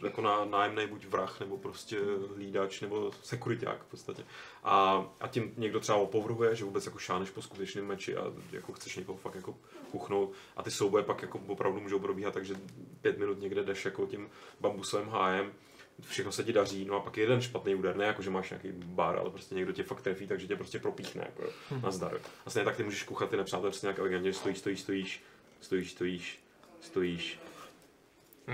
jako 0.03 0.21
na 0.21 0.45
nájemný 0.45 0.87
buď 0.87 1.05
vrah, 1.05 1.39
nebo 1.39 1.57
prostě 1.57 1.99
hlídač, 2.35 2.81
nebo 2.81 3.11
sekuriták 3.23 3.83
v 3.83 3.85
podstatě. 3.85 4.23
A, 4.63 5.05
a 5.19 5.27
tím 5.27 5.53
někdo 5.57 5.79
třeba 5.79 5.97
opovrhuje, 5.97 6.55
že 6.55 6.65
vůbec 6.65 6.85
jako 6.85 6.97
šáneš 6.97 7.29
po 7.29 7.41
skutečném 7.41 7.85
meči 7.85 8.15
a 8.15 8.33
jako 8.51 8.73
chceš 8.73 8.95
někoho 8.95 9.17
fakt 9.17 9.35
jako 9.35 9.55
kuchnout. 9.91 10.33
A 10.57 10.63
ty 10.63 10.71
souboje 10.71 11.03
pak 11.03 11.21
jako 11.21 11.41
opravdu 11.47 11.79
můžou 11.79 11.99
probíhat, 11.99 12.33
takže 12.33 12.55
pět 13.01 13.17
minut 13.17 13.39
někde 13.39 13.63
jdeš 13.63 13.85
jako 13.85 14.05
tím 14.05 14.29
bambusovým 14.59 15.09
hájem, 15.09 15.53
všechno 16.01 16.31
se 16.31 16.43
ti 16.43 16.53
daří, 16.53 16.85
no 16.85 16.95
a 16.95 16.99
pak 16.99 17.17
jeden 17.17 17.41
špatný 17.41 17.75
úder, 17.75 17.95
ne 17.95 18.05
jako 18.05 18.21
že 18.21 18.29
máš 18.29 18.49
nějaký 18.49 18.71
bar, 18.71 19.17
ale 19.17 19.29
prostě 19.29 19.55
někdo 19.55 19.71
tě 19.73 19.83
fakt 19.83 20.01
trefí, 20.01 20.27
takže 20.27 20.47
tě 20.47 20.55
prostě 20.55 20.79
propíchne, 20.79 21.23
jako 21.25 21.51
na 21.83 21.91
zdar. 21.91 22.17
A 22.45 22.49
stejně 22.49 22.65
tak 22.65 22.75
ty 22.75 22.83
můžeš 22.83 23.03
kuchat 23.03 23.29
ty 23.29 23.37
nepřátelé 23.37 23.69
prostě 23.69 23.87
nějak 23.87 23.99
elegantně, 23.99 24.31
že 24.31 24.37
stojíš, 24.37 24.57
stojíš, 24.59 24.79
stojíš, 24.81 25.21
stojíš, 25.61 25.91
stojíš, 25.91 26.39
stojíš, 26.81 27.39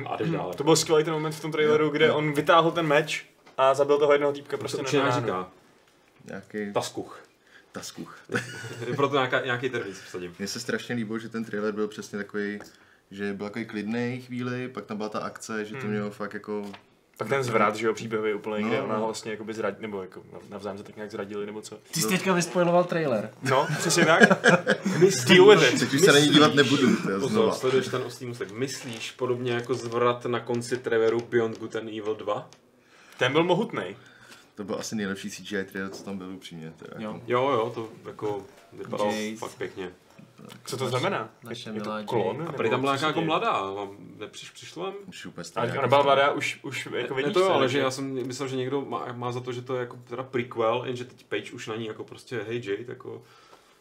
a 0.06 0.16
jdeš 0.18 0.30
dále. 0.30 0.54
To 0.56 0.64
byl 0.64 0.76
skvělý 0.76 1.04
ten 1.04 1.14
moment 1.14 1.32
v 1.32 1.42
tom 1.42 1.52
traileru, 1.52 1.90
kde 1.90 2.12
on 2.12 2.34
vytáhl 2.34 2.72
ten 2.72 2.88
meč 2.88 3.26
a 3.58 3.74
zabil 3.74 3.98
toho 3.98 4.12
jednoho 4.14 4.34
týpka 4.34 4.58
Prostě 4.58 4.78
prostě 4.78 4.98
to 4.98 5.04
na 5.04 5.20
říká, 5.20 5.52
Nějaký 6.26 6.74
taskuch. 6.74 7.24
taskuch. 7.72 8.20
Je 8.88 8.96
proto 8.96 9.16
nějaká, 9.16 9.46
nějaký 9.46 9.70
termín 9.70 9.96
si 9.96 10.02
vsadím. 10.02 10.36
Mně 10.40 10.48
se 10.48 10.60
strašně 10.60 10.96
líbilo, 10.96 11.20
že 11.20 11.30
ten 11.30 11.46
trailer 11.46 11.74
byl 11.74 11.88
přesně 11.88 12.18
takový, 12.18 12.60
že 13.12 13.34
byl 13.34 13.46
takový 13.48 13.66
klidný 13.66 14.22
chvíli, 14.28 14.68
pak 14.68 14.86
tam 14.86 14.98
byla 14.98 15.10
ta 15.10 15.20
akce, 15.20 15.66
že 15.66 15.74
to 15.76 15.82
Hmm. 15.82 15.90
mělo 15.92 16.12
fakt 16.12 16.34
jako 16.34 16.72
Tak 17.20 17.30
ten 17.30 17.44
zvrat, 17.44 17.76
že 17.76 17.88
jo, 17.88 17.94
příběhový 17.94 18.34
úplně, 18.34 18.64
No, 18.64 18.68
kde 18.70 18.82
ona 18.82 18.94
no. 18.94 19.00
ho 19.00 19.06
vlastně 19.06 19.32
jakoby 19.32 19.54
zradili, 19.54 19.82
nebo 19.82 20.02
jako 20.02 20.22
navzájem 20.50 20.78
se 20.78 20.84
tak 20.84 20.96
nějak 20.96 21.12
zradili, 21.12 21.46
nebo 21.46 21.62
co. 21.62 21.78
Ty 21.92 22.02
jsi 22.02 22.08
teďka 22.08 22.34
vyspojiloval 22.34 22.84
trailer. 22.84 23.32
No, 23.50 23.68
přesně 23.78 24.06
tak. 24.06 24.20
Deal 25.28 25.46
with 25.46 25.84
it. 25.84 26.02
Se 26.04 26.12
na 26.12 26.20
ní 26.20 26.30
dívat 26.30 26.56
nebudu, 26.56 26.96
to 26.96 27.12
je 27.12 27.20
Pozor, 27.20 27.54
sleduješ 27.54 27.88
ten 27.88 28.02
oslý 28.02 28.26
musek. 28.26 28.52
Myslíš 28.52 29.12
podobně 29.12 29.52
jako 29.52 29.74
zvrat 29.74 30.26
na 30.26 30.40
konci 30.40 30.78
Trevoru 30.78 31.20
Beyond 31.30 31.60
Good 31.60 31.76
and 31.76 31.88
Evil 31.88 32.16
2? 32.16 32.50
Ten 33.18 33.32
byl 33.32 33.44
mohutný. 33.44 33.96
To 34.56 34.64
byl 34.64 34.76
asi 34.80 34.96
nejlepší 34.96 35.30
CGI 35.30 35.64
trailer, 35.64 35.92
co 35.92 36.04
tam 36.04 36.18
byl 36.18 36.30
upřímně. 36.30 36.66
Je 36.66 36.74
jako, 36.82 37.02
Jo. 37.04 37.22
Jo, 37.28 37.50
jo, 37.52 37.72
to 37.76 37.90
jako 38.08 38.46
vypadalo 38.74 39.14
fakt 39.38 39.56
pěkně. 39.58 39.92
Co 40.66 40.78
to 40.78 40.88
znamená? 40.88 41.30
naše 41.44 41.70
je 41.70 41.82
to 41.82 41.92
klon? 42.06 42.46
A 42.50 42.52
tady 42.52 42.70
tam 42.70 42.82
byla 42.82 42.96
nějaká 42.96 43.08
jako 43.08 43.22
mladá, 43.22 43.62
vám 43.62 43.98
nepřiš, 44.18 44.50
přišlo 44.50 44.84
vám? 44.84 44.94
už 45.08 45.26
úplně 45.26 45.36
Ale 45.38 45.44
stejně. 45.44 45.80
ona 45.80 45.88
byla 45.88 46.04
mladá 46.04 46.32
už, 46.32 46.60
už 46.64 46.88
jako 46.96 47.16
Ne 47.16 47.22
vidíš 47.22 47.34
to 47.34 47.54
ale 47.54 47.70
že 47.70 47.80
já 47.80 47.92
jsem 47.92 48.28
myslel, 48.28 48.48
že 48.48 48.56
někdo 48.56 48.82
má, 48.82 49.12
má 49.14 49.32
za 49.32 49.40
to, 49.40 49.52
že 49.52 49.62
to 49.62 49.76
je 49.76 49.80
jako 49.80 49.98
teda 50.10 50.24
prequel, 50.24 50.84
jenže 50.86 51.06
teď 51.06 51.26
Page 51.26 51.52
už 51.52 51.68
na 51.68 51.76
ní 51.76 51.86
jako 51.86 52.04
prostě 52.04 52.42
hey 52.48 52.62
Jade, 52.66 52.86
jako... 52.88 53.22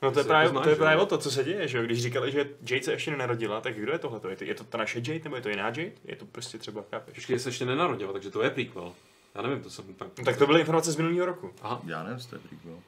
No 0.03 0.11
to 0.11 0.19
je 0.19 0.25
právě, 0.25 0.45
jako 0.45 0.53
znáš, 0.55 0.65
to 0.65 0.71
je 0.71 0.77
právě 0.77 1.03
o 1.03 1.07
to, 1.07 1.19
co 1.19 1.31
se 1.31 1.45
děje, 1.45 1.69
že 1.69 1.79
jo? 1.79 1.85
Když 1.85 2.03
říkali, 2.03 2.33
že 2.33 2.49
Jade 2.71 2.83
se 2.83 2.93
ještě 2.93 3.11
nenarodila, 3.11 3.61
tak 3.61 3.75
kdo 3.75 3.93
je 3.93 3.99
tohle? 3.99 4.21
Je 4.29 4.37
to, 4.37 4.45
je 4.45 4.55
to 4.55 4.65
ta 4.65 4.79
naše 4.79 4.99
Jade, 4.99 5.21
nebo 5.25 5.37
je 5.37 5.43
to 5.43 5.49
jiná 5.49 5.67
Jade? 5.67 5.93
Je 6.05 6.17
to 6.17 6.27
prostě 6.27 6.59
třeba, 6.59 6.85
chápeš? 6.91 7.15
Počkej, 7.15 7.39
se 7.39 7.49
ještě 7.49 7.65
nenarodila, 7.65 8.13
takže 8.13 8.31
to 8.31 8.43
je 8.43 8.51
prequel. 8.51 8.93
Já 9.35 9.43
nevím, 9.43 9.63
to 9.63 9.71
jsem 9.71 9.95
tak... 9.95 10.09
No, 10.19 10.25
tak 10.25 10.37
to 10.37 10.47
byly 10.47 10.61
informace 10.61 10.93
z 10.93 10.97
minulého 10.97 11.27
roku. 11.27 11.51
Aha, 11.63 11.81
Já 11.87 12.03
nevím, 12.03 12.27
to 12.31 12.37
je 12.37 12.41
prequel. 12.41 12.79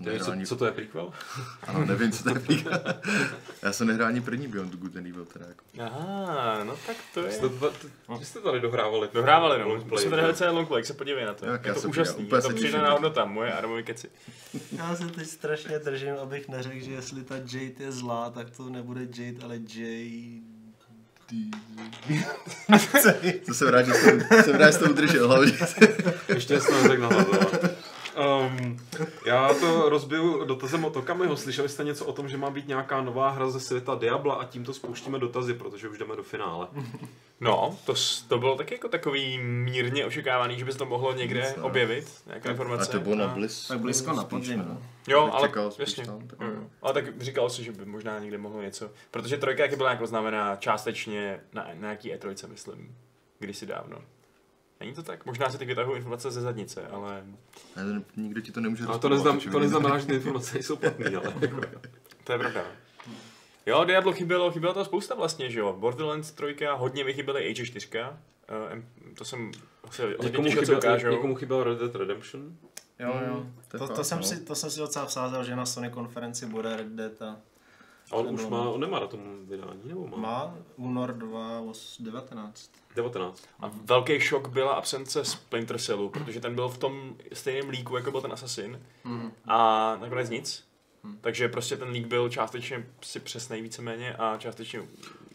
Nehrál 0.00 0.30
ani... 0.32 0.46
co, 0.46 0.48
co 0.54 0.58
to 0.58 0.66
je 0.66 0.72
prequel? 0.72 1.12
Ano, 1.66 1.84
nevím, 1.84 2.12
co 2.12 2.22
to 2.22 2.28
je 2.28 2.34
prequel. 2.40 2.80
Já 3.62 3.72
jsem 3.72 3.86
nehrál 3.86 4.08
ani 4.08 4.20
první 4.20 4.48
Beyond 4.48 4.74
Good 4.76 4.96
and 4.96 5.06
Evil, 5.06 5.24
teda 5.24 5.46
jako. 5.48 5.64
Aha, 5.80 6.64
no 6.64 6.76
tak 6.86 6.96
to 7.14 7.20
je... 7.26 7.32
Jste, 7.32 7.48
to- 7.48 7.72
vy 8.18 8.24
jste 8.24 8.40
tady 8.40 8.60
dohrávali. 8.60 9.08
Dohrávali, 9.14 9.58
no. 9.60 9.68
Longplay, 9.68 9.90
Musíme 9.90 10.10
tady 10.10 10.22
že? 10.22 10.24
hrát 10.26 10.36
celý 10.36 10.54
long 10.56 10.68
play, 10.68 10.78
jak 10.78 10.86
se 10.86 10.94
podívej 10.94 11.24
na 11.24 11.34
to. 11.34 11.46
Tak 11.46 11.64
je 11.64 11.68
já 11.68 11.74
to 11.74 11.80
se 11.80 11.86
úžasný, 11.88 12.24
úplně 12.24 12.38
je 12.38 12.42
to 12.42 12.48
se 12.48 12.54
přidaná 12.54 12.90
hodnota, 12.92 13.24
moje 13.24 13.52
Adamovi 13.52 13.82
keci. 13.82 14.10
Já 14.72 14.96
se 14.96 15.06
teď 15.06 15.28
strašně 15.28 15.78
držím, 15.78 16.14
abych 16.22 16.48
neřekl, 16.48 16.84
že 16.84 16.90
jestli 16.92 17.24
ta 17.24 17.36
Jade 17.36 17.74
je 17.84 17.92
zlá, 17.92 18.30
tak 18.30 18.50
to 18.50 18.68
nebude 18.68 19.00
Jade, 19.00 19.44
ale 19.44 19.56
Jade. 19.74 20.54
To 23.46 23.54
jsem 23.54 23.68
rád, 23.68 23.82
že 23.82 23.92
jsem, 23.94 24.20
jsem 24.44 24.54
rád, 24.54 24.66
že 24.66 24.72
jsem 24.72 24.82
to 24.86 24.90
udržel, 24.90 25.26
hlavně. 25.28 25.52
Ještě 26.34 26.60
jsem 26.60 26.82
neřekl 26.82 27.02
na 27.02 27.08
hlavu. 27.08 27.32
Um, 28.16 28.76
já 29.26 29.54
to 29.54 29.88
rozbiju 29.88 30.44
dotazem 30.44 30.84
od 30.84 30.96
Okamiho. 30.96 31.36
Slyšeli 31.36 31.68
jste 31.68 31.84
něco 31.84 32.04
o 32.06 32.12
tom, 32.12 32.28
že 32.28 32.36
má 32.36 32.50
být 32.50 32.68
nějaká 32.68 33.02
nová 33.02 33.30
hra 33.30 33.50
ze 33.50 33.60
světa 33.60 33.94
Diabla 33.94 34.34
a 34.34 34.44
tímto 34.44 34.74
spouštíme 34.74 35.18
dotazy, 35.18 35.54
protože 35.54 35.88
už 35.88 35.98
jdeme 35.98 36.16
do 36.16 36.22
finále. 36.22 36.68
No, 37.40 37.78
to, 37.86 37.94
to 38.28 38.38
bylo 38.38 38.56
taky 38.56 38.74
jako 38.74 38.88
takový 38.88 39.38
mírně 39.42 40.06
očekávaný, 40.06 40.58
že 40.58 40.64
by 40.64 40.72
se 40.72 40.78
to 40.78 40.86
mohlo 40.86 41.12
někde 41.14 41.40
Nic, 41.40 41.56
ne. 41.56 41.62
objevit, 41.62 42.22
nějaká 42.26 42.48
A 42.48 42.52
informace. 42.52 42.92
to 42.92 43.00
bylo 43.00 43.14
na 43.16 43.24
A- 43.24 43.34
Bliss. 43.34 43.68
Tak 43.68 43.78
blízko 43.80 44.12
na 44.12 44.24
podzim, 44.24 44.64
no. 44.68 44.82
Jo, 45.08 45.24
Bych 45.24 45.34
ale 45.34 45.50
jasně. 45.78 46.06
tam, 46.06 46.28
tak- 46.28 46.40
Jo, 46.40 46.46
jo. 46.48 46.62
Ale 46.82 46.92
tak 46.94 47.22
říkal 47.22 47.50
si, 47.50 47.64
že 47.64 47.72
by 47.72 47.84
možná 47.84 48.18
někde 48.18 48.38
mohlo 48.38 48.62
něco. 48.62 48.90
Protože 49.10 49.36
trojka 49.36 49.62
jaký 49.62 49.76
byla 49.76 49.90
jako 49.90 50.06
znamená 50.06 50.56
částečně 50.56 51.40
na, 51.52 51.62
na 51.62 51.74
nějaký 51.74 52.14
E3, 52.14 52.48
myslím, 52.48 52.96
kdysi 53.38 53.66
dávno. 53.66 53.98
Není 54.80 54.94
to 54.94 55.02
tak? 55.02 55.26
Možná 55.26 55.50
si 55.50 55.58
teď 55.58 55.68
vytahují 55.68 55.96
informace 55.96 56.30
ze 56.30 56.40
zadnice, 56.40 56.86
ale 56.86 57.24
Ale 57.76 58.02
nikdo 58.16 58.40
ti 58.40 58.52
to 58.52 58.60
nemůže 58.60 58.84
Ale 58.84 58.98
to, 58.98 59.08
neznam, 59.08 59.40
to 59.40 59.58
neznamená, 59.58 59.98
že 59.98 60.06
ty 60.06 60.14
informace 60.14 60.54
nejsou 60.54 60.76
platné, 60.76 61.16
ale 61.16 61.34
to 62.24 62.32
je 62.32 62.38
pravda. 62.38 62.64
Jo, 63.66 63.84
Diablo 63.84 64.12
chybělo, 64.12 64.50
chybělo 64.50 64.74
toho 64.74 64.84
spousta 64.84 65.14
vlastně, 65.14 65.50
že 65.50 65.60
jo. 65.60 65.72
Borderlands 65.78 66.32
3, 66.32 66.56
hodně 66.76 67.04
mi 67.04 67.12
chyběly 67.14 67.50
Age 67.50 67.66
4. 67.66 67.88
Uh, 67.94 68.82
to 69.14 69.24
jsem 69.24 69.52
se 69.90 70.14
někomu, 70.22 70.50
chyběl, 70.50 70.78
ukážou. 70.78 71.08
někomu 71.10 71.34
chyběl 71.34 71.64
Red 71.64 71.78
Dead 71.78 71.94
Redemption. 71.94 72.56
Jo, 72.98 73.20
jo. 73.28 73.46
to 73.68 73.76
je 73.76 73.78
To, 73.78 73.88
to, 73.88 73.94
fakt, 73.94 74.04
jsem 74.06 74.18
no. 74.18 74.24
si, 74.24 74.40
to 74.40 74.54
jsem 74.54 74.70
si 74.70 74.80
docela 74.80 75.06
vsázel, 75.06 75.44
že 75.44 75.56
na 75.56 75.66
Sony 75.66 75.90
konferenci 75.90 76.46
bude 76.46 76.76
Red 76.76 76.86
Dead 76.86 77.22
a 77.22 77.36
A 78.10 78.14
on 78.16 78.34
už 78.34 78.46
má, 78.46 78.68
on 78.68 78.80
nemá 78.80 78.98
datum 78.98 79.46
vydání, 79.48 79.80
nebo 79.84 80.06
má? 80.06 80.16
Má 80.16 80.54
únor 80.76 81.12
2019. 81.12 82.70
19. 82.94 83.44
A 83.60 83.70
velký 83.84 84.20
šok 84.20 84.48
byla 84.48 84.72
absence 84.74 85.24
Splinter 85.24 85.78
Cellu, 85.78 86.08
protože 86.08 86.40
ten 86.40 86.54
byl 86.54 86.68
v 86.68 86.78
tom 86.78 87.16
stejném 87.32 87.68
líku, 87.70 87.96
jako 87.96 88.10
byl 88.10 88.20
ten 88.20 88.32
Assassin. 88.32 88.80
Mm. 89.04 89.32
A 89.44 89.96
nakonec 90.00 90.30
nic. 90.30 90.64
Takže 91.20 91.48
prostě 91.48 91.76
ten 91.76 91.88
lík 91.88 92.06
byl 92.06 92.28
částečně 92.28 92.86
si 93.02 93.20
přesnej 93.20 93.62
víceméně 93.62 94.14
a 94.14 94.36
částečně 94.38 94.82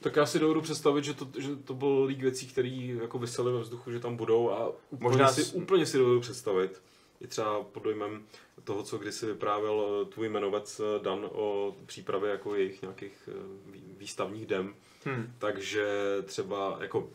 Tak 0.01 0.15
já 0.15 0.25
si 0.25 0.39
dovedu 0.39 0.61
představit, 0.61 1.03
že 1.03 1.13
to, 1.13 1.27
že 1.37 1.55
to 1.55 1.73
byl 1.73 2.03
lík 2.03 2.19
věcí, 2.21 2.47
které 2.47 2.69
jako 3.01 3.19
vysely 3.19 3.51
ve 3.53 3.59
vzduchu, 3.59 3.91
že 3.91 3.99
tam 3.99 4.17
budou 4.17 4.51
a 4.51 4.67
úplně, 4.89 5.09
Možná 5.09 5.27
si, 5.27 5.43
s- 5.43 5.53
úplně 5.53 5.85
si 5.85 5.97
dovedu 5.97 6.19
představit. 6.21 6.81
I 7.21 7.27
třeba 7.27 7.63
pod 7.63 7.83
dojmem 7.83 8.23
toho, 8.63 8.83
co 8.83 8.97
kdysi 8.97 9.25
vyprávěl 9.25 9.83
eh, 10.01 10.05
tvůj 10.05 10.27
jmenovec 10.29 10.79
eh, 10.79 11.03
Dan 11.03 11.25
o 11.31 11.75
přípravě 11.85 12.31
jako 12.31 12.55
jejich 12.55 12.81
nějakých 12.81 13.29
eh, 13.31 13.31
vý- 13.71 13.93
výstavních 13.97 14.45
dem. 14.45 14.75
Hmm. 15.05 15.33
Takže 15.37 15.87
třeba 16.25 16.77
jako 16.81 17.09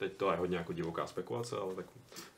teď 0.00 0.16
to 0.16 0.30
je 0.30 0.36
hodně 0.36 0.56
jako 0.56 0.72
divoká 0.72 1.06
spekulace, 1.06 1.56
ale 1.56 1.74
tak 1.74 1.86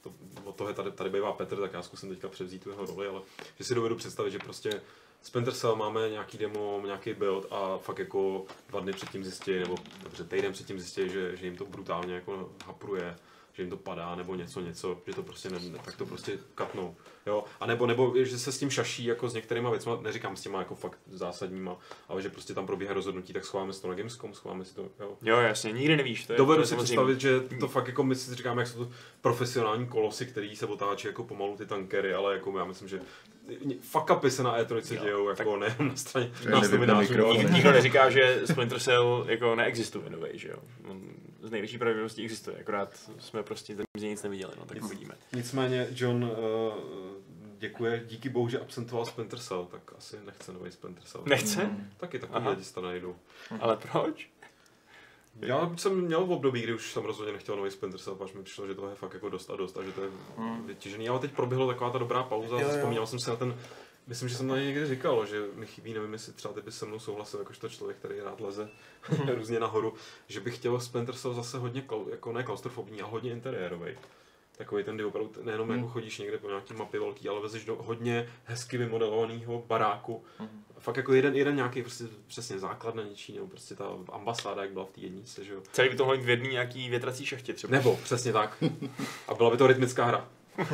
to, 0.03 0.13
od 0.45 0.57
toho 0.57 0.71
je 0.71 0.75
tady, 0.75 0.91
tady 0.91 1.11
bývá 1.11 1.33
Petr, 1.33 1.57
tak 1.57 1.73
já 1.73 1.83
zkusím 1.83 2.09
teďka 2.09 2.29
převzít 2.29 2.63
tu 2.63 2.71
jeho 2.71 2.87
roli, 2.87 3.07
ale 3.07 3.21
že 3.59 3.65
si 3.65 3.75
dovedu 3.75 3.97
představit, 3.97 4.31
že 4.31 4.39
prostě 4.39 4.83
Splinter 5.23 5.55
Cell 5.55 5.77
máme 5.77 6.11
nějaký 6.11 6.39
demo, 6.39 6.83
nějaký 6.85 7.15
build 7.15 7.47
a 7.51 7.79
fakt 7.79 7.99
jako 7.99 8.45
dva 8.69 8.81
dny 8.81 8.93
předtím 8.93 9.25
zjistí, 9.25 9.59
nebo 9.59 9.77
dobře, 10.03 10.25
týden 10.25 10.53
předtím 10.53 10.79
zjistí, 10.79 11.09
že, 11.09 11.37
že 11.37 11.47
jim 11.47 11.57
to 11.57 11.65
brutálně 11.65 12.15
jako 12.15 12.51
hapruje, 12.67 13.17
že 13.53 13.63
jim 13.63 13.71
to 13.71 13.77
padá, 13.77 14.15
nebo 14.15 14.35
něco, 14.35 14.61
něco, 14.61 14.99
že 15.07 15.15
to 15.15 15.23
prostě 15.23 15.51
ne, 15.51 15.59
tak 15.85 15.97
to 15.97 16.07
prostě 16.07 16.39
katnou. 16.55 16.97
Jo? 17.27 17.45
A 17.61 17.67
nebo, 17.67 17.87
nebo 17.87 18.13
že 18.17 18.39
se 18.39 18.53
s 18.53 18.59
tím 18.59 18.71
šaší 18.71 19.05
jako 19.05 19.29
s 19.29 19.35
některýma 19.35 19.71
věcmi, 19.71 19.93
neříkám 20.03 20.37
s 20.37 20.41
těma 20.41 20.59
jako 20.59 20.75
fakt 20.75 20.99
zásadníma, 21.11 21.77
ale 22.09 22.23
že 22.23 22.29
prostě 22.31 22.55
tam 22.55 22.67
probíhá 22.67 22.95
rozhodnutí, 22.95 23.33
tak 23.33 23.45
schováme 23.45 23.73
si 23.73 23.83
to 23.83 23.89
na 23.89 23.95
Gamescom, 23.95 24.35
schováme 24.35 24.65
si 24.65 24.75
to, 24.75 24.83
jo. 25.01 25.17
Jo, 25.23 25.37
jasně, 25.37 25.73
nikdy 25.73 25.97
nevíš. 25.97 26.27
To 26.27 26.33
je, 26.33 26.37
to 26.37 26.43
Dovedu 26.43 26.63
je 26.63 26.67
si 26.67 26.71
samozřejmě- 26.71 26.85
představit, 26.85 27.21
že 27.21 27.41
to 27.61 27.69
fakt 27.69 27.87
jako 27.87 28.05
my 28.05 28.15
si 28.15 28.35
říkáme, 28.35 28.63
jak 28.63 28.69
jsou 28.69 28.85
to 28.85 28.91
profesionální 29.21 29.87
kolosy, 29.87 30.27
který 30.27 30.57
se 30.57 30.67
otáčí 30.67 31.07
jako 31.07 31.25
pomalu 31.25 31.57
ty 31.57 31.67
tankery, 31.67 32.15
ale 32.15 32.35
jako 32.35 32.59
já 32.59 32.65
myslím, 32.65 32.89
že 32.89 33.01
fuck 33.81 34.11
upy 34.17 34.31
se 34.31 34.43
na 34.43 34.59
E3 34.63 35.01
dějou, 35.03 35.29
jako 35.29 35.57
nejenom 35.57 35.89
na 35.89 35.97
straně 35.97 36.31
je 36.45 36.51
nás 36.51 36.63
nevypne 36.63 36.87
novinářů. 36.87 37.01
mikrofon. 37.11 37.37
ale- 37.37 37.45
Nik- 37.45 37.53
Nikdo 37.55 37.73
neříká, 37.73 38.11
že 38.11 38.41
Splinter 38.45 38.81
Cell 38.81 39.25
jako 39.29 39.55
neexistuje 39.55 40.11
novej, 40.11 40.33
že 40.35 40.49
jo. 40.49 40.57
On 40.91 41.03
z 41.43 41.51
největší 41.51 41.79
pravděpodobností 41.79 42.25
existuje, 42.25 42.57
akorát 42.61 43.11
jsme 43.19 43.43
prostě 43.43 43.73
zatím 43.73 43.87
z 43.99 44.03
něj 44.03 44.11
nic 44.11 44.23
neviděli, 44.23 44.53
no 44.59 44.65
tak 44.67 44.75
Nic. 44.77 44.85
uvidíme. 44.85 45.15
Nicméně 45.33 45.87
John 45.95 46.25
uh, 46.25 46.31
děkuje, 47.63 48.05
díky 48.07 48.29
bohu, 48.29 48.49
že 48.49 48.61
absentoval 48.61 49.07
Splinter 49.07 49.39
Cell, 49.39 49.67
tak 49.71 49.93
asi 49.99 50.17
nechce 50.27 50.53
nový 50.53 50.73
Splinter 50.73 51.05
Cell. 51.05 51.25
Nechce? 51.27 51.71
Taky 51.97 52.19
takový 52.19 52.49
lidi 52.49 52.65
se 52.65 52.75
to 52.75 52.81
najdou. 52.81 53.17
Ale 53.61 53.77
proč? 53.77 54.31
Já 55.41 55.73
jsem 55.77 56.01
měl 56.01 56.27
v 56.27 56.33
období, 56.33 56.63
kdy 56.63 56.75
už 56.75 56.93
jsem 56.93 57.05
rozhodně 57.05 57.33
nechtěl 57.33 57.57
nový 57.57 57.71
Splinter 57.71 58.01
Cell, 58.01 58.19
až 58.25 58.33
mi 58.33 58.43
přišlo, 58.43 58.67
že 58.67 58.75
toho 58.75 58.89
je 58.89 58.95
fakt 58.95 59.15
jako 59.15 59.29
dost 59.29 59.51
a 59.51 59.57
dost 59.57 59.79
a 59.79 59.83
že 59.83 59.93
to 59.93 60.03
je 60.03 60.11
vytěžený. 60.67 61.09
Ale 61.09 61.19
teď 61.19 61.33
proběhla 61.33 61.67
taková 61.67 61.91
ta 61.91 61.99
dobrá 61.99 62.23
pauza, 62.23 62.61
Jo, 62.61 62.69
jo. 62.69 62.69
vzpomínal 62.69 63.07
jsem 63.07 63.19
si 63.19 63.31
na 63.31 63.37
ten 63.37 63.55
Myslím, 64.07 64.29
že 64.29 64.37
jsem 64.37 64.47
na 64.47 64.57
něj 64.57 64.67
někdy 64.67 64.87
říkal, 64.87 65.27
že 65.27 65.45
mi 65.55 65.67
chybí, 65.67 65.95
nevím, 65.95 66.13
jestli 66.13 66.33
třeba 66.33 66.55
ty 66.55 66.61
bys 66.61 66.79
se 66.79 66.87
mnou 66.87 66.99
souhlasil, 66.99 67.39
jakožto 67.41 67.69
člověk, 67.69 67.99
který 67.99 68.21
rád 68.21 68.41
leze 68.41 68.69
různě 69.35 69.61
nahoru, 69.61 69.95
že 70.29 70.41
bych 70.41 70.57
chtěl 70.57 70.81
Splinter 70.81 71.15
Cell 71.15 71.35
zase 71.35 71.59
hodně, 71.59 71.85
jako 72.11 72.33
ne 72.33 72.43
klaustrofobní, 72.43 73.03
ale 73.03 73.11
hodně 73.11 73.33
interiérový. 73.33 73.99
Takový 74.57 74.85
ten, 74.85 74.95
kdy 74.95 75.05
opravdu 75.05 75.33
nejenom 75.43 75.69
Hmm. 75.69 75.79
jako 75.79 75.89
chodíš 75.91 76.19
někde 76.19 76.39
po 76.39 76.49
nějaký 76.49 76.75
mapy 76.75 76.99
velký, 76.99 77.29
ale 77.29 77.41
vezeš 77.41 77.65
do 77.65 77.77
hodně 77.77 78.29
hezky 78.45 78.79
vymodelovaného 78.79 79.65
baráku. 79.67 80.25
Hmm. 80.39 80.65
Fakt 80.79 80.97
jako 80.97 81.15
jeden, 81.15 81.35
jeden 81.37 81.57
nějaký 81.57 81.83
prostě 81.83 82.05
přesně 82.27 82.59
základ 82.59 82.95
na 82.95 83.03
něčí, 83.03 83.35
nebo 83.35 83.47
prostě 83.47 83.75
ta 83.75 83.85
ambasáda, 84.13 84.63
jak 84.63 84.73
byla 84.73 84.85
v 84.85 84.91
té 84.91 85.01
jednice, 85.01 85.45
že 85.45 85.53
jo. 85.53 85.63
Celý 85.73 85.89
by 85.89 85.97
to 85.97 86.07
v 86.07 86.29
jedný 86.29 86.49
nějaký 86.49 86.89
větrací 86.91 87.27
šachtě 87.27 87.53
třeba. 87.53 87.71
Nebo, 87.71 87.97
přesně 87.97 88.33
tak. 88.33 88.65
A 89.29 89.35
byla 89.35 89.51
by 89.51 89.57
to 89.57 89.67
rytmická 89.67 90.05
hra. 90.05 90.29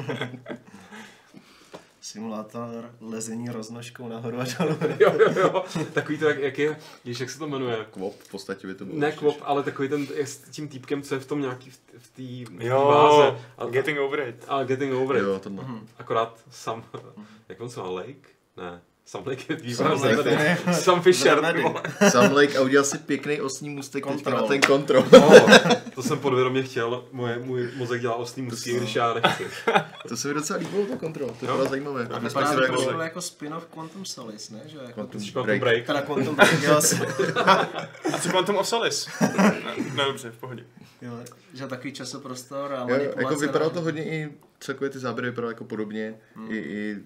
Simulátor 2.08 2.94
lezení 3.00 3.48
roznožkou 3.48 4.08
nahoru 4.08 4.40
a 4.40 4.44
dolů. 4.58 4.78
jo, 5.00 5.12
jo, 5.18 5.32
jo. 5.36 5.64
Takový 5.92 6.18
to, 6.18 6.28
jak, 6.28 6.38
jak 6.38 6.58
je, 6.58 6.76
víš, 7.04 7.20
jak 7.20 7.30
se 7.30 7.38
to 7.38 7.48
jmenuje? 7.48 7.86
Kvop 7.90 8.20
v 8.20 8.30
podstatě 8.30 8.66
by 8.66 8.74
to 8.74 8.84
bylo. 8.84 8.98
Ne 8.98 9.12
kvop, 9.12 9.36
ale 9.42 9.62
takový 9.62 9.88
ten 9.88 10.06
s 10.16 10.36
tím 10.38 10.68
týpkem, 10.68 11.02
co 11.02 11.14
je 11.14 11.20
v 11.20 11.26
tom 11.26 11.40
nějaký 11.40 11.70
v, 11.70 11.78
v 11.98 12.46
té 12.46 12.68
váze. 12.68 13.38
A, 13.58 13.66
Getting 13.66 13.98
over 13.98 14.20
it. 14.20 14.44
a 14.48 14.64
getting 14.64 14.94
over 14.94 15.16
it. 15.16 15.22
Jo, 15.22 15.38
tohle. 15.38 15.64
Akorát 15.98 16.40
sam, 16.50 16.84
jak 17.48 17.60
on 17.60 17.70
se 17.70 17.80
má, 17.80 17.90
Lake? 17.90 18.28
Ne, 18.56 18.80
Sam 19.08 19.22
Lake 19.26 19.58
je 19.62 19.74
Sam 19.74 20.00
ne. 20.24 20.58
Sam 20.72 21.02
Fisher. 21.02 21.40
Sam 22.10 22.32
Lake 22.32 22.58
a 22.58 22.62
udělal 22.62 22.84
si 22.84 22.98
pěkný 22.98 23.40
ostní 23.40 23.70
můstek 23.70 24.06
teďka 24.06 24.30
na 24.30 24.36
Kontrol. 24.36 24.48
ten 24.48 24.60
kontrol. 24.60 25.04
No, 25.12 25.46
to 25.94 26.02
jsem 26.02 26.18
podvědomě 26.18 26.62
chtěl, 26.62 27.04
Moje, 27.12 27.38
můj 27.38 27.70
mozek 27.76 28.00
dělá 28.00 28.14
ostný 28.14 28.42
musky, 28.42 28.76
když 28.76 28.94
já 28.94 29.14
nechci. 29.14 29.44
To 30.08 30.16
se 30.16 30.28
mi 30.28 30.34
docela 30.34 30.58
líbilo, 30.58 30.86
to 30.86 30.96
kontrol. 30.96 31.28
To 31.28 31.44
je 31.44 31.48
Jo. 31.50 31.56
bylo 31.56 31.68
zajímavé. 31.68 32.08
A 32.10 32.18
My 32.18 32.30
jsme 32.30 32.46
si 32.46 32.54
to 32.54 32.60
to 32.60 32.66
trošku 32.66 32.90
jako... 32.90 33.02
jako 33.02 33.20
spin-off 33.20 33.66
Quantum 33.66 34.04
Solace, 34.04 34.54
ne? 34.54 34.60
Že 34.66 34.78
jako 34.78 34.92
Quantum 34.92 35.22
mám 35.34 35.44
Break. 35.44 35.60
break. 35.60 35.86
Teda 35.86 36.00
Quantum 36.02 36.34
Break, 36.36 36.62
jo, 36.62 36.76
A 38.12 38.18
co 38.18 38.28
Quantum 38.30 38.56
of 38.56 38.68
Solace? 38.68 39.10
no 39.94 40.04
dobře, 40.04 40.30
v 40.30 40.36
pohodě. 40.38 40.64
jo, 41.02 41.12
že 41.54 41.66
takový 41.66 41.92
časoprostor 41.92 42.72
a 42.74 42.86
Jo, 42.88 43.12
jako 43.16 43.36
vypadalo 43.36 43.70
to 43.70 43.80
hodně 43.80 44.04
i 44.04 44.28
celkově 44.60 44.90
ty 44.90 44.98
záběry 44.98 45.28
vypadaly 45.30 45.50
jako 45.54 45.64
podobně, 45.64 46.14
i, 46.48 46.56
i 46.56 46.96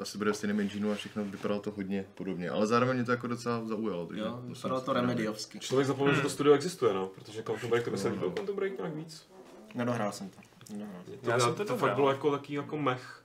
asi 0.00 0.18
bude 0.18 0.34
stejným 0.34 0.60
engineu 0.60 0.92
a 0.92 0.94
všechno 0.94 1.24
vypadalo 1.24 1.60
to 1.60 1.70
hodně 1.70 2.04
podobně, 2.14 2.50
ale 2.50 2.66
zároveň 2.66 2.96
mě 2.96 3.04
to 3.04 3.10
jako 3.10 3.26
docela 3.26 3.64
zaujalo. 3.66 4.06
takže 4.06 4.22
Jo, 4.24 4.40
vypadalo 4.42 4.80
to 4.80 4.92
remediovsky. 4.92 5.58
Člověk 5.60 5.86
zapomněl, 5.86 6.14
že 6.16 6.22
to 6.22 6.30
studio 6.30 6.54
existuje, 6.54 6.94
no, 6.94 7.06
protože 7.06 7.42
Quantum 7.42 7.70
Break, 7.70 7.84
to 7.84 7.90
by 7.90 7.98
se 7.98 8.08
líbil 8.08 8.30
Quantum 8.30 8.56
Break 8.56 8.78
nějak 8.78 8.94
víc. 8.94 9.26
Nedohrál 9.74 10.12
jsem 10.12 10.28
to. 10.28 10.36
Nedohrál. 10.72 11.02
To, 11.24 11.30
Já 11.30 11.38
to, 11.38 11.44
jsem 11.44 11.54
to 11.54 11.64
to 11.64 11.76
fakt 11.76 11.94
bylo 11.94 12.08
jako 12.08 12.30
taký 12.30 12.52
jako 12.52 12.76
mech. 12.78 13.16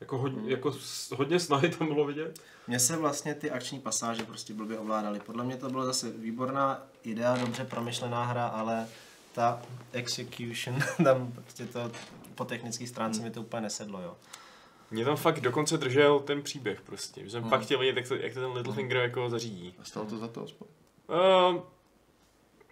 Jako, 0.00 0.18
hodně, 0.18 0.50
jako 0.50 0.72
s- 0.72 1.10
hodně 1.10 1.40
snahy 1.40 1.68
tam 1.68 1.86
bylo 1.88 2.04
vidět. 2.06 2.40
Mně 2.68 2.78
se 2.78 2.96
vlastně 2.96 3.34
ty 3.34 3.50
akční 3.50 3.80
pasáže 3.80 4.22
prostě 4.22 4.54
blbě 4.54 4.78
ovládaly. 4.78 5.20
Podle 5.20 5.44
mě 5.44 5.56
to 5.56 5.70
byla 5.70 5.84
zase 5.84 6.10
výborná 6.10 6.82
idea, 7.02 7.36
dobře 7.36 7.64
promyšlená 7.64 8.24
hra, 8.24 8.46
ale 8.46 8.86
ta 9.32 9.62
execution, 9.92 10.78
tam 11.04 11.32
prostě 11.32 11.66
to 11.66 11.90
po 12.34 12.44
technické 12.44 12.86
stránce 12.86 13.22
mi 13.22 13.30
to 13.30 13.40
úplně 13.40 13.60
nesedlo, 13.60 14.00
jo. 14.02 14.16
Mě 14.90 15.04
tam 15.04 15.16
fakt 15.16 15.40
dokonce 15.40 15.78
držel 15.78 16.20
ten 16.20 16.42
příběh 16.42 16.80
prostě. 16.80 17.24
Že 17.24 17.30
jsem 17.30 17.40
Hmm. 17.42 17.50
pak 17.50 17.60
chtěl 17.62 17.78
vidět, 17.78 17.96
jak 17.96 18.08
to, 18.08 18.14
jak 18.14 18.34
to 18.34 18.40
ten 18.40 18.52
Littlefinger 18.52 18.96
jako 18.96 19.30
zařídí. 19.30 19.74
A 19.78 19.84
stalo 19.84 20.06
to 20.06 20.18
za 20.18 20.28
to 20.28 20.42
aspoň? 20.44 20.68
Uh, 21.08 21.62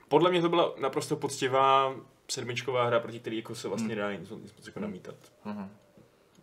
podle 0.09 0.31
mě 0.31 0.41
to 0.43 0.49
byla 0.49 0.75
naprosto 0.81 1.17
poctivá 1.17 1.95
sedmičková 2.31 2.87
hra, 2.87 3.01
proti 3.01 3.21
který 3.21 3.37
jako 3.37 3.55
se 3.55 3.69
vlastně 3.69 3.95
dá 3.97 4.13
nic, 4.13 4.31
nic 4.31 4.55
moc 4.57 4.67
jako 4.67 4.81
namítat. 4.81 5.15
Mhm. 5.45 5.71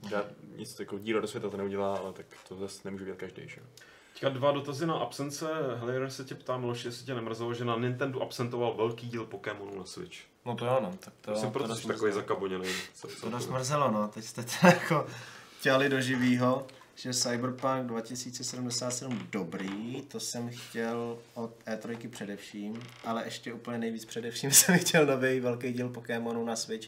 Dá, 0.10 0.24
nic 0.56 0.80
jako 0.80 0.98
díro 1.00 1.22
do 1.22 1.28
světa 1.28 1.50
to 1.50 1.58
neudělá, 1.58 1.98
ale 1.98 2.14
tak 2.14 2.26
to 2.48 2.56
zase 2.56 2.82
nemůže 2.86 3.06
dělat 3.06 3.18
každý, 3.20 3.42
že? 3.50 3.60
jo. 3.62 3.66
Teďka 4.14 4.30
dva 4.30 4.52
dotazy 4.52 4.86
na 4.88 4.94
absence. 4.94 5.48
Helier 5.76 6.10
se 6.10 6.24
tě 6.26 6.36
ptá, 6.36 6.58
Miloš, 6.58 6.86
jestli 6.86 7.06
tě 7.06 7.14
nemrzelo, 7.16 7.54
že 7.54 7.66
na 7.66 7.76
Nintendo 7.78 8.22
absentoval 8.22 8.74
velký 8.74 9.08
díl 9.10 9.26
Pokémonů 9.26 9.78
na 9.78 9.86
Switch. 9.86 10.18
No 10.46 10.56
to 10.56 10.66
jo, 10.66 10.80
no, 10.82 10.92
tak 11.00 11.14
to, 11.22 11.32
To 11.32 11.38
jsem 11.40 11.52
to 11.52 11.60
proto 11.60 11.76
takový 11.88 12.12
zakaboněný. 12.12 12.70
To 13.02 13.30
dost 13.30 13.46
to- 13.46 13.52
mrzelo, 13.54 13.92
no. 13.92 14.08
Teď 14.08 14.24
jste 14.26 14.44
to 14.44 14.52
jako 14.68 15.08
těli 15.62 15.90
do 15.90 16.02
živýho, 16.02 16.68
že 16.96 17.14
Cyberpunk 17.14 17.86
2077 17.86 19.28
dobrý, 19.32 20.02
to 20.02 20.20
jsem 20.20 20.50
chtěl 20.50 21.20
od 21.34 21.52
E3 21.66 22.10
především, 22.10 22.84
ale 23.06 23.26
ještě 23.26 23.54
úplně 23.54 23.78
nejvíc 23.78 24.06
především 24.06 24.52
jsem 24.54 24.80
chtěl 24.80 25.06
nový 25.06 25.40
velký 25.40 25.74
díl 25.74 25.90
Pokémonů 25.90 26.46
na 26.46 26.56
Switch. 26.56 26.88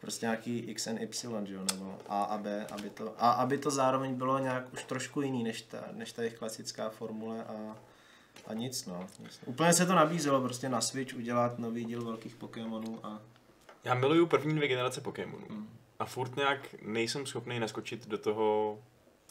Prostě 0.00 0.26
nějaký 0.26 0.58
X 0.58 0.86
and 0.86 1.00
Y, 1.00 1.46
že 1.46 1.54
jo, 1.54 1.64
nebo 1.72 1.98
A 2.08 2.22
a 2.22 2.38
B, 2.38 2.66
aby 2.70 2.90
to, 2.90 3.14
a 3.18 3.30
aby 3.30 3.58
to 3.58 3.70
zároveň 3.70 4.14
bylo 4.14 4.38
nějak 4.38 4.72
už 4.72 4.84
trošku 4.84 5.22
jiný 5.22 5.44
než 5.44 5.62
ta, 5.62 5.84
než 5.92 6.12
ta 6.12 6.22
jejich 6.22 6.38
klasická 6.38 6.90
formule 6.90 7.44
a, 7.44 7.76
a 8.46 8.54
nic, 8.54 8.86
no. 8.86 9.06
Nic. 9.18 9.40
Úplně 9.46 9.72
se 9.72 9.86
to 9.86 9.94
nabízelo 9.94 10.40
prostě 10.40 10.68
na 10.68 10.80
Switch 10.80 11.14
udělat 11.16 11.58
nový 11.58 11.84
díl 11.84 12.04
velkých 12.04 12.36
Pokémonů 12.36 13.06
a 13.06 13.20
Já 13.84 13.94
miluju 13.94 14.26
první 14.26 14.54
dvě 14.54 14.68
generace 14.68 15.00
Pokémonů. 15.00 15.46
Mm. 15.50 15.68
A 16.04 16.06
furt 16.06 16.36
nějak 16.36 16.58
nejsem 16.82 17.26
schopný 17.26 17.60
naskočit 17.60 18.08
do 18.08 18.18
toho 18.18 18.78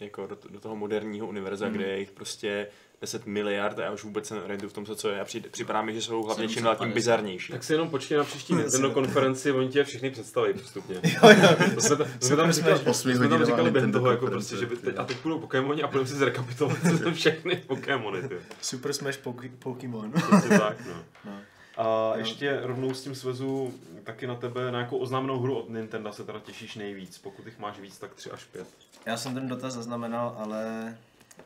jako 0.02 0.28
do, 0.28 0.38
do 0.50 0.60
toho 0.60 0.76
moderního 0.76 1.28
univerza, 1.28 1.68
Mm. 1.68 1.74
kde 1.74 1.86
je 1.86 2.00
jich 2.00 2.12
prostě 2.12 2.68
10 3.02 3.26
miliard 3.26 3.80
a 3.80 3.84
já 3.84 3.92
už 3.92 4.04
vůbec 4.04 4.28
se 4.28 4.34
neorientuju 4.36 4.70
v 4.70 4.74
tom, 4.74 4.86
co, 4.86 5.10
je. 5.10 5.22
A 5.22 5.26
přijde, 5.26 5.50
připadá 5.50 5.82
mi, 5.82 5.94
že 5.94 6.02
jsou 6.02 6.24
hlavně 6.24 6.48
čím 6.48 6.64
dál 6.64 6.74
tím 6.76 6.80
750. 6.80 6.94
bizarnější. 6.96 7.52
Tak 7.54 7.64
si 7.64 7.74
jenom 7.74 7.90
počkej 7.90 8.18
na 8.18 8.24
příští 8.24 8.56
Nintendo 8.56 8.92
konferenci, 8.92 9.52
oni 9.52 9.70
tě 9.70 9.84
všechny 9.84 10.12
představí 10.12 10.54
postupně. 10.54 10.96
jo, 11.04 11.30
jo. 11.42 11.50
To 11.76 11.82
jsme, 11.82 11.96
jsme 12.20 12.36
tam 12.36 12.52
říkali, 12.52 12.80
to 12.80 12.94
jsme 12.94 13.30
tam 13.30 13.46
říkali 13.46 13.72
během 13.72 13.92
toho, 13.92 14.12
jako 14.12 14.28
prostě, 14.28 14.58
že 14.58 14.66
by 14.66 14.76
teď, 14.76 14.94
ty. 14.94 15.00
a 15.00 15.04
teď 15.06 15.18
budou 15.24 15.40
Pokémoni 15.40 15.84
a 15.84 15.88
budeme 15.88 16.08
si 16.08 16.16
zrekapitulovat 16.16 16.78
všechny 17.14 17.56
Pokémony. 17.56 18.28
Ty. 18.30 18.36
Super 18.62 18.94
Smash 18.94 19.18
Poké- 19.18 19.50
Pokémon. 19.60 20.12
Tak, 20.50 20.78
no. 20.88 21.04
No. 21.26 21.40
A 21.78 22.14
ještě 22.18 22.60
rovnou 22.64 22.94
s 22.94 23.04
tím 23.04 23.16
svezu 23.16 23.74
taky 24.04 24.28
na 24.28 24.36
tebe, 24.36 24.72
na 24.72 24.80
jakou 24.80 24.98
oznámenou 24.98 25.40
hru 25.40 25.56
od 25.58 25.70
Nintendo 25.70 26.14
se 26.14 26.24
teda 26.24 26.40
těšíš 26.40 26.76
nejvíc. 26.76 27.18
Pokud 27.18 27.46
jich 27.46 27.60
máš 27.60 27.80
víc, 27.80 27.98
tak 28.00 28.14
3 28.14 28.32
až 28.32 28.44
5. 28.44 28.68
Já 29.06 29.18
jsem 29.18 29.34
ten 29.34 29.48
dotaz 29.48 29.74
zaznamenal, 29.74 30.36
ale 30.38 30.98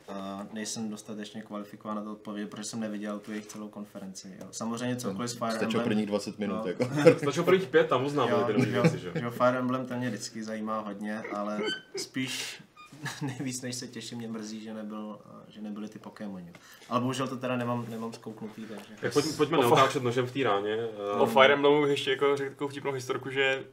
uh, 0.08 0.14
nejsem 0.52 0.90
dostatečně 0.90 1.42
kvalifikován 1.42 1.96
na 1.96 2.02
to 2.04 2.12
odpovědět, 2.12 2.50
protože 2.50 2.64
jsem 2.64 2.80
neviděl 2.80 3.18
tu 3.18 3.30
jejich 3.30 3.46
celou 3.46 3.68
konferenci. 3.68 4.36
Jo. 4.40 4.46
Samozřejmě 4.50 4.96
cokoliv 4.96 5.30
s 5.30 5.34
Fire 5.38 5.50
Stačilo 5.50 5.66
Emblem... 5.70 5.84
prvních 5.84 6.06
20 6.06 6.38
minut, 6.38 6.56
No. 6.64 6.66
jako. 6.66 6.84
Stačilo 7.18 7.44
prvních 7.46 7.68
pět, 7.68 7.88
tam 7.88 8.04
oznámili 8.04 8.54
ty 8.54 8.66
věci, 8.66 8.98
že? 8.98 9.12
jo, 9.14 9.30
Fire 9.30 9.58
Emblem 9.58 9.86
to 9.86 9.94
mě 9.94 10.08
vždycky 10.08 10.44
zajímá 10.44 10.80
hodně, 10.80 11.22
ale 11.34 11.60
spíš 11.96 12.62
nejvíc 13.22 13.62
než 13.62 13.74
se 13.74 13.86
těším, 13.86 14.18
mě 14.18 14.28
mrzí, 14.28 14.60
že, 14.60 14.74
nebyl, 14.74 15.18
eh, 15.26 15.52
že 15.52 15.60
nebyly 15.60 15.88
ty 15.88 15.98
Pokémoni. 15.98 16.52
Ale 16.88 17.00
bohužel 17.00 17.28
to 17.28 17.36
teda 17.36 17.56
nemám, 17.56 17.86
nemám 17.88 18.12
zkouknutý, 18.12 18.62
takže... 18.66 18.94
Tak 19.00 19.12
pojď, 19.12 19.36
pojďme 19.36 19.58
neotáčet 19.58 20.02
nožem 20.02 20.26
v 20.26 20.32
té 20.32 20.42
ráně. 20.42 20.76
O 21.18 21.26
eh, 21.26 21.30
Fire 21.30 21.54
Emblemu 21.54 21.82
bych 21.82 21.90
ještě 21.90 22.10
jako 22.10 22.36
řekl 22.36 22.50
takovou 22.50 22.68
vtipnou 22.68 22.92
historku, 22.92 23.30
že 23.30 23.64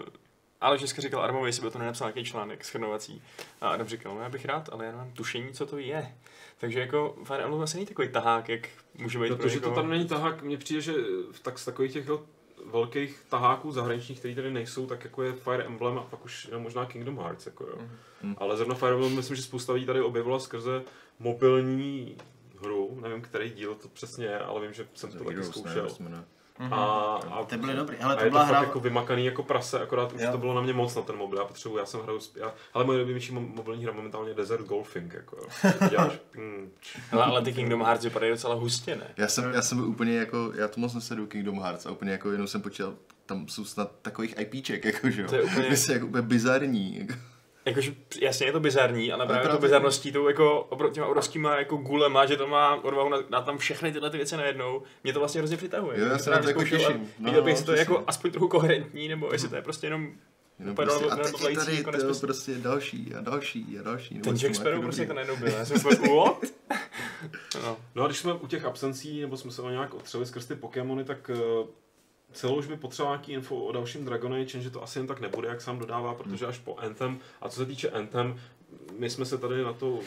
uh, 0.00 0.08
ale 0.60 0.78
Česka 0.78 1.02
říkal 1.02 1.22
Armovi, 1.22 1.48
jestli 1.48 1.62
by 1.62 1.70
to 1.70 1.78
nenapsal 1.78 2.08
nějaký 2.08 2.24
článek 2.24 2.64
schrnovací. 2.64 3.22
A 3.60 3.68
Adam 3.68 3.88
říkal, 3.88 4.14
no 4.14 4.20
já 4.20 4.28
bych 4.28 4.44
rád, 4.44 4.68
ale 4.72 4.84
já 4.84 4.90
nemám 4.90 5.12
tušení, 5.12 5.52
co 5.52 5.66
to 5.66 5.78
je. 5.78 6.14
Takže 6.58 6.80
jako 6.80 7.16
Fire 7.24 7.44
Emblem 7.44 7.62
asi 7.62 7.76
není 7.76 7.86
takový 7.86 8.08
tahák, 8.08 8.48
jak 8.48 8.68
může 8.98 9.18
být 9.18 9.28
pro 9.28 9.36
Protože 9.36 9.60
to 9.60 9.70
tam 9.70 9.90
není 9.90 10.08
tahák, 10.08 10.42
mně 10.42 10.56
přijde, 10.56 10.80
že 10.80 10.92
v 11.32 11.40
tak 11.42 11.58
z 11.58 11.64
takových 11.64 11.92
těch 11.92 12.06
velkých 12.66 13.24
taháků 13.28 13.72
zahraničních, 13.72 14.18
který 14.18 14.34
tady 14.34 14.50
nejsou, 14.50 14.86
tak 14.86 15.04
jako 15.04 15.22
je 15.22 15.32
Fire 15.32 15.64
Emblem 15.64 15.98
a 15.98 16.02
pak 16.02 16.24
už 16.24 16.50
možná 16.58 16.86
Kingdom 16.86 17.18
Hearts. 17.18 17.46
Jako 17.46 17.64
jo. 17.64 17.78
Mhm. 18.22 18.34
Ale 18.38 18.56
zrovna 18.56 18.74
Fire 18.74 18.92
Emblem 18.92 19.16
myslím, 19.16 19.36
že 19.36 19.42
spousta 19.42 19.72
lidí 19.72 19.86
tady 19.86 20.00
objevila 20.00 20.38
skrze 20.38 20.82
mobilní 21.18 22.16
hru, 22.60 22.98
nevím, 23.02 23.22
který 23.22 23.50
díl 23.50 23.74
to 23.74 23.88
přesně 23.88 24.24
je, 24.24 24.38
ale 24.38 24.60
vím, 24.60 24.72
že 24.72 24.88
jsem 24.94 25.12
to 25.12 25.24
taky 25.24 25.36
Heroes, 25.64 25.98
ne, 25.98 26.24
Mhm. 26.60 26.72
A, 26.74 26.84
a 27.30 27.44
Ty 27.44 27.56
byly 27.56 27.74
dobrý, 27.74 27.96
ale 27.96 28.14
a 28.14 28.18
to 28.18 28.24
je 28.24 28.30
byla 28.30 28.42
to 28.42 28.46
fakt 28.48 28.56
hra... 28.58 28.66
jako 28.66 28.80
vymakaný 28.80 29.24
jako 29.26 29.42
prase, 29.42 29.80
akorát 29.80 30.12
už 30.12 30.20
Jo. 30.22 30.32
to 30.32 30.38
bylo 30.38 30.54
na 30.54 30.60
mě 30.60 30.72
moc 30.72 30.94
na 30.96 31.02
ten 31.02 31.16
mobil, 31.16 31.38
já 31.38 31.44
potřebuji, 31.44 31.78
já 31.78 31.86
jsem 31.86 32.00
hraju, 32.00 32.18
sp- 32.18 32.36
já, 32.40 32.54
ale 32.74 32.84
moje 32.84 33.04
největší 33.04 33.32
mo- 33.32 33.54
mobilní 33.56 33.84
hra 33.84 33.92
momentálně 33.92 34.30
je 34.30 34.34
Desert 34.34 34.66
Golfing, 34.66 35.12
jako 35.14 35.36
jo. 35.36 35.72
Děláš, 35.90 36.12
mm, 36.36 36.70
Ale, 37.12 37.24
ale 37.24 37.42
ty 37.42 37.52
Kingdom 37.52 37.82
Hearts 37.82 38.04
vypadají 38.04 38.32
docela 38.32 38.54
hustě, 38.54 38.96
ne? 38.96 39.06
Já 39.16 39.28
jsem, 39.28 39.52
já 39.54 39.62
jsem 39.62 39.78
byl 39.78 39.86
úplně 39.88 40.16
jako, 40.16 40.52
já 40.54 40.68
to 40.68 40.80
moc 40.80 40.94
nesleduju 40.94 41.28
Kingdom 41.28 41.60
Hearts 41.60 41.86
a 41.86 41.90
úplně 41.90 42.12
jako 42.12 42.30
jenom 42.32 42.46
jsem 42.46 42.62
počítal, 42.62 42.94
tam 43.26 43.48
jsou 43.48 43.64
snad 43.64 43.90
takových 44.02 44.34
IPček, 44.40 44.84
jako 44.84 45.10
že 45.10 45.22
jo. 45.22 45.28
To 45.28 45.34
je 45.36 45.42
úplně- 45.42 45.68
Myslím, 45.70 45.94
jako 45.94 46.06
úplně 46.06 46.22
bizarní. 46.22 46.98
Jako. 46.98 47.12
Jakože 47.64 47.94
jasně 48.20 48.46
je 48.46 48.52
to 48.52 48.60
bizarní, 48.60 49.12
ale 49.12 49.26
právě 49.26 49.42
právě- 49.42 49.56
to 49.58 49.62
bizarností 49.62 50.12
tou 50.12 50.28
jako 50.28 50.60
obro, 50.60 50.90
těma 50.90 51.06
obrovskýma 51.06 51.56
jako 51.58 51.76
gulema, 51.76 52.26
že 52.26 52.36
to 52.36 52.46
má 52.46 52.74
odvahu 52.84 53.08
na, 53.08 53.18
dát 53.30 53.40
tam 53.44 53.58
všechny 53.58 53.92
tyhle 53.92 54.10
ty 54.10 54.16
věci 54.16 54.36
najednou, 54.36 54.82
mě 55.04 55.12
to 55.12 55.18
vlastně 55.18 55.40
hrozně 55.40 55.56
přitahuje. 55.56 56.00
Jo, 56.00 56.06
já 56.06 56.18
se 56.18 56.30
na 56.30 56.36
to 56.36 56.42
rád 56.42 56.48
jako 56.48 56.64
těším. 56.64 57.08
No, 57.18 57.24
Viděl 57.30 57.42
bych, 57.42 57.44
no, 57.44 57.48
jestli 57.52 57.66
to 57.66 57.72
je 57.72 57.78
jako 57.78 58.04
aspoň 58.06 58.30
trochu 58.30 58.48
koherentní, 58.48 59.08
nebo 59.08 59.32
jestli 59.32 59.48
to 59.48 59.56
je 59.56 59.62
prostě 59.62 59.86
jenom 59.86 60.10
Jenom 60.58 60.72
Úplně 60.72 60.86
prostě, 60.86 61.04
do- 61.04 61.12
a 61.12 61.16
teď 61.16 61.40
je 61.48 61.56
tady 61.56 61.76
jako 61.76 61.90
to, 61.90 61.96
nesmysl. 61.96 62.26
prostě 62.26 62.54
další 62.54 63.14
a 63.18 63.20
další 63.20 63.76
a 63.80 63.82
další. 63.82 64.20
Ten 64.20 64.36
Jack 64.36 64.54
Sparrow 64.54 64.82
prostě 64.82 65.06
to 65.06 65.14
najednou 65.14 65.36
byl. 65.36 65.48
Já 65.48 65.64
jsem 65.64 65.76
úplně, 65.92 66.16
what? 66.16 66.38
No. 67.62 67.76
No 67.94 68.04
a 68.04 68.06
když 68.06 68.18
jsme 68.18 68.32
u 68.32 68.46
těch 68.46 68.64
absencí, 68.64 69.20
nebo 69.20 69.36
jsme 69.36 69.50
se 69.50 69.62
o 69.62 69.70
nějak 69.70 69.94
otřeli 69.94 70.26
skrz 70.26 70.46
ty 70.46 70.54
Pokémony, 70.54 71.04
tak 71.04 71.30
uh, 71.62 71.66
celou 72.32 72.58
už 72.58 72.66
by 72.66 72.76
potřeba 72.76 73.08
nějaký 73.08 73.32
info 73.32 73.56
o 73.56 73.72
dalším 73.72 74.04
Dragon 74.04 74.34
Age, 74.34 74.60
že 74.60 74.70
to 74.70 74.82
asi 74.82 74.98
jen 74.98 75.06
tak 75.06 75.20
nebude, 75.20 75.48
jak 75.48 75.60
sám 75.60 75.78
dodává, 75.78 76.14
protože 76.14 76.46
až 76.46 76.58
po 76.58 76.76
Anthem, 76.76 77.18
a 77.40 77.48
co 77.48 77.56
se 77.56 77.66
týče 77.66 77.90
Anthem, 77.90 78.40
my 78.98 79.10
jsme 79.10 79.24
se 79.24 79.38
tady 79.38 79.62
na 79.64 79.72
to, 79.72 80.00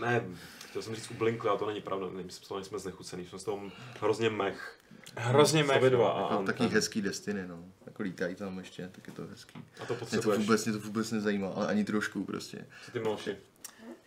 ne, 0.00 0.24
chtěl 0.70 0.82
jsem 0.82 0.94
říct 0.94 1.10
ublinkli, 1.10 1.50
a 1.50 1.56
to 1.56 1.66
není 1.66 1.80
pravda, 1.80 2.06
my 2.10 2.22
jsme 2.22 2.30
z 2.30 2.38
toho 2.38 2.58
nejsme 2.58 2.78
znechucený, 2.78 3.26
jsme 3.26 3.38
z 3.38 3.44
toho 3.44 3.60
hrozně 4.00 4.30
mech. 4.30 4.76
Hrozně 5.16 5.62
mech. 5.62 5.70
Stavy 5.70 5.90
dva 5.90 6.10
a 6.10 6.32
Jako 6.32 6.44
taky 6.44 6.66
hezký 6.66 7.02
Destiny, 7.02 7.48
no. 7.48 7.64
Jako 7.86 8.02
lítají 8.02 8.34
tam 8.34 8.58
ještě, 8.58 8.88
tak 8.92 9.06
je 9.06 9.12
to 9.12 9.26
hezký. 9.26 9.54
A 9.58 9.62
to 9.78 9.78
Mě 9.78 9.86
to 9.86 9.94
potřebuješ. 9.94 10.40
vůbec, 10.40 10.64
mě 10.64 10.72
to 10.72 10.80
vůbec 10.80 11.10
nezajímá, 11.10 11.48
ale 11.48 11.66
ani 11.66 11.84
trošku 11.84 12.24
prostě. 12.24 12.66
Co 12.84 12.90
ty 12.90 13.00
Miloši? 13.00 13.36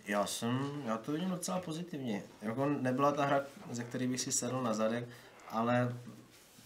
Já 0.07 0.25
jsem, 0.25 0.83
já 0.85 0.97
to 0.97 1.11
vidím 1.11 1.29
docela 1.29 1.59
pozitivně. 1.59 2.23
Jako 2.41 2.65
nebyla 2.65 3.11
ta 3.11 3.25
hra, 3.25 3.41
ze 3.71 3.83
které 3.83 4.07
bych 4.07 4.21
si 4.21 4.31
sedl 4.31 4.61
na 4.61 4.73
zadek, 4.73 5.07
ale 5.49 5.95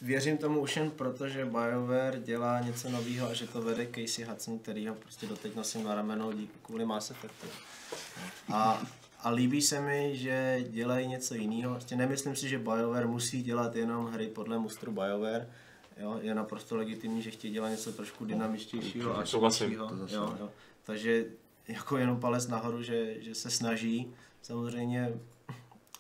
věřím 0.02 0.38
tomu 0.38 0.60
už 0.60 0.76
jen 0.76 0.92
proto, 0.92 1.28
že 1.28 1.46
BioWare 1.46 2.20
dělá 2.20 2.60
něco 2.60 2.90
nového 2.90 3.30
a 3.30 3.34
že 3.34 3.48
to 3.48 3.62
vede 3.62 3.86
Casey 3.86 4.26
Hudson, 4.26 4.60
který 4.60 4.88
ho 4.88 4.96
prostě 4.96 5.28
doteď 5.28 5.56
nosím 5.56 5.84
na 5.84 5.96
rameno 5.96 6.34
díky 6.34 6.54
kvůli 6.62 6.86
Mass 6.86 7.12
Effectu. 7.12 7.48
A, 8.54 8.82
a 9.20 9.30
líbí 9.30 9.62
se 9.62 9.82
mi, 9.82 10.18
že 10.18 10.66
dělají 10.70 11.08
něco 11.08 11.36
jiného. 11.36 11.74
Prostě 11.74 11.96
nemyslím 11.96 12.36
si, 12.36 12.50
že 12.50 12.58
BioWare 12.58 13.08
musí 13.08 13.44
dělat 13.44 13.76
jenom 13.76 14.06
hry 14.06 14.28
podle 14.28 14.60
mustru 14.60 14.92
BioWare. 14.92 15.50
Jo, 15.98 16.20
je 16.22 16.36
naprosto 16.36 16.76
legitimní, 16.76 17.22
že 17.22 17.32
chtějí 17.32 17.54
dělat 17.54 17.70
něco 17.70 17.92
trošku 17.92 18.26
dynamičtějšího 18.26 19.18
a 19.18 19.26
zase. 19.98 20.16
Jo, 20.16 20.36
jo. 20.40 20.50
Takže 20.84 21.26
jako 21.68 21.98
jenom 21.98 22.20
palec 22.20 22.48
nahoru, 22.48 22.84
že, 22.84 23.24
že 23.24 23.36
se 23.36 23.50
snaží. 23.52 24.14
Samozřejmě 24.42 25.14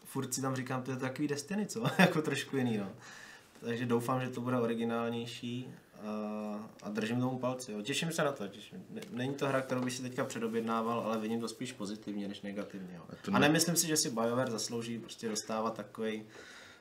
furt 0.06 0.34
si 0.34 0.42
tam 0.42 0.56
říkám, 0.56 0.84
to 0.84 0.92
je 0.92 0.98
takový 0.98 1.28
Destiny, 1.28 1.66
co? 1.66 1.84
jako 2.00 2.22
trošku 2.22 2.58
jiný, 2.58 2.78
no. 2.78 2.92
Takže 3.66 3.86
doufám, 3.86 4.22
že 4.22 4.30
to 4.30 4.42
bude 4.42 4.58
originálnější 4.58 5.68
a, 6.04 6.70
a 6.84 6.90
držím 6.90 7.20
tomu 7.22 7.40
palci. 7.40 7.72
Jo. 7.72 7.82
Těším 7.82 8.12
se 8.12 8.24
na 8.24 8.32
to. 8.32 8.48
Těším. 8.48 8.86
Ne- 8.90 9.02
Není 9.12 9.34
to 9.34 9.48
hra, 9.48 9.62
kterou 9.62 9.82
bych 9.82 9.94
si 9.94 10.02
teďka 10.02 10.26
předobjednával, 10.26 11.00
ale 11.00 11.18
vidím 11.18 11.40
to 11.42 11.48
spíš 11.48 11.72
pozitivně 11.74 12.28
než 12.28 12.42
negativně. 12.42 12.96
Jo. 12.96 13.02
A 13.10 13.14
to 13.22 13.32
A 13.34 13.40
ne- 13.40 13.48
nemyslím 13.48 13.76
si, 13.76 13.88
že 13.88 13.98
si 13.98 14.10
BioWare 14.10 14.52
zaslouží 14.52 15.00
prostě 15.00 15.30
dostávat 15.30 15.74
takový 15.74 16.24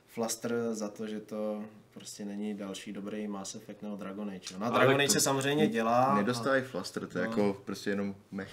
flaster 0.09 0.55
za 0.72 0.89
to, 0.89 1.07
že 1.07 1.20
to 1.20 1.64
prostě 1.95 2.24
není 2.24 2.55
další 2.55 2.93
dobrý 2.93 3.29
Mass 3.29 3.55
Effect 3.55 3.83
nebo 3.83 3.97
Dragon 3.97 4.31
Age. 4.31 4.55
Jo. 4.55 4.59
Na 4.61 4.66
Ale 4.66 4.79
Dragon 4.79 4.95
Age 5.01 5.07
to 5.07 5.12
se 5.12 5.20
samozřejmě 5.20 5.66
dělá. 5.68 6.14
Nedostávají 6.14 6.62
flaster, 6.62 7.07
to 7.07 7.18
je 7.18 7.24
No. 7.24 7.31
jako 7.31 7.57
prostě 7.64 7.91
jenom 7.91 8.14
mech. 8.33 8.51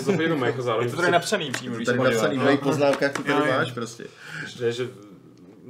Zopět 0.00 0.20
jenom 0.22 0.40
mech, 0.40 0.60
zároveň 0.60 0.88
Je 0.88 0.94
to 0.94 1.00
tady 1.00 1.12
napsaný 1.12 1.50
přímo, 1.52 1.76
když 1.76 1.86
se 1.88 1.96
Tady 1.96 2.04
napsaný 2.14 2.38
v 2.38 2.44
mých 2.50 2.60
poznámkách, 2.60 3.12
to 3.12 3.22
Jo, 3.22 3.36
tady 3.38 3.50
jo. 3.50 3.56
máš 3.56 3.72
prostě. 3.72 4.04
že, 4.46 4.72
že 4.72 4.88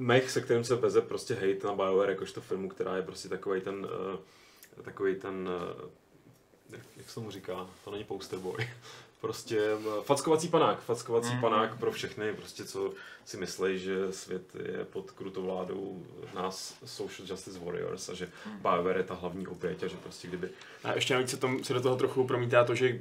mech, 0.03 0.31
se 0.31 0.41
kterým 0.41 0.65
se 0.65 0.75
veze 0.77 1.01
prostě 1.01 1.35
hate 1.35 1.67
na 1.67 1.75
BioWare, 1.75 2.11
jakožto 2.11 2.41
filmu, 2.41 2.69
která 2.69 2.97
je 2.97 3.03
prostě 3.03 3.29
takový 3.29 3.61
ten, 3.61 3.75
uh, 4.75 4.83
takový 4.85 5.15
ten, 5.15 5.49
uh, 5.81 5.89
jak, 6.71 6.81
jak 6.97 7.09
se 7.09 7.15
tomu 7.15 7.31
říká, 7.31 7.67
to 7.85 7.91
není 7.91 8.05
poster 8.05 8.39
boy. 8.39 8.71
Prostě 9.21 9.61
eh, 9.61 10.03
fackovací 10.03 10.49
panák, 10.49 10.83
fackovací 10.83 11.29
Mhm. 11.33 11.41
panák 11.41 11.79
pro 11.79 11.93
všechny, 11.93 12.33
prostě 12.35 12.65
co 12.65 12.93
si 13.25 13.37
myslí, 13.37 13.79
že 13.79 14.13
svět 14.13 14.43
je 14.55 14.85
pod 14.85 15.11
krutovládou 15.11 16.07
nás 16.35 16.77
Social 16.85 17.29
Justice 17.29 17.59
Warriors 17.65 18.09
a 18.09 18.15
že 18.15 18.29
Mhm. 18.47 18.57
BioWare 18.59 18.97
je 18.97 19.03
ta 19.05 19.15
hlavní 19.15 19.47
oběť 19.47 19.83
a 19.83 19.87
že 19.87 19.97
prostě 19.97 20.29
kdyby 20.29 20.49
A 20.85 20.93
ještě 20.93 21.15
navíc 21.15 21.31
se, 21.31 21.37
tom, 21.37 21.65
se 21.65 21.75
do 21.75 21.81
toho 21.81 21.97
trochu 21.97 22.27
promítá 22.27 22.65
to, 22.65 22.75
že 22.75 22.99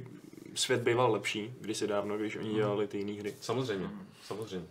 svět 0.54 0.80
býval 0.80 1.12
lepší 1.12 1.54
kdysi 1.60 1.86
dávno, 1.86 2.18
když 2.18 2.36
oni 2.36 2.54
dělali 2.54 2.88
ty 2.88 2.98
jiné 2.98 3.12
hry. 3.20 3.34
Samozřejmě, 3.40 3.90
samozřejmě. 4.26 4.66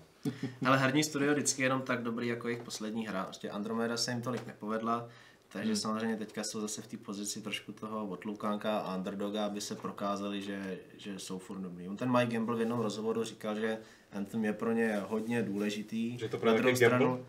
Ale 0.65 0.77
herní 0.77 1.03
studio 1.03 1.33
vždycky 1.33 1.61
je 1.61 1.65
jenom 1.65 1.81
tak 1.81 2.03
dobrý 2.03 2.27
jako 2.27 2.47
jejich 2.47 2.63
poslední 2.63 3.07
hra. 3.07 3.23
Prostě 3.23 3.49
Andromeda 3.49 3.97
se 3.97 4.11
jim 4.11 4.21
tolik 4.21 4.47
nepovedla, 4.47 5.09
takže 5.51 5.71
hmm. 5.71 5.75
samozřejmě 5.75 6.17
teďka 6.17 6.43
jsou 6.43 6.61
zase 6.61 6.81
v 6.81 6.87
té 6.87 6.97
pozici 6.97 7.41
trošku 7.41 7.71
toho 7.71 8.07
odloukánka 8.07 8.79
a 8.79 8.95
underdoga, 8.95 9.45
aby 9.45 9.61
se 9.61 9.75
prokázali, 9.75 10.41
že, 10.41 10.79
že 10.97 11.19
jsou 11.19 11.39
furt 11.39 11.59
dobrý. 11.59 11.87
On 11.87 11.97
ten 11.97 12.11
Mike 12.11 12.33
Gamble 12.33 12.55
v 12.55 12.59
jednom 12.59 12.79
rozhovoru 12.79 13.23
říkal, 13.23 13.59
že 13.59 13.77
Anthem 14.11 14.45
je 14.45 14.53
pro 14.53 14.71
ně 14.71 15.01
hodně 15.07 15.43
důležitý. 15.43 16.17
Že 16.17 16.29
to 16.29 16.45
na, 16.45 16.53
druhou 16.53 16.75
stranu, 16.75 17.25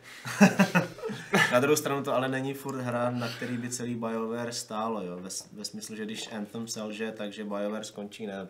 na 1.53 1.61
druhou 1.61 1.77
stranu 1.77 2.05
to 2.05 2.15
ale 2.15 2.29
není 2.29 2.55
furt 2.55 2.81
hra, 2.81 3.11
na 3.11 3.29
který 3.29 3.57
by 3.57 3.71
celý 3.71 3.95
BioWare 3.95 4.53
stálo. 4.53 5.03
Jo? 5.03 5.17
Ve, 5.21 5.29
ve 5.53 5.65
smyslu, 5.65 5.97
že 5.97 6.05
když 6.05 6.33
Anthem 6.33 6.69
selže, 6.69 7.13
takže 7.13 7.45
BioWare 7.45 7.85
skončí. 7.85 8.27
Ne? 8.27 8.49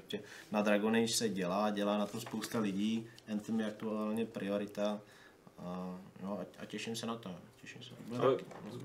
Na 0.53 0.63
Dragon 0.63 0.97
Age 0.97 1.09
se 1.09 1.29
dělá, 1.29 1.71
dělá 1.71 1.99
na 1.99 2.07
tom 2.07 2.21
spousta 2.21 2.59
lidí. 2.59 3.07
Anthem 3.33 3.61
je 3.61 3.67
aktuálně 3.67 4.27
priorita. 4.27 5.01
A, 5.59 5.99
no, 6.23 6.41
a, 6.41 6.63
a 6.63 6.67
těším 6.67 6.97
se 6.97 7.07
na 7.07 7.17
to. 7.17 7.37
Těším 7.63 7.83
se. 7.83 7.91
Bude 8.07 8.21
Ale 8.21 8.37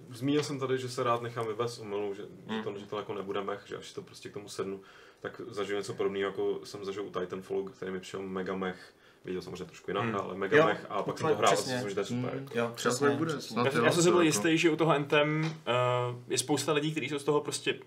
zmínil 0.09 0.43
jsem 0.43 0.59
tady, 0.59 0.77
že 0.77 0.89
se 0.89 1.03
rád 1.03 1.21
nechám 1.21 1.47
vyvést 1.47 1.79
omylu, 1.81 2.13
že, 2.13 2.23
Hmm. 2.47 2.57
že, 2.57 2.63
to, 2.63 2.79
že 2.79 2.85
to 2.85 2.97
jako 2.97 3.13
nebude 3.13 3.41
mech, 3.43 3.63
že 3.67 3.77
až 3.77 3.93
to 3.93 4.01
prostě 4.01 4.29
k 4.29 4.33
tomu 4.33 4.49
sednu, 4.49 4.81
tak 5.19 5.41
zažiju 5.47 5.77
něco 5.77 5.93
podobného, 5.93 6.25
jako 6.29 6.59
jsem 6.63 6.85
zažil 6.85 7.03
u 7.05 7.09
Titanfallu, 7.19 7.65
který 7.65 7.91
mi 7.91 7.99
přišel 7.99 8.21
mega 8.21 8.55
mech. 8.55 8.93
Viděl 9.25 9.41
samozřejmě 9.41 9.65
trošku 9.65 9.91
jiná 9.91 10.01
Hmm. 10.01 10.15
ale 10.15 10.35
mega 10.35 10.57
Jo, 10.57 10.65
mech 10.65 10.85
a 10.89 11.03
pak 11.03 11.17
jsem 11.17 11.27
to 11.29 11.35
hrál 11.35 11.55
to 11.55 11.69
je 11.99 12.05
super. 12.05 12.39
Mm. 12.39 12.47
Jo, 12.55 12.71
přesně, 12.75 13.09
bude, 13.09 13.31
přesně. 13.33 13.53
snad 13.53 13.65
Já, 13.65 13.79
jo, 13.79 13.85
já 13.85 13.91
jsem 13.91 14.03
si 14.03 14.09
byl 14.09 14.19
jako- 14.19 14.25
jistý, 14.25 14.57
že 14.57 14.69
u 14.69 14.75
toho 14.75 14.91
Anthem 14.91 15.41
uh, 15.41 16.21
je 16.27 16.37
spousta 16.37 16.73
lidí, 16.73 16.91
kteří 16.91 17.09
jsou 17.09 17.19
z 17.19 17.23
toho 17.23 17.41
prostě, 17.41 17.79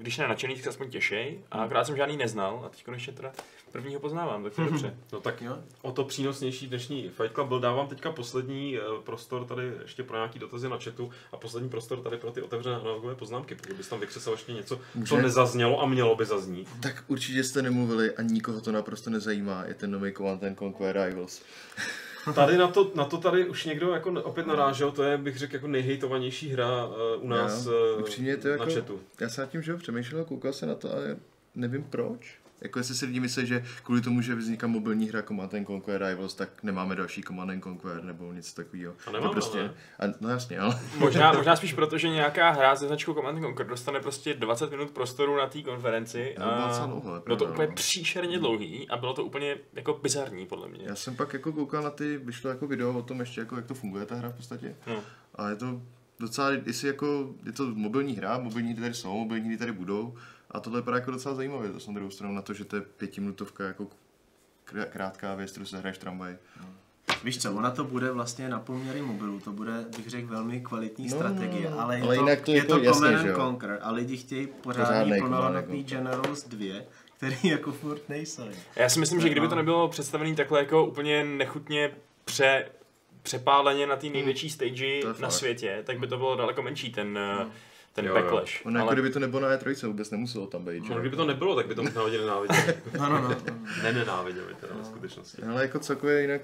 když 0.00 0.18
ne 0.18 0.28
nadšený, 0.28 0.54
tak 0.54 0.64
se 0.64 0.68
aspoň 0.70 0.90
těšej. 0.90 1.40
A 1.50 1.62
akorát 1.64 1.84
jsem 1.84 1.96
žádný 1.96 2.16
neznal 2.16 2.62
a 2.66 2.68
teď 2.68 2.84
konečně 2.84 3.12
teda 3.12 3.32
prvního 3.72 4.00
poznávám, 4.00 4.44
tak 4.44 4.54
to 4.54 4.62
je 4.62 4.70
dobře. 4.70 4.94
No 5.12 5.20
tak 5.20 5.42
Jo. 5.42 5.58
o 5.82 5.92
to 5.92 6.04
přínosnější 6.04 6.66
dnešní 6.66 7.08
Fight 7.08 7.34
Club 7.34 7.48
byl. 7.48 7.60
Dávám 7.60 7.86
teďka 7.88 8.12
poslední 8.12 8.76
eh, 8.78 8.80
prostor 9.04 9.44
tady 9.44 9.72
ještě 9.82 10.02
pro 10.02 10.16
nějaký 10.16 10.38
dotazy 10.38 10.68
na 10.68 10.78
chatu 10.78 11.10
a 11.32 11.36
poslední 11.36 11.68
prostor 11.68 12.00
tady 12.02 12.16
pro 12.16 12.30
ty 12.30 12.42
otevřené 12.42 12.76
analogové 12.76 13.14
poznámky, 13.14 13.54
pokud 13.54 13.76
bys 13.76 13.88
tam 13.88 14.00
vykřesal 14.00 14.32
ještě 14.32 14.52
něco, 14.52 14.76
co 14.76 14.82
Může? 14.94 15.22
nezaznělo 15.22 15.82
a 15.82 15.86
mělo 15.86 16.16
by 16.16 16.24
zaznít. 16.24 16.68
Tak 16.82 17.04
určitě 17.06 17.44
jste 17.44 17.62
nemluvili 17.62 18.16
a 18.16 18.22
nikoho 18.22 18.60
to 18.60 18.72
naprosto 18.72 19.10
nezajímá, 19.10 19.64
je 19.66 19.74
ten 19.74 19.90
nový 19.90 20.12
Command 20.12 20.44
and 20.44 20.58
Conquer 20.58 21.02
Rivals. 21.06 21.42
Tady 22.34 22.56
na 22.58 22.68
to, 22.68 22.92
na 22.94 23.04
to 23.04 23.18
tady 23.18 23.48
už 23.48 23.64
někdo 23.64 23.90
jako 23.90 24.10
opět 24.10 24.46
narážel, 24.46 24.92
to 24.92 25.02
je, 25.02 25.18
bych 25.18 25.36
řekl, 25.38 25.54
jako 25.54 25.68
nejhejtovanější 25.68 26.48
hra 26.48 26.86
uh, 26.86 26.94
u 27.20 27.28
nás 27.28 27.66
Já, 27.66 27.72
uh, 27.72 28.36
to 28.42 28.48
na 28.48 28.52
jako- 28.52 28.74
chatu. 28.74 29.00
Já 29.20 29.28
jsem 29.28 29.42
nad 29.42 29.50
tím, 29.50 29.62
že 29.62 29.76
přemýšlel, 29.76 30.24
koukal 30.24 30.52
se 30.52 30.66
na 30.66 30.74
to, 30.74 30.92
ale 30.92 31.16
nevím 31.54 31.84
proč. 31.84 32.38
Jako 32.60 32.78
jestli 32.78 32.94
si 32.94 33.06
lidi 33.06 33.20
myslí, 33.20 33.46
že 33.46 33.64
kvůli 33.82 34.00
tomu, 34.00 34.20
že 34.20 34.34
vzniká 34.34 34.66
mobilní 34.66 35.08
hra 35.08 35.22
Command 35.22 35.54
and 35.54 35.66
Conquer 35.66 36.06
Rivals, 36.06 36.34
tak 36.34 36.62
nemáme 36.62 36.96
další 36.96 37.22
Command 37.22 37.50
and 37.50 37.62
Conquer 37.62 38.04
nebo 38.04 38.32
něco 38.32 38.54
takového. 38.54 38.94
A 39.06 39.10
nemáme, 39.10 39.28
to 39.28 39.32
prostě, 39.32 39.58
ale. 39.98 40.10
a, 40.10 40.14
no 40.20 40.28
jasně, 40.28 40.58
ale 40.58 40.80
Možná, 40.98 41.32
možná 41.36 41.56
spíš 41.56 41.72
proto, 41.72 41.98
že 41.98 42.08
nějaká 42.08 42.50
hra 42.50 42.74
ze 42.74 42.86
značkou 42.86 43.14
Command 43.14 43.40
Conquer 43.40 43.66
dostane 43.66 44.00
prostě 44.00 44.34
20 44.34 44.70
minut 44.70 44.90
prostoru 44.90 45.36
na 45.36 45.46
té 45.46 45.62
konferenci. 45.62 46.34
No, 46.38 46.44
a 46.44 46.86
dlouho, 46.86 47.22
bylo 47.24 47.36
to 47.36 47.44
úplně 47.44 47.68
no. 47.68 47.74
příšerně 47.74 48.38
dlouhý 48.38 48.88
a 48.88 48.96
bylo 48.96 49.14
to 49.14 49.24
úplně 49.24 49.56
jako 49.72 49.98
bizarní 50.02 50.46
podle 50.46 50.68
mě. 50.68 50.80
já 50.82 50.94
jsem 50.94 51.16
pak 51.16 51.32
jako 51.32 51.52
koukal 51.52 51.82
na 51.82 51.90
ty, 51.90 52.18
vyšlo 52.18 52.50
jako 52.50 52.66
video 52.66 52.98
o 52.98 53.02
tom 53.02 53.20
ještě, 53.20 53.40
jako, 53.40 53.56
jak 53.56 53.66
to 53.66 53.74
funguje 53.74 54.06
ta 54.06 54.14
hra 54.14 54.28
v 54.28 54.34
podstatě. 54.34 54.76
No. 54.86 55.02
A 55.34 55.48
je 55.48 55.56
to 55.56 55.82
docela, 56.20 56.50
jestli 56.66 56.88
jako, 56.88 57.34
je 57.46 57.52
to 57.52 57.64
mobilní 57.74 58.16
hra, 58.16 58.38
mobilní 58.38 58.74
tady 58.74 58.94
jsou, 58.94 59.18
mobilní 59.18 59.58
tady 59.58 59.72
budou. 59.72 60.14
A 60.56 60.60
tohle 60.60 60.80
vypadá 60.80 60.96
jako 60.96 61.10
docela 61.10 61.34
zajímavě, 61.34 61.70
to 61.70 61.80
jsem 61.80 61.94
druhou 61.94 62.10
stranu 62.10 62.34
na 62.34 62.42
to, 62.42 62.54
že 62.54 62.64
to 62.64 62.76
je 62.76 62.82
pětiminutovka 62.82 63.64
jako 63.64 63.86
krá- 64.68 64.86
krátká 64.88 65.34
věc, 65.34 65.50
kterou 65.50 65.66
se 65.66 65.78
hraješ 65.78 65.96
v 65.96 66.00
tramvaji. 66.00 66.36
Víš 67.24 67.38
co, 67.42 67.52
ona 67.54 67.70
to 67.70 67.84
bude 67.84 68.10
vlastně 68.12 68.48
na 68.48 68.58
poměry 68.60 69.02
mobilu, 69.02 69.40
to 69.40 69.52
bude, 69.52 69.72
bych 69.96 70.10
řekl, 70.10 70.26
velmi 70.28 70.60
kvalitní 70.60 71.08
No, 71.08 71.16
strategie, 71.16 71.70
no, 71.70 71.76
no. 71.76 71.82
ale 71.82 71.96
je 71.96 72.02
Ale 72.02 72.14
to, 72.16 72.20
jinak 72.22 72.40
to 72.40 72.50
je 72.50 72.56
jako 72.56 72.72
to 72.72 72.78
jasně, 72.82 73.08
Command. 73.10 73.36
Conquer 73.36 73.78
a 73.82 73.90
lidi 73.92 74.16
chtějí 74.16 74.46
pořádný 74.46 75.18
plnohodnotný 75.20 75.84
Generals 75.84 76.44
2, 76.48 76.82
který 77.16 77.36
jako 77.44 77.72
furt 77.72 78.08
nejsou. 78.08 78.48
Já 78.76 78.88
si 78.88 79.00
myslím, 79.00 79.20
že 79.20 79.28
kdyby 79.28 79.48
to 79.48 79.54
nebylo 79.54 79.88
představený 79.88 80.36
takhle 80.36 80.58
jako 80.58 80.86
úplně 80.86 81.24
nechutně 81.24 81.90
pře, 82.24 82.68
přepáleně 83.22 83.86
na 83.86 83.96
té 83.96 84.06
největší 84.08 84.50
stage 84.50 85.00
To 85.02 85.08
je 85.08 85.12
na 85.12 85.12
fakt. 85.12 85.32
světě, 85.32 85.82
tak 85.86 85.98
by 85.98 86.06
to 86.06 86.16
bylo 86.16 86.36
daleko 86.36 86.62
menší 86.62 86.92
ten, 86.92 87.18
eh, 87.18 87.46
ten 87.96 88.04
Jo, 88.04 88.16
jo. 88.16 88.22
backlash. 88.22 88.66
Ono 88.66 88.78
jako 88.78 88.86
Ale 88.88 88.94
kdyby 88.94 89.10
to 89.10 89.18
nebylo 89.20 89.42
na 89.42 89.56
E3, 89.56 89.86
vůbec 89.86 90.10
nemuselo 90.10 90.46
tam 90.46 90.64
být? 90.64 90.88
No, 90.90 91.00
kdyby 91.00 91.16
to 91.16 91.24
nebylo, 91.26 91.56
tak 91.56 91.66
by 91.66 91.74
to 91.74 91.82
možná 91.82 92.02
lidi 92.02 92.18
nenáviděli. 92.18 92.74
No, 92.98 93.08
no, 93.08 93.20
no. 93.20 93.28
no. 93.28 93.36
Nenenáviděli 93.82 94.54
teda 94.60 94.74
ve 94.74 94.84
skutečnosti. 94.84 95.42
Ale 95.42 95.62
jako 95.62 95.78
celkově 95.78 96.20
jinak, 96.22 96.40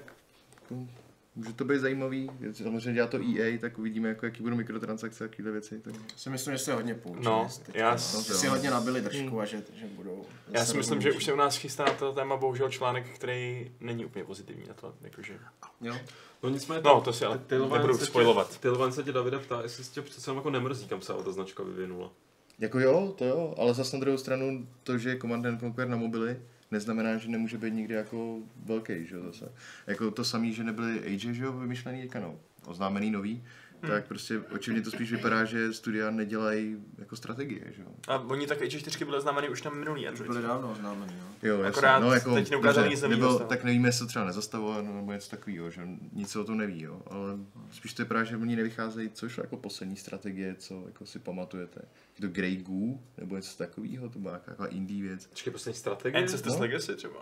jako, 0.61 0.87
může 1.35 1.53
to 1.53 1.65
být 1.65 1.79
zajímavý, 1.79 2.29
samozřejmě 2.51 2.93
dělá 2.93 3.07
to 3.07 3.17
EA, 3.17 3.57
tak 3.61 3.79
uvidíme, 3.79 4.09
jako, 4.09 4.25
jaký 4.25 4.43
budou 4.43 4.55
mikrotransakce 4.55 5.25
a 5.25 5.27
takové 5.27 5.51
věci. 5.51 5.79
Tak. 5.79 5.93
Si 6.15 6.29
myslím, 6.29 6.53
že 6.53 6.59
se 6.59 6.73
hodně 6.73 6.95
poučili. 6.95 7.25
No, 7.25 7.47
teďka, 7.65 7.79
já 7.79 7.91
no. 7.91 7.97
s- 7.97 8.39
si 8.39 8.47
hodně 8.47 8.71
nabili 8.71 9.01
držku 9.01 9.39
a 9.41 9.45
že, 9.45 9.63
že 9.75 9.85
budou... 9.85 10.25
já 10.51 10.65
si 10.65 10.77
myslím, 10.77 11.01
že 11.01 11.11
už 11.11 11.23
se 11.25 11.33
u 11.33 11.35
nás 11.35 11.57
chystá 11.57 11.85
na 11.85 11.93
to 11.93 12.13
téma 12.13 12.37
bohužel 12.37 12.69
článek, 12.69 13.09
který 13.15 13.71
není 13.79 14.05
úplně 14.05 14.25
pozitivní 14.25 14.63
na 14.67 14.73
to. 14.73 14.93
Jakože... 15.01 15.39
Jo. 15.81 15.95
No 16.43 16.49
nicméně, 16.49 16.81
No, 16.85 17.01
to 17.01 17.13
si 17.13 17.25
ale 17.25 17.39
nebudu 17.49 17.93
se 17.93 17.99
tě- 17.99 18.05
spoilovat. 18.05 18.57
Tailwind 18.59 18.93
se 18.93 19.03
tě 19.03 19.11
Davide 19.11 19.39
ptá, 19.39 19.61
jestli 19.61 19.83
se 19.83 19.91
tě 19.93 20.01
přece 20.01 20.29
jenom 20.29 20.37
jako 20.37 20.49
nemrzí, 20.49 20.87
kam 20.87 21.01
se 21.01 21.13
ta 21.13 21.31
značka 21.31 21.63
vyvinula. 21.63 22.11
Jako 22.59 22.79
jo, 22.79 23.13
to 23.17 23.25
jo, 23.25 23.55
ale 23.57 23.73
zase 23.73 23.95
na 23.97 23.99
druhou 23.99 24.17
stranu 24.17 24.67
to, 24.83 24.97
že 24.97 25.09
je 25.09 25.17
Command 25.17 25.45
and 25.45 25.59
Conquer 25.59 25.87
na 25.87 25.97
mobily, 25.97 26.39
neznamená, 26.73 27.17
že 27.17 27.29
nemůže 27.29 27.57
být 27.57 27.73
nikdy 27.73 27.93
jako 27.93 28.39
velký, 28.65 29.05
že 29.05 29.15
jo, 29.15 29.23
zase. 29.23 29.51
Jako 29.87 30.11
to 30.11 30.23
samý, 30.23 30.53
že 30.53 30.63
nebyly 30.63 30.99
Age, 30.99 31.33
že 31.33 31.43
jo, 31.43 31.53
vymyšlený 31.53 32.09
no, 32.19 32.39
oznámený 32.65 33.11
nový, 33.11 33.43
Hmm. 33.83 33.91
tak 33.91 34.07
prostě 34.07 34.39
očividně 34.39 34.83
to 34.83 34.91
spíš 34.91 35.11
vypadá, 35.11 35.45
že 35.45 35.73
studia 35.73 36.11
nedělají 36.11 36.77
jako 36.97 37.15
strategie, 37.15 37.63
že 37.75 37.81
jo. 37.81 37.87
A 38.07 38.17
oni 38.19 38.47
tak 38.47 38.61
Age4 38.61 39.05
byly 39.05 39.17
oznámeny 39.17 39.49
už 39.49 39.63
na 39.63 39.71
minulý 39.71 40.07
Android. 40.07 40.31
byli 40.31 40.43
dávno 40.43 40.71
oznámený, 40.71 41.13
jo. 41.17 41.25
Jo, 41.43 41.55
jasně. 41.55 41.69
Akorát 41.69 41.99
no, 41.99 42.13
jako, 42.13 42.33
teď 42.33 42.51
neukázali 42.51 42.89
nic 42.89 43.01
nebo, 43.01 43.39
tak 43.39 43.63
nevíme, 43.63 43.87
jestli 43.87 43.99
to 43.99 44.07
třeba 44.07 44.25
nezastavilo 44.25 44.81
nebo 44.81 45.11
něco 45.11 45.29
takového, 45.29 45.69
že 45.69 45.81
nic 46.13 46.29
se 46.29 46.39
o 46.39 46.43
tom 46.43 46.57
neví, 46.57 46.81
jo. 46.81 47.01
ale 47.07 47.37
spíš 47.71 47.93
to 47.93 48.03
vypadá, 48.03 48.23
že 48.23 48.37
oni 48.37 48.55
nevycházejí, 48.55 49.09
co 49.09 49.29
šlo 49.29 49.43
jako 49.43 49.57
poslední 49.57 49.95
strategie, 49.97 50.55
co 50.59 50.83
jako 50.85 51.05
si 51.05 51.19
pamatujete. 51.19 51.81
Je 52.19 52.27
to 52.27 52.33
Grey 52.33 52.55
Goo, 52.57 52.99
nebo 53.17 53.35
něco 53.35 53.57
takového, 53.57 54.09
to 54.09 54.19
byla 54.19 54.39
taková 54.39 54.67
indie 54.67 55.03
věc. 55.03 55.27
Počkej, 55.27 55.53
poslední 55.53 55.79
strategie? 55.79 56.21
Ancestors 56.23 56.55
No. 56.55 56.61
Legacy 56.61 56.95
třeba. 56.95 57.19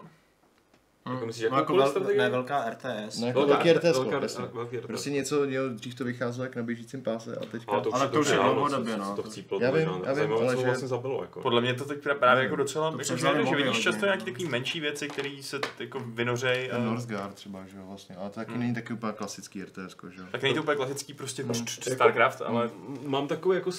Jako 1.05 1.25
myslíš, 1.25 1.41
No, 1.41 1.45
jako 1.47 1.55
jakoukoliv 1.57 1.83
vel, 1.83 1.89
strategii? 1.91 2.17
ne, 2.17 2.29
velká 2.29 2.69
RTS. 2.69 3.19
No, 3.19 3.27
jako 3.27 3.39
Velká- 3.39 3.53
velký 3.53 3.69
RTS, 3.73 3.97
velká- 3.97 4.19
prostě. 4.19 4.41
velký 4.53 4.77
RTS. 4.77 4.87
Prostě 4.87 5.09
něco, 5.09 5.43
jo, 5.45 5.63
dřív 5.69 5.95
to 5.95 6.03
vycházelo 6.03 6.43
jak 6.43 6.55
na 6.55 6.63
běžícím 6.63 7.03
páse 7.03 7.35
a 7.35 7.45
teďka... 7.45 7.71
Ale 7.71 7.81
to, 7.81 7.95
Ale 7.95 8.07
to 8.09 8.19
už 8.19 8.29
je 8.29 8.35
dlouhodobě, 8.35 8.97
no. 8.97 9.15
To 9.15 9.23
chcíplo, 9.23 9.59
Já 9.61 9.71
vím, 9.71 9.89
já 10.05 10.13
vím, 10.13 10.33
ale 10.33 10.57
že- 10.57 10.65
vlastně 10.65 10.87
zabilo. 10.87 11.21
Jako. 11.21 11.41
Podle 11.41 11.61
mě 11.61 11.73
to 11.73 11.85
teď 11.85 11.97
právě 12.19 12.43
jako 12.43 12.55
docela, 12.55 12.91
To 12.91 12.97
jako, 12.97 13.17
že, 13.17 13.45
že 13.49 13.55
vidíš 13.55 13.79
často 13.79 14.01
no. 14.01 14.05
nějaké 14.05 14.23
takové 14.31 14.49
menší 14.49 14.79
věci, 14.79 15.07
které 15.09 15.37
se 15.41 15.59
jako 15.79 15.99
vynořej. 15.99 16.69
A... 16.71 16.75
Ten 16.75 16.85
Northgard 16.85 17.33
třeba, 17.35 17.65
že 17.67 17.77
jo, 17.77 17.83
vlastně, 17.89 18.15
ale 18.15 18.29
to 18.29 18.35
taky 18.35 18.57
není 18.57 18.73
taky 18.73 18.93
úplně 18.93 19.13
klasický 19.13 19.63
RTS, 19.63 19.95
že 20.15 20.21
jo. 20.21 20.27
Tak 20.31 20.41
není 20.41 20.55
to 20.55 20.61
úplně 20.61 20.75
klasický 20.77 21.13
prostě 21.13 21.41
Jako- 21.41 21.53
Starcraft, 21.93 22.41
ale 22.41 22.69
Mám 23.05 23.27
takový 23.27 23.55
jako 23.55 23.71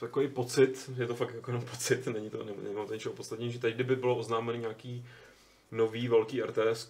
takový 0.00 0.28
pocit, 0.28 0.90
je 0.98 1.06
to 1.06 1.14
fakt 1.14 1.34
jako 1.34 1.50
jenom 1.50 1.64
pocit, 1.70 2.06
není 2.06 2.30
to, 2.30 2.44
ne- 2.44 2.52
nemám 2.68 2.86
to 2.86 2.94
ničeho 2.94 3.14
poslední, 3.14 3.52
že 3.52 3.58
teď 3.58 3.74
kdyby 3.74 3.96
bylo 3.96 4.16
oznámený 4.16 4.58
nějaký 4.58 5.04
nový 5.70 6.08
velký 6.08 6.42
RTS 6.42 6.88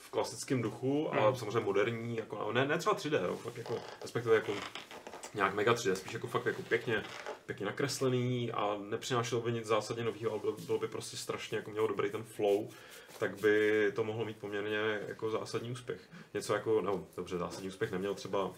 v 0.00 0.10
klasickém 0.10 0.62
duchu 0.62 1.14
a 1.14 1.20
Hmm. 1.26 1.36
samozřejmě 1.36 1.60
moderní, 1.60 2.16
jako, 2.16 2.52
ne, 2.52 2.66
ne 2.66 2.78
třeba 2.78 2.96
3D, 2.96 3.24
jo, 3.24 3.36
fakt 3.36 3.56
jako, 3.56 3.78
respektive 4.02 4.34
jako 4.34 4.52
nějak 5.34 5.54
mega 5.54 5.74
3D, 5.74 5.92
spíš 5.92 6.12
jako 6.12 6.26
fakt 6.26 6.46
jako 6.46 6.62
pěkně, 6.62 7.02
pěkně 7.46 7.66
nakreslený 7.66 8.52
a 8.52 8.76
nepřinášelo 8.88 9.40
by 9.40 9.52
nic 9.52 9.66
zásadně 9.66 10.04
nového, 10.04 10.30
ale 10.30 10.40
bylo, 10.40 10.52
bylo 10.52 10.78
by 10.78 10.88
prostě 10.88 11.16
strašně, 11.16 11.56
jako 11.56 11.70
mělo 11.70 11.86
dobrý 11.86 12.10
ten 12.10 12.22
flow, 12.22 12.68
tak 13.18 13.40
by 13.40 13.92
to 13.94 14.04
mohlo 14.04 14.24
mít 14.24 14.36
poměrně 14.36 15.00
jako 15.08 15.30
zásadní 15.30 15.70
úspěch. 15.70 16.00
Něco 16.34 16.54
jako, 16.54 16.80
no 16.80 17.06
dobře, 17.16 17.38
zásadní 17.38 17.68
úspěch 17.68 17.90
neměl 17.90 18.14
třeba 18.14 18.44
uh, 18.44 18.54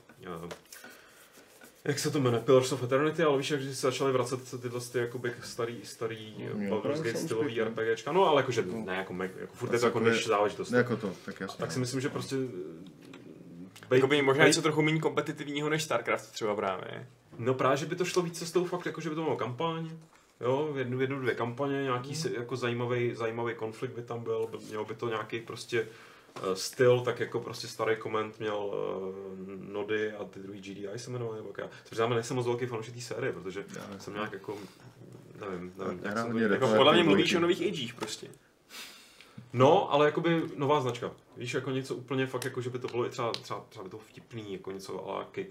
jak 1.84 1.98
se 1.98 2.10
to 2.10 2.20
jmenuje, 2.20 2.42
Pillars 2.42 2.72
of 2.72 2.82
Eternity, 2.82 3.22
ale 3.22 3.38
víš, 3.38 3.50
jak 3.50 3.60
že 3.62 3.74
se 3.74 3.80
začaly 3.80 4.12
vracet 4.12 4.60
tyhle 4.60 4.80
ty 4.80 4.98
jakoby 4.98 5.32
starý, 5.42 5.80
starý 5.84 6.34
Jo, 6.38 6.70
Baldur's 6.70 7.00
Gate 7.00 7.18
stylový. 7.18 7.60
RPGčka, 7.60 8.12
no 8.12 8.28
ale 8.28 8.40
jakože 8.42 8.64
ne, 8.66 8.96
jako, 8.96 9.14
jako 9.22 9.54
furt 9.54 9.72
je 9.72 9.78
to 9.78 9.86
jako 9.86 10.00
než 10.00 10.26
záležitost. 10.26 10.70
Jako 10.72 10.96
to, 10.96 11.12
tak 11.24 11.40
jasně. 11.40 11.58
Tak 11.58 11.72
si 11.72 11.78
myslím, 11.78 12.00
že 12.00 12.08
prostě 12.08 12.36
Jakoby 13.90 14.22
možná 14.22 14.46
něco 14.46 14.62
trochu 14.62 14.82
méně 14.82 15.00
kompetitivního 15.00 15.68
než 15.68 15.82
StarCraft 15.82 16.30
třeba 16.32 16.56
právě. 16.56 17.06
No 17.38 17.54
právě, 17.54 17.76
že 17.76 17.86
by 17.86 17.96
to 17.96 18.04
šlo 18.04 18.22
víc 18.22 18.38
cestou 18.38 18.64
fakt, 18.64 18.86
jako 18.86 19.00
že 19.00 19.08
by 19.08 19.14
to 19.14 19.22
bylo 19.22 19.36
kampaň, 19.36 19.90
jo, 20.40 20.72
jednu, 20.76 21.00
jednu, 21.00 21.20
dvě 21.20 21.34
kampaně, 21.34 21.82
nějaký 21.82 22.14
si, 22.14 22.34
jako 22.38 22.56
zajímavý, 22.56 23.14
zajímavý 23.14 23.54
konflikt 23.54 23.90
by 23.94 24.02
tam 24.02 24.22
byl, 24.24 24.48
by- 24.50 24.58
mělo 24.68 24.84
by 24.84 24.94
to 24.94 25.08
nějaký 25.08 25.40
prostě 25.40 25.80
eh, 25.80 25.86
styl, 26.54 27.00
tak 27.00 27.20
jako 27.20 27.40
prostě 27.40 27.66
starý 27.68 27.96
koment 27.96 28.38
měl 28.38 28.56
uh, 28.56 29.72
Nody 29.72 30.12
a 30.12 30.24
ty 30.24 30.40
druhý 30.40 30.60
GDI 30.60 30.88
se 30.96 31.10
jmenovaly, 31.10 31.36
nebo 31.36 31.52
já. 31.58 31.64
To 31.64 31.72
přiznám, 31.84 32.10
nejsem 32.10 32.36
moc 32.36 32.46
velký 32.46 32.66
fanoušek 32.66 32.94
té 32.94 33.00
série, 33.00 33.32
protože 33.32 33.64
Já- 33.76 33.98
jsem 33.98 34.14
nějak 34.14 34.32
jako, 34.32 34.58
nevím, 35.40 35.72
nevím, 35.78 36.00
Já 36.02 36.08
jak 36.08 36.18
se 36.18 36.32
to 36.32 36.38
jako, 36.38 36.54
Jako 36.54 36.76
podle 36.76 36.92
mě 36.92 37.00
jako 37.00 37.08
mluvíš 37.10 37.34
o 37.34 37.40
nových 37.40 37.62
agech 37.62 37.94
prostě. 37.94 38.26
No, 39.52 39.92
ale 39.92 40.06
jakoby 40.06 40.42
nová 40.56 40.80
značka. 40.80 41.10
Víš, 41.36 41.54
jako 41.54 41.70
něco 41.70 41.94
úplně 41.94 42.26
fakt, 42.26 42.44
jako 42.44 42.60
že 42.60 42.70
by 42.70 42.78
to 42.78 42.88
bylo 42.88 43.06
i 43.06 43.10
třeba, 43.10 43.30
třeba, 43.32 43.64
třeba 43.68 43.84
by 43.84 43.90
to 43.90 43.98
vtipný, 43.98 44.52
jako 44.52 44.70
něco 44.72 45.08
ala 45.08 45.28
K, 45.32 45.46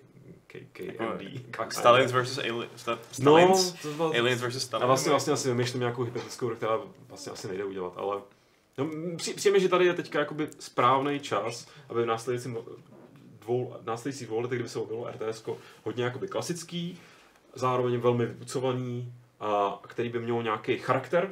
K, 0.48 0.60
KMD. 0.74 1.22
Jak 1.60 1.74
Stalins 1.74 2.12
vs. 2.12 2.38
Aliens. 2.38 2.86
No, 2.86 2.98
Stalins? 3.12 3.74
to 3.74 3.94
bylo, 3.94 4.10
Aliens 4.10 4.42
vs. 4.42 4.64
Stalins. 4.64 4.84
a 4.84 4.88
vlastně, 4.88 5.10
vlastně 5.10 5.34
asi 5.34 5.48
vymýšlím 5.50 5.80
nějakou 5.80 6.04
hypotetickou 6.04 6.50
která 6.50 6.80
vlastně 7.10 7.32
asi 7.32 7.48
nejde 7.48 7.64
udělat, 7.64 7.94
ale 7.96 8.22
no, 8.80 8.86
m, 8.86 9.18
při- 9.18 9.34
přijde 9.34 9.54
mi, 9.54 9.60
že 9.62 9.70
tady 9.70 9.86
je 9.86 9.94
teďka 9.94 10.20
jakoby 10.20 10.48
správný 10.60 11.20
čas, 11.20 11.68
aby 11.90 12.04
v 12.04 12.06
následujícím 12.06 12.58
dvou, 13.42 13.76
následujících 13.86 14.28
dvou 14.28 14.40
letech, 14.40 14.58
kdyby 14.58 14.70
se 14.70 14.80
objevilo 14.80 15.08
RTS 15.12 15.44
hodně 15.84 16.04
jakoby 16.04 16.28
klasický, 16.28 16.98
zároveň 17.56 17.98
velmi 18.00 18.26
vypucovaný, 18.26 19.14
a 19.40 19.80
který 19.88 20.10
by 20.10 20.20
měl 20.20 20.44
nějaký 20.44 20.78
charakter, 20.78 21.32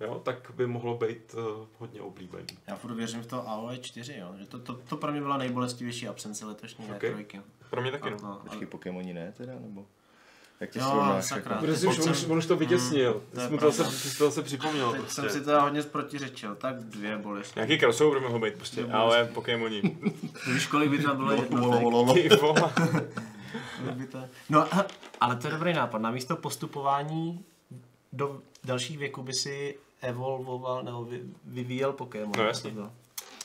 jo, 0.00 0.20
tak 0.24 0.50
by 0.54 0.66
mohlo 0.66 0.96
být 0.98 1.34
uh, 1.34 1.66
hodně 1.78 2.00
oblíbený. 2.00 2.46
Já 2.66 2.76
furt 2.76 2.94
věřím 2.94 3.22
v 3.22 3.26
to 3.26 3.48
AOE 3.48 3.78
4, 3.78 4.16
jo. 4.16 4.34
Že 4.38 4.46
to, 4.46 4.58
to, 4.58 4.74
to 4.74 4.96
pro 4.96 5.12
mě 5.12 5.20
byla 5.20 5.36
nejbolestivější 5.36 6.08
absence 6.08 6.46
letošní 6.46 6.84
Ok. 6.84 6.96
okay. 6.96 7.10
E3. 7.10 7.42
Pro 7.70 7.82
mě 7.82 7.90
taky 7.90 8.10
no. 8.10 8.16
No, 8.22 8.40
Počkej, 8.44 8.66
Pokémoni 8.66 9.14
ne 9.14 9.32
teda, 9.36 9.52
nebo? 9.52 9.86
Jak 10.60 10.70
to 10.72 10.78
Jo, 10.78 10.84
srovnáš? 10.84 11.24
sakra. 11.24 11.54
Jako? 11.54 11.66
Protože 11.66 11.86
už, 11.88 11.96
Teď 11.96 12.04
on, 12.06 12.12
už, 12.12 12.18
jsem- 12.18 12.30
on 12.30 12.38
už 12.38 12.46
to 12.46 12.56
vytěsnil. 12.56 13.14
Mm, 13.14 13.20
to 13.34 13.40
je 13.40 13.46
jsi 13.46 13.52
mu 13.52 13.58
to 13.58 13.70
zase, 13.70 14.18
to 14.18 14.24
zase 14.24 14.42
připomněl. 14.42 14.92
Teď 14.92 15.00
Prostě. 15.00 15.20
jsem 15.20 15.30
si 15.30 15.40
teda 15.40 15.60
hodně 15.62 15.82
protiřečil, 15.82 16.54
tak 16.54 16.80
dvě 16.80 17.16
bolesti. 17.18 17.52
Nějaký 17.56 17.78
crossover 17.78 18.20
by 18.20 18.26
mohl 18.26 18.38
být 18.38 18.54
prostě, 18.54 18.80
Nebo 18.80 18.94
ale 18.94 19.24
Pokémoni. 19.24 19.82
Víš, 20.52 20.66
kolik 20.66 20.90
by 20.90 20.98
tam 21.02 21.16
bylo 21.16 21.32
jednotek? 21.32 22.32
To... 24.12 24.24
No, 24.48 24.66
ale 25.20 25.36
to 25.36 25.46
je 25.46 25.52
dobrý 25.52 25.72
nápad. 25.72 25.98
Na 25.98 26.10
místo 26.10 26.36
postupování 26.36 27.44
do 28.12 28.40
dalších 28.64 28.98
věků 28.98 29.22
by 29.22 29.32
si 29.32 29.78
evolvoval 30.02 30.82
nebo 30.82 31.04
vy, 31.04 31.20
vyvíjel 31.44 31.92
Pokémon. 31.92 32.32
No, 32.36 32.44
jasně. 32.44 32.70
To 32.70 32.74
bylo. 32.74 32.92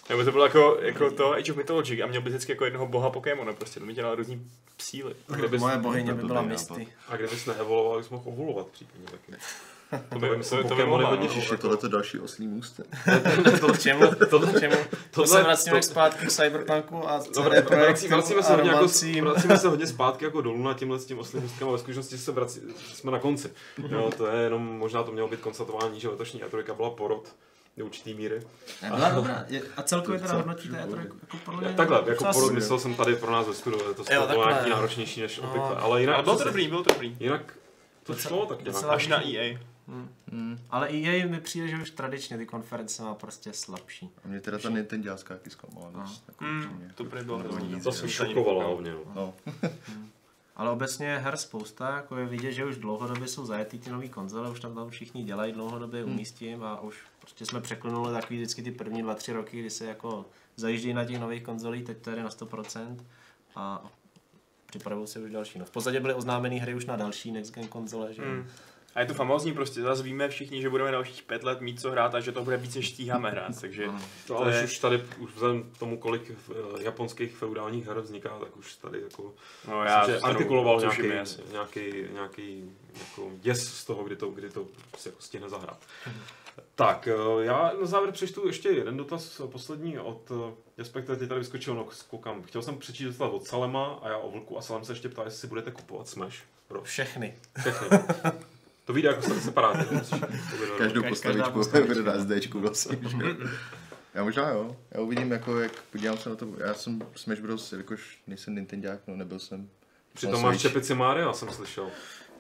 Nebo 0.09 0.23
to 0.23 0.31
bylo 0.31 0.43
jako, 0.43 0.77
jako 0.81 1.11
to 1.11 1.31
Age 1.33 1.51
of 1.51 1.57
Mythology 1.57 2.03
a 2.03 2.07
měl 2.07 2.21
by 2.21 2.29
vždycky 2.29 2.51
jako 2.51 2.65
jednoho 2.65 2.87
boha 2.87 3.09
Pokémona 3.09 3.53
prostě, 3.53 3.79
to 3.79 3.85
by 3.85 3.93
dělal 3.93 4.15
různý 4.15 4.51
síly. 4.77 5.15
A 5.29 5.35
kdybys, 5.35 5.61
Moje 5.61 5.77
bohyně 5.77 6.09
to 6.11 6.15
by 6.15 6.19
byl 6.19 6.27
byla 6.27 6.41
Misty. 6.41 6.87
a 7.07 7.15
kdybys 7.15 7.45
neevoloval, 7.45 7.97
bys 7.97 8.09
mohl 8.09 8.23
ovulovat 8.25 8.67
případně 8.67 9.05
taky. 9.05 9.33
To 10.13 10.19
by, 10.19 10.29
to- 10.49 10.63
to 10.63 10.75
by 10.75 10.85
mohla, 10.85 11.09
hodně 11.09 11.27
no. 11.27 11.33
Ježiš, 11.33 11.51
je 11.51 11.57
tohleto 11.57 11.87
další 11.87 12.19
oslý 12.19 12.47
můstek. 12.47 12.85
K 13.73 13.79
čemu? 13.81 14.01
K 14.11 14.59
čemu? 14.59 14.75
To 15.11 15.27
se 15.27 15.43
vracíme 15.43 15.81
zpátky 15.83 16.25
k 16.25 16.29
Cyberpunku 16.31 17.09
a 17.09 17.19
CD 17.19 17.33
Projektu 17.41 17.73
vrací, 17.75 18.07
vracíme, 18.07 18.43
se 18.43 18.53
a 18.53 18.55
hodně 18.55 18.71
jako, 18.71 18.87
vracíme 19.21 19.57
se 19.57 19.67
hodně 19.67 19.87
zpátky 19.95 20.25
jako 20.25 20.41
dolů 20.41 20.63
na 20.63 20.73
tímhle 20.73 20.99
s 20.99 21.05
tím 21.05 21.19
oslým 21.19 21.43
můstkem, 21.43 21.67
ale 21.67 21.77
ve 21.77 21.79
skutečnosti 21.79 22.17
se 22.17 22.31
vrací, 22.31 22.61
jsme 22.93 23.11
na 23.11 23.19
konci. 23.19 23.51
Jo, 23.89 24.09
to 24.17 24.27
je 24.27 24.43
jenom, 24.43 24.61
možná 24.77 25.03
to 25.03 25.11
mělo 25.11 25.27
být 25.27 25.39
konstatování, 25.39 25.99
že 25.99 26.09
letošní 26.09 26.43
E3 26.43 26.75
byla 26.75 26.89
porod 26.89 27.35
do 27.77 27.85
určitý 27.85 28.13
míry. 28.13 28.41
Byla 28.95 29.09
dobrá. 29.09 29.45
Je- 29.47 29.61
A 29.77 29.81
celkově 29.83 30.19
teda 30.19 30.33
hodnotíte 30.33 30.85
E3 30.85 30.97
jako 31.21 31.37
podle 31.45 31.61
mě... 31.61 31.73
Takhle, 31.73 32.03
jako 32.07 32.33
super. 32.33 32.53
myslel 32.53 32.79
jsem 32.79 32.95
tady 32.95 33.15
pro 33.15 33.31
nás 33.31 33.47
ve 33.47 33.53
studiu, 33.53 33.93
to 33.93 34.03
bylo 34.03 34.49
nějaký 34.49 34.69
náročnější 34.69 35.21
než 35.21 35.37
No. 35.39 35.47
obvykle, 35.47 35.75
ale 35.75 36.01
jinak, 36.01 36.15
Ale 36.15 36.23
bylo 36.23 36.37
to 36.37 36.43
dobrý, 36.43 36.67
bylo 36.67 36.83
to 36.83 36.93
dobrý. 36.93 37.17
jinak 37.19 37.57
to 38.03 38.15
šlo 38.15 38.45
tak 38.45 38.61
nějak. 38.63 38.83
Až 38.89 39.07
na 39.07 39.27
EA. 39.27 39.57
Hmm. 39.87 40.59
Ale 40.69 40.87
EA 40.89 41.27
mi 41.27 41.39
přijde, 41.41 41.67
že 41.67 41.77
už 41.81 41.89
tradičně 41.91 42.37
ty 42.37 42.45
konference 42.45 43.03
má 43.03 43.15
prostě 43.15 43.53
slabší. 43.53 44.09
A 44.25 44.27
mě 44.27 44.39
teda 44.41 44.57
ta 44.57 44.69
Nintendácká 44.69 45.33
taky 45.33 45.49
zklamala 45.49 45.91
dost. 45.91 46.23
Jako 46.27 46.45
Hmm, 46.45 46.59
upřímně. 46.63 46.91
to 46.95 47.03
prý 47.03 47.23
bylo 47.23 47.37
hrozný. 47.37 47.81
To 47.81 47.91
se 47.91 47.99
jsem 47.99 48.09
šokovalo 48.09 48.67
hlavně. 48.67 48.91
No. 48.91 49.01
No, 49.15 49.33
Ale 50.55 50.69
obecně 50.69 51.07
je 51.07 51.17
her 51.17 51.37
spousta, 51.37 51.95
jako 51.95 52.17
je 52.17 52.25
vidět, 52.25 52.51
že 52.51 52.65
už 52.65 52.77
dlouhodobě 52.77 53.27
jsou 53.27 53.45
zajetý 53.45 53.79
ty 53.79 53.89
nové 53.89 54.07
konzole, 54.07 54.49
už 54.49 54.59
tam 54.59 54.75
tam 54.75 54.89
všichni 54.89 55.23
dělají 55.23 55.53
dlouhodobě 55.53 56.03
umístím 56.03 56.63
a 56.63 56.81
už 56.81 56.97
prostě 57.19 57.45
jsme 57.45 57.61
překlenuli 57.61 58.13
takový 58.13 58.39
vždycky 58.39 58.61
ty 58.61 58.71
první 58.71 59.01
dva, 59.01 59.15
tři 59.15 59.33
roky, 59.33 59.59
kdy 59.59 59.69
se 59.69 59.85
jako 59.85 60.25
zajíždějí 60.55 60.93
na 60.93 61.05
těch 61.05 61.19
nových 61.19 61.43
konzolích, 61.43 61.83
teď 61.83 61.97
to 61.97 62.11
jde 62.11 62.23
na 62.23 62.29
100% 62.29 62.97
a 63.55 63.85
připravují 64.65 65.07
se 65.07 65.19
už 65.19 65.31
další. 65.31 65.59
No, 65.59 65.65
v 65.65 65.71
podstatě 65.71 65.99
byly 65.99 66.13
oznámené 66.13 66.55
hry 66.55 66.75
už 66.75 66.85
na 66.85 66.95
další 66.95 67.31
next 67.31 67.53
gen 67.53 67.67
konzole, 67.67 68.13
že? 68.13 68.21
Hmm. 68.21 68.47
A 68.95 68.99
je 68.99 69.05
to 69.05 69.13
famózní 69.13 69.53
prostě, 69.53 69.81
zase 69.81 70.03
víme 70.03 70.29
všichni, 70.29 70.61
že 70.61 70.69
budeme 70.69 70.91
dalších 70.91 71.23
pět 71.23 71.43
let 71.43 71.61
mít 71.61 71.81
co 71.81 71.91
hrát 71.91 72.15
a 72.15 72.19
že 72.19 72.31
to 72.31 72.43
bude 72.43 72.57
víc, 72.57 72.75
než 72.75 72.89
stíháme 72.89 73.29
hrát, 73.31 73.61
takže. 73.61 73.85
To, 73.85 73.93
To 74.27 74.37
ale 74.37 74.55
je- 74.55 74.63
už 74.63 74.79
tady, 74.79 75.03
už 75.19 75.31
vzhledem 75.33 75.63
k 75.63 75.77
tomu, 75.77 75.97
kolik 75.97 76.31
eh, 76.31 76.53
japonských 76.83 77.35
feudálních 77.35 77.87
her 77.87 77.99
vzniká, 77.99 78.29
tak 78.39 78.57
už 78.57 78.75
tady 78.75 79.01
jako 79.01 79.33
no, 79.67 79.83
já 79.83 79.89
já 79.91 80.07
že 80.07 80.19
artikuloval 80.19 80.79
nějaký, 80.79 81.07
jasný. 81.07 81.43
nějaký, 81.51 81.81
nějaký 82.13 82.71
jako 82.99 83.31
děs 83.41 83.67
z 83.67 83.85
toho, 83.85 84.03
kdy 84.03 84.15
to, 84.15 84.27
kdy 84.29 84.49
to 84.49 84.67
se 84.97 85.09
jako 85.09 85.21
stihne 85.21 85.49
zahrát. 85.49 85.79
Tak, 86.75 87.07
eh, 87.07 87.45
já 87.45 87.71
na 87.81 87.85
závěr 87.85 88.11
přečtu 88.11 88.47
ještě 88.47 88.69
jeden 88.69 88.97
dotaz, 88.97 89.39
eh, 89.39 89.47
poslední 89.47 89.99
od, 89.99 90.31
eh, 90.31 90.53
respektive 90.77 91.17
teď 91.17 91.29
tady 91.29 91.39
vyskočil, 91.39 91.75
no 91.75 91.87
koukám, 92.09 92.43
chtěl 92.43 92.61
jsem 92.61 92.77
přečíst 92.77 93.17
dotaz 93.17 93.31
od 93.33 93.47
Salema 93.47 93.99
a 94.01 94.09
já 94.09 94.17
o 94.17 94.31
Vlku 94.31 94.57
a 94.57 94.61
Salem 94.61 94.83
se 94.85 94.91
ještě 94.91 95.09
ptá, 95.09 95.23
jestli 95.23 95.39
si 95.39 95.47
budete 95.47 95.71
kupovat 95.71 96.07
Smash 96.07 96.37
pro 96.67 96.81
Všechny. 96.83 97.37
všechny. 97.61 97.97
To 98.85 98.93
vyjde 98.93 99.09
jako 99.09 99.21
separátně. 99.21 100.01
každou 100.77 101.03
postavičku 101.51 102.01
na 102.03 102.19
SDčku 102.19 102.59
vlastně. 102.59 102.97
Já 104.13 104.23
možná 104.23 104.49
jo. 104.49 104.77
Já 104.91 105.01
uvidím, 105.01 105.31
jako 105.31 105.59
jak 105.59 105.81
podívám 105.81 106.17
se 106.17 106.29
na 106.29 106.35
to. 106.35 106.47
Já 106.57 106.73
jsem 106.73 107.01
Smash 107.15 107.41
Bros, 107.41 107.73
jakož 107.73 108.21
nejsem 108.27 108.55
Nintendák, 108.55 108.99
no 109.07 109.15
nebyl 109.15 109.39
jsem. 109.39 109.69
Přitom 110.13 110.41
máš 110.41 110.61
čepici 110.61 110.93
Mario, 110.95 111.33
jsem 111.33 111.49
slyšel. 111.49 111.89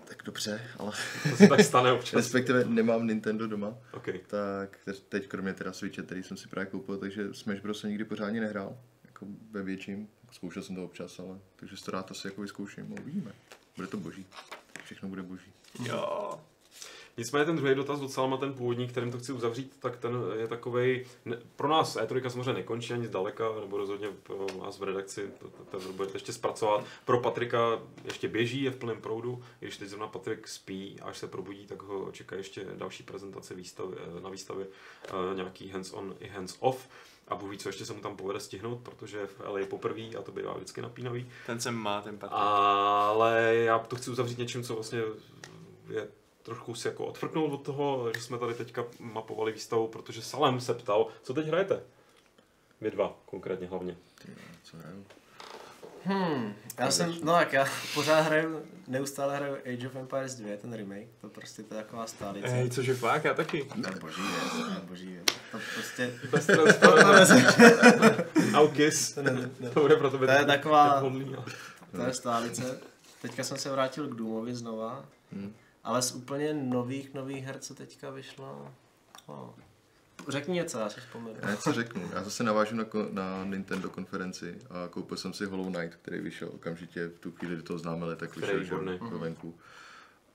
Tak 0.05 0.23
dobře, 0.25 0.61
ale 0.77 0.91
To 1.29 1.35
se 1.35 1.47
tak 1.47 1.61
stane 1.61 1.91
občas. 1.91 2.13
respektive 2.13 2.65
nemám 2.65 3.07
Nintendo 3.07 3.47
doma. 3.47 3.73
Okay. 3.93 4.19
Tak 4.27 4.77
te- 4.85 4.93
teď 4.93 5.27
kromě 5.27 5.53
teda 5.53 5.73
Switche, 5.73 6.01
který 6.03 6.23
jsem 6.23 6.37
si 6.37 6.47
právě 6.47 6.71
koupil, 6.71 6.97
takže 6.97 7.33
Smash 7.33 7.61
Bros 7.61 7.79
jsem 7.79 7.89
nikdy 7.89 8.05
pořádně 8.05 8.41
nehrál. 8.41 8.77
Jako 9.05 9.25
ve 9.51 9.63
větším. 9.63 10.07
Zkoušel 10.31 10.63
jsem 10.63 10.75
to 10.75 10.83
občas, 10.85 11.19
ale 11.19 11.39
takže 11.55 11.75
to 11.85 11.91
rád 11.91 12.11
asi 12.11 12.27
jako 12.27 12.41
vyzkouším. 12.41 12.85
No, 12.89 12.95
uvidíme. 13.01 13.31
Bude 13.75 13.87
to 13.87 13.97
boží. 13.97 14.25
Všechno 14.83 15.09
bude 15.09 15.23
boží. 15.23 15.53
Jo. 15.85 16.39
Nicméně 17.17 17.45
ten 17.45 17.55
druhý 17.55 17.75
dotaz 17.75 17.99
docela 17.99 18.27
má 18.27 18.37
ten 18.37 18.53
původní, 18.53 18.87
kterým 18.87 19.11
to 19.11 19.19
chci 19.19 19.31
uzavřít, 19.31 19.75
tak 19.79 19.97
ten 19.97 20.15
je 20.39 20.47
takový. 20.47 21.05
Pro 21.55 21.67
nás 21.67 21.97
E3 21.97 22.29
samozřejmě 22.29 22.53
nekončí 22.53 22.93
ani 22.93 23.07
zdaleka, 23.07 23.43
nebo 23.61 23.77
rozhodně 23.77 24.07
pro 24.23 24.47
nás 24.63 24.79
v 24.79 24.83
redakci 24.83 25.31
to, 25.39 25.49
to, 25.49 25.79
to 25.79 25.93
budete 25.93 26.15
ještě 26.15 26.33
zpracovat. 26.33 26.85
Pro 27.05 27.19
Patrika 27.19 27.79
ještě 28.05 28.27
běží, 28.27 28.63
je 28.63 28.71
v 28.71 28.75
plném 28.75 29.01
proudu, 29.01 29.43
když 29.59 29.77
teď 29.77 29.87
zrovna 29.87 30.07
Patrik 30.07 30.47
spí, 30.47 30.99
až 31.01 31.17
se 31.17 31.27
probudí, 31.27 31.65
tak 31.65 31.81
ho 31.81 32.11
čeká 32.11 32.35
ještě 32.35 32.65
další 32.75 33.03
prezentace 33.03 33.55
výstavy, 33.55 33.95
na 34.23 34.29
výstavě, 34.29 34.67
eh, 35.05 35.35
nějaký 35.35 35.69
hands-on 35.69 36.15
i 36.19 36.27
hands-off. 36.27 36.87
A 37.27 37.35
Bůh 37.35 37.51
ví, 37.51 37.57
co 37.57 37.69
ještě 37.69 37.85
se 37.85 37.93
mu 37.93 38.01
tam 38.01 38.17
povede 38.17 38.39
stihnout, 38.39 38.79
protože 38.83 39.17
je 39.17 39.27
v 39.27 39.39
LA 39.39 39.65
poprvé 39.69 40.01
a 40.01 40.21
to 40.21 40.31
bývá 40.31 40.53
vždycky 40.53 40.81
napínavý. 40.81 41.31
Ten 41.45 41.59
sem 41.59 41.75
má, 41.75 42.01
ten 42.01 42.17
Patrik. 42.17 42.39
Ale 42.41 43.55
já 43.55 43.79
to 43.79 43.95
chci 43.95 44.11
uzavřít 44.11 44.37
něčím, 44.37 44.63
co 44.63 44.73
vlastně 44.73 45.01
je 45.89 46.07
trošku 46.43 46.75
si 46.75 46.87
jako 46.87 47.05
odfrknout 47.05 47.53
od 47.53 47.65
toho, 47.65 48.11
že 48.13 48.21
jsme 48.21 48.37
tady 48.37 48.53
teďka 48.53 48.85
mapovali 48.99 49.51
výstavu, 49.51 49.87
protože 49.87 50.21
Salem 50.21 50.61
se 50.61 50.73
ptal, 50.73 51.07
co 51.23 51.33
teď 51.33 51.47
hrajete? 51.47 51.83
Vy 52.81 52.91
dva, 52.91 53.17
konkrétně 53.25 53.67
hlavně. 53.67 53.97
Ty, 54.25 54.35
co 54.63 54.77
hraju? 54.77 55.05
Hmm, 56.05 56.53
já 56.79 56.91
jsem, 56.91 57.15
no 57.23 57.33
tak 57.33 57.53
já 57.53 57.65
pořád 57.93 58.21
hraju, 58.21 58.61
neustále 58.87 59.35
hraju 59.35 59.55
Age 59.55 59.87
of 59.87 59.95
Empires 59.95 60.35
2, 60.35 60.57
ten 60.61 60.73
remake, 60.73 61.07
to 61.21 61.29
prostě 61.29 61.63
to 61.63 61.75
je 61.75 61.83
taková 61.83 62.07
stálice. 62.07 62.47
Hej, 62.47 62.69
cože 62.69 62.93
fakt, 62.95 63.23
já 63.23 63.33
taky. 63.33 63.63
To 63.63 63.89
je 63.89 63.95
boží 63.99 64.21
věc, 64.21 64.51
to 64.65 64.69
je 64.71 64.79
boží 64.89 65.07
věc. 65.07 65.25
To 65.51 65.57
prostě, 65.75 66.11
to, 66.81 66.95
Aukis. 68.53 69.13
to, 69.73 69.81
bude 69.81 69.95
pro 69.95 70.09
tebe 70.11 70.27
To 70.27 70.33
je 70.33 70.45
taková- 70.45 70.83
ale- 70.91 71.11
to 71.95 72.01
je 72.01 72.13
stálice. 72.13 72.79
Teďka 73.21 73.43
jsem 73.43 73.57
se 73.57 73.71
vrátil 73.71 74.07
k 74.07 74.15
Doomovi 74.15 74.55
znova, 74.55 75.05
Hmm. 75.31 75.53
ale 75.83 76.01
z 76.01 76.11
úplně 76.11 76.53
nových, 76.53 77.13
nových 77.13 77.45
her, 77.45 77.59
co 77.59 77.75
teďka 77.75 78.09
vyšlo. 78.09 78.67
No. 79.27 79.53
Řekni 80.27 80.53
něco, 80.53 80.79
já 80.79 80.89
si 80.89 80.99
vzpomenu. 80.99 81.35
Já 81.41 81.51
něco 81.51 81.73
řeknu. 81.73 82.09
Já 82.13 82.23
zase 82.23 82.43
navážu 82.43 82.75
na, 82.75 82.85
na 83.11 83.45
Nintendo 83.45 83.89
konferenci 83.89 84.57
a 84.69 84.87
koupil 84.87 85.17
jsem 85.17 85.33
si 85.33 85.45
Hollow 85.45 85.73
Knight, 85.73 85.95
který 85.95 86.19
vyšel 86.19 86.49
okamžitě 86.53 87.07
v 87.07 87.19
tu 87.19 87.31
chvíli, 87.31 87.55
kdy 87.55 87.63
to 87.63 87.75
oznámili, 87.75 88.15
tak 88.15 88.35
vyšel 88.35 88.63
že 88.63 88.73
jo, 88.73 88.79
výborný. 88.79 88.99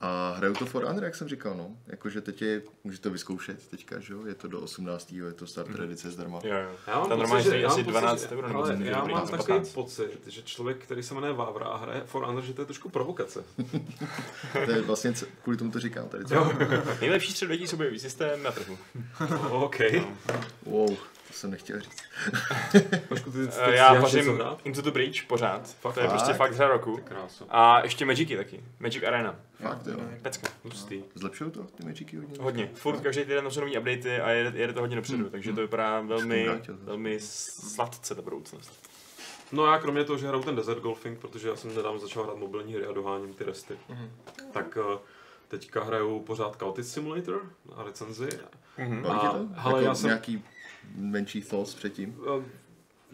A 0.01 0.33
hraju 0.37 0.53
to 0.53 0.65
For 0.65 0.83
Honor, 0.85 1.03
jak 1.03 1.15
jsem 1.15 1.27
říkal, 1.27 1.55
no. 1.57 1.69
Jakože 1.87 2.21
teď 2.21 2.41
je, 2.41 2.61
můžete 2.83 3.03
to 3.03 3.09
vyzkoušet 3.09 3.67
teďka, 3.67 3.99
že 3.99 4.13
jo? 4.13 4.25
Je 4.25 4.35
to 4.35 4.47
do 4.47 4.59
18. 4.61 5.11
je 5.11 5.33
to 5.33 5.47
starter 5.47 5.81
edice 5.81 6.11
zdarma. 6.11 6.39
Jo, 6.43 6.55
jo. 6.55 6.69
Já 6.87 6.99
mám 6.99 7.09
Tam 7.09 7.17
pocit, 7.17 7.19
normálně 7.19 7.43
že, 7.43 7.49
stojí 7.49 7.61
já 7.61 7.67
mám 7.67 7.75
asi 7.77 7.83
pocit, 7.83 7.91
12 7.91 8.21
že- 8.21 8.27
euro 8.29 8.47
nebo 8.47 8.63
ale 8.63 8.77
já 8.83 9.05
mám 9.05 9.27
takový 9.27 9.37
15. 9.47 9.73
pocit, 9.73 10.19
že 10.27 10.41
člověk, 10.41 10.77
který 10.77 11.03
se 11.03 11.13
jmenuje 11.13 11.33
Vávra 11.33 11.65
a 11.65 11.77
hraje 11.77 12.01
For 12.05 12.23
Honor, 12.25 12.43
že 12.43 12.53
to 12.53 12.61
je 12.61 12.65
trošku 12.65 12.89
provokace. 12.89 13.43
To 14.65 14.71
je 14.71 14.81
vlastně, 14.81 15.13
kvůli 15.43 15.57
tomu 15.57 15.71
to 15.71 15.79
říkám 15.79 16.09
tady. 16.09 16.23
Jo. 16.35 16.51
Nejlepší 17.01 17.31
středověký 17.31 17.67
soubojový 17.67 17.99
systém 17.99 18.43
na 18.43 18.51
trhu. 18.51 18.77
OK. 19.49 19.77
Wow, 20.65 20.97
to 21.29 21.33
jsem 21.33 21.51
nechtěl 21.51 21.79
říct. 21.81 22.03
Počku, 23.07 23.31
ty, 23.31 23.47
ty, 23.47 23.53
Eh, 23.59 23.75
Já 23.75 23.95
ty 23.95 24.01
pařím? 24.01 24.41
Into 24.63 24.81
the 24.81 24.91
Breach 24.91 25.23
pořád. 25.27 25.67
Fakt? 25.75 25.93
to 25.93 25.99
je 25.99 26.07
prostě 26.07 26.33
Fakt? 26.33 26.53
hra 26.53 26.67
roku. 26.67 26.99
A 27.49 27.81
ještě 27.83 28.05
Magicy 28.05 28.37
taky. 28.37 28.63
Magic 28.79 29.03
Arena. 29.03 29.35
Fakt, 29.61 29.87
jo. 29.87 29.97
Pecka. 30.21 30.47
Hustý. 30.63 31.03
Zlepšují 31.15 31.51
to 31.51 31.63
ty 31.63 31.85
Magicy 31.85 32.17
hodně? 32.17 32.37
Hodně. 32.39 32.69
Furt 32.73 33.01
každý 33.01 33.21
týden 33.21 33.51
jsou 33.51 33.59
nový 33.59 33.77
updaty 33.77 34.19
a 34.21 34.29
jede, 34.29 34.59
jede 34.59 34.73
to 34.73 34.79
hodně 34.79 34.95
dopředu, 34.95 35.29
takže 35.29 35.53
to 35.53 35.61
vypadá 35.61 36.01
velmi, 36.01 36.49
velmi 36.69 37.19
sladce 37.19 38.15
ta 38.15 38.21
budoucnost. 38.21 38.89
No 39.51 39.65
já 39.65 39.77
kromě 39.79 40.03
toho, 40.03 40.19
že 40.19 40.27
hraju 40.27 40.43
ten 40.43 40.55
Desert 40.55 40.79
Golfing, 40.81 41.19
protože 41.19 41.47
já 41.47 41.55
jsem 41.55 41.75
nedávno 41.75 41.99
začal 41.99 42.23
hrát 42.23 42.37
mobilní 42.37 42.73
hry 42.73 42.85
a 42.85 42.91
doháním 42.91 43.33
ty 43.33 43.43
resty, 43.43 43.77
tak 44.53 44.77
eh, 44.81 44.97
teďka 45.49 45.83
hraju 45.83 46.19
pořád 46.19 46.57
Chaotic 46.59 46.91
Simulator 46.91 47.51
na 47.77 47.83
recenzi. 47.83 48.29
Mhm. 48.77 49.01
Tě 49.03 49.09
A, 49.09 49.29
to? 49.31 49.37
hele, 49.53 49.79
jako 49.79 49.85
já 49.89 49.95
jsem- 49.95 50.07
Nějaký 50.07 50.43
menší 50.95 51.41
thoughts 51.41 51.75
předtím? 51.75 52.17
Eh, 52.39 52.43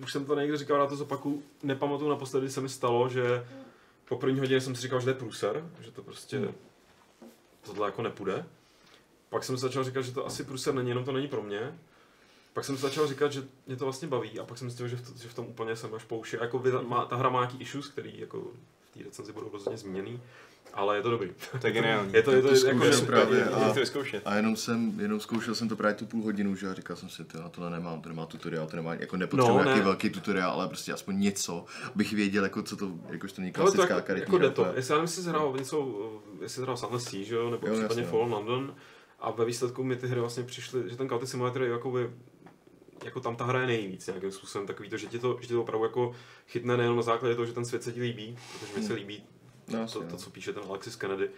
Už 0.04 0.12
jsem 0.12 0.26
to 0.26 0.36
někde 0.36 0.58
říkal, 0.58 0.80
já 0.80 0.88
to 0.88 0.96
zopaku. 0.96 1.44
Nepamatuju 1.64 2.10
naposledy, 2.10 2.50
se 2.50 2.62
mi 2.62 2.70
stalo, 2.70 3.10
že 3.10 3.48
po 4.08 4.18
první 4.18 4.40
hodině 4.40 4.62
jsem 4.62 4.76
si 4.76 4.82
říkal, 4.82 5.00
že 5.00 5.04
to 5.06 5.10
je 5.10 5.16
průser, 5.16 5.70
že 5.80 5.92
to 5.92 6.04
prostě 6.04 6.54
tohle 7.62 7.88
jako 7.88 8.02
nepůjde. 8.02 8.46
Pak 9.30 9.44
jsem 9.44 9.58
začal 9.58 9.84
říkat, 9.84 10.02
že 10.02 10.12
to 10.12 10.26
asi 10.26 10.44
průser 10.44 10.74
není, 10.74 10.90
jenom 10.90 11.06
to 11.06 11.12
není 11.12 11.28
pro 11.28 11.42
mě. 11.44 11.80
Pak 12.54 12.66
jsem 12.66 12.78
začal 12.78 13.08
říkat, 13.08 13.32
že 13.32 13.44
mě 13.68 13.76
to 13.76 13.86
vlastně 13.86 14.08
baví 14.08 14.40
a 14.40 14.44
pak 14.46 14.58
jsem 14.58 14.70
zjistil, 14.70 14.88
že 14.88 14.96
v, 14.96 15.02
to, 15.14 15.18
že 15.24 15.30
v 15.30 15.34
tom 15.34 15.46
úplně 15.46 15.76
jsem 15.76 15.96
až 15.96 16.04
pouši. 16.04 16.38
Jako 16.42 16.60
vy, 16.60 16.72
má, 16.72 17.06
ta 17.06 17.16
hra 17.16 17.30
má 17.30 17.40
nějaký 17.40 17.58
issues, 17.58 17.88
který 17.88 18.20
jako 18.20 18.48
té 18.98 19.04
recenzi 19.04 19.32
budou 19.34 19.50
rozhodně 19.54 19.78
změněný, 19.78 20.22
ale 20.74 20.96
je 20.98 21.02
to 21.02 21.10
dobrý. 21.10 21.30
To 21.62 21.68
je 21.68 21.74
geniální. 21.74 22.14
Je 22.14 22.24
to, 22.24 22.32
je 22.32 22.42
to, 22.42 22.48
To 22.62 22.68
jako 22.68 23.06
právě 23.06 23.46
a-. 23.46 23.74
A 24.26 24.36
jenom 24.36 24.56
jsem, 24.56 25.00
jenom 25.00 25.20
zkoušel 25.20 25.56
jsem 25.56 25.70
to 25.70 25.76
právě 25.76 25.96
tu 25.96 26.06
půl 26.06 26.24
hodinu, 26.24 26.56
že 26.56 26.68
a 26.70 26.74
říkal 26.74 26.96
jsem 26.98 27.10
si, 27.10 27.24
to 27.24 27.42
na 27.42 27.50
tohle 27.50 27.70
nemám, 27.70 28.02
to 28.02 28.10
nemá 28.10 28.26
tutoriál, 28.26 28.68
to 28.68 28.76
nemá, 28.76 28.94
jako 28.94 29.18
nepotřebuji 29.18 29.58
No, 29.58 29.64
nějaký 29.64 29.80
ne. 29.80 29.86
velký 29.86 30.10
tutoriál, 30.10 30.52
ale 30.52 30.68
prostě 30.68 30.94
aspoň 30.94 31.20
něco, 31.20 31.66
abych 31.96 32.14
věděl, 32.14 32.44
jako 32.44 32.64
co 32.64 32.76
to, 32.78 32.92
jakož 33.10 33.32
to 33.32 33.42
není 33.42 33.54
Ale 33.56 33.66
to 33.66 33.72
klasická 33.72 33.96
jako, 33.96 34.08
karetní 34.08 34.22
jako 34.34 34.38
jde 34.38 34.50
to. 34.50 34.66
je- 34.66 34.72
Jestli 34.76 34.92
já 34.92 34.96
nevím, 34.98 35.04
jestli 35.08 35.24
jsi 35.24 35.30
hrál 35.30 35.54
něco, 35.58 36.10
jestli 36.42 36.56
jsi 36.56 36.62
hrál 36.62 36.78
Sunless 36.78 37.04
Sea, 37.04 37.24
že 37.24 37.36
jo, 37.36 37.50
nebo 37.50 37.68
Jo, 37.68 37.74
případně 37.74 38.02
jasně, 38.02 38.12
Fallen 38.12 38.32
London, 38.32 38.76
a 39.20 39.32
ve 39.32 39.46
výsledku 39.46 39.84
mi 39.84 39.96
ty 39.96 40.08
hry 40.08 40.20
vlastně 40.20 40.44
přišly, 40.44 40.90
že 40.90 40.98
ten 40.98 41.08
Chaotic 41.10 41.30
Simulator 41.30 41.62
je 41.64 41.70
jako, 41.70 41.92
by, 41.92 42.10
jako 43.04 43.20
tam 43.20 43.36
ta 43.36 43.46
hra 43.46 43.62
je 43.62 43.68
nejvíc 43.68 44.08
nějakým 44.08 44.32
způsobem 44.32 44.68
takový 44.68 44.90
to, 44.90 44.98
že 44.98 45.08
ti 45.08 45.20
to, 45.20 45.38
že 45.42 45.48
ti 45.48 45.54
to 45.54 45.62
opravdu 45.62 45.86
jako 45.86 46.16
chytne 46.48 46.78
nejenom 46.78 46.98
na 46.98 47.04
základě 47.04 47.36
toho, 47.36 47.46
že 47.46 47.54
ten 47.54 47.66
svět 47.66 47.84
se 47.84 47.92
ti 47.92 48.02
líbí, 48.02 48.38
protože 48.60 48.80
mi 48.80 48.88
se 48.88 48.94
líbí 48.94 49.24
No, 49.68 49.88
to, 49.88 50.00
to, 50.00 50.06
no. 50.12 50.18
co 50.18 50.30
píše 50.30 50.54
ten 50.54 50.64
Alexis 50.70 50.96
Kennedy, 50.96 51.30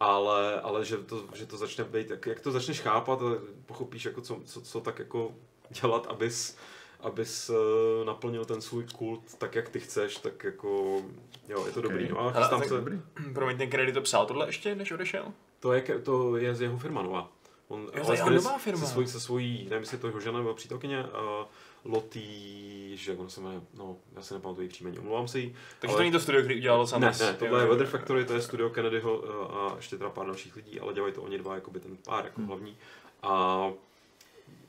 ale, 0.00 0.60
ale 0.60 0.84
že, 0.84 0.96
to, 0.96 1.24
že 1.34 1.46
to 1.46 1.56
začne 1.56 1.84
být, 1.84 2.10
jak, 2.10 2.26
jak 2.26 2.40
to 2.40 2.50
začneš 2.50 2.80
chápat, 2.80 3.22
a 3.22 3.24
pochopíš, 3.66 4.04
jako 4.04 4.20
co, 4.20 4.40
co, 4.44 4.60
co 4.60 4.80
tak 4.80 4.98
jako 4.98 5.34
dělat, 5.82 6.06
abys, 6.06 6.56
abys 7.00 7.50
uh, 7.50 7.56
naplnil 8.06 8.44
ten 8.44 8.60
svůj 8.60 8.84
kult 8.84 9.34
tak, 9.38 9.54
jak 9.54 9.68
ty 9.68 9.80
chceš, 9.80 10.16
tak 10.16 10.44
jako, 10.44 11.02
jo, 11.48 11.66
je 11.66 11.72
to 11.72 11.80
dobrý. 11.80 12.08
No 12.08 12.18
a 12.18 12.22
Ale 12.22 12.32
chystám 12.32 12.60
tak 12.60 12.68
se, 12.68 12.74
Dobrý. 12.74 13.00
Promiň, 13.34 13.58
ten 13.58 13.70
Kennedy 13.70 13.92
to 13.92 14.00
psal 14.00 14.26
tohle 14.26 14.48
ještě, 14.48 14.74
než 14.74 14.92
odešel? 14.92 15.32
to 15.60 15.72
je, 15.72 15.82
to 15.82 16.36
je 16.36 16.54
z 16.54 16.60
jeho 16.60 16.78
firma 16.78 17.02
nová. 17.02 17.32
On, 17.68 17.90
je 17.94 18.00
ale 18.00 18.16
jeho 18.16 18.24
tady 18.24 18.36
nová 18.36 18.58
firma. 18.58 18.80
Se 18.80 18.92
svojí, 18.92 19.08
se 19.08 19.20
svojí, 19.20 19.64
nevím, 19.70 19.82
jestli 19.82 19.94
je 19.96 20.00
to 20.00 20.06
jeho 20.06 20.20
žena 20.20 20.38
nebo 20.38 20.54
přítelkyně, 20.54 21.04
uh, 21.04 21.46
Lotý, 21.84 22.96
že 22.96 23.10
jak 23.10 23.20
ono 23.20 23.30
se 23.30 23.40
jmenuje, 23.40 23.60
no, 23.74 23.96
já 24.16 24.22
si 24.22 24.34
nepamatuji 24.34 24.64
její 24.64 24.68
příjmení, 24.68 24.98
omlouvám 24.98 25.28
se 25.28 25.38
jí. 25.38 25.54
Takže 25.78 25.92
ale- 25.92 25.96
to 25.96 26.02
není 26.02 26.12
to 26.12 26.20
studio, 26.20 26.42
který 26.42 26.56
udělalo 26.58 26.86
sám. 26.86 27.00
Ne, 27.00 27.12
ne, 27.20 27.34
tohle 27.34 27.48
jo, 27.48 27.56
je 27.56 27.62
jo, 27.62 27.68
Weather 27.68 27.86
jo. 27.86 27.90
Factory, 27.90 28.24
to 28.24 28.34
je 28.34 28.42
studio 28.42 28.70
Kennedyho 28.70 29.18
uh, 29.18 29.56
a 29.56 29.72
ještě 29.76 29.98
teda 29.98 30.10
pár 30.10 30.26
dalších 30.26 30.56
lidí, 30.56 30.80
ale 30.80 30.94
dělají 30.94 31.14
to 31.14 31.22
oni 31.22 31.38
dva, 31.38 31.54
jako 31.54 31.70
by 31.70 31.80
ten 31.80 31.96
pár 31.96 32.24
jako 32.24 32.40
hlavní. 32.42 32.76
A 33.22 33.62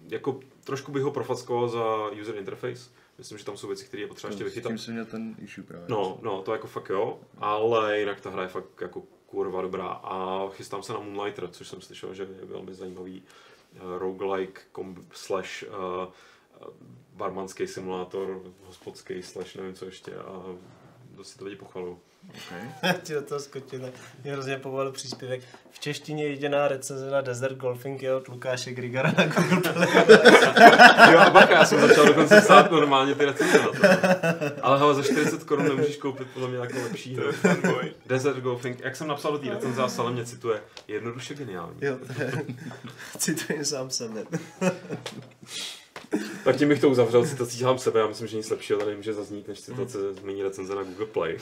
jako 0.08 0.40
trošku 0.64 0.92
bych 0.92 1.04
ho 1.04 1.12
profackoval 1.12 1.70
za 1.70 2.10
user 2.22 2.36
interface. 2.36 2.90
Myslím, 3.18 3.38
že 3.38 3.46
tam 3.46 3.58
jsou 3.58 3.68
věci, 3.68 3.86
které 3.86 4.04
je 4.04 4.08
potřeba 4.08 4.32
ještě 4.32 4.44
S 4.44 4.46
vychytat. 4.46 4.70
tím 4.70 4.78
jsem 4.78 4.94
měl 4.94 5.06
ten 5.06 5.36
issue 5.44 5.64
právě. 5.64 5.86
No, 5.90 6.20
no, 6.22 6.42
to 6.42 6.52
jako 6.52 6.68
fakt 6.68 6.90
jo, 6.90 7.20
ale 7.38 8.00
jinak 8.00 8.22
ta 8.22 8.30
hra 8.30 8.44
je 8.44 8.50
fakt 8.50 8.82
jako 8.82 9.04
kurva 9.26 9.62
dobrá 9.62 9.88
a 9.88 10.50
chystám 10.50 10.84
se 10.84 10.94
na 10.94 11.00
Moonlighter, 11.00 11.48
což 11.48 11.68
jsem 11.68 11.82
slyšel, 11.82 12.14
že 12.14 12.24
je 12.24 12.46
velmi 12.46 12.74
zajímavý 12.74 13.24
uh, 13.74 13.98
roguelike 13.98 14.62
slash 15.12 15.64
uh, 15.64 16.14
barmanský 17.14 17.68
simulátor, 17.68 18.42
hospodský 18.66 19.24
slash 19.24 19.56
nevím 19.56 19.74
co 19.74 19.86
ještě 19.86 20.16
a 20.16 20.44
dost 21.16 21.30
si 21.30 21.38
to 21.38 21.46
lidi 21.46 21.58
pochvalují. 21.58 21.98
Okay. 22.30 22.94
Ti 23.04 23.14
do 23.14 23.22
toho 23.22 23.40
skočil, 23.40 23.80
tak 23.80 23.94
mě 24.24 24.34
hrozně 24.34 24.58
povolil 24.58 24.92
příspěvek. 24.92 25.42
V 25.72 25.80
češtině 25.80 26.24
jediná 26.24 26.68
recenze 26.68 27.12
na 27.12 27.22
Desert 27.22 27.58
Golfing 27.58 28.04
je 28.04 28.16
od 28.16 28.28
Lukáše 28.28 28.72
Grigara 28.72 29.14
na 29.18 29.26
Google 29.26 29.74
Play. 29.74 29.88
Jo 31.12 31.20
a 31.20 31.30
bacha, 31.30 31.54
já 31.54 31.66
jsem 31.66 31.82
začal 31.88 32.06
dokonce 32.06 32.42
psát 32.42 32.72
normálně 32.72 33.16
ty 33.16 33.26
recenze 33.26 33.60
na 33.60 33.68
to. 33.68 34.06
Ale 34.62 34.80
hele, 34.80 34.94
za 34.94 35.04
40 35.04 35.44
korun 35.44 35.68
nemůžeš 35.68 35.98
koupit 35.98 36.28
podle 36.34 36.48
mě 36.48 36.58
jako 36.58 36.78
lepší. 36.84 37.18
Desert 38.06 38.40
Golfing, 38.40 38.80
jak 38.80 38.96
jsem 38.96 39.08
napsal 39.08 39.32
do 39.32 39.38
té 39.38 39.50
recenze 39.50 39.84
a 39.84 39.88
Salem 39.88 40.14
mě 40.14 40.26
cituje, 40.26 40.62
jednoduše 40.88 41.34
geniální. 41.34 41.76
Jo, 41.82 41.98
to 42.16 42.22
je... 42.22 42.32
Cituji 43.18 43.66
sám 43.66 43.90
sebe. 43.90 44.24
Tak 46.44 46.56
tím 46.56 46.69
bych 46.69 46.82
to 46.82 46.90
uzavřel, 46.90 47.26
citací 47.26 47.60
sám 47.60 47.77
sebe, 47.77 47.99
já 47.99 48.07
myslím, 48.07 48.27
že 48.27 48.38
nic 48.38 48.49
lepšího 48.49 48.80
tady 48.80 48.91
nemůže 48.91 49.14
zaznít, 49.14 49.48
než 49.48 49.61
citace 49.61 50.14
z 50.14 50.19
mini 50.19 50.44
recenze 50.44 50.76
na 50.76 50.84
Google 50.84 51.06
Play. 51.06 51.38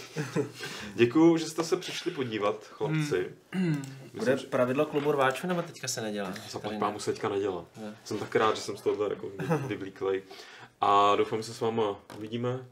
Děkuju, 0.96 1.38
že 1.38 1.46
jste 1.46 1.64
se 1.64 1.78
přišli 1.78 2.12
podívat, 2.12 2.64
chlapci. 2.64 3.30
Bude 3.54 3.76
Myslím, 4.14 4.38
že 4.38 4.48
pravidlo 4.48 4.86
klubu 4.86 5.12
rváčů, 5.12 5.48
nebo 5.48 5.62
teďka 5.62 5.88
se 5.88 6.02
nedělá? 6.02 6.34
zaplať 6.50 6.80
pámu 6.80 7.00
se 7.00 7.12
teďka 7.12 7.30
nedělá. 7.30 7.66
Ne. 7.82 7.98
Jsem 8.04 8.18
tak 8.18 8.36
rád, 8.36 8.56
že 8.56 8.62
jsem 8.62 8.78
z 8.78 8.82
tohohle 8.82 9.10
jako 9.10 9.28
vyblíklej. 9.68 10.24
A 10.82 11.16
doufám, 11.16 11.40
že 11.40 11.44
se 11.44 11.54
s 11.54 11.62
váma 11.62 12.00
uvidíme. 12.18 12.66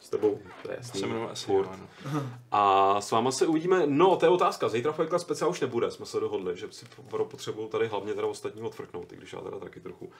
S 0.00 0.10
tebou, 0.10 0.38
to 0.62 0.70
je 0.70 0.76
jasný. 0.76 1.00
Se 1.00 1.06
jmenuje 1.06 1.28
asi, 1.28 1.46
furt. 1.46 1.66
jo, 1.66 1.76
no. 2.12 2.22
A 2.52 3.00
s 3.00 3.10
váma 3.10 3.32
se 3.32 3.46
uvidíme, 3.46 3.82
no 3.86 4.16
to 4.16 4.26
je 4.26 4.30
otázka, 4.30 4.68
zítra 4.68 4.92
Fight 4.92 5.08
Club 5.08 5.20
speciál 5.20 5.50
už 5.50 5.60
nebude, 5.60 5.90
jsme 5.90 6.06
se 6.06 6.20
dohodli, 6.20 6.56
že 6.56 6.66
si 6.70 6.86
potřebuju 7.30 7.68
tady 7.68 7.86
hlavně 7.86 8.14
teda 8.14 8.26
ostatní 8.26 8.62
odfrknout, 8.62 9.12
i 9.12 9.16
když 9.16 9.32
já 9.32 9.40
teda 9.40 9.58
taky 9.58 9.80
trochu. 9.80 10.12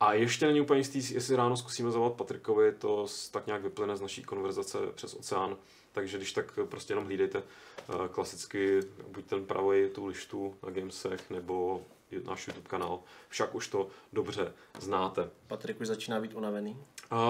A 0.00 0.12
ještě 0.12 0.46
není 0.46 0.60
úplně 0.60 0.80
jistý, 0.80 1.14
jestli 1.14 1.36
ráno 1.36 1.56
zkusíme 1.56 1.90
zavolat 1.90 2.14
Patrikovi, 2.14 2.72
to 2.72 3.06
tak 3.30 3.46
nějak 3.46 3.62
vyplyne 3.62 3.96
z 3.96 4.00
naší 4.00 4.22
konverzace 4.22 4.78
přes 4.94 5.14
oceán, 5.14 5.56
takže 5.92 6.16
když 6.16 6.32
tak 6.32 6.58
prostě 6.64 6.92
jenom 6.92 7.04
hlídejte 7.04 7.38
eh, 7.42 8.08
klasicky 8.08 8.80
buď 9.08 9.26
ten 9.26 9.44
pravý 9.44 9.88
tu 9.90 10.06
lištu 10.06 10.54
na 10.62 10.70
Gamesech, 10.70 11.30
nebo 11.30 11.84
náš 12.24 12.46
YouTube 12.46 12.68
kanál, 12.68 13.00
však 13.28 13.54
už 13.54 13.68
to 13.68 13.88
dobře 14.12 14.52
znáte. 14.80 15.30
Patrik 15.46 15.80
už 15.80 15.86
začíná 15.86 16.20
být 16.20 16.34
unavený. 16.34 16.76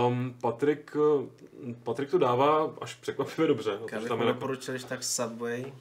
Um, 0.06 0.34
Patrik, 0.40 0.96
eh, 0.96 1.74
Patrik 1.82 2.10
to 2.10 2.18
dává 2.18 2.74
až 2.80 2.94
překvapivě 2.94 3.46
dobře, 3.46 3.78
tam 4.08 4.18
mu 4.18 4.24
je 4.24 4.32
doporučil, 4.32 4.74
když 4.74 4.84
tak 4.84 5.04
Subway, 5.04 5.72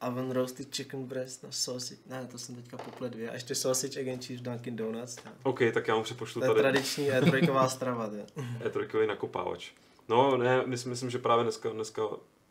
oven 0.00 0.30
roasted 0.30 0.74
chicken 0.76 1.04
breast 1.06 1.42
na 1.42 1.52
sausage, 1.52 2.00
ne, 2.06 2.28
to 2.30 2.38
jsem 2.38 2.54
teďka 2.54 2.76
poplet 2.76 3.12
dvě, 3.12 3.30
a 3.30 3.34
ještě 3.34 3.54
sausage 3.54 4.00
egg 4.00 4.08
and 4.08 4.24
cheese 4.24 4.42
Dunkin 4.42 4.76
Donuts. 4.76 5.14
To 5.16 5.30
OK, 5.42 5.60
tak 5.74 5.88
já 5.88 5.96
mu 5.96 6.02
přepošlu 6.02 6.40
to 6.40 6.44
je 6.44 6.48
tady 6.48 6.60
tradiční 6.60 7.10
E3 7.10 7.68
strava, 7.68 8.08
to. 8.08 8.42
E3 8.68 9.06
nakopávač. 9.06 9.70
No, 10.08 10.36
ne, 10.36 10.62
myslím, 10.66 10.90
myslím, 10.90 11.10
že 11.10 11.18
právě 11.18 11.42
dneska, 11.42 11.68
dneska 11.68 12.02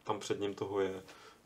tam 0.04 0.20
před 0.20 0.40
ním 0.40 0.54
toho 0.54 0.82
je 0.82 0.94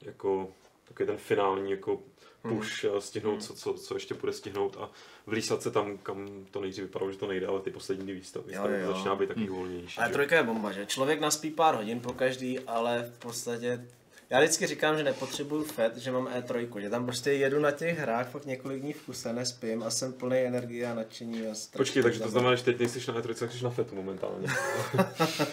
jako 0.01 0.49
takový 0.87 1.07
ten 1.07 1.17
finální 1.17 1.71
jako 1.71 2.01
push 2.41 2.85
hmm. 2.85 3.01
stihnout, 3.01 3.43
co, 3.43 3.53
co, 3.53 3.73
co, 3.73 3.93
ještě 3.93 4.13
bude 4.13 4.33
stihnout 4.33 4.77
a 4.79 4.89
vlísat 5.25 5.61
se 5.61 5.71
tam, 5.71 5.97
kam 5.97 6.45
to 6.51 6.61
nejdřív 6.61 6.83
vypadalo, 6.83 7.11
že 7.11 7.17
to 7.17 7.27
nejde, 7.27 7.47
ale 7.47 7.61
ty 7.61 7.71
poslední 7.71 8.03
dvě 8.03 8.15
výstavy, 8.15 8.53
Jo, 8.53 8.67
jo. 8.67 8.93
začíná 8.93 9.15
být 9.15 9.27
takový 9.27 9.47
volnější. 9.47 9.99
Ale 9.99 10.07
že? 10.07 10.13
trojka 10.13 10.35
je 10.35 10.43
bomba, 10.43 10.71
že? 10.71 10.85
Člověk 10.85 11.19
naspí 11.19 11.51
pár 11.51 11.75
hodin 11.75 11.99
po 11.99 12.13
každý, 12.13 12.59
ale 12.59 13.11
v 13.15 13.19
podstatě 13.19 13.85
já 14.29 14.39
vždycky 14.39 14.67
říkám, 14.67 14.97
že 14.97 15.03
nepotřebuju 15.03 15.63
FED, 15.63 15.97
že 15.97 16.11
mám 16.11 16.27
E3, 16.27 16.79
že 16.81 16.89
tam 16.89 17.05
prostě 17.05 17.31
jedu 17.31 17.59
na 17.59 17.71
těch 17.71 17.99
hrách 17.99 18.29
fakt 18.29 18.45
několik 18.45 18.81
dní 18.81 18.93
v 18.93 19.01
kuse, 19.01 19.33
nespím 19.33 19.83
a 19.83 19.89
jsem 19.89 20.13
plný 20.13 20.37
energie 20.37 20.91
a 20.91 20.93
nadšení. 20.95 21.41
A 21.47 21.53
Počkej, 21.77 22.03
takže 22.03 22.19
to 22.19 22.29
znamená, 22.29 22.55
že 22.55 22.63
teď 22.63 22.79
nejsi 22.79 23.11
na 23.11 23.21
E3, 23.21 23.33
tak 23.33 23.51
jsi 23.51 23.63
na 23.63 23.69
FETu 23.69 23.95
momentálně. 23.95 24.47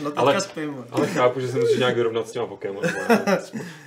No 0.01 0.11
teďka 0.11 0.21
ale- 0.21 0.41
spím. 0.41 0.85
Ale 0.91 1.07
chápu, 1.07 1.41
že 1.41 1.49
se 1.49 1.59
musíš 1.59 1.79
nějak 1.79 1.97
vyrovnat 1.97 2.29
s 2.29 2.33
těma 2.33 2.47
Pokémony. 2.47 2.89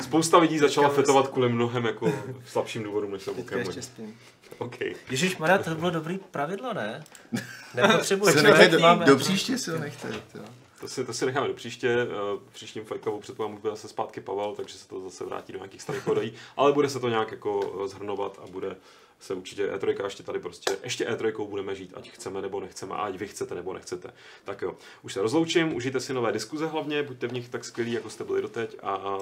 Spousta 0.04 0.38
lidí 0.38 0.60
začala 0.60 0.90
fetovat 0.90 1.28
kvůli 1.28 1.50
mnohem 1.50 1.86
jako 1.86 2.14
slabším 2.46 2.84
důvodům, 2.84 3.12
než 3.12 3.24
jsou 3.24 3.34
Teďka 3.34 3.44
Pokémony. 3.44 3.68
ještě 3.70 3.82
spím. 3.82 4.16
OK. 4.58 4.76
Ježíš 5.12 5.38
Maria, 5.38 5.58
to 5.58 5.76
bylo 5.76 5.90
dobrý 5.90 6.18
pravidlo, 6.32 6.74
ne? 6.74 7.04
Nepotřebuješ. 7.76 8.36
Do, 8.72 9.06
do 9.06 9.16
příště 9.18 9.58
si 9.58 9.72
ho 9.72 9.78
nechte. 9.80 10.08
To. 10.08 10.67
To 10.80 10.88
si, 10.88 11.06
to 11.06 11.14
si 11.14 11.26
necháme 11.26 11.48
do 11.48 11.54
příště. 11.54 11.90
eh, 12.02 12.06
V 12.50 12.54
příštím 12.54 12.86
Fight 12.86 13.04
Clubu 13.04 13.20
předpokládám, 13.20 13.62
bude 13.62 13.72
zase 13.72 13.88
zpátky 13.88 14.22
Pavel, 14.22 14.54
takže 14.56 14.78
se 14.78 14.88
to 14.88 15.02
zase 15.02 15.26
vrátí 15.26 15.54
do 15.54 15.60
nějakých 15.60 15.82
starých 15.82 16.04
kolejí, 16.04 16.34
ale 16.58 16.74
bude 16.74 16.90
se 16.90 17.00
to 17.00 17.10
nějak 17.10 17.32
jako 17.32 17.80
eh, 17.84 17.88
zhrnovat 17.88 18.40
a 18.44 18.48
bude 18.48 18.76
se 19.20 19.34
určitě 19.34 19.68
E3 19.72 20.04
ještě 20.04 20.24
tady 20.24 20.40
prostě, 20.40 20.78
ještě 20.84 21.06
E3 21.06 21.48
budeme 21.48 21.76
žít, 21.76 21.94
ať 21.96 22.10
chceme 22.12 22.42
nebo 22.42 22.60
nechceme, 22.60 22.96
a 22.96 22.98
ať 22.98 23.16
vy 23.16 23.28
chcete 23.28 23.56
nebo 23.56 23.74
nechcete. 23.74 24.14
Tak 24.44 24.62
jo, 24.62 24.76
už 25.02 25.14
se 25.14 25.22
rozloučím, 25.22 25.76
užijte 25.76 26.00
si 26.00 26.14
nové 26.14 26.32
diskuze 26.32 26.68
hlavně, 26.68 27.04
buďte 27.04 27.28
v 27.28 27.34
nich 27.34 27.50
tak 27.50 27.66
skvělí, 27.66 27.92
jako 27.92 28.10
jste 28.10 28.24
byli 28.24 28.42
doteď 28.42 28.78
a 28.84 29.18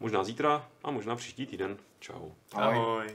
možná 0.00 0.24
zítra 0.24 0.68
a 0.84 0.90
možná 0.90 1.16
příští 1.16 1.46
týden. 1.46 1.76
Čau. 2.00 2.30
Ahoj. 2.52 3.06